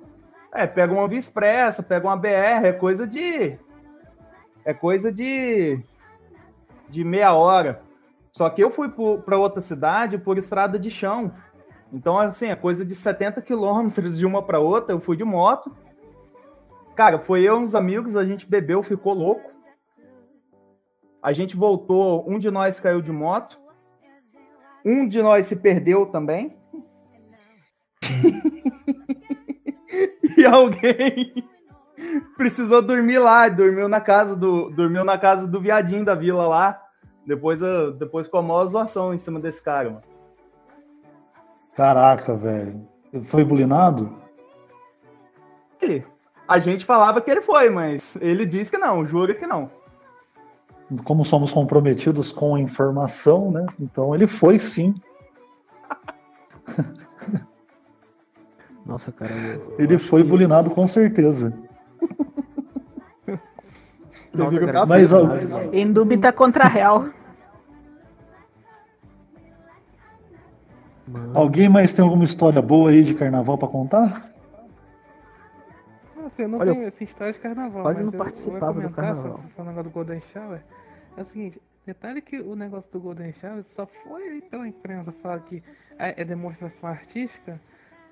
é, 0.53 0.67
pega 0.67 0.93
uma 0.93 1.07
Via 1.07 1.17
Expressa, 1.17 1.81
pega 1.81 2.07
uma 2.07 2.15
BR, 2.15 2.65
é 2.65 2.73
coisa 2.73 3.07
de. 3.07 3.57
É 4.63 4.73
coisa 4.73 5.11
de. 5.11 5.79
de 6.87 7.03
meia 7.03 7.33
hora. 7.33 7.81
Só 8.31 8.49
que 8.49 8.63
eu 8.63 8.69
fui 8.69 8.89
para 9.25 9.37
outra 9.37 9.61
cidade 9.61 10.17
por 10.17 10.37
estrada 10.37 10.77
de 10.77 10.89
chão. 10.91 11.33
Então, 11.91 12.19
assim, 12.19 12.47
é 12.47 12.55
coisa 12.55 12.85
de 12.85 12.95
70 12.95 13.41
quilômetros 13.41 14.17
de 14.17 14.25
uma 14.25 14.41
para 14.41 14.59
outra. 14.59 14.93
Eu 14.93 14.99
fui 14.99 15.17
de 15.17 15.23
moto. 15.23 15.75
Cara, 16.95 17.19
foi 17.19 17.41
eu 17.41 17.59
e 17.59 17.63
uns 17.63 17.73
amigos, 17.73 18.15
a 18.15 18.23
gente 18.23 18.47
bebeu, 18.47 18.83
ficou 18.83 19.13
louco. 19.13 19.51
A 21.21 21.33
gente 21.33 21.55
voltou, 21.55 22.25
um 22.27 22.37
de 22.37 22.51
nós 22.51 22.79
caiu 22.79 23.01
de 23.01 23.11
moto. 23.11 23.59
Um 24.85 25.07
de 25.07 25.21
nós 25.21 25.47
se 25.47 25.57
perdeu 25.57 26.05
também. 26.05 26.57
e 30.37 30.45
alguém 30.45 31.33
precisou 32.35 32.81
dormir 32.81 33.19
lá, 33.19 33.47
dormiu 33.47 33.87
na 33.87 34.01
casa 34.01 34.35
do, 34.35 34.69
dormiu 34.69 35.03
na 35.03 35.17
casa 35.17 35.47
do 35.47 35.61
viadinho 35.61 36.03
da 36.03 36.15
vila 36.15 36.47
lá. 36.47 36.81
Depois, 37.25 37.61
depois 37.97 38.27
com 38.27 38.37
a 38.37 38.41
maior 38.41 38.65
zoação 38.65 39.13
em 39.13 39.17
cima 39.17 39.39
desse 39.39 39.63
cara, 39.63 39.89
mano. 39.89 40.03
Caraca, 41.75 42.35
velho. 42.35 42.87
Foi 43.25 43.43
bulinado? 43.43 44.13
Ele. 45.81 46.05
A 46.47 46.59
gente 46.59 46.85
falava 46.85 47.21
que 47.21 47.31
ele 47.31 47.41
foi, 47.41 47.69
mas 47.69 48.17
ele 48.21 48.45
disse 48.45 48.71
que 48.71 48.77
não, 48.77 49.05
jura 49.05 49.33
que 49.33 49.47
não. 49.47 49.71
Como 51.03 51.25
somos 51.25 51.51
comprometidos 51.51 52.31
com 52.31 52.55
a 52.55 52.59
informação, 52.59 53.51
né? 53.51 53.65
Então 53.79 54.13
ele 54.13 54.27
foi 54.27 54.59
sim. 54.59 54.93
Nossa, 58.85 59.11
cara. 59.11 59.31
Eu, 59.31 59.75
ele 59.79 59.97
foi 59.97 60.23
que... 60.23 60.29
bulinado 60.29 60.69
com 60.69 60.87
certeza. 60.87 61.53
Nossa, 64.33 64.59
cara, 64.59 64.85
mas, 64.85 65.11
mas, 65.11 65.73
em 65.73 65.91
dúvida 65.91 66.33
contra 66.33 66.65
a 66.65 66.67
real. 66.67 67.05
Mano. 71.07 71.37
Alguém 71.37 71.69
mais 71.69 71.93
tem 71.93 72.03
alguma 72.03 72.23
história 72.23 72.61
boa 72.61 72.89
aí 72.89 73.03
de 73.03 73.13
carnaval 73.13 73.57
para 73.57 73.67
contar? 73.67 74.33
Nossa, 76.15 76.41
eu 76.41 76.47
não 76.47 76.59
Olha, 76.59 76.73
tenho 76.73 76.87
essa 76.87 77.03
história 77.03 77.33
de 77.33 77.39
carnaval. 77.39 77.83
Quase 77.83 78.03
não 78.03 78.11
participava 78.11 78.81
do 78.81 78.89
carnaval. 78.89 79.39
Falando 79.55 79.69
negócio 79.69 79.91
do 79.91 79.93
Golden 79.93 80.21
Shower. 80.33 80.61
É 81.17 81.21
o 81.21 81.25
seguinte, 81.25 81.61
detalhe 81.85 82.21
que 82.21 82.39
o 82.39 82.55
negócio 82.55 82.91
do 82.91 82.99
Golden 82.99 83.33
Shower 83.33 83.63
só 83.75 83.85
foi 83.85 84.41
pela 84.41 84.67
imprensa 84.67 85.11
falar 85.11 85.39
que 85.41 85.63
é, 85.97 86.21
é 86.21 86.25
demonstração 86.25 86.89
artística 86.89 87.59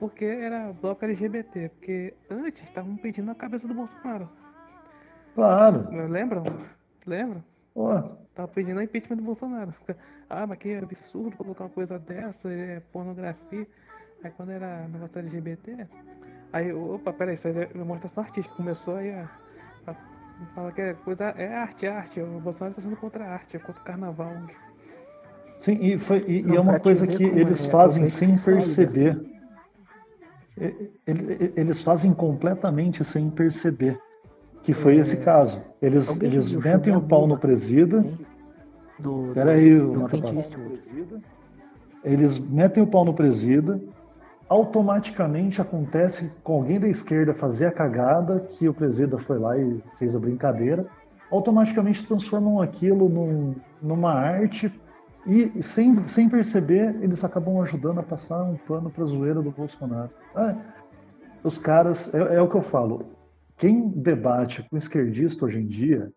porque 0.02 0.26
era 0.26 0.74
bloco 0.74 1.06
LGBT. 1.06 1.70
Porque 1.70 2.14
antes 2.28 2.64
estavam 2.64 2.98
pedindo 2.98 3.30
a 3.30 3.36
cabeça 3.36 3.68
do 3.68 3.74
Bolsonaro. 3.76 4.28
Claro. 5.36 5.88
Lembram? 6.10 6.44
Lembram? 7.06 7.44
Ué. 7.76 8.04
Tava 8.34 8.48
pedindo 8.48 8.80
a 8.80 8.84
impeachment 8.84 9.18
do 9.18 9.24
Bolsonaro. 9.24 9.72
Ah, 10.28 10.48
mas 10.48 10.58
que 10.58 10.74
absurdo 10.74 11.38
colocar 11.38 11.66
uma 11.66 11.70
coisa 11.70 12.00
dessa, 12.00 12.50
é 12.50 12.82
pornografia. 12.92 13.68
Aí 14.24 14.32
quando 14.32 14.52
era 14.52 14.88
negócio 14.88 15.20
LGBT, 15.20 15.88
aí, 16.52 16.74
opa, 16.74 17.14
peraí, 17.14 17.36
isso 17.36 17.48
aí 17.48 17.58
é 17.58 17.66
demonstração 17.66 18.24
artística. 18.24 18.56
Começou 18.56 18.96
aí 18.96 19.12
a, 19.12 19.30
a 20.42 20.56
falar 20.56 20.72
que 20.72 20.82
é 20.82 20.94
coisa 20.94 21.26
é 21.38 21.54
arte, 21.54 21.86
é 21.86 21.90
arte. 21.90 22.20
O 22.20 22.40
Bolsonaro 22.40 22.72
está 22.72 22.82
sendo 22.82 22.96
contra 22.98 23.24
a 23.24 23.34
arte, 23.34 23.56
é 23.56 23.60
contra 23.60 23.82
o 23.82 23.86
carnaval. 23.86 24.34
Sim, 25.58 25.78
e, 25.82 26.00
foi, 26.00 26.26
e, 26.28 26.42
e 26.42 26.56
é 26.56 26.60
uma 26.60 26.80
coisa 26.80 27.06
que 27.06 27.24
eles 27.24 27.68
é, 27.68 27.72
fazem 27.72 28.10
sem 28.10 28.38
perceber. 28.38 29.22
Eles 31.56 31.84
fazem 31.84 32.14
completamente 32.14 33.04
sem 33.04 33.30
perceber 33.30 34.00
que 34.64 34.74
foi 34.74 34.98
esse 34.98 35.16
é. 35.16 35.20
caso. 35.20 35.62
Eles, 35.82 36.22
eles 36.22 36.52
metem 36.52 36.96
o 36.96 37.02
pau 37.02 37.28
no 37.28 37.38
presida. 37.38 38.06
Do, 39.00 39.32
Peraí, 39.34 39.76
do, 39.76 40.08
do 40.08 41.22
Eles 42.04 42.40
metem 42.40 42.84
o 42.84 42.88
pau 42.88 43.04
no 43.04 43.14
presida. 43.14 43.82
Automaticamente 44.52 45.62
acontece 45.62 46.30
com 46.44 46.56
alguém 46.56 46.78
da 46.78 46.90
esquerda 46.90 47.34
fazer 47.34 47.68
a 47.68 47.72
cagada 47.72 48.42
que 48.50 48.68
o 48.68 48.74
presida 48.74 49.18
foi 49.18 49.40
lá 49.40 49.58
e 49.58 49.82
fez 49.98 50.14
a 50.14 50.20
brincadeira. 50.20 50.86
Automaticamente 51.32 52.06
transformam 52.06 52.62
aquilo 52.62 53.08
num, 53.08 53.56
numa 53.82 54.12
arte 54.12 54.70
e 55.26 55.64
sem, 55.64 55.96
sem 56.06 56.28
perceber, 56.28 57.02
eles 57.02 57.24
acabam 57.24 57.62
ajudando 57.62 58.00
a 58.00 58.04
passar 58.04 58.44
um 58.44 58.58
pano 58.58 58.90
para 58.90 59.06
a 59.06 59.08
zoeira 59.08 59.42
do 59.42 59.52
Bolsonaro. 59.52 60.10
Ah, 60.36 60.54
os 61.42 61.58
caras, 61.58 62.14
é, 62.14 62.36
é, 62.36 62.42
o 62.42 62.50
que 62.50 62.56
eu 62.56 62.62
falo, 62.62 63.06
quem 63.56 63.88
debate 63.88 64.68
com 64.70 64.76
esquerdista 64.76 65.46
hoje 65.46 65.60
em 65.60 65.66
dia 65.66 66.12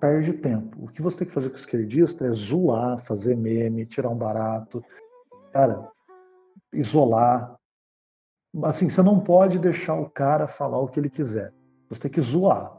perde 0.00 0.32
tempo. 0.32 0.82
O 0.82 0.88
que 0.88 1.02
você 1.02 1.18
tem 1.18 1.28
que 1.28 1.34
fazer 1.34 1.50
com 1.50 1.56
esquerdista 1.56 2.24
é 2.24 2.30
zoar, 2.30 3.04
fazer 3.04 3.36
meme, 3.36 3.84
tirar 3.84 4.08
um 4.08 4.16
barato, 4.16 4.82
cara, 5.52 5.90
isolar. 6.72 7.56
Assim, 8.64 8.90
você 8.90 9.02
não 9.02 9.20
pode 9.20 9.58
deixar 9.58 9.94
o 9.94 10.10
cara 10.10 10.48
falar 10.48 10.78
o 10.78 10.88
que 10.88 10.98
ele 10.98 11.10
quiser. 11.10 11.52
Você 11.88 12.02
tem 12.02 12.10
que 12.10 12.20
zoar. 12.20 12.78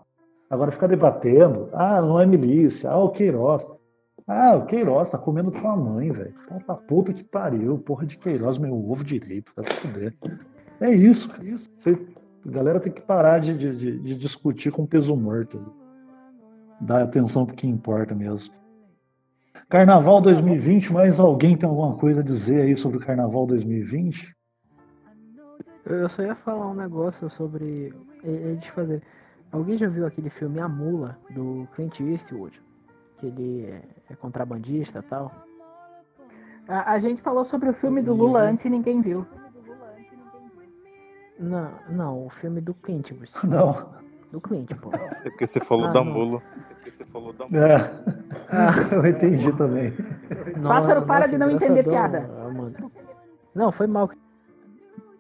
Agora 0.50 0.72
ficar 0.72 0.88
debatendo, 0.88 1.70
ah, 1.72 2.02
não 2.02 2.20
é 2.20 2.26
milícia, 2.26 2.90
ah, 2.90 2.98
o 2.98 3.10
Queiroz. 3.10 3.66
Ah, 4.28 4.56
o 4.56 4.66
Queiroz 4.66 5.10
tá 5.10 5.18
comendo 5.18 5.52
tua 5.52 5.76
mãe, 5.76 6.12
velho. 6.12 6.34
Tá 6.68 6.76
puta 6.76 7.14
que 7.14 7.24
pariu, 7.24 7.78
porra 7.80 8.06
de 8.06 8.18
Queiroz, 8.18 8.58
meu 8.58 8.74
ovo 8.74 9.04
direito, 9.04 9.54
vai 9.56 9.66
se 9.66 9.74
fuder. 9.76 10.14
É 10.82 10.90
isso, 10.92 11.32
é 11.40 11.46
isso. 11.46 11.72
Você 11.78 11.96
a 12.46 12.50
galera 12.50 12.80
tem 12.80 12.92
que 12.92 13.02
parar 13.02 13.40
de, 13.40 13.56
de, 13.56 14.00
de 14.00 14.16
discutir 14.16 14.72
com 14.72 14.86
peso 14.86 15.16
morto. 15.16 15.74
Dar 16.80 17.04
atenção 17.04 17.46
pro 17.46 17.56
que 17.56 17.68
importa 17.68 18.16
mesmo. 18.16 18.54
Carnaval 19.70 20.22
2020, 20.22 20.92
mais 20.92 21.20
alguém 21.20 21.58
tem 21.58 21.68
alguma 21.68 21.96
coisa 21.96 22.22
a 22.22 22.24
dizer 22.24 22.62
aí 22.62 22.78
sobre 22.78 22.98
o 22.98 23.02
Carnaval 23.02 23.46
2020? 23.46 24.36
Eu 25.86 26.10
só 26.10 26.22
ia 26.22 26.36
falar 26.36 26.68
um 26.68 26.74
negócio 26.74 27.30
sobre 27.30 27.94
eles 28.24 28.66
fazer. 28.68 29.02
Alguém 29.52 29.78
já 29.78 29.88
viu 29.88 30.06
aquele 30.06 30.30
filme 30.30 30.60
A 30.60 30.68
Mula 30.68 31.18
do 31.32 31.68
Clint 31.76 32.00
Eastwood? 32.00 32.62
Que 33.18 33.28
ele 33.28 33.66
é, 33.66 33.82
é 34.10 34.16
contrabandista 34.16 35.00
e 35.00 35.04
tal. 35.04 35.32
A, 36.68 36.94
a, 36.94 37.00
gente 37.00 37.22
falou 37.22 37.44
sobre 37.44 37.70
o 37.70 37.74
filme 37.74 38.02
do 38.02 38.14
Lula 38.14 38.42
antes 38.42 38.66
e 38.66 38.70
ninguém 38.70 39.02
viu. 39.02 39.26
Não, 41.40 41.72
não, 41.90 42.26
o 42.28 42.30
filme 42.30 42.62
do 42.62 42.74
Clint, 42.74 43.12
Bruce. 43.14 43.36
Não. 43.46 44.01
Do 44.32 44.40
Clint, 44.40 44.74
pô. 44.76 44.90
É 44.94 45.30
porque 45.30 45.46
você 45.46 45.60
falou 45.60 45.88
ah, 45.88 45.92
da 45.92 46.04
mula. 46.04 46.42
É 46.70 46.74
porque 46.74 46.92
você 46.92 47.06
falou 47.06 47.34
da 47.34 47.48
mula. 47.48 47.68
É. 47.68 47.76
Ah. 48.50 48.72
Eu 48.92 49.06
entendi 49.06 49.52
também. 49.54 49.94
Não, 50.58 50.70
Pássaro, 50.70 51.02
para 51.06 51.28
de 51.28 51.38
não 51.38 51.50
entender 51.50 51.84
piada. 51.84 52.22
Mano. 52.22 52.92
Não, 53.54 53.72
foi 53.72 53.88
mal. 53.88 54.10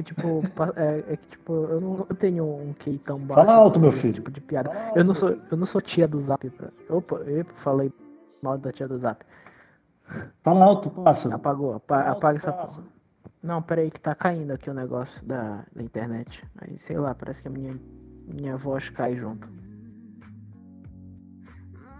Tipo, 0.01 0.41
é, 0.75 1.13
é, 1.13 1.17
que 1.17 1.27
tipo, 1.27 1.53
eu 1.53 1.79
não 1.79 1.97
tenho 2.15 2.43
um 2.43 2.73
QI 2.73 2.97
tão 2.97 3.19
baixo. 3.19 3.45
Fala 3.45 3.53
alto, 3.53 3.79
meu 3.79 3.91
filho. 3.91 4.15
Tipo 4.15 4.31
de 4.31 4.41
piada. 4.41 4.71
Eu 4.95 5.03
não 5.03 5.13
sou, 5.13 5.29
eu 5.29 5.57
não 5.57 5.65
sou 5.65 5.79
tia 5.79 6.07
do 6.07 6.19
Zap. 6.21 6.49
Pra... 6.49 6.69
Opa, 6.89 7.17
eu 7.17 7.45
falei 7.57 7.93
mal 8.41 8.57
da 8.57 8.71
tia 8.71 8.87
do 8.87 8.97
Zap. 8.97 9.23
Fala 10.43 10.65
alto, 10.65 10.89
pássaro. 10.89 11.35
Apagou, 11.35 11.75
apa, 11.75 12.01
apaga 12.01 12.37
essa 12.37 12.51
pássaro. 12.51 12.83
Não, 13.43 13.61
peraí 13.61 13.89
que 13.89 13.99
tá 13.99 14.13
caindo 14.13 14.51
aqui 14.51 14.69
o 14.69 14.73
negócio 14.73 15.23
da, 15.25 15.63
da 15.75 15.83
internet. 15.83 16.43
Aí, 16.59 16.77
sei 16.79 16.97
lá, 16.97 17.13
parece 17.13 17.41
que 17.41 17.47
a 17.47 17.51
minha, 17.51 17.75
minha 18.33 18.57
voz 18.57 18.89
cai 18.89 19.15
junto. 19.15 19.47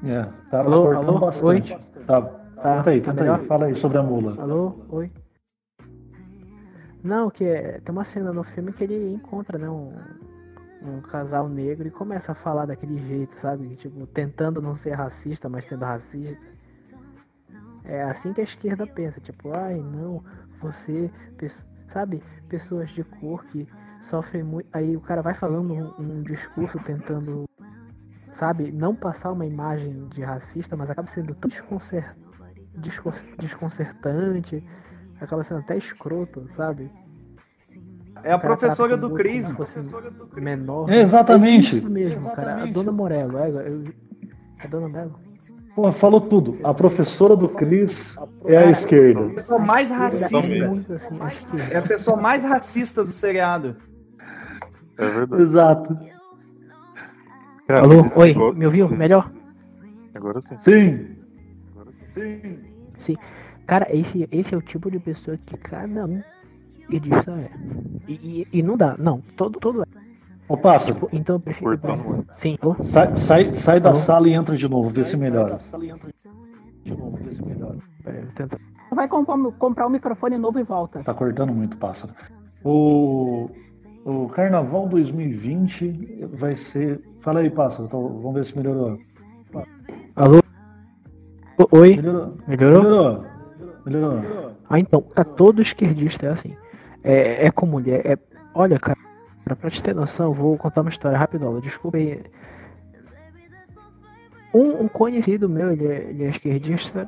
É, 0.04 0.24
tá 0.50 0.60
alô, 0.60 0.92
alô? 0.92 1.20
bastante. 1.20 1.74
Oi? 1.74 1.80
Tá, 2.06 2.22
tá, 2.22 2.78
tenta 2.78 2.90
aí, 2.90 3.02
tá 3.02 3.14
tenta 3.14 3.36
aí. 3.36 3.46
Fala 3.46 3.66
aí 3.66 3.76
sobre 3.76 3.98
a 3.98 4.04
mula. 4.04 4.42
Alô, 4.42 4.76
oi. 4.90 5.12
Não, 7.04 7.30
que 7.30 7.44
é, 7.44 7.80
tem 7.80 7.92
uma 7.92 8.04
cena 8.04 8.32
no 8.32 8.44
filme 8.44 8.74
que 8.74 8.84
ele 8.84 9.14
encontra, 9.14 9.58
né, 9.58 9.70
um, 9.70 9.94
um 10.84 11.02
casal 11.02 11.48
negro 11.50 11.88
e 11.88 11.92
começa 11.92 12.32
a 12.32 12.36
falar 12.36 12.66
daquele 12.66 12.98
jeito, 13.08 13.40
sabe? 13.40 13.76
Tipo, 13.76 14.06
tentando 14.08 14.62
não 14.62 14.76
ser 14.76 14.94
racista, 14.94 15.50
mas 15.50 15.66
sendo 15.66 15.86
racista. 15.86 16.42
É 17.84 18.04
assim 18.04 18.34
que 18.34 18.42
a 18.42 18.44
esquerda 18.44 18.86
pensa, 18.86 19.20
tipo, 19.20 19.52
ai 19.56 19.80
não, 19.80 20.24
você, 20.60 21.12
sabe, 21.90 22.22
pessoas 22.48 22.90
de 22.92 23.04
cor 23.04 23.44
que 23.46 23.68
sofrem 24.10 24.44
muito. 24.44 24.68
Aí 24.74 24.96
o 24.96 25.02
cara 25.02 25.22
vai 25.22 25.34
falando 25.34 25.74
um, 25.74 25.94
um 26.00 26.24
discurso 26.24 26.78
tentando, 26.80 27.46
sabe, 28.34 28.72
não 28.72 28.96
passar 28.96 29.32
uma 29.32 29.46
imagem 29.46 30.08
de 30.10 30.22
racista, 30.24 30.76
mas 30.76 30.90
acaba 30.90 31.08
sendo 31.14 31.34
tão 31.36 31.50
desconcert, 31.50 32.16
desconcertante, 33.38 34.64
acaba 35.20 35.44
sendo 35.44 35.60
até 35.60 35.78
escroto, 35.78 36.48
sabe? 36.56 36.90
É 38.24 38.32
a 38.32 38.38
professora 38.38 38.96
do 38.96 39.12
Cris. 39.12 39.50
Menor. 40.36 40.90
exatamente. 40.92 41.76
É 41.76 41.80
isso 41.80 41.90
mesmo, 41.90 42.20
Exatamente. 42.22 42.36
cara. 42.46 42.64
A 42.64 42.66
dona 42.68 42.92
Morello. 42.92 43.38
É, 43.40 43.50
eu, 43.50 43.84
a 44.60 44.68
dona 44.68 44.88
Morello. 44.88 45.20
Pô, 45.74 45.92
falou 45.92 46.22
tudo. 46.22 46.60
A 46.64 46.74
professora 46.74 47.36
do 47.36 47.48
Cris 47.50 48.18
é 48.46 48.58
a 48.58 48.68
A 48.68 48.72
esquerda. 48.72 49.30
pessoa 49.30 49.58
mais 49.58 49.90
racista. 49.90 50.68
Muito 50.68 50.94
assim, 50.94 51.18
É 51.72 51.78
a 51.78 51.82
pessoa 51.82 52.18
mais 52.18 52.44
racista 52.44 53.02
do 53.04 53.10
seriado. 53.10 53.78
É 54.98 55.10
verdade. 55.10 55.44
Exato. 55.44 55.98
Cara, 57.68 57.82
Alô, 57.82 58.02
oi, 58.16 58.28
negócio- 58.30 58.58
me 58.58 58.66
ouviu? 58.66 58.90
Melhor? 58.90 59.32
Agora 60.14 60.42
sim. 60.42 60.58
Sim. 60.60 61.18
Sim. 63.00 63.16
Cara, 63.66 63.88
esse, 63.96 64.28
esse 64.32 64.54
é 64.54 64.58
o 64.58 64.62
tipo 64.62 64.92
de 64.92 65.00
pessoa 65.00 65.38
que 65.46 65.58
cada 65.58 66.06
um 66.06 66.22
esquerdista 66.80 67.32
é. 67.32 67.50
E, 68.08 68.14
e, 68.52 68.60
e 68.60 68.64
não 68.64 68.76
dá, 68.76 68.96
não, 68.98 69.22
todo, 69.38 69.60
todo 69.60 69.84
é. 69.84 69.86
Ô, 70.48 70.58
Pássaro, 70.58 70.96
Tipo, 70.96 71.10
então 71.14 71.36
eu 71.36 71.40
prefiro. 71.40 71.70
Muito. 71.70 72.28
Sim, 72.34 72.58
alô? 72.62 72.76
sai, 72.84 73.16
sai, 73.16 73.54
sai 73.54 73.80
da 73.80 73.94
sala 73.94 74.28
e 74.28 74.34
entra 74.34 74.58
de 74.58 74.68
novo, 74.68 74.90
vê 74.90 75.06
se 75.06 75.16
melhora. 75.16 75.58
Pera 78.04 78.18
aí, 78.18 78.24
vou 78.24 78.34
tentar. 78.34 78.60
Vai 78.94 79.08
comprar, 79.08 79.38
comprar 79.58 79.88
um 79.88 79.92
microfone 79.92 80.38
novo 80.38 80.60
e 80.60 80.64
volta. 80.64 81.02
Tá 81.04 81.14
cortando 81.14 81.54
muito, 81.54 81.78
Pássaro. 81.78 82.14
O, 82.64 83.50
o 84.06 84.28
Carnaval 84.30 84.88
2020 84.88 86.28
vai 86.34 86.56
ser. 86.56 87.00
Fala 87.20 87.40
aí, 87.42 87.50
Pássaro, 87.50 87.86
então, 87.88 88.02
vamos 88.20 88.34
ver 88.34 88.46
se 88.46 88.58
melhorou. 88.58 88.98
Alô? 90.16 90.40
Oi, 91.72 91.96
Melhorou. 91.96 92.34
melhorou? 92.48 92.84
Melhorou. 92.84 93.26
Melhorou. 93.86 94.52
Ah, 94.70 94.80
então, 94.80 95.02
tá 95.02 95.24
todo 95.24 95.62
esquerdista 95.62 96.26
é 96.28 96.30
assim. 96.32 96.56
É, 97.04 97.46
é 97.48 97.52
com 97.52 97.66
mulher, 97.66 98.02
é. 98.06 98.18
Olha, 98.54 98.80
cara, 98.80 98.98
pra 99.60 99.70
te 99.70 99.82
ter 99.82 99.94
noção, 99.96 100.28
eu 100.28 100.34
vou 100.34 100.58
contar 100.58 100.82
uma 100.82 100.90
história 100.90 101.18
rapidola, 101.18 101.62
desculpa 101.62 101.98
aí. 101.98 102.22
Um, 104.54 104.84
um 104.84 104.88
conhecido 104.88 105.48
meu, 105.48 105.72
ele 105.72 105.88
é, 105.88 106.10
ele 106.10 106.24
é 106.26 106.30
esquerdista 106.30 107.08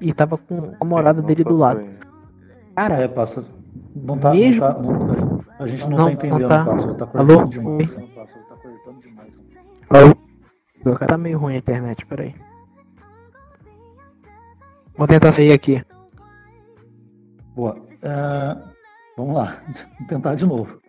e 0.00 0.12
tava 0.12 0.36
com 0.36 0.72
a 0.80 0.84
morada 0.84 1.20
Não 1.20 1.26
dele 1.28 1.44
do 1.44 1.54
lado. 1.54 1.84
Cara, 2.74 2.94
É, 3.02 3.06
Pássaro. 3.08 3.46
Não 3.94 4.18
tá, 4.18 4.32
Mesmo- 4.32 4.60
não 4.66 4.74
tá- 4.74 4.82
não 4.82 5.06
tá- 5.06 5.23
a 5.58 5.66
gente 5.66 5.82
não, 5.88 5.98
Não, 5.98 6.06
tá 6.06 6.12
entendendo, 6.12 6.48
tá. 6.48 6.64
Pássaro. 6.64 6.94
Tá 6.94 7.08
Alô? 7.14 7.36
cortando 7.36 7.50
demais. 7.50 7.90
Oi? 7.90 8.08
Pássaro, 8.14 8.44
tá 8.48 8.56
cortando 8.56 9.00
demais. 9.00 9.42
Meu 10.84 10.94
cara 10.94 11.12
tá 11.12 11.18
meio 11.18 11.38
ruim 11.38 11.54
a 11.54 11.58
internet, 11.58 12.04
peraí. 12.06 12.34
Vou 14.96 15.06
tentar 15.06 15.32
sair 15.32 15.52
aqui. 15.52 15.82
Boa. 17.54 17.76
É, 18.02 18.56
vamos 19.16 19.34
lá. 19.34 19.62
Vamos 19.96 20.08
tentar 20.08 20.34
de 20.34 20.44
novo. 20.44 20.80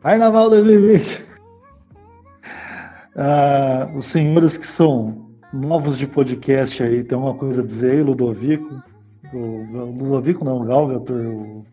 Carnaval 0.00 0.50
2020. 0.50 1.24
Ah, 3.16 3.88
os 3.94 4.06
senhores 4.06 4.56
que 4.56 4.66
são 4.66 5.30
novos 5.52 5.96
de 5.96 6.06
podcast 6.06 6.82
aí, 6.82 7.04
tem 7.04 7.14
alguma 7.16 7.34
coisa 7.34 7.62
a 7.62 7.64
dizer 7.64 7.92
aí, 7.92 8.02
Ludovico? 8.02 8.82
O, 9.32 9.92
Ludovico 9.96 10.44
não, 10.44 10.62
o 10.62 10.64
Galgator. 10.64 11.16
O 11.16 11.64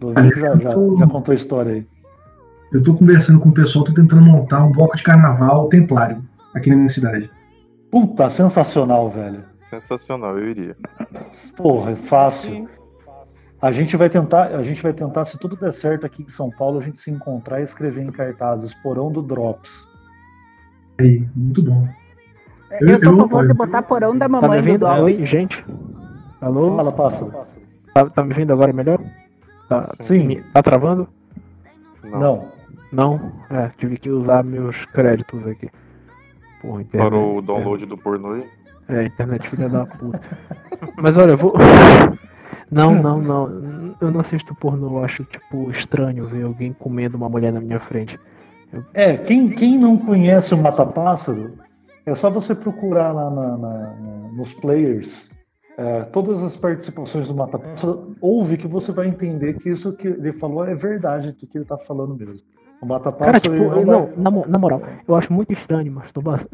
Ludovico 0.00 0.38
já, 0.40 0.56
já, 0.56 0.70
já 0.70 1.06
contou 1.06 1.32
a 1.32 1.34
história 1.34 1.72
aí. 1.72 1.86
Eu 2.72 2.82
tô 2.82 2.94
conversando 2.94 3.40
com 3.40 3.48
o 3.48 3.52
pessoal, 3.54 3.84
tô 3.84 3.94
tentando 3.94 4.22
montar 4.22 4.64
um 4.64 4.72
bloco 4.72 4.96
de 4.96 5.02
carnaval 5.02 5.68
templário 5.68 6.22
aqui 6.54 6.68
na 6.70 6.76
minha 6.76 6.88
cidade. 6.88 7.30
Puta, 7.90 8.28
sensacional, 8.28 9.08
velho. 9.08 9.44
Sensacional, 9.64 10.36
eu 10.38 10.48
iria. 10.50 10.76
Porra, 11.56 11.92
é 11.92 11.96
fácil. 11.96 12.68
A 13.62 13.72
gente 13.72 13.96
vai 13.96 14.10
tentar, 14.10 14.48
a 14.54 14.62
gente 14.62 14.82
vai 14.82 14.92
tentar, 14.92 15.24
se 15.24 15.38
tudo 15.38 15.56
der 15.56 15.72
certo 15.72 16.04
aqui 16.04 16.22
em 16.22 16.28
São 16.28 16.50
Paulo, 16.50 16.78
a 16.78 16.82
gente 16.82 17.00
se 17.00 17.10
encontrar 17.10 17.60
e 17.60 17.64
escrever 17.64 18.02
em 18.02 18.10
cartazes 18.12 18.74
Porão 18.82 19.10
do 19.10 19.22
Drops. 19.22 19.86
Aí, 21.00 21.26
muito 21.34 21.62
bom. 21.62 21.88
Eu- 22.80 22.88
Eu 22.88 23.00
sou 23.00 23.08
a 23.08 23.12
eu 23.12 23.18
favor 23.20 23.46
de 23.48 23.54
botar 23.54 23.82
porão 23.82 24.12
da 24.16 24.26
Tá 24.26 24.28
me 24.28 24.32
mamãe 24.32 24.50
do 24.60 24.66
ouvindo? 24.66 24.78
Dog. 24.86 25.02
Oi, 25.02 25.24
gente? 25.26 25.64
Alô? 26.40 26.76
Fala, 26.76 26.92
pássaro. 26.92 27.32
Tá, 27.94 28.10
tá 28.10 28.22
me 28.22 28.30
ouvindo 28.30 28.52
agora 28.52 28.72
melhor? 28.72 29.00
Tá, 29.68 29.84
Sim. 30.00 30.26
me- 30.26 30.42
tá 30.42 30.62
travando? 30.62 31.08
Não. 32.04 32.20
Não. 32.20 32.48
Não? 32.92 33.32
É, 33.50 33.68
tive 33.76 33.96
que 33.98 34.08
usar 34.10 34.42
meus 34.44 34.84
créditos 34.86 35.46
aqui. 35.46 35.68
Porra, 36.62 36.82
internet. 36.82 37.10
Parou 37.10 37.38
o 37.38 37.42
download 37.42 37.84
do 37.84 37.98
pornô 37.98 38.32
aí? 38.32 38.46
É, 38.88 39.04
internet 39.04 39.48
filha 39.48 39.68
da 39.68 39.84
puta. 39.84 40.20
Mas 40.96 41.18
olha, 41.18 41.32
eu 41.32 41.36
vou. 41.36 41.54
Não, 42.68 42.92
não, 43.00 43.20
não. 43.20 43.94
Eu 44.00 44.10
não 44.10 44.18
assisto 44.20 44.52
pornô, 44.52 44.98
eu 44.98 45.04
acho, 45.04 45.22
tipo, 45.24 45.70
estranho 45.70 46.26
ver 46.26 46.42
alguém 46.44 46.72
comendo 46.72 47.16
uma 47.16 47.28
mulher 47.28 47.52
na 47.52 47.60
minha 47.60 47.78
frente. 47.78 48.18
É, 48.92 49.16
quem, 49.16 49.48
quem 49.48 49.78
não 49.78 49.96
conhece 49.96 50.52
o 50.52 50.58
Mata 50.58 50.84
Pássaro, 50.84 51.52
é 52.04 52.12
só 52.16 52.28
você 52.28 52.56
procurar 52.56 53.12
lá 53.12 53.30
na- 53.30 53.56
na- 53.56 53.86
na- 53.88 54.28
nos 54.32 54.52
players. 54.52 55.30
É, 55.76 56.02
todas 56.04 56.42
as 56.42 56.56
participações 56.56 57.28
do 57.28 57.34
Mata 57.34 57.58
Pássaro, 57.58 58.16
ouve 58.20 58.56
que 58.56 58.66
você 58.66 58.92
vai 58.92 59.08
entender 59.08 59.54
que 59.54 59.68
isso 59.68 59.92
que 59.92 60.08
ele 60.08 60.32
falou 60.32 60.64
é 60.66 60.74
verdade 60.74 61.32
do 61.32 61.46
que 61.46 61.58
ele 61.58 61.64
tá 61.64 61.76
falando 61.76 62.14
mesmo. 62.14 62.46
O 62.80 62.86
Mata 62.86 63.10
Cara, 63.10 63.40
tipo, 63.40 63.54
ele 63.54 63.84
não, 63.86 64.06
vai- 64.06 64.16
na, 64.16 64.30
na 64.46 64.58
moral, 64.58 64.82
eu 65.08 65.14
acho 65.14 65.32
muito 65.32 65.52
estranho 65.52 65.90
masturbação. 65.90 66.46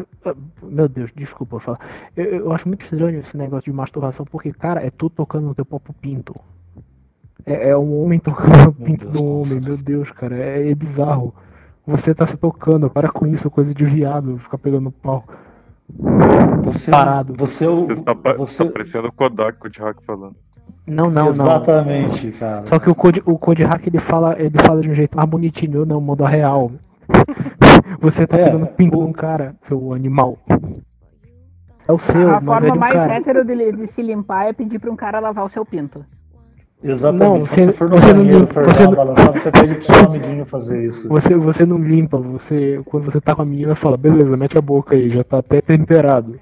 Meu 0.62 0.89
Deus, 0.89 1.11
desculpa 1.15 1.57
eu 1.57 1.61
falar. 1.61 1.78
Eu, 2.16 2.24
eu 2.24 2.53
acho 2.53 2.69
muito 2.69 2.82
estranho 2.82 3.19
esse 3.19 3.36
negócio 3.36 3.70
de 3.70 3.77
masturbação, 3.77 4.24
porque, 4.27 4.53
cara, 4.53 4.85
é 4.85 4.90
tu 4.90 5.11
tocando 5.11 5.47
no 5.49 5.55
teu 5.55 5.65
próprio 5.65 5.94
pinto. 6.01 6.35
É, 7.44 7.70
é 7.70 7.77
um 7.77 8.03
homem 8.05 8.20
tocando 8.20 8.66
no 8.66 8.73
pinto 8.73 9.09
do 9.09 9.24
homem, 9.24 9.61
meu 9.61 9.77
Deus, 9.77 10.12
cara, 10.12 10.36
é, 10.36 10.70
é 10.70 10.74
bizarro. 10.74 11.35
Você 11.85 12.15
tá 12.15 12.24
se 12.24 12.36
tocando, 12.36 12.89
para 12.89 13.11
com 13.11 13.27
isso, 13.27 13.51
coisa 13.51 13.74
de 13.74 13.85
viado, 13.85 14.39
ficar 14.39 14.59
pegando 14.59 14.93
pau. 14.93 15.24
Você, 16.64 16.90
parado. 16.90 17.35
Você 17.39 17.64
é 17.64 17.69
o. 17.69 17.77
Você 17.86 17.97
tá, 17.97 18.14
você- 18.36 18.64
tá 18.64 18.70
parecendo 18.70 19.09
o 19.09 19.12
Kodak, 19.12 19.59
o 19.66 19.85
Hack 19.85 20.02
falando. 20.02 20.36
Não, 20.86 21.10
não, 21.10 21.24
não. 21.24 21.28
Exatamente, 21.31 22.32
cara. 22.32 22.66
Só 22.66 22.78
que 22.78 22.90
o 22.90 22.94
Code, 22.94 23.23
o 23.24 23.39
Code 23.39 23.62
Hack 23.64 23.86
ele 23.86 24.01
fala, 24.01 24.35
ele 24.39 24.59
fala 24.59 24.81
de 24.81 24.90
um 24.90 24.94
jeito 24.94 25.16
mais 25.16 25.28
bonitinho, 25.28 25.78
eu 25.81 25.86
não, 25.86 26.01
mundo 26.01 26.24
real. 26.24 26.73
Você 28.01 28.27
tá 28.27 28.36
É, 28.36 28.44
pegando 28.47 28.66
pinto 28.66 28.98
o- 28.98 29.05
um 29.05 29.12
cara, 29.12 29.55
seu 29.62 29.93
animal. 29.93 30.39
É 31.86 31.93
o 31.93 31.98
seu, 31.98 32.28
A 32.28 32.40
mas 32.40 32.43
é 32.43 32.47
forma 32.47 32.70
de 32.73 32.78
um 32.78 32.81
mais 32.81 32.94
cara. 32.94 33.14
hétero 33.14 33.44
de, 33.44 33.73
de 33.73 33.86
se 33.86 34.02
limpar 34.02 34.47
é 34.47 34.52
pedir 34.52 34.78
pra 34.78 34.90
um 34.90 34.97
cara 34.97 35.20
lavar 35.20 35.44
o 35.44 35.48
seu 35.48 35.64
pinto. 35.64 36.05
Exatamente. 36.84 37.22
Não, 37.22 37.30
Quando 37.36 37.46
você- 37.48 37.64
você 37.66 37.72
for 37.72 37.88
no 37.88 37.96
você 38.00 38.06
não 38.09 38.14
banheiro, 38.16 38.38
limpa, 38.40 38.52
for 38.52 38.64
você 38.64 38.82
não- 38.84 38.94
balançada, 38.94 39.40
você 39.40 39.50
pede 39.52 39.74
pro 39.76 39.84
seu 39.84 39.94
amiguinho 40.04 40.46
fazer 40.46 40.88
isso. 40.88 41.09
Você, 41.09 41.36
você 41.36 41.66
não 41.66 41.78
limpa, 41.78 42.18
você. 42.18 42.80
Quando 42.84 43.04
você 43.04 43.20
tá 43.20 43.34
com 43.34 43.42
a 43.42 43.44
menina, 43.44 43.74
fala, 43.74 43.96
beleza, 43.96 44.36
mete 44.36 44.59
a 44.59 44.62
boca 44.62 44.94
aí, 44.96 45.09
já 45.10 45.22
tá 45.22 45.38
até 45.38 45.60
temperado. 45.60 46.38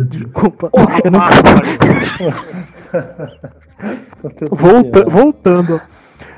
Desculpa. 0.00 0.70
eu 1.04 1.10
não 1.10 1.20
Volta, 4.50 5.04
voltando. 5.08 5.80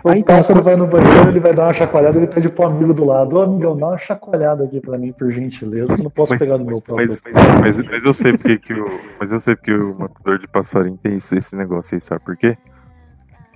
O 0.05 0.09
Ah, 0.09 0.17
então, 0.17 0.37
pássaro 0.37 0.63
vai 0.63 0.77
no 0.77 0.87
banheiro, 0.87 1.29
ele 1.29 1.41
vai 1.41 1.53
dar 1.53 1.65
uma 1.65 1.73
chacoalhada, 1.73 2.17
ele 2.19 2.27
pede 2.27 2.49
pro 2.49 2.67
amigo 2.67 2.95
do 2.95 3.05
lado, 3.05 3.37
ô 3.37 3.43
amigão, 3.43 3.77
dá 3.77 3.89
uma 3.89 3.99
chacoalhada 3.99 4.65
aqui 4.65 4.81
pra 4.81 4.97
mim, 4.97 5.13
por 5.13 5.31
gentileza, 5.31 5.95
que 5.95 6.01
eu 6.01 6.05
não 6.05 6.11
posso 6.11 6.33
Mas, 6.33 6.41
pegar 6.45 6.59
no 6.59 6.65
meu 6.65 6.81
próprio. 6.81 7.07
mas, 7.09 7.23
mas, 7.61 7.81
mas 7.89 8.05
eu 8.05 8.15
sei 8.15 8.33
porque 8.33 8.59
que 8.59 8.73
o. 8.75 9.01
Mas 9.19 9.33
eu 9.33 9.41
sei 9.41 9.57
porque 9.57 9.73
o 9.73 9.99
matador 9.99 10.39
de 10.39 10.47
passarinho 10.49 10.99
tem 11.03 11.17
esse, 11.17 11.37
esse 11.39 11.57
negócio 11.57 11.95
aí, 11.97 12.01
sabe 12.01 12.21
por 12.25 12.37
quê? 12.37 12.57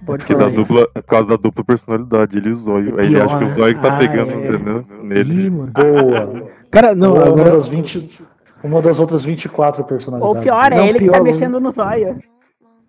Pode 0.07 0.25
Porque 0.25 0.35
da 0.35 0.47
aí. 0.47 0.55
dupla, 0.55 0.89
por 0.95 1.03
causa 1.03 1.27
da 1.29 1.37
dupla 1.37 1.63
personalidade, 1.63 2.39
ele 2.39 2.49
e 2.49 2.53
o 2.53 2.57
zóio. 2.57 2.99
Aí 2.99 3.05
ele 3.07 3.21
acha 3.21 3.37
que 3.39 3.45
né? 3.45 3.51
o 3.51 3.55
zóio 3.55 3.75
que 3.77 3.83
tá 3.83 3.95
Ah, 3.95 3.99
pegando, 3.99 4.31
é. 4.33 4.35
entendeu? 4.49 4.85
Nele. 5.03 5.43
Ih, 5.47 5.51
mano. 5.51 5.73
Boa. 5.73 6.43
Cara, 6.71 6.95
não, 6.95 7.11
Boa, 7.11 7.27
agora. 7.27 7.43
uma 7.43 7.51
das 7.57 7.69
20. 7.69 8.23
Uma 8.65 8.81
das 8.81 8.99
outras 8.99 9.25
24 9.27 9.85
personalidades. 9.85 10.37
Ou 10.37 10.43
pior, 10.43 10.73
é 10.73 10.77
Não, 10.77 10.85
ele 10.87 10.99
que 11.01 11.05
pior, 11.05 11.13
tá 11.13 11.19
não. 11.19 11.25
mexendo 11.25 11.61
no 11.61 11.71
zóio. 11.71 12.17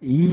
Ixi. 0.02 0.32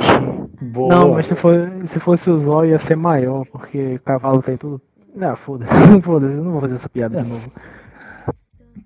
Boa. 0.63 0.95
Não, 0.95 1.15
mas 1.15 1.27
se, 1.27 1.35
for, 1.35 1.71
se 1.85 2.01
fosse 2.01 2.31
o 2.31 2.39
zóio 2.39 2.71
ia 2.71 2.79
ser 2.79 2.97
maior, 2.97 3.45
porque 3.47 3.99
cavalo 4.05 4.43
tem 4.43 4.57
tudo. 4.57 4.81
Não, 5.15 5.37
foda-se, 5.37 5.71
foda-se, 6.03 6.37
eu 6.37 6.45
não 6.45 6.53
vou 6.53 6.61
fazer 6.63 6.75
essa 6.77 6.89
piada 6.89 7.23
de 7.23 7.29
novo. 7.29 7.51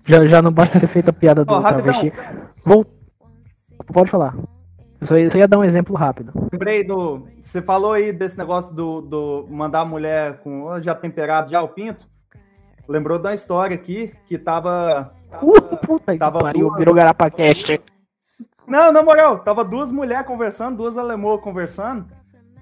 Já, 0.05 0.25
já 0.25 0.41
não 0.41 0.51
basta 0.51 0.79
ter 0.79 0.87
feito 0.87 1.09
a 1.09 1.13
piada 1.13 1.45
do 1.45 1.53
rapidão. 1.53 1.83
travesti. 1.83 2.13
Vou. 2.65 2.85
Pode 3.87 4.09
falar. 4.11 4.35
Eu 4.99 5.07
só 5.07 5.17
ia, 5.17 5.29
só 5.31 5.37
ia 5.37 5.47
dar 5.47 5.57
um 5.59 5.63
exemplo 5.63 5.95
rápido. 5.95 6.31
Lembrei 6.51 6.83
do. 6.83 7.27
Você 7.41 7.61
falou 7.61 7.93
aí 7.93 8.11
desse 8.11 8.37
negócio 8.37 8.75
do, 8.75 9.01
do 9.01 9.47
mandar 9.49 9.81
a 9.81 9.85
mulher 9.85 10.39
com 10.41 10.79
já 10.81 10.93
temperado 10.95 11.49
já 11.51 11.61
o 11.61 11.67
pinto. 11.69 12.07
Lembrou 12.87 13.17
uma 13.19 13.33
história 13.33 13.75
aqui 13.75 14.11
que 14.25 14.37
tava. 14.37 15.13
Uh, 15.41 15.77
puta 15.77 16.13
que 16.13 16.19
Tava 16.19 16.39
pariu, 16.39 16.67
duas- 16.67 16.79
virou 16.79 16.93
Garapacast. 16.95 17.79
Não, 18.67 18.91
na 18.91 19.01
moral, 19.03 19.39
tava 19.39 19.63
duas 19.63 19.91
mulheres 19.91 20.25
conversando, 20.25 20.77
duas 20.77 20.97
alemãs 20.97 21.41
conversando. 21.41 22.05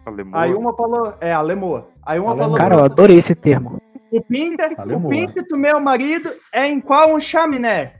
Alemão. 0.06 0.40
Aí 0.40 0.54
uma 0.54 0.76
falou. 0.76 1.14
É, 1.22 1.32
alemoa. 1.32 1.88
Aí 2.04 2.20
uma 2.20 2.32
Alemoa. 2.32 2.38
falou. 2.46 2.58
Cara, 2.58 2.76
eu 2.76 2.84
adorei 2.84 3.20
esse 3.20 3.36
termo. 3.36 3.80
O 4.12 4.22
pinto, 4.22 4.64
o 4.64 4.82
Alemoa. 4.82 5.10
pinto 5.10 5.42
do 5.44 5.58
meu 5.58 5.80
marido 5.80 6.30
é 6.52 6.68
em 6.68 6.82
qual 6.82 7.14
um 7.14 7.20
chaminé? 7.20 7.94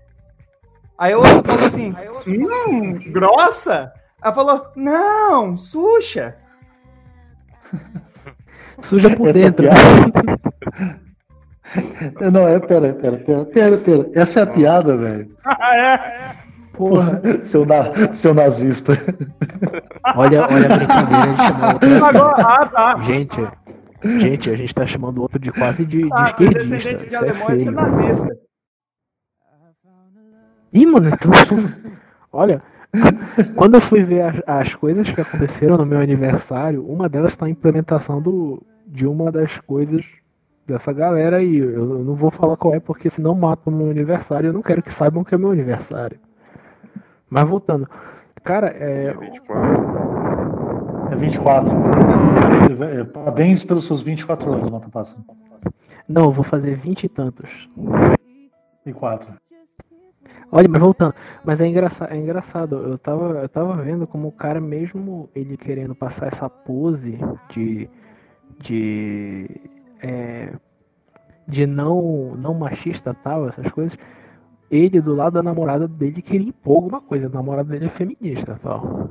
Aí 0.98 1.14
outra 1.16 1.42
falou 1.44 1.66
assim, 1.66 1.96
hum, 2.28 2.96
grossa? 3.12 3.92
Ela 4.22 4.34
falou, 4.34 4.66
não, 4.76 5.58
suxa. 5.58 6.36
Suja 8.82 9.16
por 9.16 9.28
Essa 9.30 9.34
dentro. 9.40 9.64
piada- 9.70 11.02
Não, 12.32 12.48
é, 12.48 12.60
pera, 12.60 12.94
pera, 12.94 13.18
pera, 13.18 13.46
pera, 13.46 13.78
pera. 13.78 14.10
Essa 14.14 14.40
é 14.42 14.44
a 14.44 14.48
piada, 14.48 14.98
velho. 14.98 15.36
Ah, 15.46 15.78
é? 15.78 16.36
Porra, 16.82 17.22
Seu, 17.46 17.64
na, 17.64 18.12
seu 18.12 18.34
nazista. 18.34 18.94
olha, 20.16 20.48
olha 20.50 20.74
a 20.74 20.78
brincadeira 20.78 21.34
de 21.34 21.38
chamar 21.38 21.74
outro 21.74 21.90
assim. 21.90 22.18
Agora, 22.18 22.42
ah, 22.44 22.66
tá. 22.66 23.02
Gente, 23.02 23.48
gente, 24.20 24.50
a 24.50 24.56
gente 24.56 24.74
tá 24.74 24.84
chamando 24.84 25.20
o 25.20 25.22
outro 25.22 25.38
de 25.38 25.52
quase 25.52 25.86
de, 25.86 26.02
de 26.02 26.10
Ah, 26.12 26.26
ser 26.34 26.46
esquerdista. 26.52 26.76
descendente 26.76 27.08
de 27.08 27.16
Isso 27.16 27.24
é 27.24 27.30
alemão 27.30 27.50
é 27.52 27.60
ser 27.60 27.72
nazista. 27.72 28.38
Ih, 30.74 30.86
mano, 30.88 31.10
então, 31.10 31.32
olha, 32.34 32.64
quando 33.56 33.76
eu 33.76 33.82
fui 33.82 34.04
ver 34.04 34.22
as, 34.22 34.42
as 34.48 34.74
coisas 34.74 35.08
que 35.08 35.22
aconteceram 35.22 35.78
no 35.78 35.86
meu 35.86 36.00
aniversário, 36.00 36.84
uma 36.84 37.08
delas 37.08 37.36
tá 37.36 37.46
a 37.46 37.50
implementação 37.50 38.20
do, 38.20 38.60
de 38.88 39.06
uma 39.06 39.32
das 39.32 39.56
coisas 39.60 40.04
dessa 40.66 40.92
galera 40.92 41.38
aí. 41.38 41.58
Eu, 41.58 42.00
eu 42.00 42.04
não 42.04 42.16
vou 42.16 42.32
falar 42.32 42.58
qual 42.58 42.74
é, 42.74 42.80
porque 42.80 43.12
senão 43.12 43.36
matam 43.36 43.72
o 43.72 43.76
meu 43.76 43.92
aniversário. 43.92 44.48
Eu 44.48 44.54
não 44.54 44.64
quero 44.64 44.82
que 44.82 44.92
saibam 44.92 45.24
que 45.24 45.36
é 45.36 45.38
meu 45.38 45.52
aniversário. 45.52 46.18
Mas 47.32 47.48
voltando, 47.48 47.88
cara, 48.44 48.68
é, 48.68 49.14
24. 49.14 49.72
É 51.12 51.16
24. 51.16 51.74
É, 52.84 53.04
Parabéns 53.06 53.64
pelos 53.64 53.88
seus 53.88 54.02
24 54.02 54.52
anos, 54.52 54.70
Mata 54.70 54.90
Passa. 54.90 55.18
não, 56.10 56.26
eu 56.26 56.32
vou 56.32 56.44
fazer 56.44 56.76
vinte 56.76 57.06
e 57.06 57.10
tantos. 57.10 57.70
E 58.86 58.92
4. 58.92 59.34
Olha, 60.52 60.68
mas 60.68 60.82
voltando, 60.82 61.16
mas 61.46 61.62
é 61.62 61.68
engraçado, 61.68 62.12
é 62.12 62.18
engraçado. 62.18 62.76
Eu 62.76 62.98
tava, 62.98 63.40
eu 63.40 63.48
tava 63.48 63.74
vendo 63.82 64.06
como 64.06 64.28
o 64.28 64.32
cara 64.34 64.60
mesmo 64.60 65.30
ele 65.34 65.56
querendo 65.56 65.96
passar 65.96 66.28
essa 66.28 66.50
pose 66.50 67.18
de 67.50 67.90
de 68.60 69.50
é, 70.04 70.52
de 71.48 71.66
não 71.66 72.36
não 72.36 72.54
machista 72.54 73.14
tal, 73.14 73.48
essas 73.48 73.72
coisas. 73.72 73.98
Ele 74.72 75.02
do 75.02 75.14
lado 75.14 75.34
da 75.34 75.44
namorada 75.44 75.88
dele 75.88 76.22
queria 76.22 76.48
impor 76.50 76.78
alguma 76.78 77.02
coisa. 77.02 77.28
A 77.28 77.30
namorada 77.30 77.70
dele 77.70 77.86
é 77.86 77.90
feminista 77.90 78.58
tal. 78.64 79.10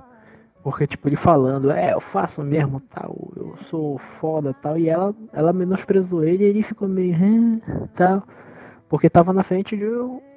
Porque 0.62 0.86
tipo 0.86 1.08
ele 1.08 1.16
falando, 1.16 1.70
é, 1.70 1.92
eu 1.94 2.00
faço 2.00 2.42
mesmo 2.42 2.80
tal, 2.80 3.32
eu 3.36 3.56
sou 3.70 3.98
foda 4.20 4.54
tal, 4.54 4.78
e 4.78 4.90
ela 4.90 5.14
ela 5.32 5.52
menosprezou 5.54 6.22
ele 6.22 6.44
e 6.44 6.46
ele 6.46 6.62
ficou 6.62 6.86
meio 6.86 7.14
"Hã?", 7.14 7.60
tal, 7.94 8.22
porque 8.88 9.08
tava 9.08 9.32
na 9.32 9.42
frente 9.42 9.74
de 9.76 9.86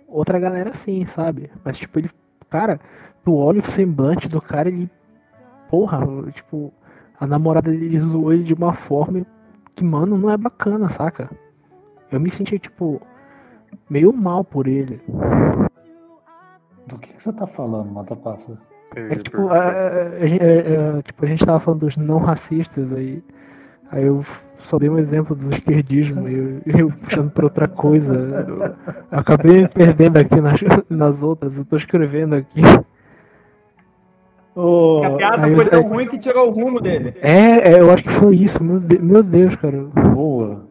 outra 0.08 0.40
galera 0.40 0.70
assim, 0.70 1.06
sabe? 1.06 1.50
Mas 1.64 1.78
tipo, 1.78 2.00
ele. 2.00 2.10
Cara, 2.50 2.80
tu 3.24 3.36
olha 3.36 3.60
o 3.62 3.66
semblante 3.66 4.30
do 4.30 4.40
cara, 4.40 4.70
ele. 4.70 4.90
Porra, 5.70 6.00
tipo, 6.32 6.72
a 7.20 7.26
namorada 7.26 7.72
dele 7.72 8.00
zoou 8.00 8.32
ele 8.32 8.44
de 8.44 8.54
uma 8.54 8.74
forma 8.74 9.26
que, 9.76 9.84
mano, 9.84 10.18
não 10.18 10.30
é 10.30 10.38
bacana, 10.38 10.88
saca? 10.88 11.30
Eu 12.12 12.20
me 12.20 12.30
senti, 12.30 12.60
tipo, 12.60 13.02
meio 13.90 14.12
mal 14.14 14.44
por 14.44 14.68
ele. 14.68 15.02
Do 16.88 16.98
que, 16.98 17.14
que 17.14 17.24
você 17.24 17.32
tá 17.34 17.48
falando, 17.48 17.92
Mata 17.92 18.16
Passa? 18.16 18.58
Eu 18.96 19.06
É 19.08 19.16
que, 19.16 19.24
tipo, 19.24 19.48
a, 19.48 19.58
a- 19.58 20.08
a 20.22 20.28
gente, 20.28 20.44
é, 20.44 20.58
é, 20.98 21.02
tipo, 21.02 21.24
a 21.26 21.28
gente 21.28 21.46
tava 21.46 21.60
falando 21.60 21.80
dos 21.82 21.98
não 21.98 22.18
racistas 22.18 22.92
aí. 22.94 23.24
Aí 23.92 24.06
eu 24.06 24.24
só 24.60 24.78
dei 24.78 24.90
um 24.90 24.98
exemplo 25.00 25.36
do 25.36 25.50
esquerdismo 25.52 26.28
e 26.28 26.34
eu, 26.36 26.62
eu 26.80 26.92
puxando 26.92 27.32
pra 27.32 27.46
outra 27.46 27.68
coisa. 27.68 28.14
Eu 29.12 29.20
acabei 29.20 29.62
me 29.64 29.68
perdendo 29.68 30.18
aqui 30.18 30.40
nas, 30.42 30.60
nas 30.90 31.22
outras, 31.24 31.58
eu 31.58 31.66
tô 31.66 31.76
escrevendo 31.78 32.36
aqui. 32.36 32.62
Ô, 34.56 35.02
A 35.04 35.12
piada 35.18 35.42
foi 35.42 35.66
eu- 35.66 35.70
tão 35.70 35.82
ruim 35.84 36.08
que 36.08 36.18
tirou 36.20 36.50
o 36.50 36.52
rumo 36.52 36.80
dele. 36.80 37.16
É, 37.22 37.74
é, 37.74 37.80
eu 37.82 37.92
acho 37.92 38.04
que 38.04 38.10
foi 38.12 38.36
isso, 38.36 38.64
meu 38.64 38.80
Deus, 38.80 39.02
meu 39.02 39.24
Deus 39.24 39.56
cara. 39.56 39.82
boa. 40.14 40.63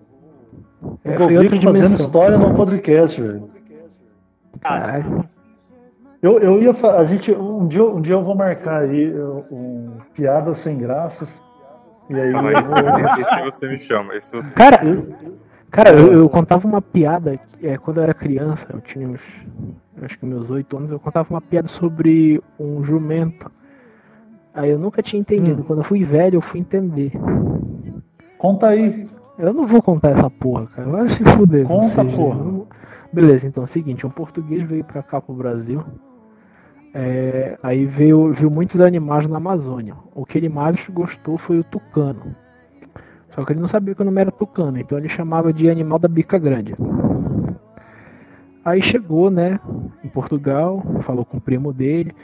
É, 1.04 1.14
Eu 1.14 1.18
foi 1.18 1.28
vi 1.28 1.38
outra 1.38 1.56
fazendo 1.56 1.72
dimensão. 1.74 2.06
história 2.06 2.38
no 2.38 2.54
podcast, 2.54 3.20
velho. 3.20 3.50
Caralho. 4.60 5.24
Eu, 6.20 6.38
eu 6.38 6.62
ia 6.62 6.70
a 6.70 7.04
gente 7.04 7.32
um 7.32 7.66
dia, 7.66 7.84
um 7.84 8.00
dia 8.00 8.14
eu 8.14 8.22
vou 8.22 8.34
marcar 8.36 8.82
aí 8.82 9.12
um 9.50 9.90
piadas 10.14 10.58
sem 10.58 10.78
graças. 10.78 11.42
E 12.08 12.14
aí 12.14 12.32
Fala 12.32 12.50
eu 12.52 12.56
aí, 12.58 12.62
vou, 12.62 13.20
esse 13.20 13.40
você 13.58 13.68
me 13.68 13.78
chama. 13.78 14.14
Esse 14.16 14.36
você... 14.36 14.54
Cara, 14.54 14.84
eu- 14.84 15.08
cara, 15.70 15.90
eu, 15.90 16.12
eu 16.12 16.28
contava 16.28 16.66
uma 16.68 16.80
piada 16.82 17.38
é, 17.62 17.76
quando 17.76 17.96
eu 17.98 18.04
era 18.04 18.14
criança, 18.14 18.66
eu 18.72 18.80
tinha 18.80 19.08
uns. 19.08 19.20
Acho 20.00 20.18
que 20.18 20.26
meus 20.26 20.48
oito 20.50 20.76
anos, 20.76 20.90
eu 20.90 20.98
contava 21.00 21.28
uma 21.30 21.40
piada 21.40 21.68
sobre 21.68 22.40
um 22.58 22.82
jumento. 22.84 23.50
Aí 24.54 24.70
eu 24.70 24.78
nunca 24.78 25.02
tinha 25.02 25.18
entendido. 25.18 25.62
Hum. 25.62 25.64
Quando 25.66 25.78
eu 25.80 25.84
fui 25.84 26.04
velho, 26.04 26.36
eu 26.36 26.40
fui 26.42 26.60
entender. 26.60 27.12
conta 28.38 28.68
aí. 28.68 29.08
Eu 29.38 29.52
não 29.52 29.66
vou 29.66 29.82
contar 29.82 30.10
essa 30.10 30.28
porra, 30.30 30.66
cara. 30.66 30.88
Vai 30.90 31.08
se 31.08 31.24
fuder. 31.24 31.66
Conta, 31.66 32.04
porra. 32.04 32.38
Não- 32.44 32.66
Beleza, 33.12 33.46
então 33.46 33.62
é 33.62 33.66
o 33.66 33.68
seguinte, 33.68 34.06
um 34.06 34.10
português 34.10 34.62
veio 34.62 34.84
pra 34.84 35.02
cá 35.02 35.20
pro 35.20 35.34
Brasil. 35.34 35.82
é, 36.94 37.58
aí 37.62 37.86
veio, 37.86 38.32
viu 38.34 38.50
muitos 38.50 38.80
animais 38.80 39.26
na 39.26 39.38
Amazônia. 39.38 39.94
O 40.14 40.24
que 40.26 40.36
ele 40.38 40.48
mais 40.50 40.86
gostou 40.88 41.38
foi 41.38 41.58
o 41.58 41.64
tucano. 41.64 42.34
Só 43.30 43.44
que 43.44 43.52
ele 43.54 43.60
não 43.60 43.68
sabia 43.68 43.94
que 43.94 44.02
o 44.02 44.04
nome 44.04 44.20
era 44.20 44.30
tucano, 44.30 44.78
então 44.78 44.98
ele 44.98 45.08
chamava 45.08 45.52
de 45.54 45.70
animal 45.70 45.98
da 45.98 46.06
bica 46.08 46.38
grande. 46.38 46.74
Aí 48.64 48.80
chegou, 48.82 49.30
né, 49.30 49.58
em 50.04 50.08
Portugal, 50.08 50.82
falou 51.00 51.24
com 51.24 51.38
o 51.38 51.40
primo 51.40 51.72
dele. 51.72 52.14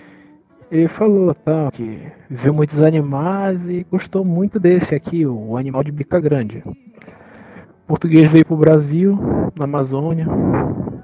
Ele 0.70 0.86
falou, 0.86 1.34
tá, 1.34 1.70
que 1.72 1.98
viu 2.28 2.52
muitos 2.52 2.82
animais 2.82 3.66
e 3.70 3.86
gostou 3.90 4.22
muito 4.22 4.60
desse 4.60 4.94
aqui, 4.94 5.24
o 5.26 5.56
animal 5.56 5.82
de 5.82 5.90
bica 5.90 6.20
grande. 6.20 6.62
O 6.66 7.86
português 7.86 8.30
veio 8.30 8.44
pro 8.44 8.54
Brasil, 8.54 9.18
na 9.56 9.64
Amazônia, 9.64 10.26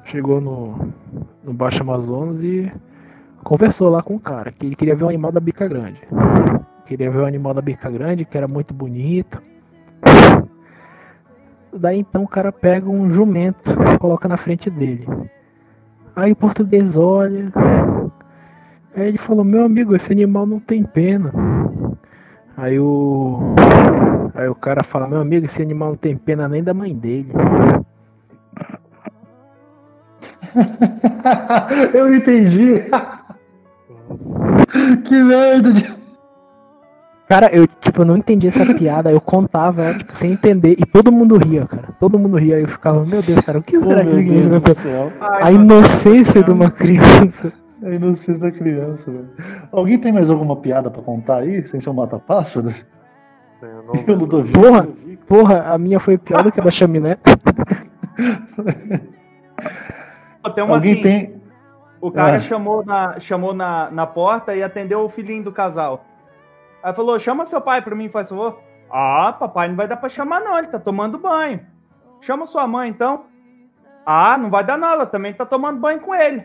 chegou 0.05 0.39
no, 0.39 0.93
no 1.43 1.55
Baixo 1.55 1.83
Amazonas 1.83 2.43
e 2.43 2.71
conversou 3.43 3.89
lá 3.89 4.03
com 4.03 4.17
o 4.17 4.21
cara, 4.21 4.53
que 4.53 4.67
ele 4.67 4.77
queria 4.77 4.95
ver 4.95 5.05
o 5.05 5.09
animal 5.09 5.33
da 5.33 5.41
bica 5.41 5.67
grande. 5.67 6.03
Queria 6.85 7.11
ver 7.11 7.21
o 7.21 7.27
animal 7.27 7.55
da 7.55 7.63
bica 7.63 7.91
grande, 7.91 8.27
que 8.27 8.37
era 8.37 8.47
muito 8.47 8.75
bonito. 8.75 9.41
Daí 11.73 11.99
então 11.99 12.23
o 12.23 12.29
cara 12.29 12.53
pega 12.53 12.91
um 12.91 13.11
jumento, 13.11 13.75
coloca 13.99 14.29
na 14.29 14.37
frente 14.37 14.69
dele. 14.69 15.09
Aí 16.15 16.33
o 16.33 16.37
português 16.37 16.97
olha. 16.97 17.51
Aí 18.97 19.09
ele 19.09 19.19
falou, 19.19 19.45
meu 19.45 19.65
amigo, 19.65 19.95
esse 19.97 20.13
animal 20.13 20.47
não 20.47 20.61
tem 20.61 20.85
pena. 20.85 21.33
Aí 22.57 22.79
o. 22.79 23.55
Aí 24.35 24.49
o 24.49 24.55
cara 24.55 24.85
fala, 24.85 25.09
meu 25.09 25.21
amigo, 25.21 25.47
esse 25.47 25.61
animal 25.61 25.91
não 25.91 25.97
tem 25.97 26.17
pena 26.17 26.49
nem 26.49 26.63
da 26.63 26.73
mãe 26.73 26.95
dele. 26.95 27.33
eu 31.93 32.15
entendi. 32.15 32.85
que 35.05 35.23
merda 35.25 35.73
de. 35.73 36.05
Cara, 37.29 37.51
eu, 37.53 37.67
tipo, 37.67 38.03
eu 38.03 38.05
não 38.05 38.17
entendi 38.17 38.47
essa 38.47 38.75
piada, 38.75 39.11
eu 39.11 39.21
contava 39.21 39.83
ela, 39.83 39.99
tipo, 39.99 40.17
sem 40.17 40.31
entender, 40.33 40.77
e 40.79 40.85
todo 40.85 41.11
mundo 41.11 41.37
ria, 41.39 41.67
cara. 41.67 41.89
Todo 41.99 42.19
mundo 42.19 42.37
ria, 42.37 42.61
eu 42.61 42.69
ficava, 42.69 43.05
meu 43.05 43.23
Deus, 43.23 43.41
cara, 43.41 43.59
o 43.59 43.63
que 43.63 43.79
Oh, 43.79 43.83
será 43.83 44.05
que 44.05 44.15
significa? 44.15 44.61
do 44.61 44.75
céu. 44.75 45.11
A 45.21 45.51
inocência 45.51 46.45
de 46.45 46.51
uma 46.51 46.71
criança. 46.71 47.53
A 47.85 47.91
inocência 47.91 48.39
da 48.51 48.51
criança, 48.51 49.11
velho. 49.11 49.29
Alguém 49.71 49.99
tem 49.99 50.13
mais 50.13 50.31
alguma 50.31 50.57
piada 50.57 50.91
pra 50.91 51.03
contar 51.03 51.39
aí, 51.39 51.67
sem 51.69 51.79
ser 51.81 51.91
um 51.91 51.95
mata-pássaro? 51.95 52.73
Eu 53.61 53.83
não 53.83 53.95
Eu 54.07 54.17
não 54.19 54.27
duvido. 54.27 54.59
Porra, 54.61 54.89
porra, 55.27 55.63
a 55.73 55.79
minha 55.79 56.01
foi 56.01 56.17
pior 56.19 56.43
do 56.43 56.51
que 56.51 56.61
a 56.61 56.65
da 56.65 56.71
chaminé. 56.71 57.19
Tem 60.55 60.63
uma 60.63 60.75
Alguém 60.77 60.93
assim, 60.93 61.03
tem. 61.03 61.43
o 62.01 62.11
cara 62.13 62.37
Ah. 62.37 62.41
chamou, 62.41 62.85
na, 62.85 63.19
chamou 63.19 63.55
na, 63.55 63.91
na 63.91 64.07
porta 64.07 64.55
e 64.55 64.63
atendeu 64.63 65.01
o 65.01 65.09
filhinho 65.09 65.43
do 65.43 65.51
casal. 65.53 66.05
Aí 66.83 66.93
falou, 66.93 67.19
chama 67.19 67.47
seu 67.47 67.61
pai 67.63 67.81
pra 67.81 67.97
mim, 67.97 68.11
faz 68.11 68.29
favor. 68.29 68.61
Ah, 68.91 69.35
papai, 69.39 69.69
não 69.69 69.77
vai 69.77 69.89
dar 69.89 69.97
pra 69.97 70.09
chamar 70.11 70.41
não, 70.41 70.59
ele 70.59 70.67
tá 70.69 70.79
tomando 70.79 71.19
banho. 71.19 71.61
Chama 72.21 72.47
sua 72.47 72.67
mãe, 72.67 72.91
então. 72.91 73.25
Ah, 74.05 74.37
não 74.37 74.51
vai 74.51 74.63
dar 74.63 74.77
não, 74.77 74.89
ela 74.91 75.07
também 75.07 75.33
tá 75.33 75.47
tomando 75.47 75.81
banho 75.81 75.99
com 76.01 76.15
ele. 76.15 76.45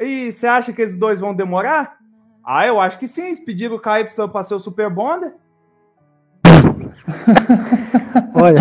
E 0.00 0.32
você 0.32 0.46
acha 0.46 0.72
que 0.72 0.80
esses 0.82 0.96
dois 0.98 1.20
vão 1.20 1.34
demorar? 1.34 1.96
Ah, 2.44 2.66
eu 2.66 2.80
acho 2.80 2.98
que 2.98 3.06
sim, 3.06 3.26
eles 3.26 3.38
pediram 3.38 3.76
o 3.76 3.80
KY 3.80 4.28
pra 4.32 4.42
ser 4.42 4.54
o 4.54 4.58
Super 4.58 4.88
Bonder. 4.90 5.34
Olha, 8.34 8.58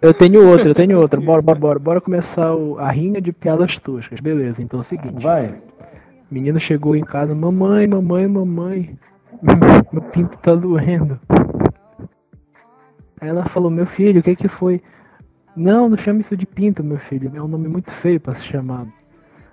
eu 0.00 0.14
tenho 0.14 0.48
outra, 0.48 0.70
eu 0.70 0.74
tenho 0.74 0.98
outra. 0.98 1.20
Bora, 1.20 1.42
bora, 1.42 1.58
bora. 1.58 1.78
Bora 1.78 2.00
começar 2.00 2.54
o- 2.54 2.78
a 2.78 2.90
rinha 2.90 3.20
de 3.20 3.32
piadas 3.32 3.78
toscas. 3.78 4.20
Beleza, 4.20 4.62
então 4.62 4.78
é 4.80 4.82
o 4.82 4.84
seguinte. 4.84 5.22
Vai. 5.22 5.60
Menino 6.30 6.60
chegou 6.60 6.94
em 6.94 7.02
casa, 7.04 7.34
mamãe, 7.34 7.86
mamãe, 7.86 8.26
mamãe. 8.28 8.98
Meu 9.92 10.02
pinto 10.02 10.38
tá 10.38 10.54
doendo. 10.54 11.18
Aí 13.20 13.28
ela 13.28 13.44
falou, 13.46 13.70
meu 13.70 13.84
filho, 13.86 14.20
o 14.20 14.22
que 14.22 14.34
que 14.34 14.48
foi? 14.48 14.82
Não, 15.54 15.88
não 15.90 15.96
chame 15.96 16.20
isso 16.20 16.34
de 16.36 16.46
pinto, 16.46 16.82
meu 16.82 16.96
filho. 16.96 17.30
É 17.34 17.42
um 17.42 17.48
nome 17.48 17.68
muito 17.68 17.90
feio 17.90 18.18
pra 18.18 18.34
ser 18.34 18.44
chamado. 18.44 18.90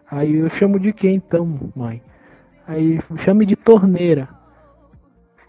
Aí 0.10 0.36
eu 0.38 0.50
chamo 0.50 0.80
de 0.80 0.94
quê 0.94 1.10
então, 1.10 1.72
mãe? 1.76 2.02
Aí 2.68 3.00
chame 3.18 3.46
de 3.46 3.56
torneira. 3.56 4.30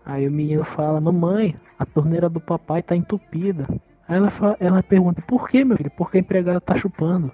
Aí 0.05 0.26
o 0.26 0.32
menino 0.32 0.64
fala, 0.64 1.01
mamãe, 1.01 1.55
a 1.78 1.85
torneira 1.85 2.28
do 2.28 2.40
papai 2.40 2.82
tá 2.82 2.97
entupida. 2.97 3.66
Aí 4.09 4.16
ela, 4.16 4.30
fala, 4.30 4.56
ela 4.59 4.82
pergunta, 4.82 5.22
por 5.26 5.48
que, 5.48 5.64
meu 5.64 5.76
filho? 5.76 5.90
Porque 5.97 6.16
a 6.16 6.20
empregada 6.20 6.60
tá 6.60 6.74
chupando. 6.74 7.30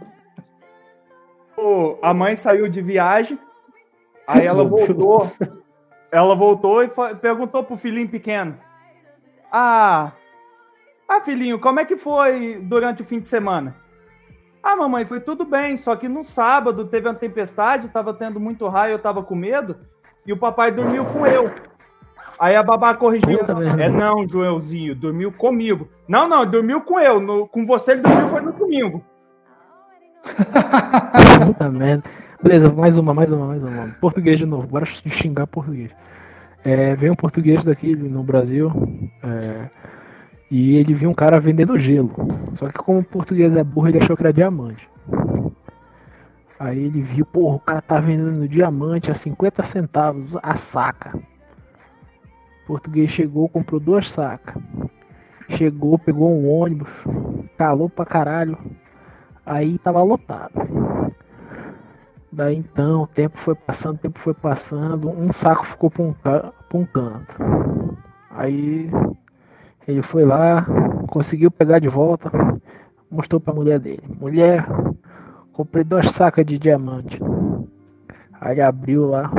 O- 1.55 1.97
A 2.01 2.13
mãe 2.13 2.35
saiu 2.35 2.67
de 2.67 2.81
viagem, 2.81 3.37
aí 4.27 4.45
ela 4.45 4.63
voltou. 4.63 5.21
Ela 6.11 6.35
voltou 6.35 6.83
e 6.83 6.89
perguntou 7.21 7.63
pro 7.63 7.77
filhinho 7.77 8.09
pequeno: 8.09 8.57
Ah, 9.51 10.11
ah, 11.07 11.21
filhinho, 11.21 11.59
como 11.59 11.79
é 11.79 11.85
que 11.85 11.95
foi 11.97 12.59
durante 12.61 13.01
o 13.01 13.05
fim 13.05 13.19
de 13.19 13.27
semana? 13.27 13.75
Ah, 14.63 14.77
mamãe, 14.77 15.05
foi 15.05 15.19
tudo 15.19 15.43
bem, 15.43 15.75
só 15.75 15.93
que 15.95 16.07
no 16.07 16.23
sábado 16.23 16.85
teve 16.85 17.07
uma 17.09 17.13
tempestade, 17.13 17.89
tava 17.89 18.13
tendo 18.13 18.39
muito 18.39 18.65
raio, 18.69 18.93
eu 18.93 18.99
tava 18.99 19.21
com 19.21 19.35
medo, 19.35 19.75
e 20.25 20.31
o 20.31 20.37
papai 20.37 20.71
dormiu 20.71 21.03
com 21.03 21.27
eu. 21.27 21.51
Aí 22.39 22.55
a 22.55 22.63
babá 22.63 22.93
corrigiu. 22.95 23.39
É 23.77 23.89
não, 23.89 24.27
Joelzinho, 24.27 24.95
dormiu 24.95 25.31
comigo. 25.31 25.89
Não, 26.07 26.27
não, 26.27 26.45
dormiu 26.45 26.81
com 26.81 26.99
eu. 26.99 27.19
no- 27.19 27.47
com 27.47 27.65
você 27.65 27.91
ele 27.91 28.01
dormiu 28.01 28.27
foi 28.29 28.41
no 28.41 28.53
domingo. 28.53 29.03
Puta 31.45 31.69
merda. 31.69 32.03
Beleza, 32.41 32.71
mais 32.71 32.97
uma, 32.97 33.13
mais 33.13 33.31
uma, 33.31 33.47
mais 33.47 33.63
uma. 33.63 33.87
Português 34.01 34.39
de 34.39 34.45
novo, 34.45 34.67
bora 34.67 34.85
xingar 34.85 35.45
português. 35.47 35.91
É, 36.63 36.95
veio 36.95 37.13
um 37.13 37.15
português 37.15 37.63
daqui 37.65 37.95
no 37.95 38.23
Brasil 38.23 38.71
é, 39.21 39.69
e 40.53 40.75
ele 40.75 40.93
viu 40.93 41.09
um 41.09 41.15
cara 41.15 41.39
vendendo 41.39 41.79
gelo. 41.79 42.11
Só 42.53 42.67
que 42.67 42.75
como 42.75 42.99
o 42.99 43.03
português 43.03 43.55
é 43.55 43.63
burro, 43.63 43.87
ele 43.87 43.97
achou 43.97 44.15
que 44.15 44.21
era 44.21 44.31
diamante. 44.31 44.87
Aí 46.59 46.77
ele 46.77 47.01
viu, 47.01 47.25
porra, 47.25 47.55
o 47.55 47.59
cara 47.59 47.81
tá 47.81 47.99
vendendo 47.99 48.47
diamante 48.47 49.09
a 49.09 49.15
50 49.15 49.63
centavos 49.63 50.37
a 50.43 50.55
saca. 50.55 51.17
O 51.17 52.67
português 52.67 53.09
chegou, 53.09 53.49
comprou 53.49 53.79
duas 53.79 54.11
sacas. 54.11 54.61
Chegou, 55.49 55.97
pegou 55.97 56.29
um 56.29 56.47
ônibus, 56.47 57.03
calou 57.57 57.89
pra 57.89 58.05
caralho. 58.05 58.55
Aí 59.43 59.79
tava 59.79 60.03
lotado. 60.03 60.53
Daí 62.31 62.55
então, 62.55 63.01
o 63.01 63.07
tempo 63.07 63.39
foi 63.39 63.55
passando, 63.55 63.95
o 63.95 63.99
tempo 63.99 64.19
foi 64.19 64.35
passando, 64.35 65.09
um 65.09 65.31
saco 65.31 65.65
ficou 65.65 65.89
pra 65.89 66.03
um, 66.03 66.13
pra 66.13 66.53
um 66.75 66.85
canto. 66.85 67.35
Aí 68.29 68.87
ele 69.87 70.01
foi 70.01 70.23
lá, 70.25 70.65
conseguiu 71.07 71.51
pegar 71.51 71.79
de 71.79 71.87
volta, 71.87 72.31
mostrou 73.09 73.39
pra 73.39 73.53
mulher 73.53 73.79
dele. 73.79 74.03
Mulher, 74.19 74.65
comprei 75.51 75.83
duas 75.83 76.11
sacas 76.11 76.45
de 76.45 76.57
diamante. 76.57 77.19
Aí 78.39 78.53
ele 78.53 78.61
abriu 78.61 79.05
lá, 79.05 79.31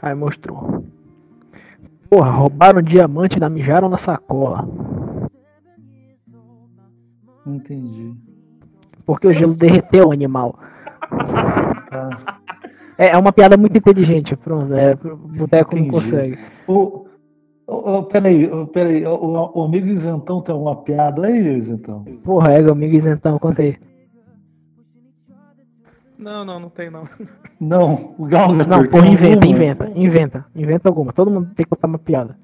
aí 0.00 0.14
mostrou. 0.14 0.84
Porra, 2.08 2.30
roubaram 2.30 2.82
diamante 2.82 3.34
e 3.34 3.36
ainda 3.36 3.48
mijaram 3.48 3.88
na 3.88 3.96
sacola. 3.96 4.68
Entendi. 7.46 8.14
Porque 9.04 9.26
o 9.26 9.32
gelo 9.32 9.54
derreteu 9.54 10.08
o 10.08 10.12
animal. 10.12 10.58
Tá. 11.90 12.40
É, 12.96 13.08
é 13.08 13.18
uma 13.18 13.32
piada 13.32 13.56
muito 13.56 13.76
inteligente, 13.76 14.36
pronto. 14.36 14.72
É, 14.74 14.92
o 14.92 15.16
Boteco 15.16 15.76
não 15.76 15.88
consegue. 15.88 16.38
Ô, 16.66 17.03
ô, 17.66 17.98
ô, 17.98 18.02
peraí, 18.04 18.50
ô, 18.50 18.66
peraí. 18.66 19.04
O, 19.06 19.64
amigo 19.64 19.86
isentão 19.88 20.40
tem 20.40 20.52
alguma 20.52 20.76
piada 20.76 21.26
aí, 21.26 21.56
isentão? 21.56 22.04
Porra, 22.24 22.52
é, 22.52 22.70
amigo 22.70 22.94
isentão, 22.94 23.38
conta 23.38 23.62
aí. 23.62 23.76
Não, 26.18 26.44
não, 26.44 26.58
não 26.58 26.70
tem 26.70 26.90
não. 26.90 27.04
Não, 27.60 28.14
o 28.18 28.24
Gal 28.26 28.52
Não, 28.52 28.86
porra, 28.86 29.06
inventa, 29.06 29.46
inventa, 29.46 29.90
inventa. 29.94 30.46
Inventa 30.54 30.88
alguma. 30.88 31.12
Todo 31.12 31.30
mundo 31.30 31.50
tem 31.54 31.64
que 31.64 31.70
contar 31.70 31.86
uma 31.86 31.98
piada. 31.98 32.36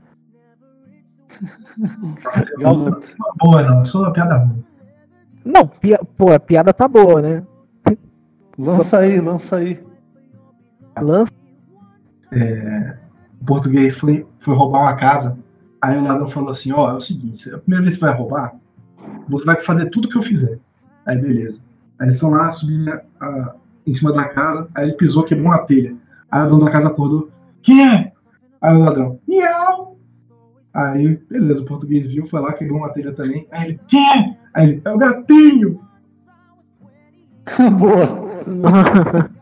Gal, 2.59 2.77
Boa, 3.39 3.63
não. 3.63 3.85
Só 3.85 4.01
uma 4.01 4.13
piada 4.13 4.37
ruim. 4.37 4.65
Não, 5.45 5.67
pia, 5.67 5.99
pô, 6.17 6.33
a 6.33 6.39
piada 6.39 6.73
tá 6.73 6.87
boa, 6.87 7.23
né? 7.23 7.43
lança 8.59 8.99
aí, 8.99 9.21
lança 9.21 9.57
aí. 9.57 9.83
Lança. 11.01 11.33
O 13.41 13.45
português 13.45 13.97
foi, 13.99 14.27
foi 14.41 14.55
roubar 14.55 14.81
uma 14.83 14.97
casa. 14.97 15.39
Aí 15.81 15.97
o 15.97 16.05
ladrão 16.05 16.29
falou 16.29 16.51
assim: 16.51 16.73
Ó, 16.73 16.91
é 16.91 16.95
o 16.95 17.01
seguinte, 17.01 17.53
a 17.53 17.59
primeira 17.59 17.83
vez 17.83 17.95
que 17.95 18.01
você 18.01 18.07
vai 18.07 18.17
roubar, 18.17 18.55
você 19.29 19.45
vai 19.45 19.61
fazer 19.61 19.89
tudo 19.91 20.09
que 20.09 20.17
eu 20.17 20.23
fizer. 20.23 20.59
Aí 21.07 21.17
beleza. 21.19 21.62
Aí 21.99 22.07
eles 22.07 22.17
estão 22.17 22.31
lá 22.31 22.51
subindo 22.51 22.91
a- 22.91 23.03
a- 23.21 23.55
em 23.87 23.95
cima 23.95 24.12
da 24.12 24.25
casa. 24.29 24.69
Aí 24.75 24.85
ele 24.89 24.97
pisou, 24.97 25.25
quebrou 25.25 25.47
uma 25.49 25.59
telha. 25.61 25.97
Aí 26.31 26.47
o 26.47 26.49
dono 26.51 26.65
da 26.67 26.71
casa 26.71 26.89
acordou: 26.89 27.31
Quem 27.62 27.87
é? 27.89 28.12
Aí 28.61 28.75
o 28.77 28.81
ladrão: 28.81 29.19
Miau! 29.27 29.97
Aí, 30.73 31.17
beleza, 31.29 31.62
o 31.62 31.67
português 31.67 32.07
viu, 32.07 32.27
foi 32.27 32.41
lá, 32.41 32.53
quebrou 32.53 32.79
uma 32.79 32.91
telha 32.91 33.12
também. 33.12 33.47
Aí 33.51 33.71
ele: 33.71 33.81
Quem 33.89 34.19
é? 34.19 34.37
Aí 34.55 34.69
ele: 34.69 34.83
É 34.85 34.91
o 34.91 34.99
gatinho! 34.99 35.81
Boa. 37.79 38.31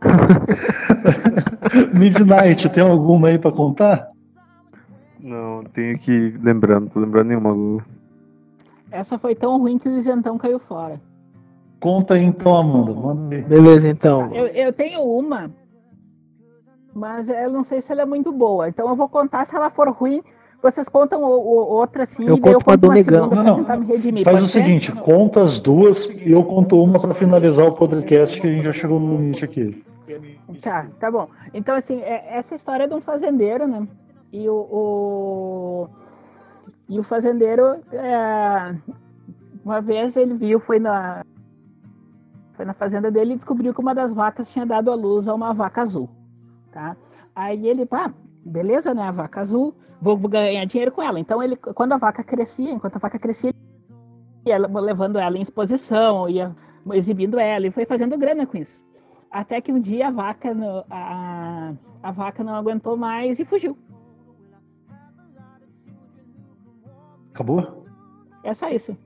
Midnight, 1.94 2.68
tem 2.68 2.84
alguma 2.84 3.28
aí 3.28 3.38
pra 3.38 3.52
contar? 3.52 4.10
Não, 5.20 5.64
tenho 5.64 5.98
que 5.98 6.34
lembrando, 6.42 6.82
não 6.82 6.88
tô 6.88 7.00
lembrando 7.00 7.28
nenhuma. 7.28 7.84
Essa 8.90 9.18
foi 9.18 9.34
tão 9.34 9.58
ruim 9.58 9.78
que 9.78 9.88
o 9.88 9.96
isentão 9.96 10.38
caiu 10.38 10.58
fora. 10.58 11.00
Conta 11.80 12.14
aí 12.14 12.24
então, 12.24 12.54
Amanda. 12.54 12.94
Manda 12.94 13.34
aí. 13.34 13.42
Beleza, 13.42 13.88
então. 13.88 14.34
Eu, 14.34 14.46
eu 14.46 14.72
tenho 14.72 15.02
uma, 15.02 15.50
mas 16.94 17.28
eu 17.28 17.50
não 17.50 17.62
sei 17.62 17.82
se 17.82 17.92
ela 17.92 18.02
é 18.02 18.06
muito 18.06 18.32
boa. 18.32 18.68
Então 18.68 18.88
eu 18.88 18.96
vou 18.96 19.08
contar. 19.08 19.44
Se 19.44 19.54
ela 19.54 19.68
for 19.68 19.90
ruim, 19.90 20.22
vocês 20.62 20.88
contam 20.88 21.22
o, 21.22 21.26
o- 21.26 21.68
outra 21.76 22.04
assim. 22.04 22.24
Eu 22.26 22.36
e 22.36 22.40
conto 22.40 22.64
com 22.64 22.70
a 22.70 22.76
do 22.76 22.86
uma 22.88 22.94
Negão. 22.94 23.30
Não, 23.30 23.42
não. 23.44 23.56
tentar 23.56 23.76
me 23.76 23.86
redimir. 23.86 24.24
Faz 24.24 24.42
o 24.42 24.46
ser? 24.46 24.62
seguinte, 24.62 24.92
conta 24.92 25.40
as 25.40 25.58
duas 25.58 26.06
e 26.06 26.32
eu 26.32 26.42
conto 26.44 26.82
uma 26.82 26.98
pra 26.98 27.14
finalizar 27.14 27.66
o 27.66 27.72
podcast 27.72 28.40
que 28.40 28.46
a 28.46 28.50
gente 28.50 28.64
já 28.64 28.72
chegou 28.72 28.98
no 28.98 29.16
limite 29.16 29.44
aqui. 29.44 29.84
Tá, 30.62 30.86
tá 31.00 31.10
bom. 31.10 31.28
Então, 31.52 31.74
assim, 31.74 32.00
é- 32.00 32.36
essa 32.36 32.54
história 32.54 32.84
é 32.84 32.86
de 32.86 32.94
um 32.94 33.00
fazendeiro, 33.00 33.66
né? 33.68 33.86
E 34.32 34.48
o. 34.48 34.54
o- 34.54 35.88
E 36.88 36.98
o 37.00 37.02
fazendeiro, 37.02 37.76
é, 37.92 38.74
uma 39.64 39.80
vez 39.80 40.16
ele 40.16 40.34
viu, 40.34 40.60
foi 40.60 40.78
na. 40.78 41.24
Foi 42.54 42.64
na 42.64 42.72
fazenda 42.72 43.10
dele 43.10 43.32
e 43.34 43.36
descobriu 43.36 43.74
que 43.74 43.80
uma 43.80 43.94
das 43.94 44.12
vacas 44.14 44.50
tinha 44.50 44.64
dado 44.64 44.90
à 44.90 44.94
luz 44.94 45.28
a 45.28 45.34
uma 45.34 45.52
vaca 45.52 45.82
azul. 45.82 46.08
Tá? 46.72 46.96
Aí 47.34 47.66
ele, 47.68 47.84
pá, 47.84 48.12
beleza, 48.50 48.94
né? 48.94 49.02
A 49.02 49.10
vaca 49.12 49.40
azul, 49.40 49.74
vou 50.00 50.16
ganhar 50.16 50.64
dinheiro 50.64 50.92
com 50.92 51.02
ela. 51.02 51.18
Então, 51.20 51.42
ele, 51.42 51.56
quando 51.56 51.92
a 51.92 51.96
vaca 51.96 52.22
crescia, 52.22 52.70
enquanto 52.70 52.96
a 52.96 53.00
vaca 53.00 53.18
crescia, 53.18 53.50
ele 53.50 53.58
ia 54.46 54.58
levando 54.58 55.18
ela 55.18 55.36
em 55.36 55.42
exposição, 55.42 56.28
ia 56.28 56.54
exibindo 56.92 57.38
ela 57.38 57.66
e 57.66 57.70
foi 57.70 57.84
fazendo 57.84 58.16
grana 58.16 58.46
com 58.46 58.56
isso. 58.56 58.80
Até 59.30 59.60
que 59.60 59.72
um 59.72 59.80
dia 59.80 60.08
a 60.08 60.10
vaca, 60.10 60.54
no- 60.54 60.84
a, 60.88 61.72
a 62.02 62.10
vaca 62.12 62.44
não 62.44 62.54
aguentou 62.54 62.96
mais 62.96 63.38
e 63.40 63.44
fugiu. 63.44 63.76
Acabou? 67.34 67.84
É 68.42 68.54
só 68.54 68.70
isso. 68.70 68.96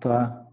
Tá. 0.00 0.46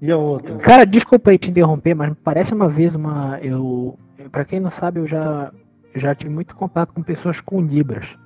E 0.00 0.10
a 0.10 0.16
outra? 0.16 0.56
Cara, 0.58 0.86
desculpa 0.86 1.30
aí 1.30 1.38
te 1.38 1.50
interromper, 1.50 1.94
mas 1.94 2.14
parece 2.24 2.54
uma 2.54 2.68
vez 2.68 2.94
uma. 2.94 3.38
Eu. 3.40 3.98
Pra 4.32 4.44
quem 4.44 4.60
não 4.60 4.70
sabe, 4.70 5.00
eu 5.00 5.06
já, 5.06 5.52
já 5.94 6.14
tive 6.14 6.32
muito 6.32 6.54
contato 6.54 6.92
com 6.92 7.02
pessoas 7.02 7.40
com 7.40 7.60
Libras. 7.60 8.16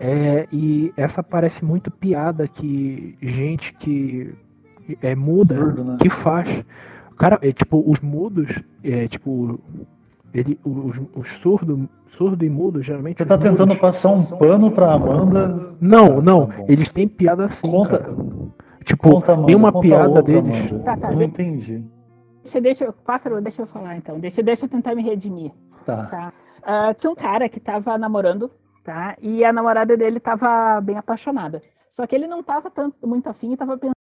É, 0.00 0.46
e 0.52 0.92
essa 0.96 1.22
parece 1.22 1.64
muito 1.64 1.90
piada 1.90 2.46
que 2.46 3.16
gente 3.20 3.72
que 3.74 4.32
é 5.02 5.14
muda 5.16 5.56
Surdo, 5.56 5.84
né? 5.84 5.96
que 6.00 6.08
faz. 6.08 6.64
Cara, 7.16 7.38
é 7.42 7.52
tipo, 7.52 7.82
os 7.84 7.98
mudos, 8.00 8.62
é 8.84 9.08
tipo. 9.08 9.58
Ele, 10.32 10.60
os, 10.62 11.00
os 11.16 11.28
surdos 11.32 11.88
surdo 12.12 12.44
e 12.44 12.50
mudo, 12.50 12.80
geralmente. 12.80 13.18
Você 13.18 13.26
tá 13.26 13.36
tentando 13.36 13.60
mudos- 13.68 13.78
passar 13.78 14.10
um 14.10 14.22
pano 14.24 14.70
pra 14.70 14.92
Amanda. 14.92 15.74
Não, 15.80 16.16
Tá, 16.16 16.22
não. 16.22 16.46
tá 16.46 16.54
eles 16.68 16.90
têm 16.90 17.08
piada 17.08 17.46
assim. 17.46 17.68
Conta- 17.68 17.98
cara. 17.98 18.14
Tipo, 18.84 19.10
Conta, 19.10 19.32
Amanda, 19.32 19.46
tem 19.48 19.56
uma 19.56 19.80
piada 19.80 20.08
outra, 20.08 20.22
deles. 20.22 20.70
Tá, 20.84 20.96
tá, 20.96 21.10
Não 21.10 21.22
entendi. 21.22 21.82
Deixa, 22.44 22.60
deixa, 22.60 22.84
eu- 22.84 22.92
pássaro, 22.92 23.40
deixa 23.40 23.62
eu 23.62 23.66
falar 23.66 23.96
então. 23.96 24.18
Deixa, 24.20 24.42
deixa 24.42 24.64
eu 24.66 24.68
tentar 24.68 24.94
me 24.94 25.02
redimir. 25.02 25.50
Tá. 25.84 26.04
Tá. 26.06 26.32
Ah, 26.62 26.94
tinha 26.94 27.10
um 27.10 27.14
cara 27.14 27.48
que 27.48 27.60
tava 27.60 27.96
namorando, 27.98 28.50
tá? 28.84 29.16
E 29.20 29.44
a 29.44 29.52
namorada 29.52 29.96
dele 29.96 30.20
tava 30.20 30.80
bem 30.80 30.96
apaixonada. 30.96 31.62
Só 31.90 32.06
que 32.06 32.14
ele 32.14 32.26
não 32.26 32.42
tava 32.42 32.70
tanto, 32.70 33.06
muito 33.06 33.28
afim 33.28 33.52
e 33.52 33.56
tava 33.56 33.76
pensando. 33.76 33.94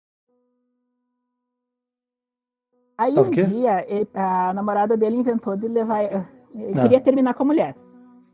Aí 2.98 3.14
um 3.20 3.30
dia 3.30 3.86
ele- 3.90 4.08
a 4.14 4.54
namorada 4.54 4.96
dele 4.96 5.18
inventou 5.18 5.58
de 5.58 5.68
levar. 5.68 6.04
Ele 6.04 6.80
Ah. 6.80 6.82
queria 6.84 7.02
terminar 7.02 7.34
com 7.34 7.44
a 7.44 7.46
mulher. 7.46 7.76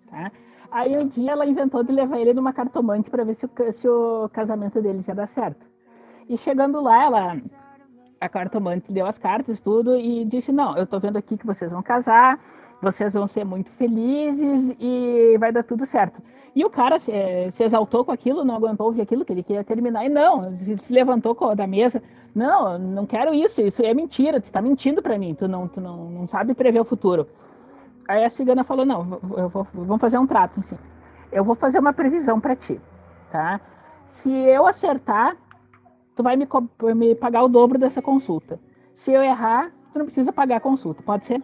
Tá? 0.09 0.31
Aí 0.69 0.95
um 0.97 1.07
dia 1.07 1.31
ela 1.31 1.45
inventou 1.45 1.83
de 1.83 1.91
levar 1.91 2.19
ele 2.19 2.33
numa 2.33 2.53
cartomante 2.53 3.09
para 3.09 3.25
ver 3.25 3.33
se 3.33 3.45
o, 3.45 3.49
se 3.71 3.87
o 3.89 4.29
casamento 4.29 4.81
deles 4.81 5.07
ia 5.07 5.15
dar 5.15 5.27
certo. 5.27 5.65
E 6.29 6.37
chegando 6.37 6.79
lá, 6.79 7.03
ela, 7.03 7.41
a 8.19 8.29
cartomante 8.29 8.91
deu 8.91 9.05
as 9.07 9.17
cartas, 9.17 9.59
tudo, 9.59 9.95
e 9.97 10.23
disse: 10.25 10.51
Não, 10.51 10.77
eu 10.77 10.85
tô 10.85 10.99
vendo 10.99 11.17
aqui 11.17 11.37
que 11.37 11.45
vocês 11.45 11.71
vão 11.71 11.81
casar, 11.81 12.39
vocês 12.81 13.13
vão 13.13 13.27
ser 13.27 13.45
muito 13.45 13.69
felizes 13.71 14.75
e 14.79 15.37
vai 15.39 15.51
dar 15.51 15.63
tudo 15.63 15.85
certo. 15.85 16.21
E 16.55 16.65
o 16.65 16.69
cara 16.69 16.99
se, 16.99 17.11
se 17.51 17.63
exaltou 17.63 18.03
com 18.03 18.11
aquilo, 18.11 18.43
não 18.43 18.55
aguentou 18.55 18.87
ouvir 18.87 19.01
aquilo, 19.01 19.23
que 19.23 19.31
ele 19.31 19.43
queria 19.43 19.63
terminar, 19.63 20.05
e 20.05 20.09
não, 20.09 20.55
se, 20.57 20.91
levantou 20.91 21.55
da 21.55 21.65
mesa: 21.65 22.03
Não, 22.35 22.77
não 22.77 23.05
quero 23.05 23.33
isso, 23.33 23.61
isso 23.61 23.85
é 23.85 23.93
mentira, 23.93 24.41
tu 24.41 24.51
tá 24.51 24.61
mentindo 24.61 25.01
pra 25.01 25.17
mim, 25.17 25.33
tu 25.33 25.47
não, 25.47 25.67
tu 25.67 25.79
não, 25.79 26.09
não 26.09 26.27
sabe 26.27 26.53
prever 26.53 26.81
o 26.81 26.85
futuro. 26.85 27.27
Aí 28.07 28.25
a 28.25 28.29
cigana 28.29 28.63
falou: 28.63 28.85
Não, 28.85 29.03
vou, 29.03 29.67
vamos 29.73 30.01
fazer 30.01 30.17
um 30.17 30.27
trato, 30.27 30.59
assim. 30.59 30.77
Eu 31.31 31.45
vou 31.45 31.55
fazer 31.55 31.79
uma 31.79 31.93
previsão 31.93 32.39
pra 32.41 32.55
ti, 32.55 32.81
tá? 33.31 33.61
Se 34.05 34.29
eu 34.29 34.67
acertar, 34.67 35.37
tu 36.15 36.21
vai 36.21 36.35
me, 36.35 36.45
me 36.95 37.15
pagar 37.15 37.43
o 37.43 37.47
dobro 37.47 37.79
dessa 37.79 38.01
consulta. 38.01 38.59
Se 38.93 39.13
eu 39.13 39.23
errar, 39.23 39.71
tu 39.93 39.99
não 39.99 40.05
precisa 40.05 40.33
pagar 40.33 40.57
a 40.57 40.59
consulta. 40.59 41.01
Pode 41.01 41.25
ser? 41.25 41.41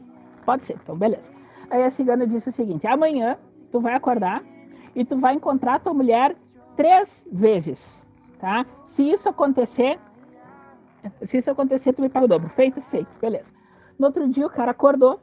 Pode 0.47 0.63
ser. 0.63 0.77
Então, 0.81 0.95
beleza. 0.97 1.29
Aí 1.69 1.83
a 1.83 1.89
cigana 1.89 2.25
disse 2.25 2.47
o 2.47 2.53
seguinte: 2.53 2.87
amanhã 2.87 3.37
tu 3.69 3.81
vai 3.81 3.93
acordar 3.93 4.41
e 4.95 5.03
tu 5.03 5.17
vai 5.19 5.33
encontrar 5.33 5.81
tua 5.81 5.93
mulher 5.93 6.37
três 6.77 7.21
vezes, 7.29 8.01
tá? 8.39 8.65
Se 8.85 9.03
isso 9.03 9.27
acontecer, 9.27 9.99
se 11.23 11.37
isso 11.37 11.51
acontecer, 11.51 11.91
tu 11.91 12.01
me 12.01 12.07
paga 12.07 12.25
o 12.25 12.29
dobro. 12.29 12.47
Feito? 12.49 12.79
Feito. 12.83 13.09
Beleza. 13.19 13.51
No 13.99 14.07
outro 14.07 14.25
dia 14.29 14.45
o 14.47 14.49
cara 14.49 14.71
acordou, 14.71 15.19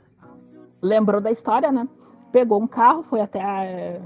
lembrou 0.82 1.22
da 1.22 1.30
história, 1.30 1.72
né? 1.72 1.88
Pegou 2.30 2.60
um 2.60 2.66
carro, 2.66 3.02
foi 3.04 3.22
até, 3.22 3.40
a- 3.40 4.00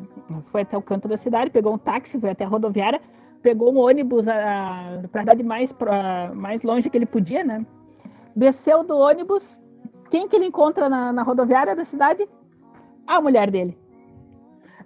foi 0.53 0.61
até 0.61 0.77
o 0.78 0.82
canto 0.82 1.09
da 1.09 1.16
cidade, 1.16 1.51
pegou 1.51 1.74
um 1.74 1.78
táxi, 1.78 2.20
foi 2.20 2.31
até 2.31 2.45
a 2.45 2.49
rodoviária, 2.49 3.01
pegou 3.43 3.73
um 3.73 3.78
ônibus 3.78 4.27
para 4.27 5.20
a 5.20 5.20
cidade 5.20 5.43
mais, 5.43 5.74
mais 6.35 6.62
longe 6.62 6.89
que 6.89 6.97
ele 6.97 7.07
podia, 7.07 7.43
né? 7.43 7.66
Desceu 8.36 8.85
do 8.85 8.97
ônibus. 8.97 9.59
Quem 10.11 10.29
que 10.29 10.37
ele 10.37 10.47
encontra 10.47 10.89
na, 10.89 11.13
na 11.13 11.23
rodoviária 11.23 11.77
da 11.77 11.85
cidade? 11.85 12.29
A 13.07 13.21
mulher 13.21 13.51
dele. 13.51 13.77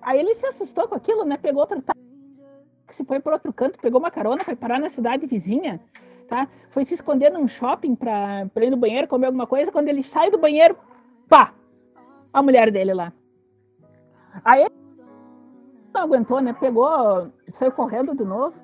Aí 0.01 0.19
ele 0.19 0.35
se 0.35 0.47
assustou 0.47 0.89
com 0.89 0.95
aquilo, 0.95 1.25
né? 1.25 1.37
Pegou 1.37 1.61
outro 1.61 1.81
táxi, 1.81 3.05
foi 3.05 3.21
para 3.21 3.35
outro 3.35 3.53
canto, 3.53 3.79
pegou 3.79 4.01
uma 4.01 4.11
carona, 4.11 4.45
foi 4.45 4.57
parar 4.57 4.81
na 4.81 4.91
cidade 4.91 5.27
vizinha, 5.27 5.81
tá? 6.29 6.49
Foi 6.71 6.85
se 6.85 6.95
esconder 6.95 7.31
num 7.31 7.47
shopping 7.47 7.95
para 7.95 8.49
ir 8.57 8.71
no 8.71 8.77
banheiro, 8.77 9.07
comer 9.07 9.27
alguma 9.27 9.47
coisa. 9.47 9.71
Quando 9.71 9.89
ele 9.89 10.03
sai 10.03 10.31
do 10.31 10.39
banheiro, 10.39 10.77
pá! 11.29 11.55
A 12.33 12.43
mulher 12.43 12.71
dele 12.71 12.95
lá. 12.95 13.13
Aí 14.45 14.63
ele 14.63 14.75
não 15.95 16.03
aguentou, 16.03 16.41
né? 16.41 16.53
Pegou, 16.53 17.31
saiu 17.51 17.71
correndo 17.73 18.17
de 18.17 18.25
novo, 18.25 18.57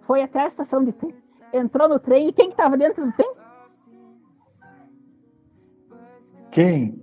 foi 0.00 0.22
até 0.22 0.40
a 0.40 0.46
estação 0.46 0.82
de 0.82 0.92
trem, 0.92 1.14
entrou 1.52 1.88
no 1.88 1.98
trem 1.98 2.28
e 2.28 2.32
quem 2.32 2.50
que 2.50 2.56
tava 2.56 2.76
dentro 2.76 3.04
do 3.04 3.12
trem? 3.12 3.34
Quem? 6.52 7.00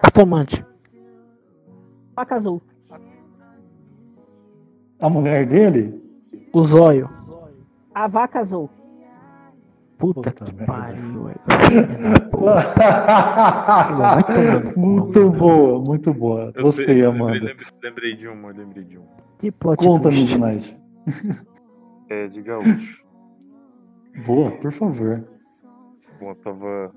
Cartomante. 0.00 0.64
Vaca 2.14 2.34
azul. 2.34 2.62
A 5.00 5.08
mulher 5.10 5.46
dele? 5.46 6.02
O 6.52 6.64
zóio. 6.64 7.08
A 7.94 8.08
vaca 8.08 8.40
azul. 8.40 8.70
Puta, 9.98 10.30
Puta 10.30 10.44
que 10.44 10.52
merda. 10.54 10.72
pariu. 10.72 11.24
velho. 11.24 11.40
Muito 14.76 15.30
boa, 15.30 15.80
muito 15.82 16.12
boa. 16.14 16.52
Eu 16.54 16.64
Gostei, 16.64 16.86
sei, 16.86 17.04
Amanda. 17.04 17.32
Lembrei, 17.32 17.56
lembrei, 17.82 18.16
de 18.16 18.28
uma, 18.28 18.50
lembrei 18.50 18.84
de 18.84 18.98
uma. 18.98 19.06
Que 19.38 19.50
plot 19.50 19.78
Conta. 19.82 20.10
Midnight. 20.10 20.78
É 22.10 22.28
de 22.28 22.42
gaúcho. 22.42 23.02
Boa, 24.26 24.50
por 24.52 24.72
favor. 24.72 25.24
Bom, 26.20 26.34
tava 26.36 26.92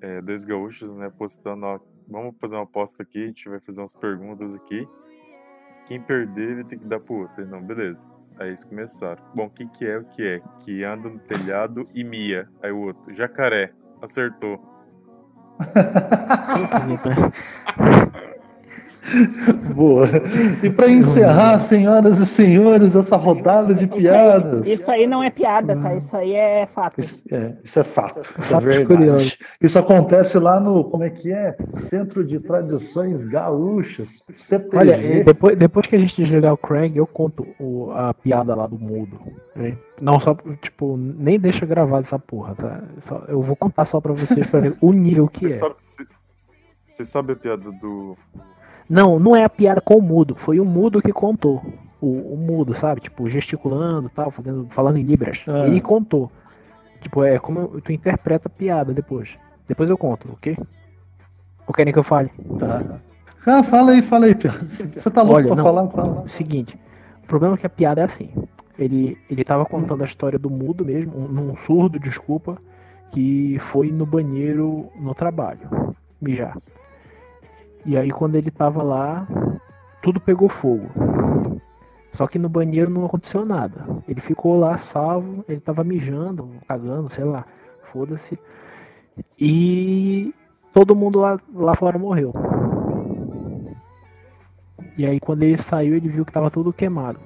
é, 0.00 0.20
dois 0.20 0.44
gaúchos, 0.44 0.94
né, 0.96 1.10
postando, 1.16 1.66
ó, 1.66 1.78
vamos 2.08 2.34
fazer 2.40 2.56
uma 2.56 2.64
aposta 2.64 3.02
aqui, 3.02 3.24
a 3.24 3.26
gente 3.26 3.48
vai 3.48 3.60
fazer 3.60 3.80
umas 3.80 3.94
perguntas 3.94 4.54
aqui. 4.54 4.86
Quem 5.86 6.00
perder, 6.00 6.50
ele 6.50 6.64
tem 6.64 6.78
que 6.78 6.86
dar 6.86 7.00
pro 7.00 7.20
outro. 7.20 7.46
Não, 7.46 7.62
beleza. 7.62 8.12
Aí 8.38 8.48
eles 8.48 8.64
começaram. 8.64 9.22
Bom, 9.34 9.46
o 9.46 9.50
que 9.50 9.66
que 9.68 9.86
é 9.86 9.98
o 9.98 10.04
que 10.04 10.26
é? 10.26 10.42
Que 10.64 10.84
anda 10.84 11.08
no 11.08 11.18
telhado 11.20 11.88
e 11.94 12.02
mia. 12.02 12.48
Aí 12.62 12.72
o 12.72 12.78
outro, 12.78 13.14
jacaré. 13.14 13.72
Acertou. 14.02 14.60
Boa. 19.74 20.06
E 20.62 20.70
para 20.70 20.88
encerrar, 20.88 21.58
senhoras 21.58 22.18
e 22.18 22.26
senhores, 22.26 22.94
essa 22.96 23.16
rodada 23.16 23.74
de 23.74 23.84
Isso 23.84 23.94
aí, 23.94 24.00
piadas. 24.00 24.66
isso 24.66 24.90
aí 24.90 25.06
não 25.06 25.22
é 25.22 25.30
piada, 25.30 25.76
tá? 25.76 25.94
Isso 25.94 26.16
aí 26.16 26.32
é 26.34 26.66
fato. 26.66 27.00
Isso 27.00 27.22
é, 27.30 27.56
isso 27.62 27.78
é 27.78 27.84
fato, 27.84 28.20
isso 28.38 28.54
é 28.54 28.60
verdade. 28.60 28.86
curiosos. 28.86 29.38
Isso 29.60 29.78
acontece 29.78 30.38
lá 30.38 30.58
no, 30.60 30.84
como 30.84 31.04
é 31.04 31.10
que 31.10 31.32
é? 31.32 31.56
Centro 31.76 32.24
de 32.24 32.40
Tradições 32.40 33.24
Gaúchas, 33.24 34.22
CTG. 34.36 34.76
Olha, 34.76 34.96
e 34.96 35.24
depois, 35.24 35.56
depois 35.58 35.86
que 35.86 35.96
a 35.96 35.98
gente 35.98 36.16
desligar 36.16 36.52
o 36.52 36.56
Craig, 36.58 36.96
eu 36.96 37.06
conto 37.06 37.46
o- 37.60 37.90
a 37.92 38.12
piada 38.14 38.54
lá 38.54 38.66
do 38.66 38.78
mudo. 38.78 39.18
né? 39.54 39.76
Não, 40.00 40.20
só, 40.20 40.36
tipo, 40.60 40.96
nem 40.98 41.38
deixa 41.38 41.64
gravado 41.64 42.02
essa 42.04 42.18
porra, 42.18 42.54
tá? 42.54 42.82
Só- 42.98 43.24
eu 43.28 43.40
vou 43.40 43.56
contar 43.56 43.86
só 43.86 44.00
pra 44.00 44.12
vocês 44.12 44.46
pra 44.46 44.60
ver 44.60 44.76
o 44.80 44.92
nível 44.92 45.26
que 45.28 45.48
Você 45.48 45.54
é. 45.54 45.58
sabe, 45.58 45.74
você- 45.78 46.06
você 46.92 47.04
sabe 47.04 47.32
a 47.32 47.36
piada 47.36 47.70
do. 47.72 48.16
Não, 48.88 49.18
não 49.18 49.34
é 49.34 49.44
a 49.44 49.48
piada 49.48 49.80
com 49.80 49.96
o 49.96 50.02
mudo, 50.02 50.34
foi 50.36 50.60
o 50.60 50.64
mudo 50.64 51.02
que 51.02 51.12
contou. 51.12 51.62
O, 52.00 52.34
o 52.34 52.36
mudo, 52.36 52.74
sabe? 52.74 53.00
Tipo, 53.00 53.28
gesticulando 53.28 54.10
tal, 54.10 54.30
fazendo, 54.30 54.66
falando 54.70 54.98
em 54.98 55.02
libras. 55.02 55.44
Ah. 55.48 55.66
Ele 55.66 55.80
contou. 55.80 56.30
Tipo, 57.00 57.24
é 57.24 57.38
como 57.38 57.80
tu 57.80 57.92
interpreta 57.92 58.48
a 58.48 58.50
piada 58.50 58.92
depois. 58.92 59.36
Depois 59.66 59.90
eu 59.90 59.98
conto, 59.98 60.28
ok? 60.32 60.56
Ou 61.66 61.74
querem 61.74 61.92
que 61.92 61.98
eu 61.98 62.04
fale? 62.04 62.30
Tá. 62.58 63.00
Ah, 63.46 63.62
fala 63.62 63.92
aí, 63.92 64.02
fala 64.02 64.26
aí, 64.26 64.34
Pia. 64.34 64.52
Você 64.68 65.10
tá 65.10 65.22
louco 65.22 65.36
Olha, 65.36 65.46
pra 65.46 65.56
não. 65.56 65.64
falar? 65.64 65.88
Fala. 65.88 66.28
Seguinte, 66.28 66.78
o 67.22 67.26
problema 67.26 67.54
é 67.54 67.58
que 67.58 67.66
a 67.66 67.70
piada 67.70 68.00
é 68.00 68.04
assim. 68.04 68.30
Ele, 68.78 69.16
ele 69.30 69.42
tava 69.42 69.64
contando 69.64 70.02
a 70.02 70.04
história 70.04 70.38
do 70.38 70.50
mudo 70.50 70.84
mesmo, 70.84 71.16
um, 71.16 71.28
num 71.28 71.56
surdo, 71.56 71.98
desculpa, 71.98 72.58
que 73.10 73.56
foi 73.60 73.90
no 73.90 74.04
banheiro 74.04 74.88
no 74.96 75.14
trabalho, 75.14 75.94
mijar. 76.20 76.56
E 77.86 77.96
aí 77.96 78.10
quando 78.10 78.34
ele 78.34 78.50
tava 78.50 78.82
lá, 78.82 79.26
tudo 80.02 80.20
pegou 80.20 80.48
fogo. 80.48 80.88
Só 82.12 82.26
que 82.26 82.38
no 82.38 82.48
banheiro 82.48 82.90
não 82.90 83.04
aconteceu 83.04 83.44
nada. 83.44 83.84
Ele 84.08 84.20
ficou 84.20 84.58
lá 84.58 84.78
salvo, 84.78 85.44
ele 85.48 85.60
tava 85.60 85.84
mijando, 85.84 86.50
cagando, 86.66 87.08
sei 87.08 87.24
lá, 87.24 87.44
foda-se. 87.92 88.38
E 89.38 90.34
todo 90.72 90.96
mundo 90.96 91.20
lá, 91.20 91.38
lá 91.54 91.74
fora 91.74 91.98
morreu. 91.98 92.32
E 94.96 95.04
aí 95.06 95.20
quando 95.20 95.42
ele 95.42 95.58
saiu, 95.58 95.94
ele 95.94 96.08
viu 96.08 96.24
que 96.24 96.32
tava 96.32 96.50
tudo 96.50 96.72
queimado. 96.72 97.20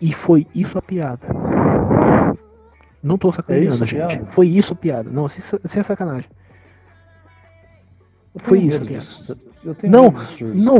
E 0.00 0.12
foi 0.12 0.46
isso 0.54 0.78
a 0.78 0.82
piada. 0.82 1.26
Não 3.02 3.18
tô 3.18 3.32
sacaneando, 3.32 3.68
É 3.68 3.74
isso 3.74 3.86
gente. 3.86 4.06
piada? 4.08 4.26
Foi 4.30 4.46
isso 4.48 4.72
a 4.72 4.76
piada. 4.76 5.10
Não, 5.10 5.28
sem, 5.28 5.60
sem 5.64 5.82
sacanagem. 5.82 6.28
Foi 8.42 8.58
isso, 8.60 8.78
disso. 8.80 9.36
Eu 9.64 9.74
tenho 9.74 9.92
Não. 9.92 10.14
Não, 10.54 10.76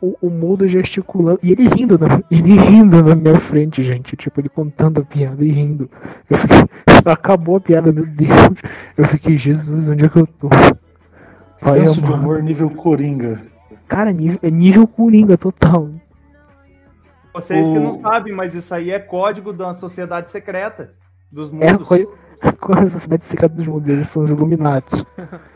o, 0.00 0.16
o, 0.20 0.30
mudo 0.30 0.68
gesticulando. 0.68 1.40
E 1.42 1.50
ele 1.52 1.66
rindo, 1.68 1.98
na, 1.98 2.22
ele 2.30 2.52
rindo 2.54 3.02
na 3.02 3.14
minha 3.14 3.38
frente, 3.40 3.82
gente. 3.82 4.16
Tipo, 4.16 4.40
ele 4.40 4.48
contando 4.48 5.00
a 5.00 5.04
piada 5.04 5.44
e 5.44 5.50
rindo. 5.50 5.90
Eu 6.30 6.36
fiquei, 6.36 6.58
acabou 7.12 7.56
a 7.56 7.60
piada, 7.60 7.90
meu 7.92 8.06
Deus. 8.06 8.30
Eu 8.96 9.04
fiquei, 9.06 9.36
Jesus, 9.36 9.88
onde 9.88 10.04
é 10.04 10.08
que 10.08 10.18
eu 10.18 10.26
tô? 10.26 10.48
Pai 10.48 11.80
Senso 11.80 12.00
de 12.00 12.06
amado. 12.06 12.20
humor 12.22 12.42
nível 12.42 12.70
Coringa. 12.70 13.40
Cara, 13.88 14.12
nível, 14.12 14.38
é 14.42 14.50
nível 14.50 14.86
coringa 14.86 15.36
total. 15.36 15.90
Vocês 17.32 17.68
que 17.68 17.78
O- 17.78 17.80
não 17.80 17.92
sabem, 17.92 18.32
mas 18.32 18.54
isso 18.54 18.74
aí 18.74 18.90
é 18.90 18.98
código 18.98 19.52
da 19.52 19.74
sociedade 19.74 20.30
secreta 20.30 20.90
dos 21.32 21.52
É 21.60 21.68
a 21.68 21.72
mundos. 21.72 21.88
coisa, 21.88 22.08
a 22.42 22.52
coisa 22.52 22.88
sociedade 22.90 23.24
secreta 23.24 23.54
dos 23.54 23.66
mundos, 23.66 23.88
eles 23.88 24.08
são 24.08 24.22
os 24.22 24.30
Illuminati. 24.30 25.04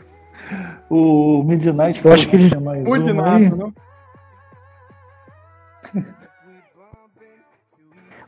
O 0.89 1.43
Midnight 1.43 2.03
Eu 2.03 2.11
acho 2.13 2.27
que 2.27 2.35
ele- 2.35 2.55
mais 2.55 2.87
aí. 2.87 3.49
não? 3.55 3.73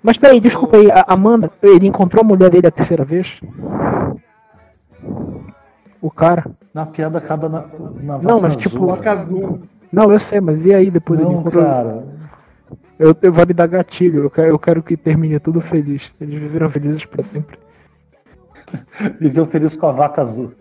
Mas 0.04 0.18
peraí, 0.18 0.40
desculpa 0.40 0.78
aí, 0.78 0.90
a 0.92 1.06
Amanda, 1.08 1.52
ele 1.62 1.86
encontrou 1.88 2.22
a 2.24 2.28
mulher 2.28 2.50
dele 2.50 2.68
a 2.68 2.72
terceira 2.72 3.06
vez? 3.06 3.40
O 6.02 6.10
cara? 6.10 6.46
Na 6.74 6.86
piada 6.86 7.20
acaba 7.20 7.48
na, 7.48 7.66
na 8.02 8.18
Não, 8.18 8.42
mas 8.42 8.56
vaca 8.56 8.64
tipo- 8.68 8.78
azul. 8.78 8.88
Vaca 8.96 9.12
azul. 9.12 9.62
Não, 9.92 10.12
eu 10.12 10.20
sei, 10.20 10.40
mas 10.42 10.66
e 10.66 10.74
aí 10.74 10.90
depois 10.90 11.20
ele 11.20 11.30
Não, 11.30 11.42
encontrou? 11.42 11.64
cara. 11.64 12.04
Eu, 12.98 13.16
eu 13.22 13.34
vou 13.34 13.46
me 13.46 13.54
dar 13.54 13.68
gatilho, 13.68 14.24
eu 14.24 14.30
quero, 14.30 14.48
eu 14.48 14.60
quero 14.60 14.82
que 14.82 14.96
termine 14.98 15.40
tudo 15.40 15.60
feliz. 15.62 16.12
Eles 16.20 16.34
viveram 16.40 16.70
felizes 16.70 17.06
pra 17.06 17.22
sempre. 17.22 17.58
Viveu 19.20 19.46
feliz 19.46 19.76
com 19.76 19.86
a 19.88 19.92
vaca 19.92 20.22
azul. 20.22 20.54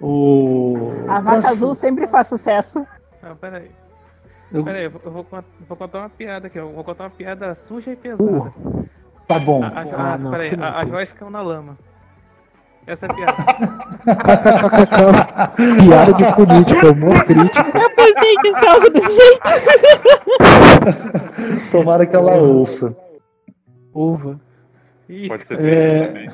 O... 0.00 0.76
A 1.08 1.20
vaca 1.20 1.36
Nossa, 1.38 1.48
azul 1.50 1.74
sempre 1.74 2.06
faz 2.06 2.28
sucesso. 2.28 2.86
Não, 3.22 3.34
peraí. 3.36 3.70
eu- 4.52 4.62
Peraí, 4.64 4.84
eu 4.84 4.90
vou, 4.90 5.00
eu 5.04 5.10
vou 5.10 5.24
cont- 5.24 5.44
vou 5.68 5.76
contar 5.76 5.98
uma 5.98 6.08
piada 6.08 6.46
aqui, 6.46 6.58
ó. 6.60 6.66
Vou 6.66 6.84
contar 6.84 7.04
uma 7.04 7.10
piada 7.10 7.54
suja 7.66 7.90
e 7.92 7.96
pesada. 7.96 8.22
Uh, 8.22 8.86
Tá 9.26 9.38
bom. 9.40 9.62
A, 9.62 9.66
a, 9.68 9.80
Ah, 9.96 10.14
a, 10.14 10.18
não, 10.18 10.30
peraí, 10.30 10.48
a, 10.54 10.72
puta. 10.80 10.86
vozes 10.86 11.12
caiu 11.12 11.30
na 11.30 11.42
lama. 11.42 11.76
Essa 12.86 13.04
é 13.04 13.10
a 13.10 13.14
piada. 13.14 13.36
Piada 15.84 16.12
de 16.14 16.24
política, 16.34 16.90
humor 16.92 17.24
crítico. 17.24 17.76
Eu 17.78 17.90
pensei 17.90 18.34
que 18.36 18.48
isso 18.48 18.64
é 18.64 18.68
algo 18.68 18.88
desse 18.90 19.14
jeito. 19.14 19.42
Tomara 21.70 22.06
que 22.06 22.16
ela 22.16 22.36
ouça. 22.36 22.96
Uva. 23.92 24.40
Ih, 25.08 25.28
Pode 25.28 25.44
ser 25.46 25.58
É. 25.60 25.60
feito 25.60 26.08
também. 26.08 26.30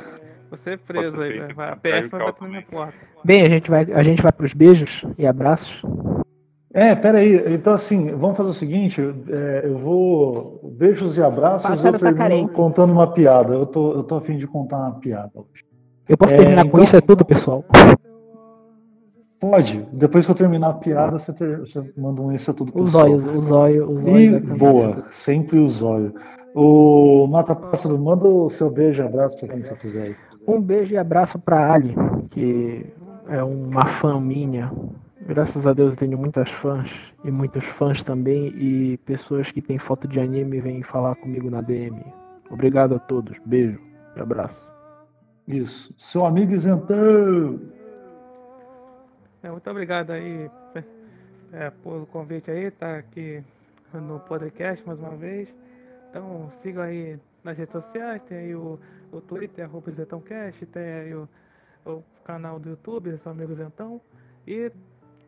Você 0.57 0.77
preso 0.77 1.17
ser 1.17 1.23
aí, 1.23 1.31
feito 1.33 1.43
velho. 1.43 1.55
Vai, 1.57 1.69
A 1.69 1.73
com 1.75 1.81
PF 1.81 2.09
vai 2.09 2.21
bater 2.25 2.43
na 2.43 2.49
minha 2.49 2.63
porta. 2.63 2.95
Bem, 3.25 3.43
a 3.43 3.49
gente 3.49 3.71
vai, 3.71 3.87
a 3.93 4.03
gente 4.03 4.23
vai 4.23 4.33
pros 4.33 4.53
beijos 4.53 5.05
e 5.19 5.27
abraços. 5.27 5.83
É, 6.73 6.95
peraí. 6.95 7.55
Então, 7.55 7.73
assim, 7.73 8.11
vamos 8.13 8.37
fazer 8.37 8.49
o 8.51 8.53
seguinte: 8.55 9.01
é, 9.31 9.63
eu 9.65 9.79
vou. 9.79 10.73
Beijos 10.77 11.17
e 11.17 11.23
abraços. 11.23 11.63
Pássaro 11.69 11.97
eu 11.97 12.01
tá 12.01 12.13
termino 12.13 12.49
contando 12.49 12.93
uma 12.93 13.07
piada. 13.13 13.55
Eu 13.55 13.65
tô, 13.67 13.93
eu 13.95 14.03
tô 14.03 14.17
a 14.17 14.21
fim 14.21 14.37
de 14.37 14.47
contar 14.47 14.79
uma 14.79 14.99
piada 14.99 15.31
hoje. 15.35 15.65
Eu 16.09 16.17
posso 16.19 16.35
É, 16.35 16.37
terminar 16.37 16.63
com 16.65 16.69
então- 16.69 16.83
isso, 16.83 16.97
é 16.97 17.01
tudo, 17.01 17.25
pessoal. 17.25 17.65
Pode. 19.41 19.87
Depois 19.93 20.25
que 20.25 20.31
eu 20.31 20.35
terminar 20.35 20.69
a 20.71 20.75
piada, 20.75 21.19
você, 21.19 21.33
ter- 21.33 21.61
você 21.61 21.93
manda 21.97 22.21
um 22.23 22.33
isso 22.33 22.51
é 22.51 22.55
tudo 22.55 22.73
Os 22.75 22.85
pessoal. 22.93 23.05
olhos, 23.05 23.25
os 23.25 23.51
olhos, 23.51 23.89
os 23.89 24.05
olhos. 24.05 24.21
E 24.21 24.29
vai 24.31 24.41
cantar 24.41 24.57
boa, 24.59 24.97
sempre 25.11 25.59
o 25.59 25.69
zóio. 25.69 26.15
O 26.55 27.27
Mata 27.27 27.55
Pássaro, 27.55 27.99
manda 27.99 28.27
o 28.29 28.49
seu 28.49 28.71
beijo 28.71 29.03
e 29.03 29.07
abraço 29.07 29.37
pra 29.39 29.49
quem 29.49 29.63
você 29.63 29.75
quiser. 29.77 30.03
aí. 30.03 30.17
Um 30.47 30.61
beijo 30.61 30.95
e 30.95 30.99
abraço 30.99 31.39
pra 31.39 31.73
Ali, 31.73 31.95
que 32.31 32.87
é 33.29 33.43
uma 33.43 33.87
fã 33.87 34.21
minha. 34.21 34.71
Graças 35.27 35.67
a 35.67 35.73
Deus 35.73 35.95
eu 35.95 35.99
tenho 35.99 36.19
muitas 36.19 36.51
fãs 36.51 36.91
e 37.25 37.31
muitos 37.31 37.65
fãs 37.65 38.03
também 38.03 38.49
e 38.59 38.99
pessoas 38.99 39.51
que 39.51 39.63
têm 39.63 39.79
foto 39.79 40.07
de 40.07 40.21
anime 40.21 40.61
vêm 40.61 40.83
falar 40.83 41.15
comigo 41.15 41.51
na 41.51 41.63
DM. 41.63 42.05
Obrigado 42.51 42.95
a 42.95 42.99
todos. 42.99 43.39
Beijo 43.47 43.81
e 44.17 44.21
abraço. 44.21 44.69
Isso. 45.49 45.95
Seu 45.97 46.27
amigo 46.27 46.53
isentão. 46.53 47.59
É, 49.43 49.51
muito 49.51 49.71
obrigado 49.71 50.11
aí 50.11 50.51
é, 51.53 51.71
pelo 51.71 52.07
convite 52.07 52.51
aí, 52.51 52.71
tá 52.71 52.99
aqui 52.99 53.43
no 53.93 54.19
podcast 54.21 54.87
mais 54.87 54.99
uma 54.99 55.17
vez. 55.17 55.49
Então 56.11 56.51
sigam 56.63 56.83
aí 56.83 57.19
nas 57.43 57.57
redes 57.57 57.73
sociais, 57.73 58.23
tem 58.29 58.39
aí 58.39 58.55
o, 58.55 58.79
o 59.15 59.21
Twitter, 59.21 59.65
arroba 59.65 59.91
ZentãoCast, 59.91 60.67
tem 60.67 60.83
aí 60.83 61.15
o, 61.15 61.29
o 61.87 62.03
canal 62.25 62.59
do 62.59 62.71
YouTube, 62.71 63.17
seu 63.19 63.33
amigo 63.33 63.55
Zentão. 63.55 64.01
E 64.47 64.71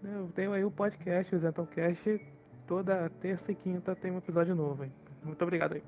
né, 0.03 0.13
eu 0.17 0.29
tenho 0.35 0.53
aí 0.53 0.65
o 0.65 0.71
podcast, 0.71 1.35
o 1.35 1.39
ZentãoCast, 1.39 2.21
toda 2.67 3.11
terça 3.21 3.53
e 3.53 3.55
quinta 3.55 3.95
tem 3.95 4.11
um 4.11 4.19
episódio 4.19 4.55
novo. 4.55 4.85
Hein? 4.85 4.93
Muito 5.25 5.43
obrigado 5.43 5.75
aí. 5.75 5.83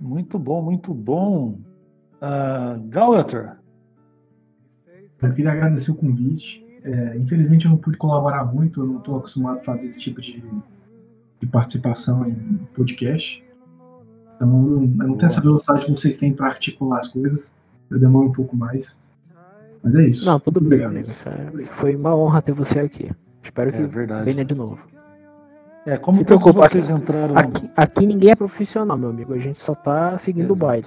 Muito 0.00 0.38
bom, 0.38 0.62
muito 0.62 0.92
bom. 0.94 1.58
Uh, 2.20 2.80
Gauleter, 2.88 3.56
Eu 5.22 5.32
queria 5.34 5.52
agradecer 5.52 5.90
o 5.90 5.96
convite. 5.96 6.64
É, 6.84 7.16
infelizmente 7.16 7.66
eu 7.66 7.72
não 7.72 7.78
pude 7.78 7.96
colaborar 7.96 8.44
muito, 8.44 8.80
eu 8.80 8.86
não 8.86 8.98
estou 8.98 9.18
acostumado 9.18 9.58
a 9.58 9.62
fazer 9.62 9.88
esse 9.88 10.00
tipo 10.00 10.20
de, 10.20 10.42
de 11.40 11.46
participação 11.46 12.26
em 12.26 12.58
podcast. 12.72 13.44
Então 14.38 14.48
eu 14.48 15.06
não, 15.08 15.16
tenho 15.16 15.26
essa 15.26 15.40
velocidade 15.40 15.84
que 15.86 15.90
vocês 15.90 16.16
têm 16.18 16.32
para 16.32 16.46
articular 16.48 16.98
as 17.00 17.08
coisas. 17.08 17.54
Eu 17.90 17.98
demoro 17.98 18.28
um 18.28 18.32
pouco 18.32 18.56
mais. 18.56 18.98
Mas 19.82 19.94
é 19.96 20.06
isso. 20.06 20.26
Não, 20.26 20.38
tudo 20.38 20.60
bem, 20.60 20.66
obrigado. 20.84 20.90
amigo. 20.92 21.10
Isso 21.10 21.28
é- 21.28 21.60
isso 21.60 21.70
foi 21.72 21.96
uma 21.96 22.14
honra 22.14 22.40
ter 22.42 22.52
você 22.52 22.78
aqui. 22.80 23.10
Espero 23.42 23.72
que 23.72 23.78
É 23.78 23.86
verdade. 23.86 24.24
venha 24.30 24.44
de 24.44 24.54
novo. 24.54 24.78
é, 25.86 25.96
como 25.96 26.18
Se 26.18 26.24
preocupa, 26.24 26.68
vocês 26.68 26.88
entraram. 26.90 27.36
Aqui, 27.36 27.70
aqui 27.76 28.06
ninguém 28.06 28.30
é 28.30 28.36
profissional, 28.36 28.96
meu 28.98 29.08
amigo. 29.10 29.32
A 29.34 29.38
gente 29.38 29.58
só 29.58 29.74
tá 29.74 30.18
seguindo 30.18 30.50
o 30.50 30.54
Exato. 30.54 30.66
baile. 30.66 30.86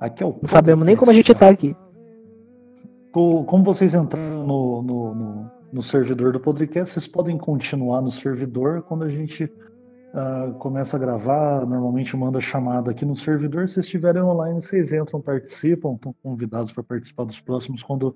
Aqui 0.00 0.22
é 0.22 0.26
o 0.26 0.30
Não 0.40 0.48
sabemos 0.48 0.84
nem 0.86 0.96
como 0.96 1.10
a 1.10 1.14
gente 1.14 1.34
tá 1.34 1.48
aqui. 1.48 1.76
Co- 3.12 3.44
Como 3.44 3.62
vocês 3.62 3.92
entraram 3.94 4.46
no, 4.46 4.82
no, 4.82 5.14
no, 5.14 5.50
no 5.72 5.82
servidor 5.82 6.32
do 6.32 6.40
podcast, 6.40 6.94
vocês 6.94 7.06
podem 7.06 7.36
continuar 7.36 8.00
no 8.00 8.10
servidor 8.10 8.82
quando 8.82 9.04
a 9.04 9.08
gente 9.08 9.52
ah, 10.14 10.52
começa 10.58 10.96
a 10.96 11.00
gravar. 11.00 11.66
Normalmente 11.66 12.16
manda 12.16 12.40
chamada 12.40 12.90
aqui 12.90 13.04
no 13.04 13.16
servidor. 13.16 13.68
Se 13.68 13.74
vocês 13.74 13.86
estiverem 13.86 14.22
online, 14.22 14.60
vocês 14.60 14.92
entram, 14.92 15.20
participam, 15.20 15.94
estão 15.94 16.14
convidados 16.22 16.72
para 16.72 16.82
participar 16.82 17.24
dos 17.24 17.40
próximos 17.40 17.82
quando 17.82 18.14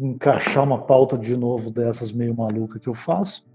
encaixar 0.00 0.64
uma 0.64 0.78
pauta 0.78 1.18
de 1.18 1.36
novo 1.36 1.70
dessas 1.70 2.12
meio 2.12 2.34
maluca 2.34 2.78
que 2.78 2.88
eu 2.88 2.94
faço. 2.94 3.46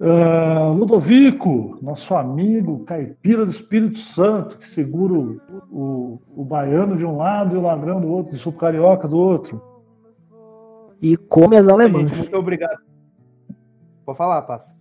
Ah, 0.00 0.72
Ludovico, 0.76 1.76
nosso 1.82 2.14
amigo 2.14 2.84
caipira 2.84 3.44
do 3.44 3.50
Espírito 3.50 3.98
Santo, 3.98 4.58
que 4.58 4.68
segura 4.68 5.12
o, 5.12 5.40
o, 5.70 6.22
o 6.36 6.44
baiano 6.44 6.96
de 6.96 7.04
um 7.04 7.16
lado 7.16 7.56
e 7.56 7.58
o 7.58 7.62
ladrão 7.62 8.00
do 8.00 8.08
outro, 8.08 8.48
o 8.48 8.52
carioca 8.52 9.08
do 9.08 9.18
outro. 9.18 9.60
E 11.02 11.16
come 11.16 11.56
as 11.56 11.66
alemãs. 11.66 12.10
Gente, 12.10 12.18
muito 12.18 12.36
obrigado. 12.36 12.78
Vou 14.06 14.14
falar, 14.14 14.42
passa. 14.42 14.78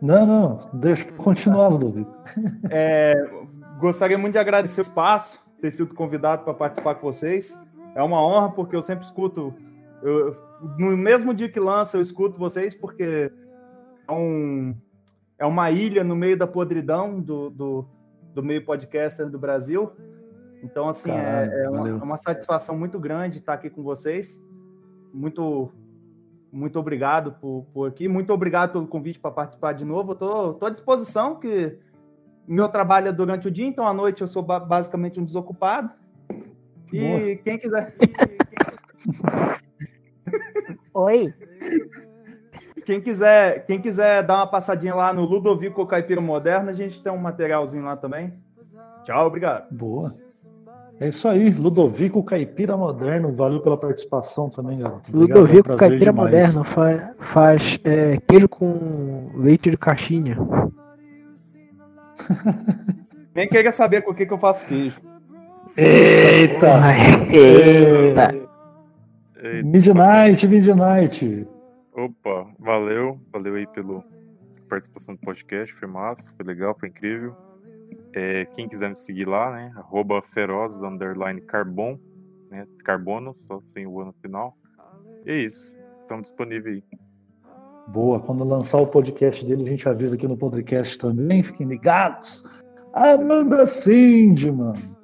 Não, 0.00 0.24
não, 0.26 0.70
deixa 0.72 1.04
continuar, 1.12 1.68
Ludovico. 1.68 2.10
É, 2.70 3.14
gostaria 3.78 4.16
muito 4.16 4.32
de 4.34 4.38
agradecer 4.38 4.80
o 4.80 4.82
espaço, 4.82 5.44
ter 5.60 5.70
sido 5.72 5.94
convidado 5.94 6.44
para 6.44 6.54
participar 6.54 6.94
com 6.94 7.12
vocês. 7.12 7.60
É 7.94 8.02
uma 8.02 8.22
honra, 8.24 8.50
porque 8.50 8.74
eu 8.76 8.82
sempre 8.82 9.04
escuto. 9.04 9.52
eu- 10.02 10.36
no 10.78 10.96
mesmo 10.96 11.32
dia 11.34 11.48
que 11.48 11.58
lança, 11.58 11.96
eu 11.96 12.00
escuto 12.02 12.38
vocês, 12.38 12.74
porque 12.74 13.32
é, 14.08 14.12
um, 14.12 14.74
é 15.38 15.44
uma 15.46 15.70
ilha 15.70 16.04
no 16.04 16.14
meio 16.14 16.36
da 16.36 16.46
podridão 16.46 17.18
do, 17.20 17.48
do, 17.50 17.84
do 18.34 18.42
meio 18.42 18.64
podcaster 18.64 19.28
do 19.28 19.38
Brasil. 19.38 19.90
Então, 20.62 20.88
assim, 20.88 21.10
é- 21.10 21.64
é, 21.64 21.68
uma, 21.70 21.88
é 21.88 21.92
uma 21.94 22.18
satisfação 22.18 22.78
muito 22.78 22.98
grande 23.00 23.38
estar 23.38 23.54
aqui 23.54 23.70
com 23.70 23.82
vocês. 23.82 24.44
Muito, 25.12 25.70
muito 26.52 26.78
obrigado 26.78 27.32
por, 27.40 27.64
por 27.72 27.88
aqui. 27.88 28.08
Muito 28.08 28.32
obrigado 28.32 28.72
pelo 28.72 28.86
convite 28.86 29.18
para 29.18 29.30
participar 29.30 29.72
de 29.72 29.84
novo. 29.84 30.14
Tô 30.14 30.58
à 30.64 30.70
disposição, 30.70 31.36
que 31.36 31.76
meu 32.46 32.68
trabalho 32.68 33.08
é 33.08 33.12
durante 33.12 33.48
o 33.48 33.50
dia, 33.50 33.66
então 33.66 33.86
à 33.86 33.92
noite 33.94 34.20
eu 34.22 34.26
sou 34.28 34.42
ba- 34.42 34.58
basicamente 34.60 35.20
um 35.20 35.24
desocupado. 35.24 35.90
E 36.92 36.98
Boa. 37.00 37.36
quem 37.44 37.58
quiser, 37.58 37.94
Oi. 40.92 41.32
quem 42.84 43.00
quiser, 43.00 43.64
quem 43.66 43.80
quiser 43.80 44.22
dar 44.24 44.36
uma 44.38 44.46
passadinha 44.46 44.94
lá 44.94 45.12
no 45.12 45.24
Ludovico 45.24 45.86
Caipira 45.86 46.20
Moderno, 46.20 46.70
a 46.70 46.74
gente 46.74 47.00
tem 47.02 47.12
um 47.12 47.16
materialzinho 47.18 47.84
lá 47.84 47.96
também. 47.96 48.34
Tchau, 49.04 49.26
obrigado. 49.26 49.70
Boa. 49.72 50.16
É 51.00 51.08
isso 51.08 51.26
aí, 51.26 51.48
Ludovico 51.48 52.22
Caipira 52.22 52.76
Moderno, 52.76 53.32
valeu 53.32 53.62
pela 53.62 53.78
participação 53.78 54.50
também, 54.50 54.78
garoto. 54.78 55.08
Obrigado, 55.08 55.38
é 55.38 55.40
um 55.40 55.44
Ludovico 55.44 55.76
Caipira 55.76 56.12
demais. 56.12 56.30
Moderno 56.54 56.64
fa- 56.64 57.14
faz 57.18 57.78
é, 57.84 58.18
queijo 58.18 58.46
com 58.48 59.30
leite 59.34 59.70
de 59.70 59.78
caixinha. 59.78 60.36
Nem 63.34 63.48
queira 63.48 63.72
saber 63.72 64.02
com 64.02 64.10
o 64.10 64.14
que, 64.14 64.26
que 64.26 64.32
eu 64.32 64.38
faço 64.38 64.66
queijo. 64.66 65.00
Eita! 65.76 66.80
Eita! 67.32 68.34
Eita, 69.42 69.66
Midnight, 69.66 70.46
Midnight. 70.46 71.48
Opa, 71.94 72.46
valeu, 72.58 73.18
valeu 73.32 73.54
aí 73.54 73.66
pela 73.68 74.04
participação 74.68 75.14
do 75.14 75.20
podcast, 75.22 75.72
foi 75.74 75.88
massa, 75.88 76.30
foi 76.36 76.44
legal, 76.44 76.76
foi 76.78 76.90
incrível. 76.90 77.34
É, 78.12 78.44
quem 78.56 78.68
quiser 78.68 78.90
me 78.90 78.96
seguir 78.96 79.26
lá, 79.26 79.52
né, 79.52 79.72
arroba 79.76 80.20
feroz, 80.20 80.82
underline 80.82 81.40
carbon, 81.42 81.98
né, 82.50 82.66
carbono, 82.84 83.34
só 83.34 83.60
sem 83.60 83.86
o 83.86 84.00
ano 84.00 84.12
final. 84.20 84.56
E 85.24 85.30
é 85.30 85.36
isso, 85.44 85.76
estamos 86.02 86.24
disponíveis 86.24 86.82
aí. 86.90 86.98
Boa, 87.86 88.20
quando 88.20 88.44
lançar 88.44 88.78
o 88.78 88.86
podcast 88.86 89.44
dele, 89.44 89.64
a 89.64 89.68
gente 89.68 89.88
avisa 89.88 90.14
aqui 90.14 90.26
no 90.26 90.36
podcast 90.36 90.98
também, 90.98 91.42
fiquem 91.42 91.66
ligados. 91.66 92.44
Amanda 92.92 93.66
Cindy, 93.66 94.50
mano. 94.50 94.96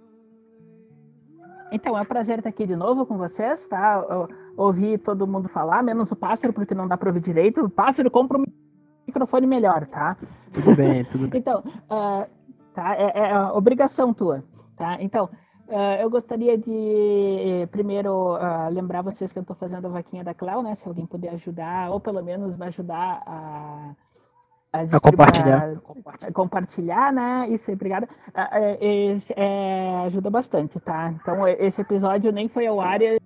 Então, 1.70 1.96
é 1.98 2.00
um 2.00 2.04
prazer 2.04 2.38
estar 2.38 2.48
aqui 2.48 2.66
de 2.66 2.76
novo 2.76 3.04
com 3.06 3.16
vocês, 3.16 3.66
tá? 3.66 4.04
Eu 4.08 4.28
ouvi 4.56 4.98
todo 4.98 5.26
mundo 5.26 5.48
falar, 5.48 5.82
menos 5.82 6.10
o 6.10 6.16
pássaro, 6.16 6.52
porque 6.52 6.74
não 6.74 6.86
dá 6.86 6.96
pra 6.96 7.08
ouvir 7.08 7.20
direito. 7.20 7.64
O 7.64 7.70
pássaro 7.70 8.10
compra 8.10 8.38
um 8.38 8.44
microfone 9.06 9.46
melhor, 9.46 9.86
tá? 9.86 10.16
Tudo 10.52 10.76
bem, 10.76 11.04
tudo 11.04 11.28
bem. 11.28 11.40
Então, 11.40 11.62
ah, 11.90 12.26
tá? 12.76 12.94
É, 12.94 13.18
é 13.18 13.32
a 13.32 13.52
obrigação 13.54 14.12
tua, 14.12 14.44
tá? 14.76 14.98
Então, 15.00 15.30
ah, 15.68 15.96
eu 16.00 16.10
gostaria 16.10 16.56
de 16.58 17.62
eh, 17.62 17.66
primeiro 17.72 18.34
ah, 18.36 18.68
lembrar 18.68 19.00
vocês 19.02 19.32
que 19.32 19.38
eu 19.38 19.40
estou 19.40 19.56
fazendo 19.56 19.86
a 19.86 19.90
vaquinha 19.90 20.22
da 20.22 20.34
Cléo, 20.34 20.62
né? 20.62 20.74
Se 20.76 20.86
alguém 20.86 21.06
puder 21.06 21.30
ajudar, 21.34 21.90
ou 21.90 21.98
pelo 21.98 22.22
menos 22.22 22.56
me 22.56 22.66
ajudar 22.66 23.22
a, 23.26 23.94
distribuir- 24.84 25.00
compartilhar. 25.00 25.80
a 26.22 26.32
compartilhar, 26.32 27.12
né? 27.12 27.48
Isso 27.48 27.70
aí, 27.70 27.74
obrigada. 27.74 28.06
Ah, 28.34 28.50
é, 28.52 28.84
esse, 28.84 29.32
é, 29.36 30.04
ajuda 30.06 30.28
bastante, 30.30 30.78
tá? 30.78 31.10
Então, 31.20 31.48
esse 31.48 31.80
episódio 31.80 32.30
nem 32.30 32.46
foi 32.48 32.66
ao 32.66 32.78
ar 32.80 33.00
e 33.00 33.06
eu 33.06 33.18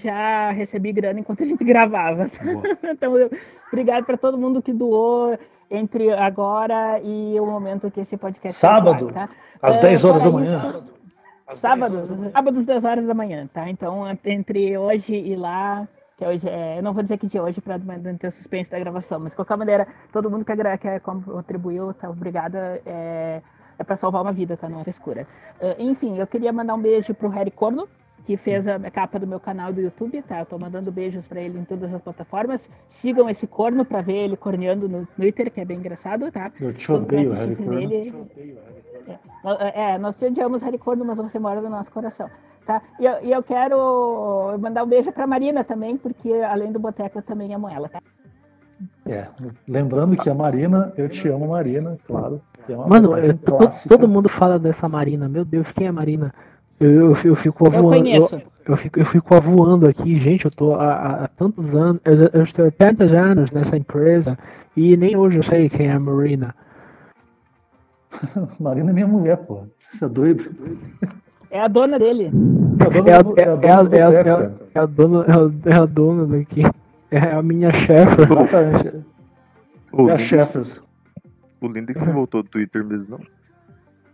já 0.00 0.50
recebi 0.52 0.92
grana 0.92 1.20
enquanto 1.20 1.42
a 1.42 1.46
gente 1.46 1.64
gravava. 1.66 2.30
Boa. 2.42 2.62
Então, 2.92 3.18
eu- 3.18 3.30
obrigado 3.68 4.04
para 4.06 4.16
todo 4.16 4.38
mundo 4.38 4.62
que 4.62 4.72
doou 4.72 5.36
entre 5.70 6.12
agora 6.12 7.00
e 7.00 7.38
o 7.38 7.46
momento 7.46 7.90
que 7.90 8.00
esse 8.00 8.16
podcast 8.16 8.60
vai 8.60 8.70
Sábado, 8.72 9.08
ar, 9.08 9.28
tá? 9.28 9.28
Às 9.62 9.76
É, 9.78 9.80
10 9.82 10.04
horas 10.04 10.22
da 10.22 10.30
manhã. 10.30 10.56
isso- 10.58 11.00
Sábados, 11.54 12.08
sábados 12.32 12.64
10 12.64 12.84
horas 12.84 13.06
da 13.06 13.14
manhã, 13.14 13.48
tá? 13.52 13.68
Então, 13.68 14.04
entre 14.24 14.78
hoje 14.78 15.14
e 15.14 15.34
lá, 15.34 15.86
que 16.16 16.24
hoje 16.24 16.48
é, 16.48 16.78
eu 16.78 16.82
não 16.82 16.92
vou 16.92 17.02
dizer 17.02 17.18
que 17.18 17.26
de 17.26 17.40
hoje 17.40 17.60
para 17.60 17.76
manter 17.78 18.28
o 18.28 18.30
suspense 18.30 18.70
da 18.70 18.78
gravação, 18.78 19.18
mas 19.18 19.30
de 19.32 19.36
qualquer 19.36 19.56
maneira, 19.56 19.86
todo 20.12 20.30
mundo 20.30 20.44
que, 20.44 20.54
que 20.54 21.00
contribuiu, 21.00 21.92
tá? 21.94 22.08
Obrigada. 22.08 22.80
É, 22.86 23.42
é 23.78 23.82
para 23.84 23.96
salvar 23.96 24.22
uma 24.22 24.32
vida, 24.32 24.56
tá? 24.56 24.68
Não 24.68 24.80
é 24.80 24.84
frescura. 24.84 25.26
Uh, 25.60 25.74
enfim, 25.82 26.18
eu 26.18 26.26
queria 26.26 26.52
mandar 26.52 26.74
um 26.74 26.80
beijo 26.80 27.14
pro 27.14 27.28
Harry 27.30 27.50
Corno, 27.50 27.88
que 28.24 28.36
fez 28.36 28.68
a 28.68 28.78
capa 28.90 29.18
do 29.18 29.26
meu 29.26 29.40
canal 29.40 29.72
do 29.72 29.80
YouTube, 29.80 30.22
tá? 30.22 30.40
Eu 30.40 30.46
tô 30.46 30.58
mandando 30.58 30.92
beijos 30.92 31.26
para 31.26 31.40
ele 31.40 31.58
em 31.58 31.64
todas 31.64 31.92
as 31.92 32.00
plataformas. 32.02 32.68
Sigam 32.88 33.28
esse 33.28 33.46
corno 33.46 33.84
para 33.84 34.00
ver 34.00 34.16
ele 34.16 34.36
corneando 34.36 34.88
no 34.88 35.06
Twitter, 35.06 35.50
que 35.50 35.60
é 35.60 35.64
bem 35.64 35.78
engraçado, 35.78 36.30
tá? 36.30 36.52
Eu 36.60 36.72
te 36.72 36.90
odeio, 36.92 37.32
Harry 37.32 37.56
Corno. 37.56 37.80
Ele... 37.80 38.14
É, 39.44 39.94
é, 39.94 39.98
nós 39.98 40.18
te 40.18 40.26
odiamos, 40.26 40.62
Harry 40.62 40.78
Corno, 40.78 41.04
mas 41.04 41.18
você 41.18 41.38
mora 41.38 41.60
no 41.60 41.70
nosso 41.70 41.90
coração. 41.90 42.28
Tá? 42.66 42.82
E, 43.00 43.04
eu, 43.04 43.24
e 43.24 43.32
eu 43.32 43.42
quero 43.42 44.56
mandar 44.58 44.84
um 44.84 44.88
beijo 44.88 45.10
para 45.10 45.26
Marina 45.26 45.64
também, 45.64 45.96
porque 45.96 46.32
além 46.32 46.70
do 46.70 46.78
Boteca 46.78 47.18
eu 47.18 47.22
também 47.22 47.54
amo 47.54 47.68
ela, 47.68 47.88
tá? 47.88 48.00
É, 49.06 49.26
lembrando 49.66 50.16
que 50.16 50.30
a 50.30 50.34
Marina, 50.34 50.92
eu 50.96 51.08
te 51.08 51.28
amo, 51.28 51.48
Marina, 51.48 51.98
claro. 52.06 52.40
É 52.68 52.76
Mano, 52.76 53.16
eu, 53.18 53.36
todo 53.88 54.06
mundo 54.06 54.28
fala 54.28 54.58
dessa 54.58 54.88
Marina. 54.88 55.28
Meu 55.28 55.44
Deus, 55.44 55.70
quem 55.72 55.86
é 55.86 55.92
Marina? 55.92 56.32
Eu, 56.80 56.90
eu, 56.90 57.16
eu 57.24 57.36
fico 57.36 57.70
voando. 57.70 58.08
Eu, 58.08 58.42
eu, 58.66 58.76
fico, 58.76 58.98
eu 58.98 59.04
fico 59.04 59.40
voando 59.40 59.86
aqui, 59.86 60.18
gente. 60.18 60.46
Eu 60.46 60.50
tô 60.50 60.74
há, 60.74 61.24
há 61.24 61.28
tantos 61.28 61.76
anos. 61.76 62.00
Eu, 62.04 62.30
eu 62.32 62.42
estou 62.42 62.66
há 62.66 62.70
tantos 62.70 63.12
anos 63.12 63.52
nessa 63.52 63.76
empresa 63.76 64.38
e 64.74 64.96
nem 64.96 65.14
hoje 65.14 65.38
eu 65.38 65.42
sei 65.42 65.68
quem 65.68 65.88
é 65.88 65.92
a 65.92 66.00
Marina. 66.00 66.54
Marina 68.58 68.90
é 68.90 68.94
minha 68.94 69.06
mulher, 69.06 69.36
pô. 69.36 69.64
Você 69.92 70.06
é 70.06 70.08
doido? 70.08 70.50
É 71.50 71.60
a 71.60 71.68
dona 71.68 71.98
dele. 71.98 72.30
É 72.80 73.12
a 73.12 73.26
dona, 73.82 74.06
é 74.74 74.78
a 74.78 74.86
dona, 74.86 75.26
é 75.66 75.74
a 75.74 75.84
dona 75.84 76.26
daqui. 76.26 76.62
É 77.10 77.18
a 77.18 77.42
minha 77.42 77.72
chefe. 77.72 78.22
Exatamente. 78.22 79.04
é 80.08 80.12
a 80.12 80.18
chefe. 80.18 80.80
O 81.60 81.68
Lindex 81.68 82.02
não 82.04 82.14
voltou 82.14 82.42
do 82.42 82.48
Twitter 82.48 82.82
mesmo, 82.84 83.06
não? 83.10 83.39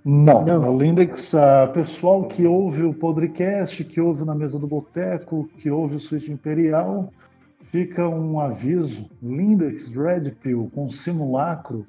Não, 0.09 0.45
não. 0.45 0.73
o 0.73 0.79
Lindex, 0.81 1.35
uh, 1.35 1.73
pessoal 1.75 2.29
que 2.29 2.47
ouve 2.47 2.85
o 2.85 2.95
podcast, 2.95 3.83
que 3.83 4.01
ouve 4.01 4.25
na 4.25 4.37
mesa 4.37 4.57
do 4.57 4.65
boteco, 4.65 5.51
que 5.59 5.69
ouve 5.69 5.97
o 5.97 6.01
Switch 6.01 6.29
Imperial, 6.29 7.13
fica 7.73 8.09
um 8.09 8.39
aviso, 8.39 9.11
Lindex 9.21 9.89
Red 9.89 10.31
Pill 10.41 10.71
com 10.73 10.89
simulacro. 10.89 11.85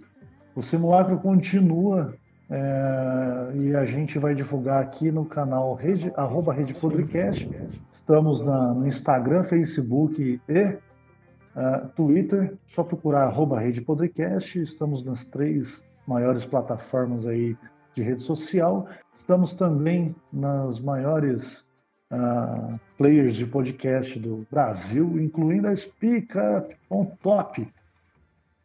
O 0.56 0.64
simulacro 0.64 1.20
continua 1.20 2.16
é, 2.50 3.52
e 3.54 3.76
a 3.76 3.86
gente 3.86 4.18
vai 4.18 4.34
divulgar 4.34 4.82
aqui 4.82 5.12
no 5.12 5.24
canal 5.24 5.76
Rede, 5.76 6.12
arroba 6.18 6.52
Rede 6.52 6.74
Podcast. 6.74 7.48
Estamos 7.94 8.42
na, 8.42 8.74
no 8.74 8.88
Instagram, 8.88 9.44
Facebook 9.44 10.42
e 10.50 10.56
uh, 10.56 11.88
Twitter. 11.96 12.56
Só 12.66 12.82
procurar 12.82 13.26
arroba 13.26 13.60
Rede 13.60 13.82
Podcast. 13.82 14.60
Estamos 14.60 15.06
nas 15.06 15.24
três 15.24 15.84
maiores 16.08 16.48
plataformas 16.48 17.28
aí 17.28 17.56
de 17.98 18.04
rede 18.04 18.22
social. 18.22 18.88
Estamos 19.16 19.54
também 19.54 20.16
nas 20.32 20.80
maiores 20.80 21.68
uh, 22.12 22.80
players 22.98 23.36
de 23.36 23.46
podcast 23.46 24.20
do 24.20 24.48
Brasil, 24.52 25.20
incluindo 25.20 25.68
a 25.68 25.74
SpeakUp.top. 25.76 27.62
Uh, 27.62 27.72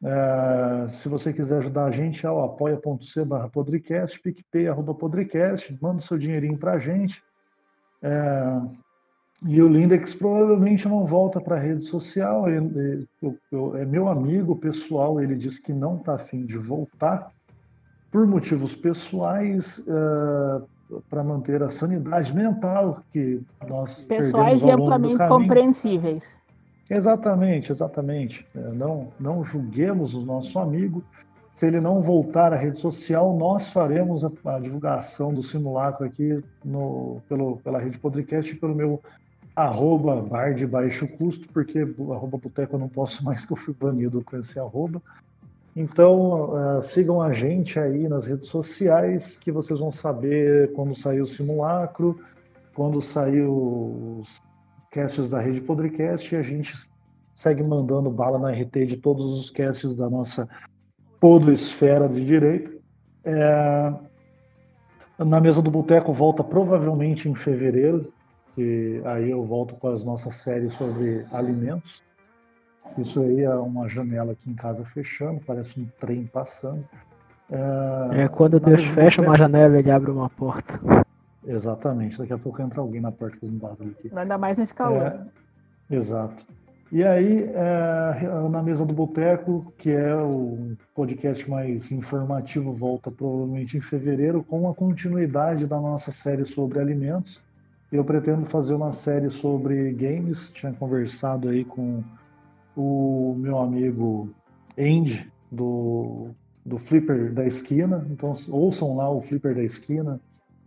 é, 0.05 0.89
se 0.89 1.09
você 1.09 1.33
quiser 1.33 1.59
ajudar 1.59 1.87
a 1.87 1.91
gente, 1.91 2.27
é 2.27 2.31
o 2.31 2.43
apoia.c 2.43 3.25
barra 3.25 3.49
podcast, 3.49 4.21
picpay 4.21 4.67
manda 5.81 6.03
seu 6.03 6.19
dinheirinho 6.19 6.59
para 6.59 6.73
a 6.73 6.79
gente. 6.79 7.23
Uh, 8.03 8.77
e 9.47 9.63
o 9.63 9.69
Lindex 9.69 10.15
provavelmente 10.15 10.87
não 10.87 11.07
volta 11.07 11.41
para 11.41 11.57
a 11.57 11.59
rede 11.59 11.87
social, 11.87 12.49
ele, 12.49 13.07
ele, 13.23 13.81
é 13.81 13.85
meu 13.85 14.09
amigo 14.09 14.55
pessoal, 14.57 15.21
ele 15.21 15.35
disse 15.35 15.61
que 15.61 15.73
não 15.73 15.97
está 15.97 16.15
afim 16.15 16.45
de 16.45 16.57
voltar 16.59 17.33
por 18.13 18.27
motivos 18.27 18.77
pessoais, 18.77 19.79
uh, 19.79 20.63
para 21.09 21.25
manter 21.25 21.63
a 21.63 21.69
sanidade 21.69 22.35
mental 22.35 23.03
que 23.13 23.41
nós 23.67 24.05
pessoais 24.05 24.63
e 24.63 24.71
amplamente 24.71 25.27
compreensíveis. 25.27 26.25
Exatamente, 26.91 27.73
exatamente. 27.73 28.47
É, 28.55 28.61
não, 28.73 29.09
não 29.19 29.43
julguemos 29.43 30.15
o 30.15 30.21
nosso 30.21 30.59
amigo. 30.59 31.03
Se 31.55 31.67
ele 31.67 31.81
não 31.81 32.03
voltar 32.03 32.53
à 32.53 32.57
rede 32.57 32.79
social, 32.79 33.35
nós 33.35 33.71
faremos 33.71 34.25
a, 34.25 34.31
a 34.45 34.59
divulgação 34.59 35.33
do 35.33 35.43
simulacro 35.43 36.05
aqui 36.05 36.43
no, 36.63 37.23
pelo, 37.29 37.57
pela 37.59 37.79
rede 37.79 37.99
podcast 37.99 38.53
e 38.53 38.57
pelo 38.57 38.75
meu 38.75 39.01
arroba 39.57 40.21
bar 40.21 40.55
de 40.55 40.67
baixo 40.67 41.07
custo, 41.07 41.49
porque 41.53 41.81
arroba 41.81 42.37
boteco 42.37 42.75
eu 42.75 42.81
não 42.81 42.89
posso 42.89 43.23
mais, 43.25 43.47
que 43.47 43.53
eu 43.53 43.57
fui 43.57 43.75
banido 43.79 44.23
com 44.23 44.37
esse 44.37 44.59
arroba. 44.59 45.01
Então, 45.75 46.79
uh, 46.79 46.83
sigam 46.83 47.23
a 47.23 47.33
gente 47.33 47.79
aí 47.79 48.07
nas 48.07 48.27
redes 48.27 48.49
sociais, 48.49 49.39
que 49.39 49.51
vocês 49.51 49.81
vão 49.81 49.91
saber 49.91 50.73
quando 50.73 50.95
sair 50.95 51.23
o 51.23 51.27
simulacro, 51.27 52.21
quando 52.75 53.01
sair 53.01 53.43
os 53.43 54.29
casts 54.91 55.31
da 55.31 55.41
Rede 55.41 55.63
Podcast, 55.63 56.35
e 56.35 56.37
a 56.37 56.43
gente 56.43 56.75
segue 57.35 57.63
mandando 57.63 58.11
bala 58.11 58.39
na 58.39 58.51
RT 58.51 58.87
de 58.87 58.97
todos 58.99 59.25
os 59.25 59.51
casts 59.51 59.95
da 59.95 60.11
nossa 60.11 60.47
podosfera 61.19 62.09
de 62.09 62.25
direito. 62.25 62.79
É... 63.25 63.93
Na 65.19 65.41
mesa 65.41 65.63
do 65.63 65.71
Boteco 65.71 66.13
volta 66.13 66.45
provavelmente 66.45 67.29
em 67.29 67.35
fevereiro, 67.35 68.13
que 68.55 69.01
aí 69.05 69.31
eu 69.31 69.45
volto 69.45 69.75
com 69.77 69.89
as 69.89 70.05
nossas 70.05 70.37
séries 70.37 70.75
sobre 70.75 71.25
alimentos. 71.33 72.03
Isso 72.99 73.21
aí 73.21 73.43
é 73.43 73.55
uma 73.55 73.89
janela 73.89 74.33
aqui 74.33 74.51
em 74.51 74.55
casa 74.55 74.85
fechando, 74.85 75.41
parece 75.47 75.81
um 75.81 75.87
trem 75.99 76.27
passando. 76.27 76.85
É, 77.51 78.23
é 78.23 78.29
quando 78.29 78.61
Deus 78.61 78.85
fecha 78.85 79.23
uma 79.23 79.37
janela, 79.37 79.79
ele 79.79 79.91
abre 79.91 80.11
uma 80.11 80.29
porta. 80.29 80.81
Exatamente, 81.47 82.19
daqui 82.19 82.33
a 82.33 82.39
pouco 82.39 82.63
entra 82.63 82.81
alguém 82.81 83.01
na 83.01 83.11
porta 83.11 83.37
fazendo 83.41 83.59
barulho 83.59 83.95
aqui. 83.99 84.11
Ainda 84.15 84.39
mais 84.39 84.59
nesse 84.59 84.75
calor. 84.75 85.03
É, 85.03 85.95
exato. 85.95 86.45
E 86.93 87.03
aí, 87.03 87.51
é, 87.55 88.49
na 88.51 88.63
mesa 88.63 88.85
do 88.85 88.93
Boteco, 88.93 89.73
que 89.79 89.91
é 89.91 90.15
o 90.15 90.77
podcast 90.95 91.49
mais 91.49 91.91
informativo, 91.91 92.75
volta 92.75 93.11
provavelmente 93.11 93.79
em 93.79 93.81
fevereiro, 93.81 94.45
com 94.45 94.69
a 94.69 94.75
continuidade 94.75 95.67
da 95.67 95.81
nossa 95.81 96.13
série 96.13 96.45
sobre 96.45 96.79
alimentos. 96.79 97.41
Eu 97.91 98.05
pretendo 98.05 98.45
fazer 98.45 98.75
uma 98.75 98.93
série 98.93 99.31
sobre 99.31 99.91
games, 99.93 100.51
tinha 100.51 100.73
conversado 100.75 101.49
aí 101.49 101.65
com 101.65 102.05
o 102.77 103.35
meu 103.39 103.59
amigo 103.59 104.31
Andy, 104.79 105.31
do, 105.51 106.31
do 106.65 106.79
Flipper 106.79 107.33
da 107.33 107.45
Esquina. 107.45 108.07
Então, 108.11 108.33
ouçam 108.49 108.97
lá 108.97 109.11
o 109.11 109.21
Flipper 109.21 109.55
da 109.55 109.63
Esquina, 109.63 110.21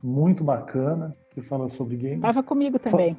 muito 0.03 0.43
bacana, 0.43 1.15
que 1.31 1.41
fala 1.41 1.69
sobre 1.69 1.97
games. 1.97 2.21
Tava 2.21 2.43
comigo 2.43 2.77
também. 2.79 3.17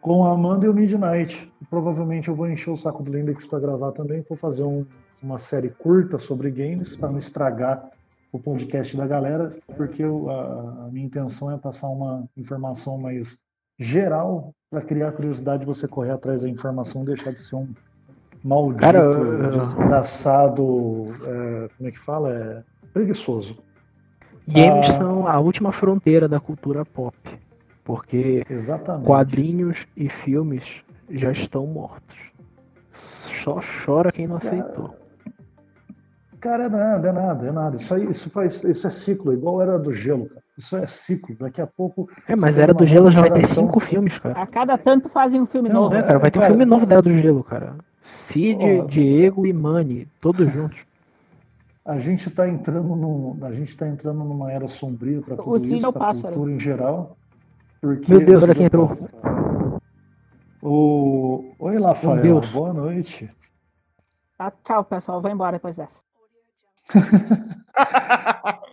Com 0.00 0.24
a 0.24 0.32
Amanda 0.32 0.66
e 0.66 0.68
o 0.68 0.74
Midnight. 0.74 1.52
Provavelmente 1.68 2.28
eu 2.28 2.34
vou 2.34 2.48
encher 2.48 2.70
o 2.70 2.76
saco 2.76 3.02
do 3.02 3.12
Lindex 3.12 3.46
para 3.46 3.60
gravar 3.60 3.92
também. 3.92 4.24
Vou 4.28 4.38
fazer 4.38 4.62
um, 4.62 4.86
uma 5.22 5.38
série 5.38 5.68
curta 5.68 6.18
sobre 6.18 6.50
games, 6.50 6.96
para 6.96 7.10
não 7.10 7.18
estragar 7.18 7.90
o 8.32 8.38
podcast 8.38 8.96
da 8.96 9.06
galera, 9.06 9.56
porque 9.76 10.02
eu, 10.02 10.28
a, 10.30 10.86
a 10.86 10.88
minha 10.90 11.06
intenção 11.06 11.50
é 11.50 11.56
passar 11.56 11.88
uma 11.88 12.24
informação 12.36 12.98
mais 12.98 13.38
geral 13.78 14.54
para 14.70 14.82
criar 14.82 15.12
curiosidade 15.12 15.60
de 15.60 15.66
você 15.66 15.86
correr 15.86 16.10
atrás 16.10 16.42
da 16.42 16.48
informação 16.48 17.02
e 17.02 17.06
deixar 17.06 17.32
de 17.32 17.40
ser 17.40 17.56
um 17.56 17.68
maldito, 18.46 18.80
Cara, 18.80 18.98
eu... 18.98 19.50
desgraçado, 19.50 21.08
é, 21.24 21.68
como 21.76 21.88
é 21.88 21.90
que 21.90 21.98
fala? 21.98 22.32
É, 22.32 22.62
preguiçoso. 22.92 23.58
Games 24.46 24.90
ah, 24.90 24.92
são 24.92 25.26
a 25.26 25.38
última 25.40 25.72
fronteira 25.72 26.28
da 26.28 26.38
cultura 26.38 26.84
pop, 26.84 27.16
porque 27.84 28.44
exatamente. 28.48 29.04
quadrinhos 29.04 29.86
e 29.96 30.08
filmes 30.08 30.84
já 31.10 31.32
estão 31.32 31.66
mortos. 31.66 32.16
Só 32.92 33.58
chora 33.84 34.12
quem 34.12 34.28
não 34.28 34.36
aceitou. 34.36 34.94
Cara, 36.38 36.64
é 36.64 36.68
nada, 36.68 37.08
é 37.08 37.12
nada, 37.12 37.46
é 37.48 37.52
nada. 37.52 37.76
Isso, 37.76 37.92
aí, 37.92 38.08
isso, 38.08 38.30
faz, 38.30 38.62
isso 38.62 38.86
é 38.86 38.90
ciclo, 38.90 39.32
igual 39.32 39.60
era 39.60 39.76
do 39.78 39.92
gelo, 39.92 40.26
cara. 40.28 40.46
Isso 40.56 40.76
é 40.76 40.86
ciclo. 40.86 41.36
Daqui 41.38 41.60
a 41.60 41.66
pouco. 41.66 42.08
É, 42.26 42.34
mas 42.34 42.56
Era 42.56 42.72
do 42.72 42.86
Gelo 42.86 43.10
já 43.10 43.20
vai 43.20 43.30
ter 43.30 43.44
cinco 43.44 43.78
filmes, 43.78 44.16
cara. 44.18 44.40
A 44.40 44.46
cada 44.46 44.78
tanto 44.78 45.08
fazem 45.10 45.38
um 45.38 45.46
filme 45.46 45.68
não, 45.68 45.82
novo. 45.82 45.94
É, 45.94 46.02
cara, 46.02 46.18
vai 46.18 46.30
ter 46.30 46.38
um 46.38 46.42
filme 46.42 46.64
novo 46.64 46.86
da 46.86 46.94
Era 46.94 47.02
do 47.02 47.10
Gelo, 47.10 47.44
cara. 47.44 47.74
Cid, 48.06 48.64
oh, 48.64 48.86
Diego 48.86 49.46
e 49.46 49.52
Mani, 49.52 50.06
todos 50.20 50.50
juntos. 50.52 50.86
A 51.84 51.98
gente 51.98 52.28
está 52.28 52.48
entrando 52.48 52.94
no, 52.94 53.36
a 53.44 53.52
gente 53.52 53.76
tá 53.76 53.88
entrando 53.88 54.22
numa 54.24 54.50
era 54.50 54.68
sombria 54.68 55.20
para 55.20 55.36
tudo 55.36 55.50
o 55.50 55.56
isso, 55.56 55.86
é 55.86 55.92
para 55.92 56.14
cultura 56.14 56.52
em 56.52 56.60
geral. 56.60 57.16
Porque 57.80 58.10
Meu 58.10 58.24
Deus, 58.24 58.42
olha 58.42 58.54
quem 58.54 58.66
entrou. 58.66 58.88
O... 60.62 61.52
Oi, 61.58 61.80
Rafael, 61.80 62.40
boa 62.52 62.72
noite. 62.72 63.30
Ah, 64.38 64.52
tchau, 64.64 64.84
pessoal. 64.84 65.20
Vou 65.20 65.30
embora 65.30 65.56
depois 65.56 65.76
dessa. 65.76 65.98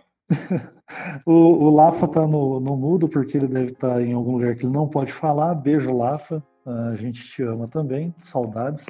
O, 1.26 1.32
o 1.32 1.70
Lafa 1.74 2.06
tá 2.06 2.26
no, 2.26 2.60
no 2.60 2.76
mudo 2.76 3.08
porque 3.08 3.36
ele 3.36 3.48
deve 3.48 3.72
estar 3.72 4.00
em 4.00 4.12
algum 4.12 4.32
lugar 4.32 4.54
que 4.54 4.64
ele 4.64 4.72
não 4.72 4.88
pode 4.88 5.12
falar. 5.12 5.54
Beijo, 5.54 5.92
Lafa. 5.92 6.42
A 6.64 6.94
gente 6.94 7.24
te 7.26 7.42
ama 7.42 7.66
também. 7.68 8.14
Saudades. 8.22 8.86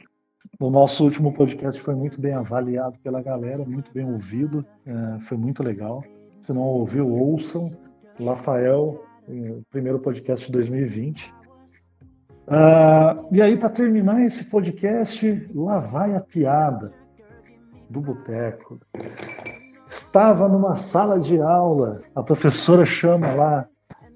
O 0.60 0.70
nosso 0.70 1.04
último 1.04 1.32
podcast 1.32 1.80
foi 1.80 1.94
muito 1.94 2.20
bem 2.20 2.32
avaliado 2.32 2.98
pela 3.02 3.20
galera, 3.20 3.64
muito 3.64 3.92
bem 3.92 4.04
ouvido. 4.04 4.64
é, 4.86 5.18
foi 5.20 5.36
muito 5.36 5.62
legal. 5.62 6.04
Se 6.42 6.52
não 6.52 6.62
ouviu, 6.62 7.08
ouçam. 7.08 7.70
Rafael, 8.22 9.02
eh, 9.28 9.56
primeiro 9.70 9.98
podcast 9.98 10.46
de 10.46 10.52
2020. 10.52 11.34
Ah, 12.46 13.16
e 13.32 13.42
aí, 13.42 13.56
para 13.56 13.70
terminar 13.70 14.22
esse 14.22 14.44
podcast, 14.44 15.50
lá 15.54 15.80
vai 15.80 16.14
a 16.14 16.20
piada 16.20 16.92
do 17.90 18.00
boteco. 18.00 18.78
Estava 19.86 20.48
numa 20.48 20.76
sala 20.76 21.18
de 21.18 21.40
aula, 21.40 22.02
a 22.14 22.22
professora 22.22 22.84
chama 22.84 23.32
lá 23.34 23.66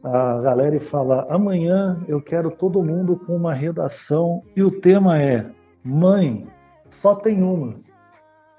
a 0.02 0.40
galera 0.40 0.76
e 0.76 0.80
fala: 0.80 1.26
amanhã 1.28 1.98
eu 2.06 2.20
quero 2.20 2.50
todo 2.50 2.82
mundo 2.82 3.16
com 3.16 3.34
uma 3.34 3.52
redação 3.52 4.42
e 4.54 4.62
o 4.62 4.70
tema 4.70 5.20
é 5.20 5.50
Mãe, 5.84 6.46
só 6.90 7.14
tem 7.14 7.42
uma. 7.42 7.80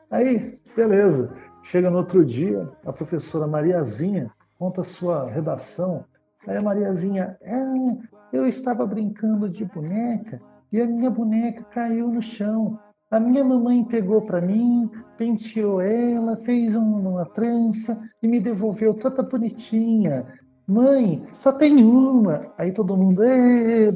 Aí, 0.09 0.59
beleza. 0.75 1.33
Chega 1.63 1.89
no 1.89 1.97
outro 1.97 2.25
dia, 2.25 2.67
a 2.85 2.91
professora 2.91 3.45
Mariazinha 3.45 4.31
conta 4.57 4.83
sua 4.83 5.29
redação. 5.29 6.03
Aí 6.47 6.57
a 6.57 6.61
Mariazinha, 6.61 7.37
ah, 7.45 7.97
eu 8.33 8.47
estava 8.47 8.85
brincando 8.85 9.49
de 9.49 9.65
boneca 9.65 10.41
e 10.71 10.81
a 10.81 10.87
minha 10.87 11.09
boneca 11.09 11.63
caiu 11.71 12.07
no 12.09 12.21
chão. 12.21 12.79
A 13.11 13.19
minha 13.19 13.43
mamãe 13.43 13.83
pegou 13.83 14.21
para 14.21 14.39
mim, 14.39 14.89
penteou 15.17 15.81
ela, 15.81 16.37
fez 16.37 16.75
um- 16.75 17.09
uma 17.09 17.25
trança 17.25 17.99
e 18.21 18.27
me 18.27 18.39
devolveu 18.39 18.93
toda 18.93 19.23
bonitinha. 19.23 20.25
Mãe, 20.67 21.25
só 21.33 21.51
tem 21.51 21.83
uma. 21.83 22.45
Aí 22.57 22.71
todo 22.71 22.95
mundo, 22.95 23.23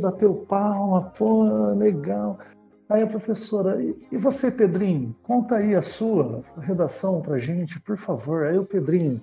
bateu 0.01 0.33
palma, 0.47 1.11
pô, 1.15 1.43
legal. 1.73 2.39
Aí 2.89 3.01
a 3.01 3.07
professora, 3.07 3.81
"E- 4.11 4.17
você, 4.17 4.51
Pedrinho? 4.51 5.15
Conta 5.23 5.55
aí 5.55 5.73
a 5.73 5.81
sua 5.81 6.43
redação 6.59 7.21
pra 7.21 7.39
gente, 7.39 7.79
por 7.81 7.97
favor. 7.97 8.45
Aí 8.45 8.57
o 8.57 8.65
Pedrinho, 8.65 9.21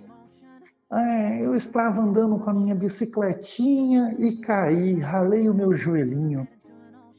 "Ah, 0.90 1.36
eu 1.38 1.54
estava 1.54 2.00
andando 2.00 2.38
com 2.38 2.50
a 2.50 2.54
minha 2.54 2.74
bicicletinha 2.74 4.14
e 4.18 4.40
caí, 4.40 4.94
ralei 4.98 5.48
o 5.48 5.54
meu 5.54 5.74
joelhinho. 5.74 6.48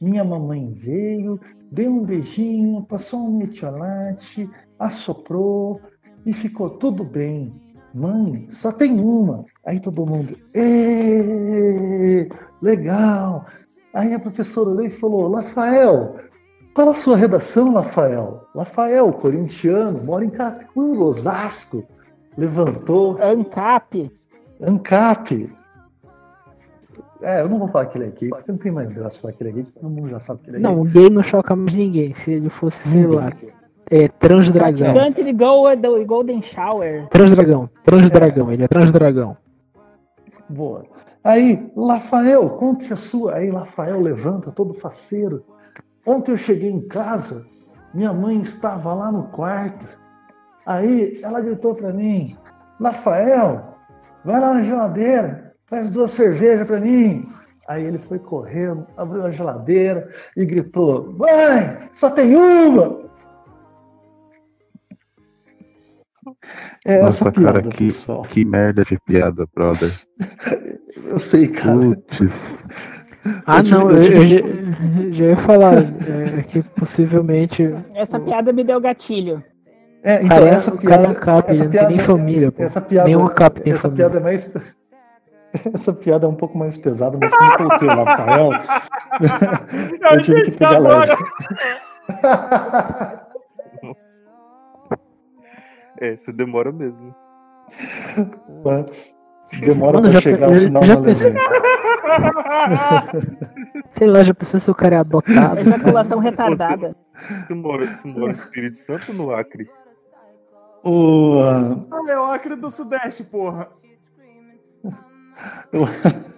Minha 0.00 0.24
mamãe 0.24 0.72
veio, 0.74 1.40
deu 1.70 1.90
um 1.92 2.04
beijinho, 2.04 2.82
passou 2.82 3.20
um 3.20 3.38
metiolate, 3.38 4.50
assoprou 4.78 5.80
e 6.26 6.32
ficou 6.32 6.70
tudo 6.70 7.04
bem. 7.04 7.54
Mãe, 7.94 8.46
só 8.50 8.72
tem 8.72 8.98
uma. 9.00 9.44
Aí 9.64 9.78
todo 9.78 10.04
mundo, 10.04 10.36
"Ê, 10.54 12.28
legal. 12.60 13.46
Aí 13.94 14.12
a 14.14 14.18
professora 14.18 14.70
olhou 14.70 14.86
e 14.86 14.90
falou, 14.90 15.30
Rafael, 15.34 16.16
qual 16.74 16.90
a 16.90 16.94
sua 16.94 17.16
redação, 17.16 17.72
Rafael? 17.74 18.46
Rafael, 18.54 19.12
corintiano, 19.12 20.02
mora 20.02 20.24
em 20.24 20.30
Caraculo, 20.30 21.06
Osasco. 21.06 21.84
Levantou, 22.36 23.18
ANCAP. 23.22 24.10
ANCAP. 24.60 25.52
É, 27.20 27.40
eu 27.40 27.48
não 27.48 27.58
vou 27.58 27.68
falar 27.68 27.86
que 27.86 27.98
ele 27.98 28.06
é 28.06 28.10
gay, 28.10 28.28
porque 28.30 28.50
não 28.50 28.58
tem 28.58 28.72
mais 28.72 28.92
graça 28.92 29.18
falar 29.18 29.32
que 29.34 29.42
ele 29.42 29.50
é 29.50 29.52
gay, 29.52 29.62
todo 29.64 29.88
mundo 29.90 30.08
já 30.08 30.18
sabe 30.18 30.40
que 30.42 30.50
ele 30.50 30.56
é 30.56 30.60
Não, 30.60 30.74
gay. 30.74 30.80
o 30.82 30.84
gay 30.84 31.10
não 31.10 31.22
choca 31.22 31.54
mais 31.54 31.72
ninguém. 31.74 32.14
Se 32.14 32.32
ele 32.32 32.48
fosse, 32.48 32.88
sei 32.88 33.02
Ninguém. 33.02 33.16
lá, 33.16 33.32
é 33.90 34.08
transdragão. 34.08 34.94
Country 34.94 35.32
Go 35.32 35.76
do 35.76 36.04
Golden 36.04 36.42
Shower. 36.42 37.06
Transdragão, 37.10 37.68
transdragão, 37.84 38.50
ele 38.50 38.64
é 38.64 38.68
transdragão. 38.68 39.36
Boa. 40.48 40.84
Aí, 41.22 41.70
Rafael, 41.76 42.48
conte 42.50 42.92
a 42.92 42.96
sua. 42.96 43.34
Aí, 43.36 43.48
Rafael 43.50 44.00
levanta, 44.00 44.50
todo 44.50 44.74
faceiro. 44.74 45.44
Ontem 46.06 46.32
eu 46.32 46.38
cheguei 46.38 46.70
em 46.70 46.86
casa, 46.88 47.46
minha 47.94 48.12
mãe 48.12 48.40
estava 48.40 48.92
lá 48.92 49.12
no 49.12 49.24
quarto. 49.28 49.86
Aí, 50.66 51.20
ela 51.22 51.40
gritou 51.40 51.74
para 51.74 51.92
mim: 51.92 52.36
Rafael, 52.80 53.76
vai 54.24 54.40
lá 54.40 54.54
na 54.54 54.62
geladeira, 54.62 55.54
traz 55.66 55.90
duas 55.90 56.10
cervejas 56.12 56.66
para 56.66 56.80
mim. 56.80 57.28
Aí 57.68 57.84
ele 57.84 57.98
foi 57.98 58.18
correndo, 58.18 58.86
abriu 58.96 59.24
a 59.24 59.30
geladeira 59.30 60.10
e 60.36 60.44
gritou: 60.44 61.12
Mãe, 61.12 61.88
só 61.92 62.10
tem 62.10 62.34
uma! 62.34 63.02
É 66.84 66.94
essa 66.94 67.04
Nossa, 67.04 67.32
piada, 67.32 67.62
cara, 67.62 67.62
que, 67.62 67.84
pessoal. 67.84 68.22
que 68.22 68.44
merda 68.44 68.84
de 68.84 68.98
piada, 69.06 69.46
brother. 69.54 69.92
Eu 71.06 71.18
sei, 71.18 71.48
cara. 71.48 71.78
Putz. 71.78 72.64
Ah, 73.46 73.62
não, 73.62 73.90
eu 73.90 74.02
eu, 74.02 75.12
já, 75.12 75.24
ia 75.26 75.36
falar 75.36 75.74
é, 75.78 76.42
que 76.42 76.62
possivelmente. 76.62 77.72
Essa 77.94 78.18
piada 78.18 78.52
me 78.52 78.64
deu 78.64 78.80
gatilho. 78.80 79.42
É, 80.02 80.16
então, 80.16 80.28
Cara, 80.28 80.48
essa 80.48 80.74
o 80.74 80.78
cara 80.78 80.94
é 80.94 80.98
piada, 80.98 81.10
um 81.12 81.14
cap, 81.20 81.50
essa 81.52 81.64
não 81.64 81.70
tem 81.70 81.80
nem 81.80 81.88
piada- 81.96 82.04
família, 82.04 82.50
pô. 82.52 82.62
Essa 82.62 82.80
piada, 82.80 83.08
Nenhuma 83.08 83.30
cap 83.30 83.60
tem 83.60 83.72
essa 83.72 83.82
família. 83.82 84.10
piada 84.10 84.18
é 84.18 84.22
mais 84.22 84.52
essa 85.74 85.92
piada 85.92 86.26
é 86.26 86.28
um 86.28 86.34
pouco 86.34 86.58
mais 86.58 86.76
pesada, 86.76 87.16
mas 87.20 87.32
como 87.32 87.52
eu 87.52 87.56
coloquei 87.58 87.88
o 87.88 88.04
Rafael, 88.04 88.50
eu 90.10 90.22
tive 90.22 90.42
que 90.50 90.58
pegar 90.58 90.78
leve. 90.78 91.16
É, 96.00 96.16
você 96.16 96.32
demora 96.32 96.72
mesmo. 96.72 97.14
Demora 99.60 99.94
Mano, 99.98 100.02
pra 100.04 100.12
já- 100.12 100.20
chegar 100.20 100.50
o 100.50 100.54
já- 100.54 100.60
sinal 100.60 100.82
já 100.84 100.94
da 100.96 101.02
pensou- 101.02 101.30
Alemanha. 101.30 101.52
Sei 103.92 104.06
lá, 104.06 104.22
já 104.22 104.34
pensou 104.34 104.58
se 104.60 104.70
o 104.70 104.74
cara 104.74 104.96
é 104.96 104.98
adotado? 104.98 105.60
Ejaculação 105.60 106.18
retardada. 106.18 106.96
Você 107.46 107.54
mora, 107.54 107.86
você 107.86 108.08
mora 108.08 108.32
no 108.32 108.38
Espírito 108.38 108.76
Santo 108.76 109.10
ou 109.10 109.14
no 109.14 109.34
Acre? 109.34 109.68
O, 110.84 111.40
ah, 111.42 111.78
Ah, 111.90 112.10
é 112.10 112.18
o 112.18 112.24
Acre 112.24 112.56
do 112.56 112.70
Sudeste, 112.70 113.22
porra. 113.24 113.68
eu- 115.72 115.84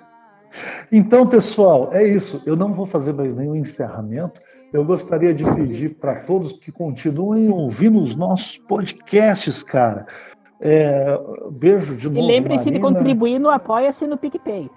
Então, 0.93 1.27
pessoal, 1.27 1.91
é 1.93 2.07
isso. 2.07 2.41
Eu 2.47 2.55
não 2.57 2.73
vou 2.73 2.86
fazer 2.86 3.12
mais 3.12 3.35
nenhum 3.35 3.57
encerramento. 3.57 4.41
Eu 4.73 4.85
gostaria 4.85 5.35
de 5.35 5.45
pedir 5.55 5.97
para 5.97 6.20
todos 6.20 6.53
que 6.55 6.70
continuem 6.70 7.49
ouvindo 7.49 8.01
os 8.01 8.15
nossos 8.15 8.59
podcasts, 8.59 9.62
cara. 9.65 10.07
É, 10.60 11.18
beijo 11.51 11.97
de 11.97 12.06
E 12.06 12.10
novo. 12.10 12.26
lembre-se 12.26 12.70
de 12.70 12.78
contribuir 12.78 13.39
no 13.39 13.51
Apoia-se 13.51 14.06
no 14.06 14.16
PicPay. 14.16 14.70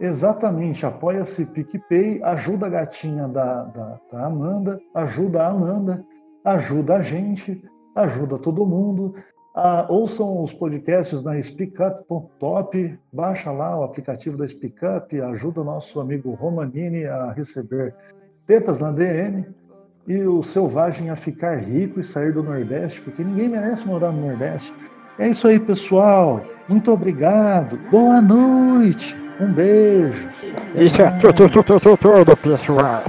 Exatamente, 0.00 0.84
apoia-se 0.84 1.46
PicPay, 1.46 2.20
ajuda 2.24 2.66
a 2.66 2.70
gatinha 2.70 3.28
da, 3.28 3.64
da, 3.64 4.00
da 4.12 4.26
Amanda, 4.26 4.80
ajuda 4.94 5.42
a 5.42 5.48
Amanda, 5.48 6.04
ajuda 6.44 6.96
a 6.96 7.02
gente, 7.02 7.62
ajuda 7.94 8.36
todo 8.38 8.66
mundo. 8.66 9.14
Ah, 9.54 9.86
ouçam 9.88 10.42
os 10.42 10.52
podcasts 10.52 11.22
na 11.22 11.40
speakup.top, 11.40 12.98
baixa 13.12 13.52
lá 13.52 13.78
o 13.78 13.84
aplicativo 13.84 14.36
da 14.36 14.48
Speakup, 14.48 15.20
ajuda 15.20 15.60
o 15.60 15.64
nosso 15.64 16.00
amigo 16.00 16.32
Romanini 16.32 17.04
a 17.04 17.32
receber 17.32 17.94
tetas 18.46 18.78
na 18.78 18.90
DM 18.90 19.46
e 20.08 20.22
o 20.22 20.42
Selvagem 20.42 21.10
a 21.10 21.16
ficar 21.16 21.56
rico 21.56 22.00
e 22.00 22.04
sair 22.04 22.32
do 22.32 22.42
Nordeste, 22.42 23.00
porque 23.02 23.22
ninguém 23.22 23.50
merece 23.50 23.86
morar 23.86 24.10
no 24.10 24.26
Nordeste. 24.26 24.72
É 25.18 25.28
isso 25.28 25.46
aí, 25.46 25.58
pessoal. 25.58 26.44
Muito 26.68 26.90
obrigado. 26.90 27.78
Boa 27.90 28.20
noite. 28.20 29.14
Um 29.40 29.52
beijo. 29.52 30.28
Isso 30.74 31.02
é 31.02 31.10
tudo, 31.12 31.48
tudo, 31.48 31.80
tudo, 31.80 31.96
tudo, 31.96 32.36
pessoal. 32.36 33.02